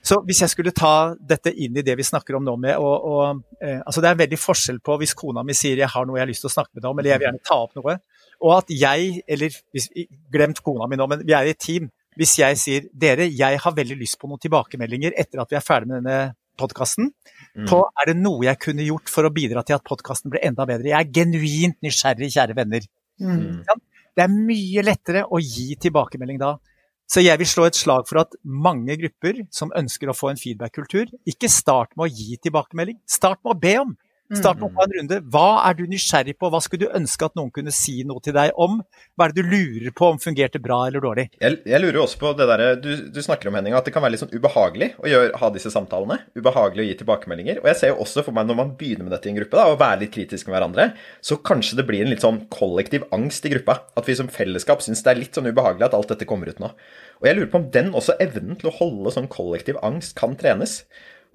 Så 0.09 0.19
hvis 0.25 0.41
jeg 0.41 0.53
skulle 0.53 0.73
ta 0.77 1.13
dette 1.19 1.53
inn 1.53 1.77
i 1.77 1.85
det 1.85 1.97
vi 1.99 2.07
snakker 2.07 2.39
om 2.39 2.45
nå 2.47 2.55
med 2.61 2.81
og, 2.81 2.95
og, 3.11 3.43
eh, 3.61 3.81
altså 3.83 4.01
Det 4.01 4.09
er 4.09 4.17
en 4.17 4.23
veldig 4.23 4.41
forskjell 4.41 4.81
på 4.85 4.97
hvis 5.03 5.15
kona 5.19 5.45
mi 5.45 5.57
sier 5.57 5.77
'jeg 5.77 5.93
har 5.93 6.07
noe 6.07 6.17
jeg 6.17 6.25
har 6.25 6.31
lyst 6.31 6.45
til 6.47 6.51
å 6.51 6.57
snakke 6.57 6.73
med 6.75 6.83
deg 6.83 6.91
om', 6.91 6.99
eller 6.99 7.11
'jeg 7.11 7.21
vil 7.21 7.29
gjerne 7.29 7.49
ta 7.51 7.59
opp 7.65 7.75
noe', 7.77 7.99
og 8.41 8.53
at 8.57 8.69
jeg, 8.71 9.23
eller 9.29 9.57
hvis, 9.75 9.89
glemt 10.33 10.63
kona 10.65 10.89
mi 10.89 10.97
nå, 10.97 11.09
men 11.09 11.25
vi 11.27 11.35
er 11.37 11.45
i 11.45 11.51
et 11.51 11.59
team. 11.59 11.91
Hvis 12.17 12.39
jeg 12.39 12.57
sier 12.57 12.89
'dere, 12.95 13.29
jeg 13.29 13.59
har 13.59 13.73
veldig 13.73 13.99
lyst 13.99 14.19
på 14.19 14.29
noen 14.29 14.41
tilbakemeldinger 14.41 15.13
etter 15.17 15.43
at 15.43 15.51
vi 15.51 15.57
er 15.57 15.67
ferdig 15.67 15.89
med 15.89 16.03
denne 16.03 16.35
podkasten', 16.57 17.13
mm. 17.57 17.67
på 17.67 17.83
er 18.01 18.07
det 18.07 18.17
noe 18.17 18.45
jeg 18.45 18.59
kunne 18.59 18.87
gjort 18.87 19.09
for 19.13 19.29
å 19.29 19.35
bidra 19.35 19.63
til 19.63 19.77
at 19.77 19.85
podkasten 19.85 20.31
ble 20.31 20.41
enda 20.43 20.65
bedre. 20.65 20.89
Jeg 20.89 20.99
er 20.99 21.13
genuint 21.13 21.79
nysgjerrig, 21.83 22.33
kjære 22.33 22.57
venner. 22.57 22.87
Mm. 23.21 23.63
Det 24.17 24.25
er 24.25 24.33
mye 24.33 24.83
lettere 24.83 25.27
å 25.27 25.39
gi 25.39 25.77
tilbakemelding 25.77 26.41
da. 26.41 26.57
Så 27.09 27.23
jeg 27.25 27.41
vil 27.41 27.49
slå 27.49 27.65
et 27.69 27.79
slag 27.79 28.05
for 28.09 28.21
at 28.21 28.35
mange 28.45 28.99
grupper 29.01 29.41
som 29.55 29.73
ønsker 29.77 30.11
å 30.11 30.17
få 30.17 30.33
en 30.33 30.41
feedback-kultur, 30.41 31.09
ikke 31.29 31.49
start 31.49 31.95
med 31.97 32.05
å 32.05 32.13
gi 32.13 32.37
tilbakemelding, 32.45 32.99
start 33.09 33.41
med 33.41 33.55
å 33.55 33.61
be 33.63 33.75
om. 33.81 33.95
Start 34.37 34.59
med 34.61 34.69
å 34.69 34.85
en 34.85 34.93
runde. 34.93 35.19
Hva 35.33 35.63
er 35.65 35.77
du 35.79 35.87
nysgjerrig 35.89 36.35
på, 36.37 36.51
hva 36.53 36.59
skulle 36.61 36.85
du 36.85 36.97
ønske 36.99 37.25
at 37.25 37.37
noen 37.39 37.49
kunne 37.55 37.73
si 37.73 38.03
noe 38.05 38.21
til 38.25 38.35
deg 38.37 38.53
om? 38.61 38.83
Hva 39.17 39.25
er 39.25 39.33
det 39.33 39.41
du 39.41 39.49
lurer 39.49 39.95
på 39.97 40.11
om 40.13 40.19
fungerte 40.21 40.61
bra 40.61 40.83
eller 40.85 41.01
dårlig? 41.01 41.25
Jeg, 41.41 41.57
jeg 41.65 41.81
lurer 41.81 42.03
også 42.03 42.21
på 42.21 42.35
det 42.37 42.49
der 42.51 42.65
du, 42.77 42.91
du, 43.09 43.21
snakker 43.25 43.49
om, 43.49 43.57
Henning, 43.57 43.77
at 43.79 43.89
det 43.89 43.95
kan 43.95 44.05
være 44.05 44.17
litt 44.17 44.25
sånn 44.27 44.35
ubehagelig 44.35 44.91
å 45.01 45.09
gjøre, 45.09 45.33
ha 45.41 45.51
disse 45.55 45.73
samtalene. 45.73 46.21
Ubehagelig 46.37 46.85
å 46.85 46.89
gi 46.91 46.99
tilbakemeldinger. 47.01 47.63
Og 47.63 47.71
jeg 47.73 47.81
ser 47.81 47.95
jo 47.95 48.05
også 48.05 48.27
for 48.27 48.37
meg 48.37 48.51
når 48.51 48.61
man 48.61 48.77
begynner 48.77 49.09
med 49.09 49.17
dette 49.17 49.31
i 49.31 49.33
en 49.33 49.41
gruppe, 49.41 49.57
da, 49.57 49.67
å 49.73 49.81
være 49.81 50.03
litt 50.05 50.17
kritisk 50.19 50.51
med 50.51 50.59
hverandre, 50.59 50.91
så 51.25 51.41
kanskje 51.49 51.81
det 51.81 51.89
blir 51.89 52.05
en 52.05 52.13
litt 52.13 52.27
sånn 52.27 52.45
kollektiv 52.53 53.09
angst 53.17 53.49
i 53.49 53.57
gruppa. 53.57 53.81
At 53.97 54.13
vi 54.13 54.19
som 54.19 54.29
fellesskap 54.33 54.85
syns 54.85 55.07
det 55.07 55.15
er 55.15 55.23
litt 55.25 55.41
sånn 55.41 55.49
ubehagelig 55.49 55.89
at 55.89 55.97
alt 55.97 56.13
dette 56.13 56.29
kommer 56.29 56.53
ut 56.53 56.61
nå. 56.61 56.75
Og 57.23 57.31
jeg 57.31 57.41
lurer 57.41 57.55
på 57.55 57.63
om 57.63 57.71
den 57.73 57.95
også 57.97 58.21
evnen 58.21 58.61
til 58.61 58.69
å 58.69 58.77
holde 58.77 59.17
sånn 59.17 59.33
kollektiv 59.33 59.81
angst 59.81 60.19
kan 60.21 60.37
trenes. 60.37 60.83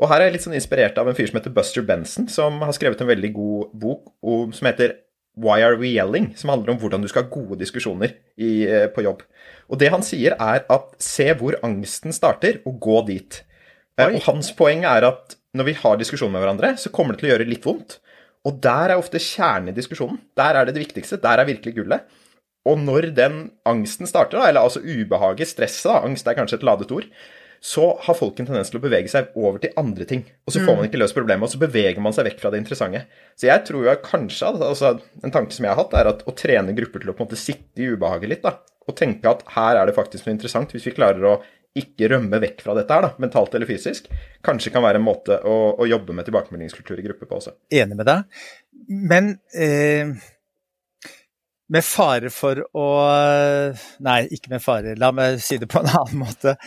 Og 0.02 0.10
her 0.10 0.22
er 0.22 0.30
jeg 0.30 0.38
litt 0.38 0.46
sånn 0.48 0.58
inspirert 0.58 0.98
av 0.98 1.08
en 1.10 1.16
fyr 1.18 1.30
som 1.30 1.38
heter 1.40 1.54
Buster 1.54 1.86
Benson, 1.86 2.28
som 2.32 2.62
har 2.66 2.74
skrevet 2.76 3.02
en 3.04 3.10
veldig 3.10 3.32
god 3.36 3.74
bok 3.84 4.10
som 4.56 4.70
heter 4.70 4.98
Why 5.40 5.64
Are 5.66 5.78
We 5.80 5.94
Yelling? 5.94 6.32
Som 6.38 6.52
handler 6.54 6.74
om 6.74 6.80
hvordan 6.82 7.04
du 7.04 7.10
skal 7.10 7.26
ha 7.26 7.34
gode 7.34 7.58
diskusjoner 7.62 8.16
i, 8.38 8.66
eh, 8.68 8.88
på 8.94 9.06
jobb. 9.06 9.24
Og 9.70 9.80
det 9.82 9.90
han 9.94 10.06
sier, 10.06 10.36
er 10.40 10.66
at 10.70 10.96
se 11.02 11.30
hvor 11.40 11.58
angsten 11.66 12.14
starter, 12.14 12.62
og 12.66 12.80
gå 12.82 13.00
dit. 13.08 13.42
Eh, 13.98 14.08
Oi. 14.08 14.16
Og 14.16 14.28
hans 14.30 14.52
poeng 14.58 14.86
er 14.86 15.06
at 15.10 15.38
når 15.54 15.70
vi 15.70 15.78
har 15.78 15.98
diskusjoner 15.98 16.34
med 16.34 16.44
hverandre, 16.44 16.74
så 16.78 16.92
kommer 16.94 17.14
det 17.14 17.22
til 17.22 17.30
å 17.30 17.34
gjøre 17.34 17.50
litt 17.50 17.66
vondt. 17.66 18.00
Og 18.46 18.60
der 18.62 18.92
er 18.92 19.00
ofte 19.00 19.22
kjernen 19.22 19.72
i 19.72 19.78
diskusjonen. 19.78 20.20
Der 20.38 20.58
er 20.58 20.66
det 20.66 20.76
det 20.76 20.84
viktigste. 20.84 21.22
Der 21.22 21.40
er 21.40 21.48
virkelig 21.48 21.78
gullet. 21.78 22.10
Og 22.66 22.80
når 22.80 23.14
den 23.16 23.52
angsten 23.68 24.08
starter, 24.08 24.42
eller 24.42 24.64
altså 24.64 24.82
ubehaget, 24.84 25.48
stresset, 25.52 25.90
da, 25.90 26.02
angst 26.04 26.28
er 26.28 26.38
kanskje 26.38 26.62
et 26.62 26.68
ladet 26.68 26.92
ord, 26.96 27.08
så 27.64 27.86
har 28.04 28.18
folk 28.18 28.40
en 28.42 28.48
tendens 28.50 28.68
til 28.74 28.82
å 28.82 28.84
bevege 28.84 29.08
seg 29.08 29.32
over 29.40 29.62
til 29.64 29.72
andre 29.80 30.04
ting. 30.08 30.26
Og 30.44 30.52
så 30.52 30.60
får 30.60 30.74
man 30.74 30.82
mm. 30.84 30.88
ikke 30.90 31.00
løst 31.00 31.16
problemet, 31.16 31.48
og 31.48 31.54
så 31.54 31.62
beveger 31.62 32.04
man 32.04 32.16
seg 32.16 32.28
vekk 32.28 32.42
fra 32.42 32.50
det 32.52 32.60
interessante. 32.60 33.06
Så 33.40 33.48
jeg 33.48 33.64
tror 33.70 33.86
jo 33.88 33.94
kanskje 34.04 34.50
altså, 34.52 34.90
En 35.24 35.32
tanke 35.32 35.56
som 35.56 35.64
jeg 35.64 35.72
har 35.72 35.80
hatt, 35.80 35.96
er 35.96 36.10
at 36.12 36.26
å 36.28 36.34
trene 36.36 36.76
grupper 36.76 37.04
til 37.04 37.14
å 37.14 37.16
på 37.16 37.24
en 37.24 37.30
måte 37.30 37.40
sitte 37.40 37.80
i 37.80 37.88
ubehaget 37.94 38.34
litt, 38.34 38.44
da. 38.44 38.58
Og 38.84 38.98
tenke 39.00 39.32
at 39.32 39.46
her 39.56 39.80
er 39.80 39.88
det 39.88 39.96
faktisk 39.96 40.28
noe 40.28 40.36
interessant. 40.36 40.76
Hvis 40.76 40.90
vi 40.90 40.96
klarer 40.98 41.24
å 41.30 41.38
ikke 41.80 42.10
rømme 42.12 42.42
vekk 42.44 42.66
fra 42.66 42.76
dette 42.76 42.98
her, 42.98 43.08
da, 43.08 43.14
mentalt 43.24 43.56
eller 43.56 43.70
fysisk, 43.70 44.10
kanskje 44.46 44.74
kan 44.74 44.84
være 44.84 45.00
en 45.00 45.08
måte 45.08 45.40
å, 45.48 45.56
å 45.80 45.88
jobbe 45.88 46.16
med 46.18 46.28
tilbakemeldingskultur 46.28 47.00
i 47.00 47.06
gruppe 47.08 47.30
på 47.30 47.40
også. 47.40 47.56
Enig 47.74 47.96
med 47.98 48.10
deg. 48.12 48.44
Men 48.92 49.32
eh, 49.56 50.12
med 51.72 51.88
fare 51.88 52.30
for 52.34 52.60
å 52.76 52.90
Nei, 54.04 54.20
ikke 54.36 54.52
med 54.52 54.62
fare, 54.62 54.98
la 55.00 55.14
meg 55.16 55.40
si 55.42 55.58
det 55.62 55.72
på 55.72 55.80
en 55.80 55.94
annen 55.96 56.20
måte. 56.26 56.58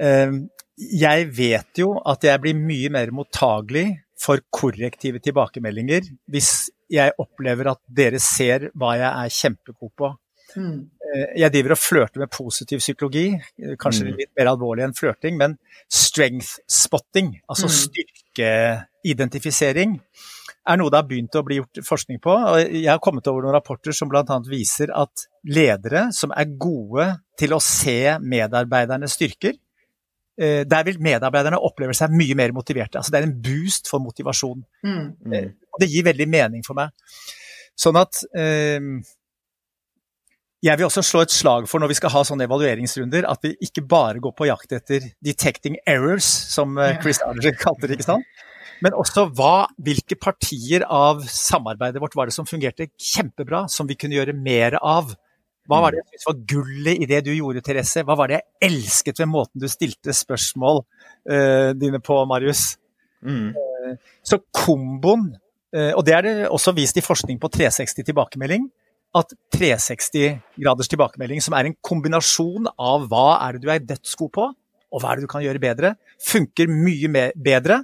Ehm, 0.00 0.46
jeg 0.78 1.28
vet 1.36 1.82
jo 1.82 1.92
at 2.08 2.24
jeg 2.24 2.40
blir 2.42 2.56
mye 2.56 2.90
mer 2.92 3.12
mottagelig 3.14 3.86
for 4.22 4.40
korrektive 4.54 5.18
tilbakemeldinger 5.22 6.06
hvis 6.30 6.70
jeg 6.92 7.14
opplever 7.20 7.72
at 7.72 7.80
dere 7.88 8.20
ser 8.22 8.70
hva 8.78 8.94
jeg 9.00 9.10
er 9.10 9.36
kjempegod 9.36 9.92
på. 9.98 10.12
Mm. 10.56 10.90
Eh, 11.12 11.26
jeg 11.40 11.52
driver 11.54 11.72
og 11.74 11.80
flørter 11.80 12.18
med 12.22 12.30
positiv 12.32 12.78
psykologi, 12.82 13.28
eh, 13.32 13.74
kanskje 13.80 14.04
mm. 14.08 14.12
litt 14.18 14.32
mer 14.38 14.48
alvorlig 14.52 14.82
enn 14.86 14.96
flørting, 14.96 15.34
men 15.40 15.50
strength 15.88 16.50
spotting, 16.68 17.28
altså 17.48 17.66
mm. 17.70 17.74
styrkeidentifisering, 17.80 19.90
er 20.62 20.76
noe 20.78 20.90
det 20.92 21.00
har 21.00 21.08
begynt 21.08 21.38
å 21.38 21.46
bli 21.46 21.56
gjort 21.58 21.76
forskning 21.86 22.18
på. 22.22 22.32
Jeg 22.68 22.90
har 22.90 23.00
kommet 23.02 23.28
over 23.30 23.40
noen 23.42 23.56
rapporter 23.56 23.92
som 23.96 24.08
bl.a. 24.12 24.36
viser 24.46 24.88
at 24.94 25.14
ledere 25.48 26.02
som 26.14 26.30
er 26.36 26.54
gode 26.54 27.06
til 27.40 27.50
å 27.56 27.64
se 27.64 28.18
medarbeidernes 28.22 29.14
styrker, 29.18 29.54
der 30.42 30.86
vil 30.88 31.00
medarbeiderne 31.02 31.60
oppleve 31.62 31.94
seg 31.96 32.14
mye 32.16 32.36
mer 32.38 32.54
motiverte. 32.56 32.98
Altså 33.00 33.14
det 33.14 33.20
er 33.20 33.28
en 33.28 33.40
boost 33.44 33.90
for 33.90 34.02
motivasjon. 34.02 34.62
Mm. 34.86 35.08
Eh, 35.32 35.50
det 35.80 35.90
gir 35.90 36.06
veldig 36.06 36.28
mening 36.30 36.64
for 36.66 36.78
meg. 36.78 36.94
Sånn 37.78 37.98
at 38.00 38.22
eh, 38.36 38.80
jeg 40.62 40.78
vil 40.78 40.86
også 40.86 41.02
slå 41.02 41.24
et 41.24 41.34
slag 41.34 41.66
for 41.70 41.82
når 41.82 41.90
vi 41.90 41.98
skal 41.98 42.12
ha 42.14 42.22
sånne 42.26 42.46
evalueringsrunder, 42.46 43.26
at 43.26 43.42
vi 43.42 43.56
ikke 43.66 43.82
bare 43.88 44.22
går 44.22 44.34
på 44.38 44.46
jakt 44.46 44.74
etter 44.76 45.08
'detecting 45.24 45.80
errors', 45.90 46.28
som 46.54 46.78
eh, 46.78 46.98
Chris 47.02 47.22
Adler 47.26 47.56
kalte 47.58 47.88
det. 47.88 47.98
ikke 47.98 48.12
sant? 48.12 48.46
Men 48.82 48.94
også 48.98 49.28
hva, 49.38 49.68
hvilke 49.78 50.18
partier 50.18 50.82
av 50.90 51.22
samarbeidet 51.30 52.02
vårt 52.02 52.16
var 52.18 52.26
det 52.26 52.34
som 52.34 52.46
fungerte 52.46 52.88
kjempebra, 52.98 53.68
som 53.70 53.86
vi 53.86 53.98
kunne 53.98 54.18
gjøre 54.18 54.34
mer 54.34 54.78
av. 54.78 55.14
Hva 55.70 55.78
var 55.82 55.94
det 55.94 56.00
jeg 56.00 56.08
syntes 56.10 56.28
var 56.28 56.38
gullet 56.50 57.02
i 57.04 57.08
det 57.08 57.20
du 57.26 57.30
gjorde, 57.34 57.62
Therese? 57.64 58.02
Hva 58.06 58.16
var 58.18 58.30
det 58.30 58.40
jeg 58.40 58.70
elsket 58.70 59.20
ved 59.22 59.30
måten 59.30 59.62
du 59.62 59.68
stilte 59.70 60.14
spørsmål 60.16 60.82
uh, 60.82 61.70
dine 61.78 62.00
på, 62.02 62.16
Marius? 62.28 62.72
Mm. 63.22 63.52
Uh, 63.54 63.92
så 64.26 64.40
komboen, 64.50 65.28
uh, 65.76 65.92
og 65.94 66.02
det 66.08 66.16
er 66.16 66.26
det 66.26 66.34
også 66.50 66.74
vist 66.74 66.98
i 66.98 67.04
forskning 67.04 67.38
på 67.42 67.50
360 67.54 68.08
tilbakemelding, 68.10 68.66
at 69.14 69.34
360 69.54 70.40
graders 70.56 70.90
tilbakemelding, 70.90 71.42
som 71.44 71.54
er 71.54 71.68
en 71.68 71.78
kombinasjon 71.84 72.66
av 72.72 73.06
hva 73.12 73.26
er 73.44 73.54
det 73.54 73.62
du 73.62 73.70
er 73.70 73.86
dødsgod 73.86 74.32
på, 74.34 74.48
og 74.92 75.00
hva 75.00 75.12
er 75.12 75.20
det 75.20 75.28
du 75.28 75.30
kan 75.30 75.44
gjøre 75.44 75.62
bedre, 75.62 75.94
funker 76.26 76.70
mye 76.72 77.30
bedre 77.38 77.82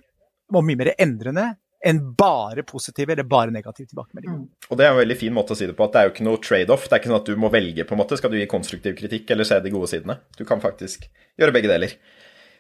og 0.55 0.65
mye 0.65 0.81
mer 0.81 0.95
endrende 0.99 1.53
enn 1.87 2.01
bare 2.19 2.65
positive 2.67 3.15
eller 3.15 3.27
bare 3.29 3.53
negative 3.55 3.87
tilbakemeldinger. 3.91 4.41
Mm. 4.41 4.71
Og 4.71 4.79
Det 4.79 4.87
er 4.87 4.93
en 4.93 4.99
veldig 4.99 5.19
fin 5.19 5.35
måte 5.35 5.55
å 5.55 5.59
si 5.59 5.69
det 5.69 5.77
på, 5.79 5.87
at 5.87 5.95
det 5.95 6.01
er 6.01 6.09
jo 6.09 6.15
ikke 6.15 6.27
noe 6.27 6.43
trade-off. 6.43 6.89
Det 6.89 6.97
er 6.97 7.03
ikke 7.03 7.13
sånn 7.13 7.21
at 7.21 7.31
du 7.31 7.39
må 7.39 7.53
velge, 7.55 7.87
på 7.87 7.95
en 7.95 8.03
måte. 8.03 8.19
Skal 8.19 8.33
du 8.33 8.39
gi 8.41 8.49
konstruktiv 8.51 8.97
kritikk 8.99 9.31
eller 9.35 9.47
se 9.47 9.61
de 9.63 9.75
gode 9.75 9.91
sidene? 9.93 10.19
Du 10.39 10.45
kan 10.49 10.63
faktisk 10.65 11.07
gjøre 11.39 11.55
begge 11.55 11.71
deler. 11.71 11.95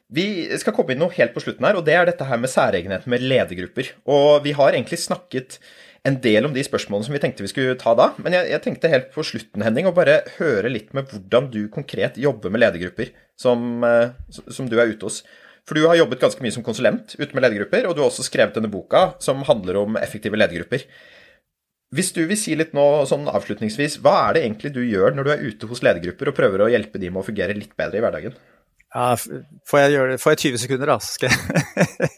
Vi 0.08 0.24
skal 0.56 0.72
komme 0.72 0.94
inn 0.94 1.02
noe 1.02 1.12
helt 1.18 1.34
på 1.34 1.42
slutten 1.44 1.66
her, 1.66 1.76
og 1.76 1.84
det 1.84 1.98
er 1.98 2.08
dette 2.08 2.24
her 2.24 2.40
med 2.40 2.48
særegenheten 2.48 3.12
med 3.12 3.26
ledergrupper. 3.26 3.92
Og 4.08 4.46
vi 4.46 4.54
har 4.56 4.72
egentlig 4.72 5.02
snakket 5.02 5.58
en 6.08 6.16
del 6.24 6.46
om 6.46 6.54
de 6.54 6.62
spørsmålene 6.64 7.08
som 7.08 7.16
vi 7.16 7.20
tenkte 7.20 7.44
vi 7.44 7.50
skulle 7.50 7.76
ta 7.80 7.92
da. 7.98 8.12
Men 8.22 8.38
jeg, 8.38 8.48
jeg 8.54 8.64
tenkte 8.64 8.92
helt 8.92 9.10
på 9.12 9.26
slutten, 9.26 9.66
Henning, 9.66 9.90
å 9.90 9.96
bare 9.96 10.22
høre 10.38 10.70
litt 10.72 10.94
med 10.96 11.10
hvordan 11.10 11.50
du 11.52 11.60
konkret 11.74 12.16
jobber 12.20 12.54
med 12.54 12.62
ledergrupper 12.62 13.12
som, 13.38 13.82
eh, 13.84 14.14
som 14.30 14.70
du 14.70 14.78
er 14.78 14.94
ute 14.94 15.10
hos. 15.10 15.20
For 15.68 15.76
du 15.76 15.84
har 15.84 15.98
jobbet 15.98 16.22
ganske 16.22 16.40
mye 16.40 16.54
som 16.54 16.64
konsulent 16.64 17.12
ute 17.18 17.30
med 17.36 17.44
ledergrupper, 17.44 17.84
og 17.84 17.94
du 17.94 18.00
har 18.00 18.08
også 18.08 18.24
skrevet 18.24 18.56
denne 18.56 18.70
boka 18.72 19.10
som 19.20 19.44
handler 19.44 19.82
om 19.82 19.98
effektive 20.00 20.38
ledergrupper. 20.40 20.86
Hvis 21.92 22.12
du 22.16 22.22
vil 22.28 22.36
si 22.40 22.54
litt 22.56 22.74
nå 22.76 22.84
sånn 23.08 23.28
avslutningsvis, 23.28 23.98
hva 24.04 24.14
er 24.26 24.36
det 24.36 24.44
egentlig 24.46 24.72
du 24.74 24.80
gjør 24.84 25.14
når 25.16 25.28
du 25.28 25.32
er 25.32 25.44
ute 25.44 25.68
hos 25.68 25.82
ledergrupper 25.84 26.30
og 26.30 26.36
prøver 26.36 26.64
å 26.64 26.70
hjelpe 26.72 27.00
dem 27.00 27.14
med 27.16 27.22
å 27.22 27.28
fungere 27.28 27.56
litt 27.56 27.74
bedre 27.76 28.00
i 28.00 28.04
hverdagen? 28.04 28.36
Ja, 28.88 29.12
får 29.68 29.80
jeg, 29.82 29.94
gjøre 29.96 30.14
det? 30.14 30.20
Får 30.22 30.34
jeg 30.34 30.42
20 30.46 30.62
sekunder, 30.64 30.92
da? 30.94 30.98
Skal 31.04 31.32
jeg 31.32 32.10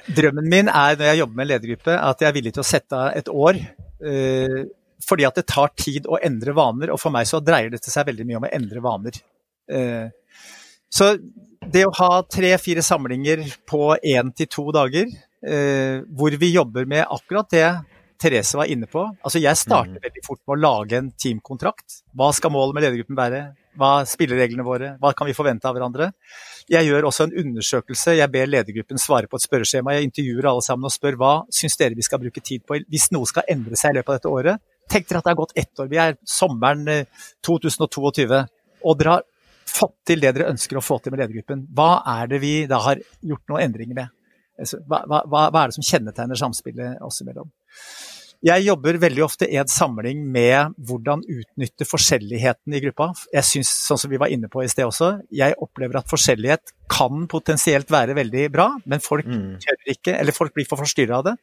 Drømmen 0.18 0.46
min 0.50 0.70
er 0.70 0.98
når 0.98 1.08
jeg 1.08 1.18
jobber 1.20 1.38
med 1.38 1.44
en 1.44 1.50
ledergruppe, 1.50 1.96
at 1.98 2.22
jeg 2.22 2.30
er 2.30 2.36
villig 2.36 2.54
til 2.54 2.62
å 2.62 2.66
sette 2.66 2.98
av 2.98 3.18
et 3.18 3.30
år. 3.30 3.58
Eh, 4.06 4.56
fordi 5.06 5.26
at 5.26 5.38
det 5.38 5.46
tar 5.50 5.72
tid 5.78 6.06
å 6.06 6.18
endre 6.22 6.54
vaner, 6.54 6.92
og 6.94 7.00
for 7.02 7.14
meg 7.14 7.26
så 7.30 7.40
dreier 7.42 7.70
dette 7.72 7.90
seg 7.90 8.06
veldig 8.10 8.26
mye 8.26 8.38
om 8.38 8.46
å 8.46 8.52
endre 8.54 8.82
vaner. 8.84 9.18
Eh, 9.70 10.06
så 10.90 11.12
det 11.66 11.84
å 11.86 11.94
ha 11.98 12.22
tre-fire 12.24 12.82
samlinger 12.84 13.44
på 13.68 13.94
én 13.96 14.32
til 14.36 14.48
to 14.50 14.66
dager, 14.74 15.08
eh, 15.44 16.00
hvor 16.08 16.36
vi 16.40 16.54
jobber 16.54 16.86
med 16.88 17.04
akkurat 17.04 17.50
det 17.52 17.68
Therese 18.20 18.56
var 18.56 18.68
inne 18.68 18.88
på. 18.88 19.02
Altså 19.24 19.40
jeg 19.40 19.56
starter 19.56 19.96
mm. 19.96 20.04
veldig 20.04 20.22
fort 20.26 20.40
med 20.44 20.56
å 20.56 20.60
lage 20.60 20.98
en 20.98 21.10
teamkontrakt. 21.16 22.02
Hva 22.16 22.30
skal 22.36 22.52
målet 22.52 22.76
med 22.76 22.84
ledergruppen 22.84 23.16
være? 23.16 23.42
Hva 23.80 24.00
er 24.00 24.08
spillereglene 24.10 24.66
våre? 24.66 24.90
Hva 25.00 25.12
kan 25.16 25.28
vi 25.28 25.36
forvente 25.36 25.68
av 25.68 25.76
hverandre? 25.76 26.10
Jeg 26.70 26.86
gjør 26.86 27.08
også 27.08 27.28
en 27.28 27.36
undersøkelse. 27.44 28.16
Jeg 28.18 28.32
ber 28.32 28.50
ledergruppen 28.50 29.00
svare 29.00 29.30
på 29.30 29.38
et 29.38 29.46
spørreskjema. 29.46 29.94
Jeg 29.96 30.10
intervjuer 30.10 30.50
alle 30.50 30.64
sammen 30.66 30.90
og 30.90 30.94
spør 30.94 31.16
hva 31.20 31.32
syns 31.54 31.78
dere 31.80 31.96
vi 31.96 32.04
skal 32.04 32.20
bruke 32.22 32.42
tid 32.44 32.66
på 32.66 32.82
hvis 32.90 33.08
noe 33.14 33.28
skal 33.30 33.48
endre 33.50 33.78
seg 33.78 33.94
i 33.94 34.00
løpet 34.00 34.12
av 34.12 34.20
dette 34.20 34.34
året. 34.34 34.62
Tenk 34.90 35.08
dere 35.08 35.22
at 35.22 35.28
det 35.28 35.32
har 35.32 35.40
gått 35.40 35.58
ett 35.62 35.80
år. 35.80 35.90
Vi 35.90 36.00
er 36.02 36.16
sommeren 36.28 36.84
2022. 37.46 38.26
Eh, 38.26 38.48
og 38.84 39.00
dere 39.00 39.16
har 39.16 39.26
fått 39.70 39.96
til 40.10 40.22
det 40.22 40.34
dere 40.36 40.50
ønsker 40.52 40.78
å 40.78 40.84
få 40.84 40.98
til 41.00 41.14
med 41.14 41.22
ledergruppen? 41.22 41.66
Hva 41.76 42.02
er 42.18 42.30
det 42.30 42.40
vi 42.42 42.54
da 42.70 42.80
har 42.84 43.00
gjort 43.00 43.46
noen 43.52 43.64
endringer 43.68 43.98
med? 44.02 44.16
Altså, 44.60 44.82
hva, 44.84 45.04
hva, 45.08 45.46
hva 45.48 45.62
er 45.62 45.70
det 45.70 45.78
som 45.78 45.86
kjennetegner 45.86 46.38
samspillet 46.38 47.00
oss 47.06 47.22
imellom? 47.24 47.48
Jeg 48.40 48.64
jobber 48.64 48.96
veldig 48.96 49.20
ofte 49.20 49.44
i 49.52 49.58
en 49.60 49.68
samling 49.68 50.22
med 50.32 50.72
hvordan 50.88 51.20
utnytte 51.28 51.84
forskjelligheten 51.84 52.72
i 52.72 52.80
gruppa. 52.86 53.10
Jeg 53.34 53.44
synes, 53.44 53.72
sånn 53.84 54.00
som 54.00 54.12
vi 54.12 54.20
var 54.20 54.32
inne 54.32 54.48
på 54.48 54.62
i 54.64 54.70
sted 54.72 54.88
også, 54.88 55.10
jeg 55.36 55.58
opplever 55.60 55.98
at 56.00 56.08
forskjellighet 56.08 56.72
kan 56.88 57.26
potensielt 57.28 57.92
være 57.92 58.16
veldig 58.16 58.46
bra, 58.54 58.70
men 58.88 59.04
folk 59.04 59.28
mm. 59.28 59.58
tør 59.60 59.92
ikke, 59.92 60.14
eller 60.16 60.36
folk 60.36 60.56
blir 60.56 60.68
for 60.70 60.80
forstyrra 60.80 61.18
av 61.20 61.26
det. 61.28 61.34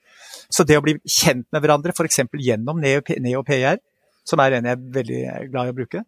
Så 0.50 0.66
det 0.66 0.80
å 0.80 0.86
bli 0.86 0.96
kjent 1.06 1.46
med 1.54 1.62
hverandre, 1.62 1.94
f.eks. 1.94 2.24
gjennom 2.48 2.82
Neo 2.82 3.46
PR, 3.46 3.78
som 4.28 4.42
er 4.44 4.58
en 4.58 4.68
jeg 4.68 4.78
er 4.78 4.88
veldig 4.98 5.22
glad 5.52 5.70
i 5.70 5.74
å 5.74 5.78
bruke. 5.78 6.04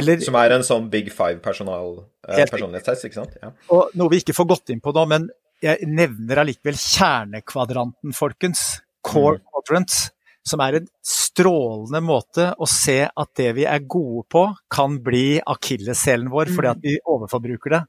Eller, 0.00 0.20
som 0.24 0.36
er 0.40 0.56
en 0.56 0.66
sånn 0.66 0.90
big 0.92 1.10
five 1.14 1.40
personal, 1.44 2.02
uh, 2.28 2.36
personlighetstest, 2.36 3.08
ikke 3.08 3.22
sant? 3.22 3.38
Ja. 3.40 3.52
Og 3.74 3.94
noe 3.98 4.12
vi 4.12 4.20
ikke 4.22 4.36
får 4.36 4.50
gått 4.52 4.74
inn 4.74 4.82
på 4.84 4.92
nå, 4.96 5.06
men 5.10 5.30
jeg 5.64 5.88
nevner 5.88 6.42
allikevel 6.42 6.76
kjernekvadranten, 6.76 8.16
folkens. 8.16 8.66
Core 9.04 9.38
mm. 9.38 9.46
quadrants 9.52 9.96
som 10.44 10.60
er 10.60 10.78
en 10.78 10.88
strålende 11.04 12.00
måte 12.04 12.50
å 12.60 12.66
se 12.68 12.98
at 13.08 13.30
det 13.38 13.50
vi 13.56 13.64
er 13.68 13.86
gode 13.88 14.26
på, 14.32 14.42
kan 14.72 14.98
bli 15.04 15.40
akilleshælen 15.40 16.28
vår 16.32 16.52
fordi 16.52 16.70
at 16.70 16.82
mm. 16.82 16.84
vi 16.84 16.98
overforbruker 17.14 17.74
det. 17.74 17.80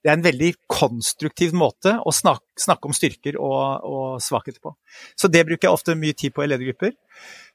Det 0.00 0.10
er 0.10 0.16
en 0.16 0.24
veldig 0.24 0.50
konstruktiv 0.70 1.54
måte 1.56 1.94
å 2.02 2.14
snakke, 2.14 2.48
snakke 2.58 2.90
om 2.90 2.96
styrker 2.96 3.38
og, 3.38 3.86
og, 3.86 4.06
svakheter 4.24 4.58
på. 4.64 4.74
Så 5.14 5.30
det 5.30 5.44
bruker 5.46 5.68
jeg 5.68 5.76
ofte 5.76 5.98
mye 5.98 6.16
tid 6.16 6.34
på 6.34 6.44
i 6.44 6.48
ledergrupper. 6.50 6.96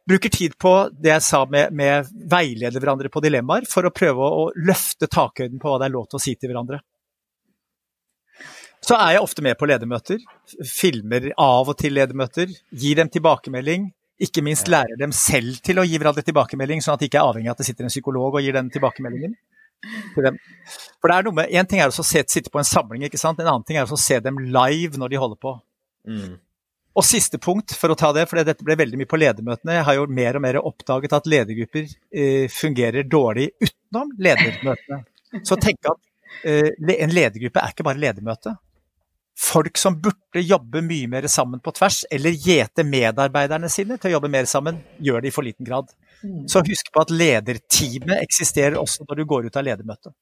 Bruker 0.05 0.29
tid 0.29 0.53
på 0.61 0.73
det 0.93 1.09
jeg 1.09 1.25
sa 1.25 1.41
med, 1.49 1.73
med 1.73 2.09
veilede 2.29 2.81
hverandre 2.81 3.09
på 3.09 3.23
dilemmaer, 3.25 3.65
for 3.69 3.87
å 3.87 3.93
prøve 3.93 4.27
å 4.27 4.43
løfte 4.55 5.09
takhøyden 5.09 5.57
på 5.61 5.71
hva 5.71 5.79
det 5.81 5.89
er 5.89 5.95
lov 5.95 6.05
til 6.11 6.19
å 6.19 6.23
si 6.25 6.35
til 6.37 6.51
hverandre. 6.51 6.81
Så 8.85 8.93
er 8.99 9.15
jeg 9.15 9.25
ofte 9.25 9.41
med 9.41 9.57
på 9.57 9.65
ledermøter. 9.65 10.21
Filmer 10.69 11.31
av 11.41 11.71
og 11.71 11.77
til 11.79 11.95
ledermøter. 11.97 12.51
Gir 12.69 12.99
dem 13.01 13.09
tilbakemelding 13.09 13.89
ikke 14.21 14.43
minst 14.45 14.69
lærer 14.71 14.95
dem 14.99 15.11
selv 15.15 15.59
til 15.65 15.79
å 15.79 15.83
gi 15.83 15.97
hverandre 15.99 16.23
tilbakemelding, 16.23 16.81
sånn 16.83 16.95
at 16.95 17.03
de 17.03 17.09
ikke 17.09 17.19
er 17.19 17.27
avhengig 17.27 17.49
av 17.51 17.57
at 17.57 17.63
det 17.63 17.67
sitter 17.67 17.87
en 17.87 17.91
psykolog 17.91 18.37
og 18.37 18.45
gir 18.45 18.55
den 18.55 18.71
tilbakemeldingen. 18.71 19.35
For 20.15 20.23
det 20.23 21.17
er 21.17 21.25
noe 21.27 21.35
med, 21.35 21.51
En 21.51 21.67
ting 21.67 21.81
er 21.83 21.91
å 21.91 22.05
sitte 22.05 22.49
på 22.49 22.61
en 22.61 22.67
samling, 22.67 23.03
ikke 23.05 23.19
sant? 23.19 23.39
en 23.39 23.51
annen 23.51 23.65
ting 23.67 23.77
er 23.77 23.91
å 23.91 23.99
se 23.99 24.19
dem 24.23 24.39
live 24.39 24.97
når 24.97 25.11
de 25.11 25.19
holder 25.19 25.41
på. 25.41 25.57
Mm. 26.07 26.37
Og 26.95 27.03
siste 27.03 27.39
punkt, 27.43 27.73
for 27.75 27.91
å 27.91 27.97
ta 27.99 28.11
det, 28.15 28.23
for 28.29 28.39
dette 28.39 28.63
ble 28.63 28.77
veldig 28.79 29.01
mye 29.01 29.09
på 29.11 29.19
ledermøtene. 29.19 29.79
Jeg 29.79 29.87
har 29.87 29.97
jo 29.97 30.05
mer 30.07 30.37
og 30.39 30.45
mer 30.45 30.59
oppdaget 30.61 31.17
at 31.17 31.27
ledergrupper 31.27 31.89
eh, 31.91 32.45
fungerer 32.51 33.07
dårlig 33.09 33.49
utenom 33.59 34.13
ledermøtene. 34.15 35.01
Så 35.43 35.57
tenk 35.59 35.89
at 35.91 35.99
eh, 36.47 36.71
en 36.95 37.11
ledergruppe 37.11 37.59
er 37.59 37.75
ikke 37.75 37.87
bare 37.87 37.99
ledermøte 37.99 38.55
folk 39.39 39.77
som 39.77 39.97
burde 40.01 40.41
jobbe 40.41 40.81
mye 40.81 41.07
mer 41.11 41.27
sammen 41.27 41.59
på 41.59 41.73
tvers, 41.75 42.03
eller 42.11 42.35
gjete 42.39 42.85
medarbeiderne 42.87 43.69
sine 43.71 43.97
til 43.99 44.13
å 44.13 44.17
jobbe 44.17 44.31
mer 44.31 44.47
sammen, 44.49 44.79
gjør 45.03 45.23
det 45.23 45.31
i 45.31 45.35
for 45.35 45.47
liten 45.47 45.67
grad. 45.67 45.91
Mm. 46.23 46.45
Så 46.51 46.63
husk 46.65 46.91
på 46.93 47.03
at 47.03 47.11
lederteamet 47.11 48.21
eksisterer 48.21 48.79
også 48.79 49.07
når 49.07 49.19
du 49.21 49.25
går 49.29 49.49
ut 49.49 49.59
av 49.59 49.67
ledermøtet. 49.67 50.15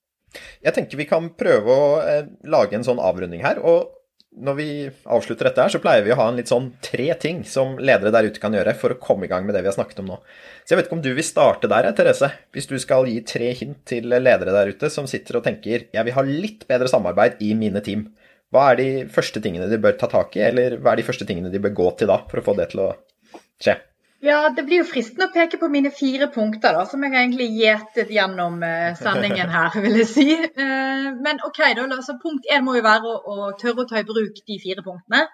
Jeg 0.66 0.74
tenker 0.74 0.98
vi 0.98 1.06
kan 1.06 1.30
prøve 1.38 1.76
å 1.78 1.90
eh, 2.02 2.32
lage 2.50 2.74
en 2.78 2.86
sånn 2.86 3.02
avrunding 3.02 3.44
her. 3.46 3.62
og 3.62 3.92
når 4.34 4.56
vi 4.58 4.68
avslutter 5.06 5.48
dette 5.48 5.62
her, 5.62 5.72
så 5.74 5.82
pleier 5.84 6.06
vi 6.06 6.14
å 6.14 6.18
ha 6.18 6.26
en 6.30 6.40
litt 6.40 6.50
sånn 6.50 6.72
tre 6.84 7.06
ting 7.22 7.44
som 7.48 7.76
ledere 7.78 8.12
der 8.14 8.30
ute 8.30 8.42
kan 8.42 8.56
gjøre 8.56 8.74
for 8.80 8.96
å 8.96 9.00
komme 9.02 9.28
i 9.28 9.32
gang 9.32 9.46
med 9.46 9.56
det 9.56 9.62
vi 9.62 9.70
har 9.70 9.76
snakket 9.76 10.02
om 10.02 10.10
nå. 10.10 10.18
Så 10.64 10.74
jeg 10.74 10.80
vet 10.80 10.90
ikke 10.90 10.98
om 10.98 11.06
du 11.06 11.12
vil 11.14 11.28
starte 11.28 11.70
der, 11.70 11.90
Therese. 11.94 12.32
Hvis 12.56 12.70
du 12.72 12.76
skal 12.82 13.08
gi 13.10 13.20
tre 13.30 13.52
hint 13.60 13.84
til 13.90 14.10
ledere 14.10 14.56
der 14.56 14.74
ute 14.74 14.90
som 14.94 15.10
sitter 15.10 15.40
og 15.40 15.46
tenker 15.46 15.88
jeg 15.94 16.08
vil 16.08 16.18
ha 16.18 16.26
litt 16.28 16.68
bedre 16.70 16.90
samarbeid 16.90 17.42
i 17.46 17.54
mine 17.58 17.84
team. 17.86 18.08
Hva 18.54 18.72
er 18.72 18.82
de 18.82 18.90
første 19.14 19.42
tingene 19.42 19.70
de 19.70 19.82
bør 19.82 19.98
ta 19.98 20.10
tak 20.10 20.38
i, 20.38 20.46
eller 20.50 20.78
hva 20.82 20.94
er 20.94 21.02
de 21.02 21.08
første 21.08 21.26
tingene 21.30 21.54
de 21.54 21.62
bør 21.62 21.78
gå 21.78 21.90
til 22.02 22.10
da, 22.10 22.22
for 22.30 22.42
å 22.42 22.46
få 22.46 22.58
det 22.58 22.72
til 22.74 22.86
å 22.86 22.92
skje? 23.62 23.78
Ja, 24.24 24.50
Det 24.56 24.64
blir 24.64 24.80
jo 24.80 24.88
fristende 24.88 25.28
å 25.28 25.34
peke 25.34 25.60
på 25.60 25.68
mine 25.72 25.92
fire 25.92 26.30
punkter, 26.32 26.78
da, 26.78 26.86
som 26.88 27.04
jeg 27.04 27.12
egentlig 27.12 27.50
gjetet 27.60 28.12
gjennom 28.14 28.62
uh, 28.64 28.94
sendingen 29.06 29.52
her, 29.52 29.76
vil 29.84 30.00
jeg 30.00 30.10
si. 30.12 30.28
Uh, 30.56 31.10
men 31.20 31.42
OK, 31.44 31.60
da, 31.76 31.88
altså, 31.90 32.16
punkt 32.22 32.48
én 32.48 32.64
må 32.64 32.78
jo 32.78 32.86
være 32.86 33.10
å, 33.10 33.18
å, 33.20 33.50
tørre 33.60 33.84
å 33.84 33.90
ta 33.90 34.00
i 34.00 34.08
bruk 34.08 34.40
de 34.48 34.60
fire 34.64 34.86
punktene. 34.86 35.26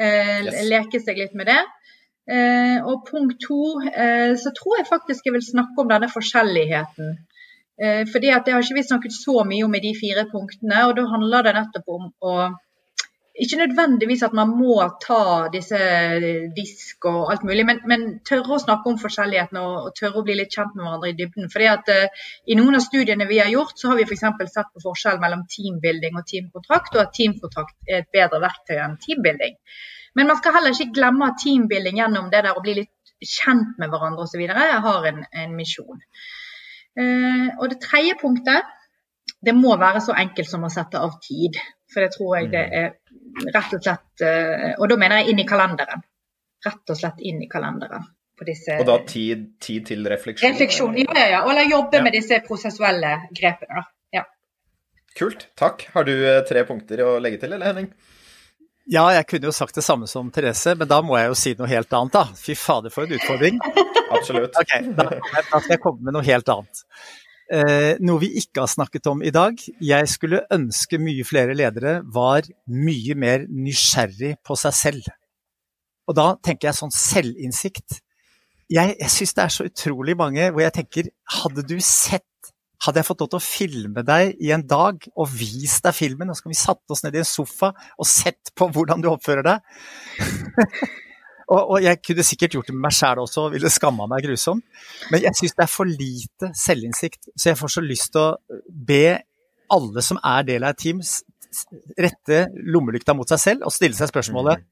Uh, 0.00 0.42
yes. 0.48 0.64
Leke 0.72 1.02
seg 1.02 1.22
litt 1.22 1.38
med 1.38 1.52
det. 1.52 1.62
og 2.86 3.00
punkt 3.08 3.40
to, 3.42 3.56
så 4.38 4.52
tror 4.54 4.76
jeg 4.78 4.86
faktisk 4.86 5.26
jeg 5.26 5.34
vil 5.34 5.42
snakke 5.42 5.82
om 5.82 5.88
denne 5.90 6.06
forskjelligheten. 6.08 7.16
Eh, 7.82 8.04
fordi 8.12 8.28
at 8.30 8.44
Det 8.44 8.52
har 8.52 8.62
ikke 8.62 8.74
vi 8.74 8.90
snakket 8.90 9.14
så 9.16 9.44
mye 9.48 9.64
om 9.64 9.74
i 9.74 9.80
de 9.86 9.94
fire 10.02 10.26
punktene. 10.32 10.84
og 10.86 10.96
Da 10.96 11.06
handler 11.14 11.42
det 11.42 11.54
nettopp 11.54 11.88
om 11.88 12.12
å 12.20 12.34
ikke 13.34 13.56
nødvendigvis 13.56 14.22
at 14.26 14.34
man 14.36 14.50
må 14.52 14.74
ta 15.00 15.48
disse 15.52 15.78
disk 16.56 17.06
og 17.08 17.30
alt 17.32 17.44
mulig, 17.48 17.64
men, 17.64 17.78
men 17.88 18.02
tørre 18.28 18.58
å 18.58 18.60
snakke 18.60 18.90
om 18.90 18.98
forskjellighetene 19.00 19.62
og, 19.62 19.76
og, 19.86 19.94
tørre 19.96 20.20
å 20.20 20.24
bli 20.26 20.36
litt 20.36 20.52
kjent 20.52 20.74
med 20.76 20.84
hverandre 20.84 21.12
i 21.12 21.16
dybden. 21.16 21.48
Fordi 21.52 21.68
at 21.70 21.88
uh, 21.94 22.26
I 22.44 22.58
noen 22.58 22.76
av 22.76 22.84
studiene 22.84 23.28
vi 23.30 23.40
har 23.40 23.48
gjort, 23.52 23.72
så 23.80 23.88
har 23.88 24.00
vi 24.00 24.04
f.eks. 24.04 24.26
sett 24.52 24.68
på 24.74 24.84
forskjell 24.84 25.22
mellom 25.22 25.46
teambuilding 25.54 26.20
og 26.20 26.28
teamkontrakt, 26.28 26.92
og 26.92 27.06
at 27.06 27.16
teamkontrakt 27.16 27.76
er 27.88 28.02
et 28.02 28.12
bedre 28.12 28.42
verktøy 28.44 28.76
enn 28.76 28.98
teambuilding. 29.06 29.56
Men 30.20 30.28
man 30.28 30.36
skal 30.36 30.58
heller 30.58 30.76
ikke 30.76 30.98
glemme 31.00 31.30
at 31.30 31.40
teambuilding 31.40 32.02
gjennom 32.02 32.28
det 32.34 32.44
der 32.44 32.58
å 32.58 32.64
bli 32.64 32.76
litt 32.82 33.16
kjent 33.22 33.80
med 33.80 33.88
hverandre 33.88 34.26
osv. 34.26 34.44
har 34.84 35.08
en, 35.08 35.24
en 35.24 35.56
misjon. 35.56 36.04
Uh, 37.00 37.48
og 37.56 37.70
det 37.72 37.80
tredje 37.80 38.20
punktet, 38.20 38.68
det 39.42 39.52
må 39.58 39.74
være 39.78 40.00
så 40.04 40.14
enkelt 40.14 40.50
som 40.50 40.64
å 40.64 40.70
sette 40.70 41.00
av 41.02 41.18
tid. 41.22 41.58
For 41.92 42.04
det 42.04 42.14
tror 42.14 42.36
jeg 42.38 42.50
det 42.52 42.64
mm. 42.70 42.74
er 42.80 43.52
rett 43.52 43.76
og 43.76 43.84
slett 43.84 44.24
eh, 44.24 44.68
Og 44.78 44.88
da 44.88 44.96
mener 45.00 45.20
jeg 45.20 45.32
inn 45.32 45.42
i 45.42 45.48
kalenderen. 45.48 46.04
Rett 46.62 46.92
og 46.94 46.98
slett 46.98 47.22
inn 47.26 47.42
i 47.42 47.50
kalenderen. 47.50 48.06
Disse, 48.42 48.74
og 48.80 48.88
da 48.88 48.96
tid, 49.06 49.42
tid, 49.62 49.84
til 49.86 50.00
refleksjon? 50.10 50.50
Refleksjon, 50.50 50.96
ja, 50.98 51.12
ja, 51.14 51.26
ja. 51.30 51.42
Eller 51.46 51.68
jobbe 51.70 52.00
ja. 52.00 52.02
med 52.02 52.16
disse 52.16 52.40
prosessuelle 52.42 53.12
grepene. 53.30 53.76
da. 53.78 53.84
Ja. 54.18 54.24
Kult. 55.14 55.44
Takk. 55.58 55.84
Har 55.94 56.08
du 56.08 56.14
eh, 56.16 56.40
tre 56.48 56.64
punkter 56.66 57.04
å 57.06 57.12
legge 57.22 57.38
til, 57.44 57.54
eller 57.54 57.70
Henning? 57.70 57.92
Ja, 58.90 59.04
jeg 59.14 59.28
kunne 59.30 59.46
jo 59.46 59.54
sagt 59.54 59.78
det 59.78 59.84
samme 59.86 60.08
som 60.10 60.32
Therese, 60.34 60.74
men 60.78 60.90
da 60.90 60.98
må 61.06 61.14
jeg 61.20 61.30
jo 61.30 61.36
si 61.38 61.52
noe 61.58 61.70
helt 61.70 61.92
annet, 61.94 62.16
da. 62.16 62.24
Fy 62.34 62.56
fader, 62.58 62.90
for 62.90 63.06
en 63.06 63.14
utfordring. 63.14 63.60
Absolutt. 64.16 64.58
Ok, 64.58 64.72
da, 64.98 65.06
da, 65.12 65.60
skal 65.60 65.76
jeg 65.76 65.82
komme 65.84 66.08
med 66.08 66.16
noe 66.16 66.26
helt 66.26 66.50
annet. 66.50 66.82
Eh, 67.52 67.98
noe 68.00 68.20
vi 68.22 68.30
ikke 68.40 68.62
har 68.62 68.70
snakket 68.70 69.10
om 69.10 69.20
i 69.20 69.32
dag. 69.34 69.58
Jeg 69.84 70.08
skulle 70.08 70.44
ønske 70.54 70.96
mye 71.02 71.24
flere 71.28 71.52
ledere 71.56 71.98
var 72.14 72.46
mye 72.72 73.16
mer 73.18 73.44
nysgjerrig 73.44 74.38
på 74.46 74.56
seg 74.56 74.76
selv. 74.78 75.10
Og 76.08 76.16
da 76.16 76.30
tenker 76.40 76.70
jeg 76.70 76.78
sånn 76.78 76.94
selvinnsikt. 76.96 78.00
Jeg, 78.72 78.96
jeg 78.96 79.12
syns 79.12 79.36
det 79.36 79.44
er 79.44 79.52
så 79.52 79.68
utrolig 79.68 80.16
mange 80.16 80.48
hvor 80.48 80.64
jeg 80.64 80.72
tenker 80.78 81.10
Hadde 81.42 81.64
du 81.68 81.76
sett 81.84 82.24
hadde 82.82 82.98
jeg 82.98 83.06
fått 83.06 83.20
lov 83.22 83.28
til 83.30 83.38
å 83.38 83.44
filme 83.44 84.02
deg 84.02 84.40
i 84.42 84.48
en 84.54 84.64
dag 84.66 85.04
og 85.12 85.28
vist 85.30 85.84
deg 85.84 85.94
filmen, 85.94 86.32
og 86.32 86.34
så 86.34 86.42
kan 86.42 86.50
vi 86.50 86.58
satt 86.58 86.94
oss 86.94 87.04
ned 87.04 87.14
i 87.14 87.20
en 87.20 87.28
sofa 87.28 87.70
og 87.94 88.08
sett 88.10 88.50
på 88.58 88.66
hvordan 88.74 89.04
du 89.04 89.06
oppfører 89.12 89.46
deg 89.46 89.60
og, 91.52 91.60
og, 91.60 91.76
jeg 91.84 92.00
kunne 92.00 92.24
sikkert 92.26 92.56
gjort 92.56 92.70
det 92.70 92.76
med 92.76 92.86
meg 92.86 92.96
sjæl 92.96 93.20
også 93.22 93.46
og 93.46 93.54
ville 93.54 93.70
skamma 93.72 94.08
meg 94.10 94.24
grusomt, 94.24 94.64
men 95.12 95.26
jeg 95.26 95.38
syns 95.38 95.56
det 95.58 95.66
er 95.66 95.70
for 95.70 95.88
lite 95.88 96.52
selvinnsikt. 96.56 97.28
Så 97.36 97.52
jeg 97.52 97.60
får 97.60 97.74
så 97.76 97.84
lyst 97.84 98.12
til 98.14 98.22
å 98.22 98.60
be 98.88 99.04
alle 99.72 100.04
som 100.04 100.20
er 100.24 100.48
del 100.48 100.66
av 100.66 100.74
et 100.74 100.82
team, 100.82 101.00
rette 102.00 102.46
lommelykta 102.72 103.14
mot 103.16 103.28
seg 103.28 103.40
selv 103.40 103.66
og 103.68 103.74
stille 103.74 103.96
seg 103.98 104.08
spørsmålet 104.08 104.62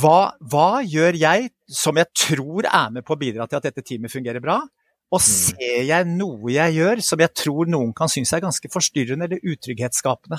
hva, 0.00 0.30
hva 0.38 0.80
gjør 0.86 1.18
jeg 1.18 1.50
som 1.66 1.98
jeg 1.98 2.08
tror 2.14 2.68
er 2.68 2.92
med 2.94 3.04
på 3.04 3.16
å 3.16 3.20
bidra 3.20 3.48
til 3.50 3.58
at 3.58 3.66
dette 3.66 3.82
teamet 3.84 4.12
fungerer 4.12 4.42
bra? 4.42 4.60
Og 5.10 5.18
mm. 5.18 5.26
ser 5.26 5.82
jeg 5.88 6.06
noe 6.12 6.52
jeg 6.54 6.76
gjør 6.78 7.02
som 7.02 7.20
jeg 7.20 7.34
tror 7.34 7.70
noen 7.70 7.90
kan 7.96 8.10
synes 8.12 8.30
er 8.36 8.44
ganske 8.44 8.70
forstyrrende 8.70 9.26
eller 9.26 9.42
utrygghetsskapende. 9.42 10.38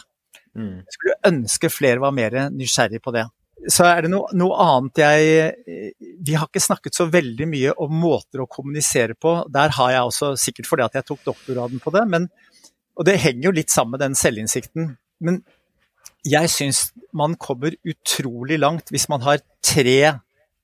Mm. 0.55 0.78
Jeg 0.80 0.95
skulle 0.95 1.20
ønske 1.28 1.72
flere 1.72 2.03
var 2.03 2.16
mer 2.16 2.38
nysgjerrig 2.55 3.01
på 3.03 3.14
det. 3.16 3.26
Så 3.70 3.86
er 3.86 4.05
det 4.05 4.09
noe, 4.09 4.32
noe, 4.34 4.55
annet 4.57 5.01
jeg 5.03 6.16
Vi 6.26 6.34
har 6.34 6.47
ikke 6.47 6.64
snakket 6.64 6.97
så 6.97 7.05
veldig 7.12 7.45
mye 7.49 7.74
om 7.84 7.93
måter 8.01 8.41
å 8.41 8.49
kommunisere 8.49 9.14
på. 9.14 9.36
Der 9.53 9.76
har 9.78 9.91
jeg 9.93 10.07
også, 10.09 10.32
sikkert 10.39 10.70
fordi 10.70 10.88
at 10.88 10.97
jeg 10.97 11.07
tok 11.07 11.22
doktorgraden 11.28 11.84
på 11.84 11.93
det, 11.93 12.05
men, 12.09 12.28
og 12.97 13.07
det 13.07 13.20
henger 13.22 13.49
jo 13.49 13.55
litt 13.59 13.74
sammen 13.74 13.97
med 13.97 14.05
den 14.05 14.18
selvinnsikten. 14.18 14.95
Men 15.22 15.41
jeg 16.27 16.49
syns 16.53 16.88
man 17.18 17.35
kommer 17.41 17.76
utrolig 17.88 18.60
langt 18.61 18.91
hvis 18.94 19.07
man 19.11 19.23
har 19.26 19.41
tre 19.65 20.18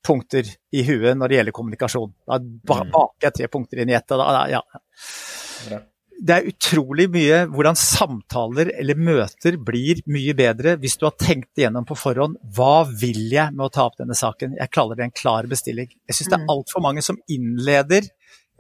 punkter 0.08 0.48
i 0.72 0.84
huet 0.88 1.18
når 1.18 1.30
det 1.30 1.40
gjelder 1.40 1.56
kommunikasjon. 1.58 2.14
Da 2.28 2.40
mm. 2.40 2.92
baker 2.94 3.30
jeg 3.30 3.38
tre 3.42 3.52
punkter 3.52 3.84
inn 3.84 3.92
i 3.92 3.98
ett. 3.98 4.18
Ja. 4.54 5.82
Det 6.18 6.34
er 6.34 6.48
utrolig 6.50 7.06
mye 7.14 7.44
hvordan 7.52 7.78
samtaler 7.78 8.72
eller 8.74 8.98
møter 8.98 9.58
blir 9.62 10.00
mye 10.10 10.34
bedre 10.38 10.74
hvis 10.82 10.98
du 10.98 11.06
har 11.06 11.14
tenkt 11.22 11.60
igjennom 11.60 11.86
på 11.86 11.98
forhånd 12.00 12.40
hva 12.58 12.88
vil 12.90 13.20
jeg 13.30 13.54
med 13.54 13.68
å 13.68 13.72
ta 13.74 13.86
opp 13.86 14.00
denne 14.02 14.18
saken. 14.18 14.56
Jeg 14.58 14.74
kaller 14.74 14.98
det 14.98 15.08
en 15.08 15.14
klar 15.14 15.50
bestilling. 15.50 15.92
Jeg 16.10 16.18
syns 16.18 16.32
det 16.32 16.40
er 16.40 16.46
mm. 16.48 16.54
altfor 16.56 16.86
mange 16.86 17.04
som 17.06 17.20
innleder 17.30 18.10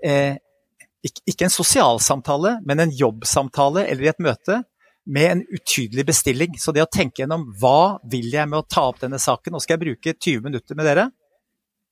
eh, 0.05 0.37
ikke 1.07 1.47
en 1.47 1.53
sosialsamtale, 1.53 2.57
men 2.67 2.83
en 2.83 2.93
jobbsamtale 2.93 3.85
eller 3.87 4.05
i 4.07 4.11
et 4.11 4.23
møte 4.23 4.61
med 5.07 5.31
en 5.31 5.43
utydelig 5.55 6.05
bestilling. 6.05 6.57
Så 6.59 6.73
det 6.75 6.83
å 6.83 6.91
tenke 6.91 7.23
gjennom 7.23 7.47
hva 7.61 7.97
vil 8.11 8.27
jeg 8.33 8.49
med 8.49 8.59
å 8.59 8.67
ta 8.67 8.87
opp 8.89 8.99
denne 9.03 9.19
saken, 9.21 9.55
nå 9.55 9.61
skal 9.63 9.77
jeg 9.77 9.85
bruke 9.85 10.13
20 10.13 10.43
minutter 10.49 10.77
med 10.77 10.89
dere. 10.89 11.07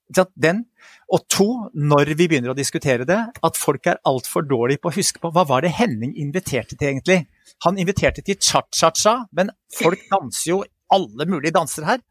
Den. 0.10 0.66
Og 1.14 1.26
to, 1.30 1.48
når 1.74 2.14
vi 2.14 2.28
begynner 2.30 2.54
å 2.54 2.58
diskutere 2.58 3.08
det, 3.08 3.18
at 3.46 3.58
folk 3.58 3.88
er 3.90 4.02
altfor 4.06 4.46
dårlige 4.46 4.84
på 4.84 4.92
å 4.92 4.96
huske 4.96 5.22
på 5.22 5.32
hva 5.34 5.46
var 5.50 5.66
det 5.66 5.74
Henning 5.78 6.14
inviterte 6.22 6.78
til 6.78 6.92
egentlig. 6.92 7.24
Han 7.66 7.80
inviterte 7.82 8.24
til 8.26 8.38
cha-cha-cha, 8.38 9.26
men 9.34 9.50
folk 9.74 10.02
danser 10.12 10.52
jo 10.52 10.60
alle 10.94 11.26
mulige 11.30 11.56
danser 11.56 11.88
her. 11.88 12.04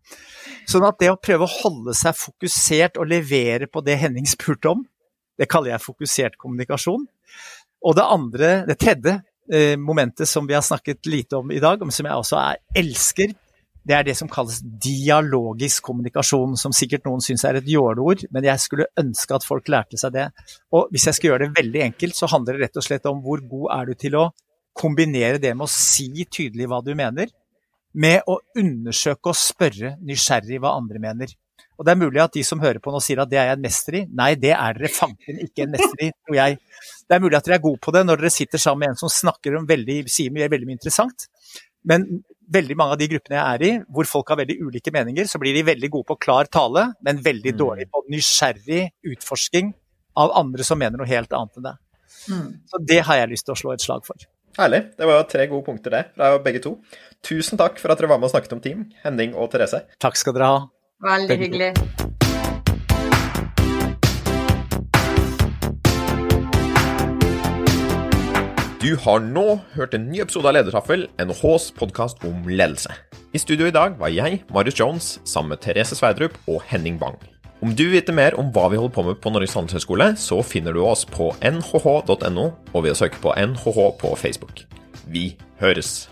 Sånn 0.70 0.86
at 0.86 0.98
det 1.02 1.12
å 1.12 1.20
prøve 1.20 1.46
å 1.46 1.54
holde 1.60 1.94
seg 1.96 2.16
fokusert 2.18 2.98
og 2.98 3.10
levere 3.10 3.68
på 3.70 3.82
det 3.86 3.98
Henning 4.00 4.26
spurte 4.30 4.72
om, 4.72 4.82
det 5.38 5.50
kaller 5.50 5.74
jeg 5.74 5.84
fokusert 5.84 6.38
kommunikasjon. 6.40 7.06
Og 7.84 7.96
det 7.98 8.10
andre, 8.16 8.50
det 8.68 8.78
tredje 8.80 9.18
eh, 9.52 9.74
momentet 9.80 10.30
som 10.30 10.46
vi 10.48 10.56
har 10.56 10.64
snakket 10.64 11.06
lite 11.10 11.40
om 11.40 11.50
i 11.52 11.62
dag, 11.62 11.82
som 11.92 12.08
jeg 12.08 12.22
også 12.22 12.38
er, 12.40 12.60
elsker, 12.80 13.34
det 13.84 13.96
er 13.96 14.06
det 14.06 14.14
som 14.16 14.30
kalles 14.32 14.62
dialogisk 14.64 15.84
kommunikasjon, 15.84 16.56
som 16.56 16.72
sikkert 16.72 17.04
noen 17.04 17.20
syns 17.24 17.44
er 17.44 17.58
et 17.58 17.68
jåleord, 17.68 18.24
men 18.32 18.46
jeg 18.48 18.62
skulle 18.62 18.88
ønske 19.00 19.36
at 19.36 19.44
folk 19.44 19.68
lærte 19.72 20.00
seg 20.00 20.14
det. 20.14 20.26
Og 20.72 20.88
hvis 20.94 21.04
jeg 21.10 21.18
skal 21.18 21.30
gjøre 21.30 21.44
det 21.44 21.58
veldig 21.60 21.82
enkelt, 21.90 22.16
så 22.16 22.30
handler 22.32 22.56
det 22.56 22.68
rett 22.68 22.80
og 22.80 22.86
slett 22.86 23.08
om 23.10 23.20
hvor 23.24 23.44
god 23.44 23.70
er 23.76 23.90
du 23.90 23.98
til 24.00 24.16
å 24.20 24.26
kombinere 24.74 25.38
det 25.38 25.52
med 25.54 25.68
å 25.68 25.70
si 25.70 26.08
tydelig 26.24 26.68
hva 26.70 26.80
du 26.84 26.94
mener, 26.96 27.28
med 27.94 28.24
å 28.26 28.40
undersøke 28.58 29.30
og 29.30 29.38
spørre 29.38 29.94
nysgjerrig 30.02 30.58
hva 30.62 30.74
andre 30.80 31.02
mener. 31.02 31.36
Og 31.78 31.84
Det 31.86 31.92
er 31.92 31.98
mulig 31.98 32.22
at 32.22 32.34
de 32.34 32.42
som 32.46 32.60
hører 32.62 32.80
på 32.82 32.92
nå 32.94 33.00
sier 33.02 33.20
at 33.22 33.30
det 33.30 33.38
er 33.40 33.48
jeg 33.50 33.58
en 33.58 33.64
mester 33.64 33.96
i. 33.98 34.02
Nei, 34.14 34.32
det 34.38 34.52
er 34.54 34.78
dere 34.78 34.90
fanken 34.94 35.40
ikke 35.42 35.66
en 35.66 35.74
mester 35.74 36.06
i, 36.06 36.10
tror 36.24 36.38
jeg. 36.38 36.58
Det 37.04 37.16
er 37.16 37.22
mulig 37.22 37.38
at 37.38 37.48
dere 37.48 37.58
er 37.58 37.64
gode 37.66 37.82
på 37.82 37.94
det 37.94 38.04
når 38.06 38.22
dere 38.22 38.32
sitter 38.34 38.62
sammen 38.62 38.84
med 38.84 38.94
en 38.94 39.00
som 39.02 39.12
snakker 39.12 39.58
om 39.58 39.66
veldig, 39.68 40.04
sier 40.10 40.34
mye 40.34 40.48
veldig 40.52 40.70
mye 40.70 40.78
interessant. 40.78 41.26
Men 41.84 42.06
veldig 42.52 42.76
mange 42.78 42.96
av 42.96 43.00
de 43.00 43.08
gruppene 43.12 43.38
jeg 43.38 43.44
er 43.44 43.64
i, 43.66 43.72
hvor 43.88 44.08
folk 44.08 44.32
har 44.32 44.40
veldig 44.42 44.58
ulike 44.66 44.92
meninger, 44.94 45.28
så 45.30 45.40
blir 45.42 45.56
de 45.56 45.64
veldig 45.66 45.90
gode 45.92 46.08
på 46.10 46.18
klar 46.26 46.50
tale, 46.52 46.90
men 47.04 47.22
veldig 47.24 47.54
mm. 47.54 47.58
dårlige 47.60 47.92
på 47.92 48.04
nysgjerrig 48.12 48.84
utforsking 49.14 49.72
av 50.20 50.34
andre 50.38 50.66
som 50.66 50.78
mener 50.80 51.00
noe 51.00 51.10
helt 51.10 51.32
annet 51.34 51.58
enn 51.58 51.68
det. 51.70 51.74
Mm. 52.30 52.46
Så 52.70 52.80
det 52.92 53.00
har 53.08 53.20
jeg 53.20 53.32
lyst 53.34 53.48
til 53.48 53.56
å 53.56 53.60
slå 53.60 53.74
et 53.74 53.84
slag 53.84 54.06
for. 54.06 54.28
Herlig. 54.54 54.84
Det 54.94 55.08
var 55.10 55.26
tre 55.26 55.48
gode 55.50 55.66
punkter, 55.66 55.96
det, 55.96 56.04
fra 56.14 56.36
begge 56.42 56.62
to. 56.62 56.76
Tusen 57.26 57.58
takk 57.58 57.80
for 57.82 57.90
at 57.90 57.98
dere 57.98 58.12
var 58.12 58.22
med 58.22 58.30
og 58.30 58.36
snakket 58.36 58.54
om 58.54 58.62
team, 58.64 58.86
Henning 59.02 59.34
og 59.34 59.50
Therese. 59.54 59.82
Takk 60.02 60.20
skal 60.20 60.38
dere 60.38 60.52
ha. 60.52 60.64
Veldig 61.04 61.40
hyggelig. 61.42 61.72
Du 68.84 68.98
har 69.00 69.22
nå 69.24 69.62
hørt 69.72 69.94
en 69.96 70.02
ny 70.12 70.18
episode 70.20 70.44
av 70.44 70.52
Ledertaffel, 70.58 71.06
NHHs 71.16 71.70
podkast 71.72 72.18
om 72.28 72.42
ledelse. 72.44 72.92
I 73.32 73.40
studio 73.40 73.70
i 73.70 73.72
dag 73.72 73.94
var 73.96 74.10
jeg, 74.12 74.42
Marius 74.52 74.76
Jones, 74.76 75.06
sammen 75.24 75.54
med 75.54 75.62
Therese 75.64 75.96
Sverdrup 75.96 76.36
og 76.44 76.60
Henning 76.68 76.98
Bang. 77.00 77.16
Om 77.64 77.72
du 77.72 77.86
vil 77.86 77.94
vite 77.94 78.12
mer 78.12 78.36
om 78.36 78.50
hva 78.52 78.66
vi 78.68 78.76
holder 78.76 78.92
på 78.92 79.06
med 79.06 79.22
på 79.24 79.32
Norges 79.32 79.56
handelshøyskole, 79.56 80.10
så 80.20 80.42
finner 80.44 80.76
du 80.76 80.82
oss 80.84 81.06
på 81.08 81.30
nhh.no 81.40 82.44
og 82.74 82.84
ved 82.84 82.92
å 82.92 82.98
søke 83.00 83.24
på 83.24 83.32
NHH 83.32 83.80
på 84.04 84.12
Facebook. 84.20 84.66
Vi 85.08 85.30
høres! 85.64 86.10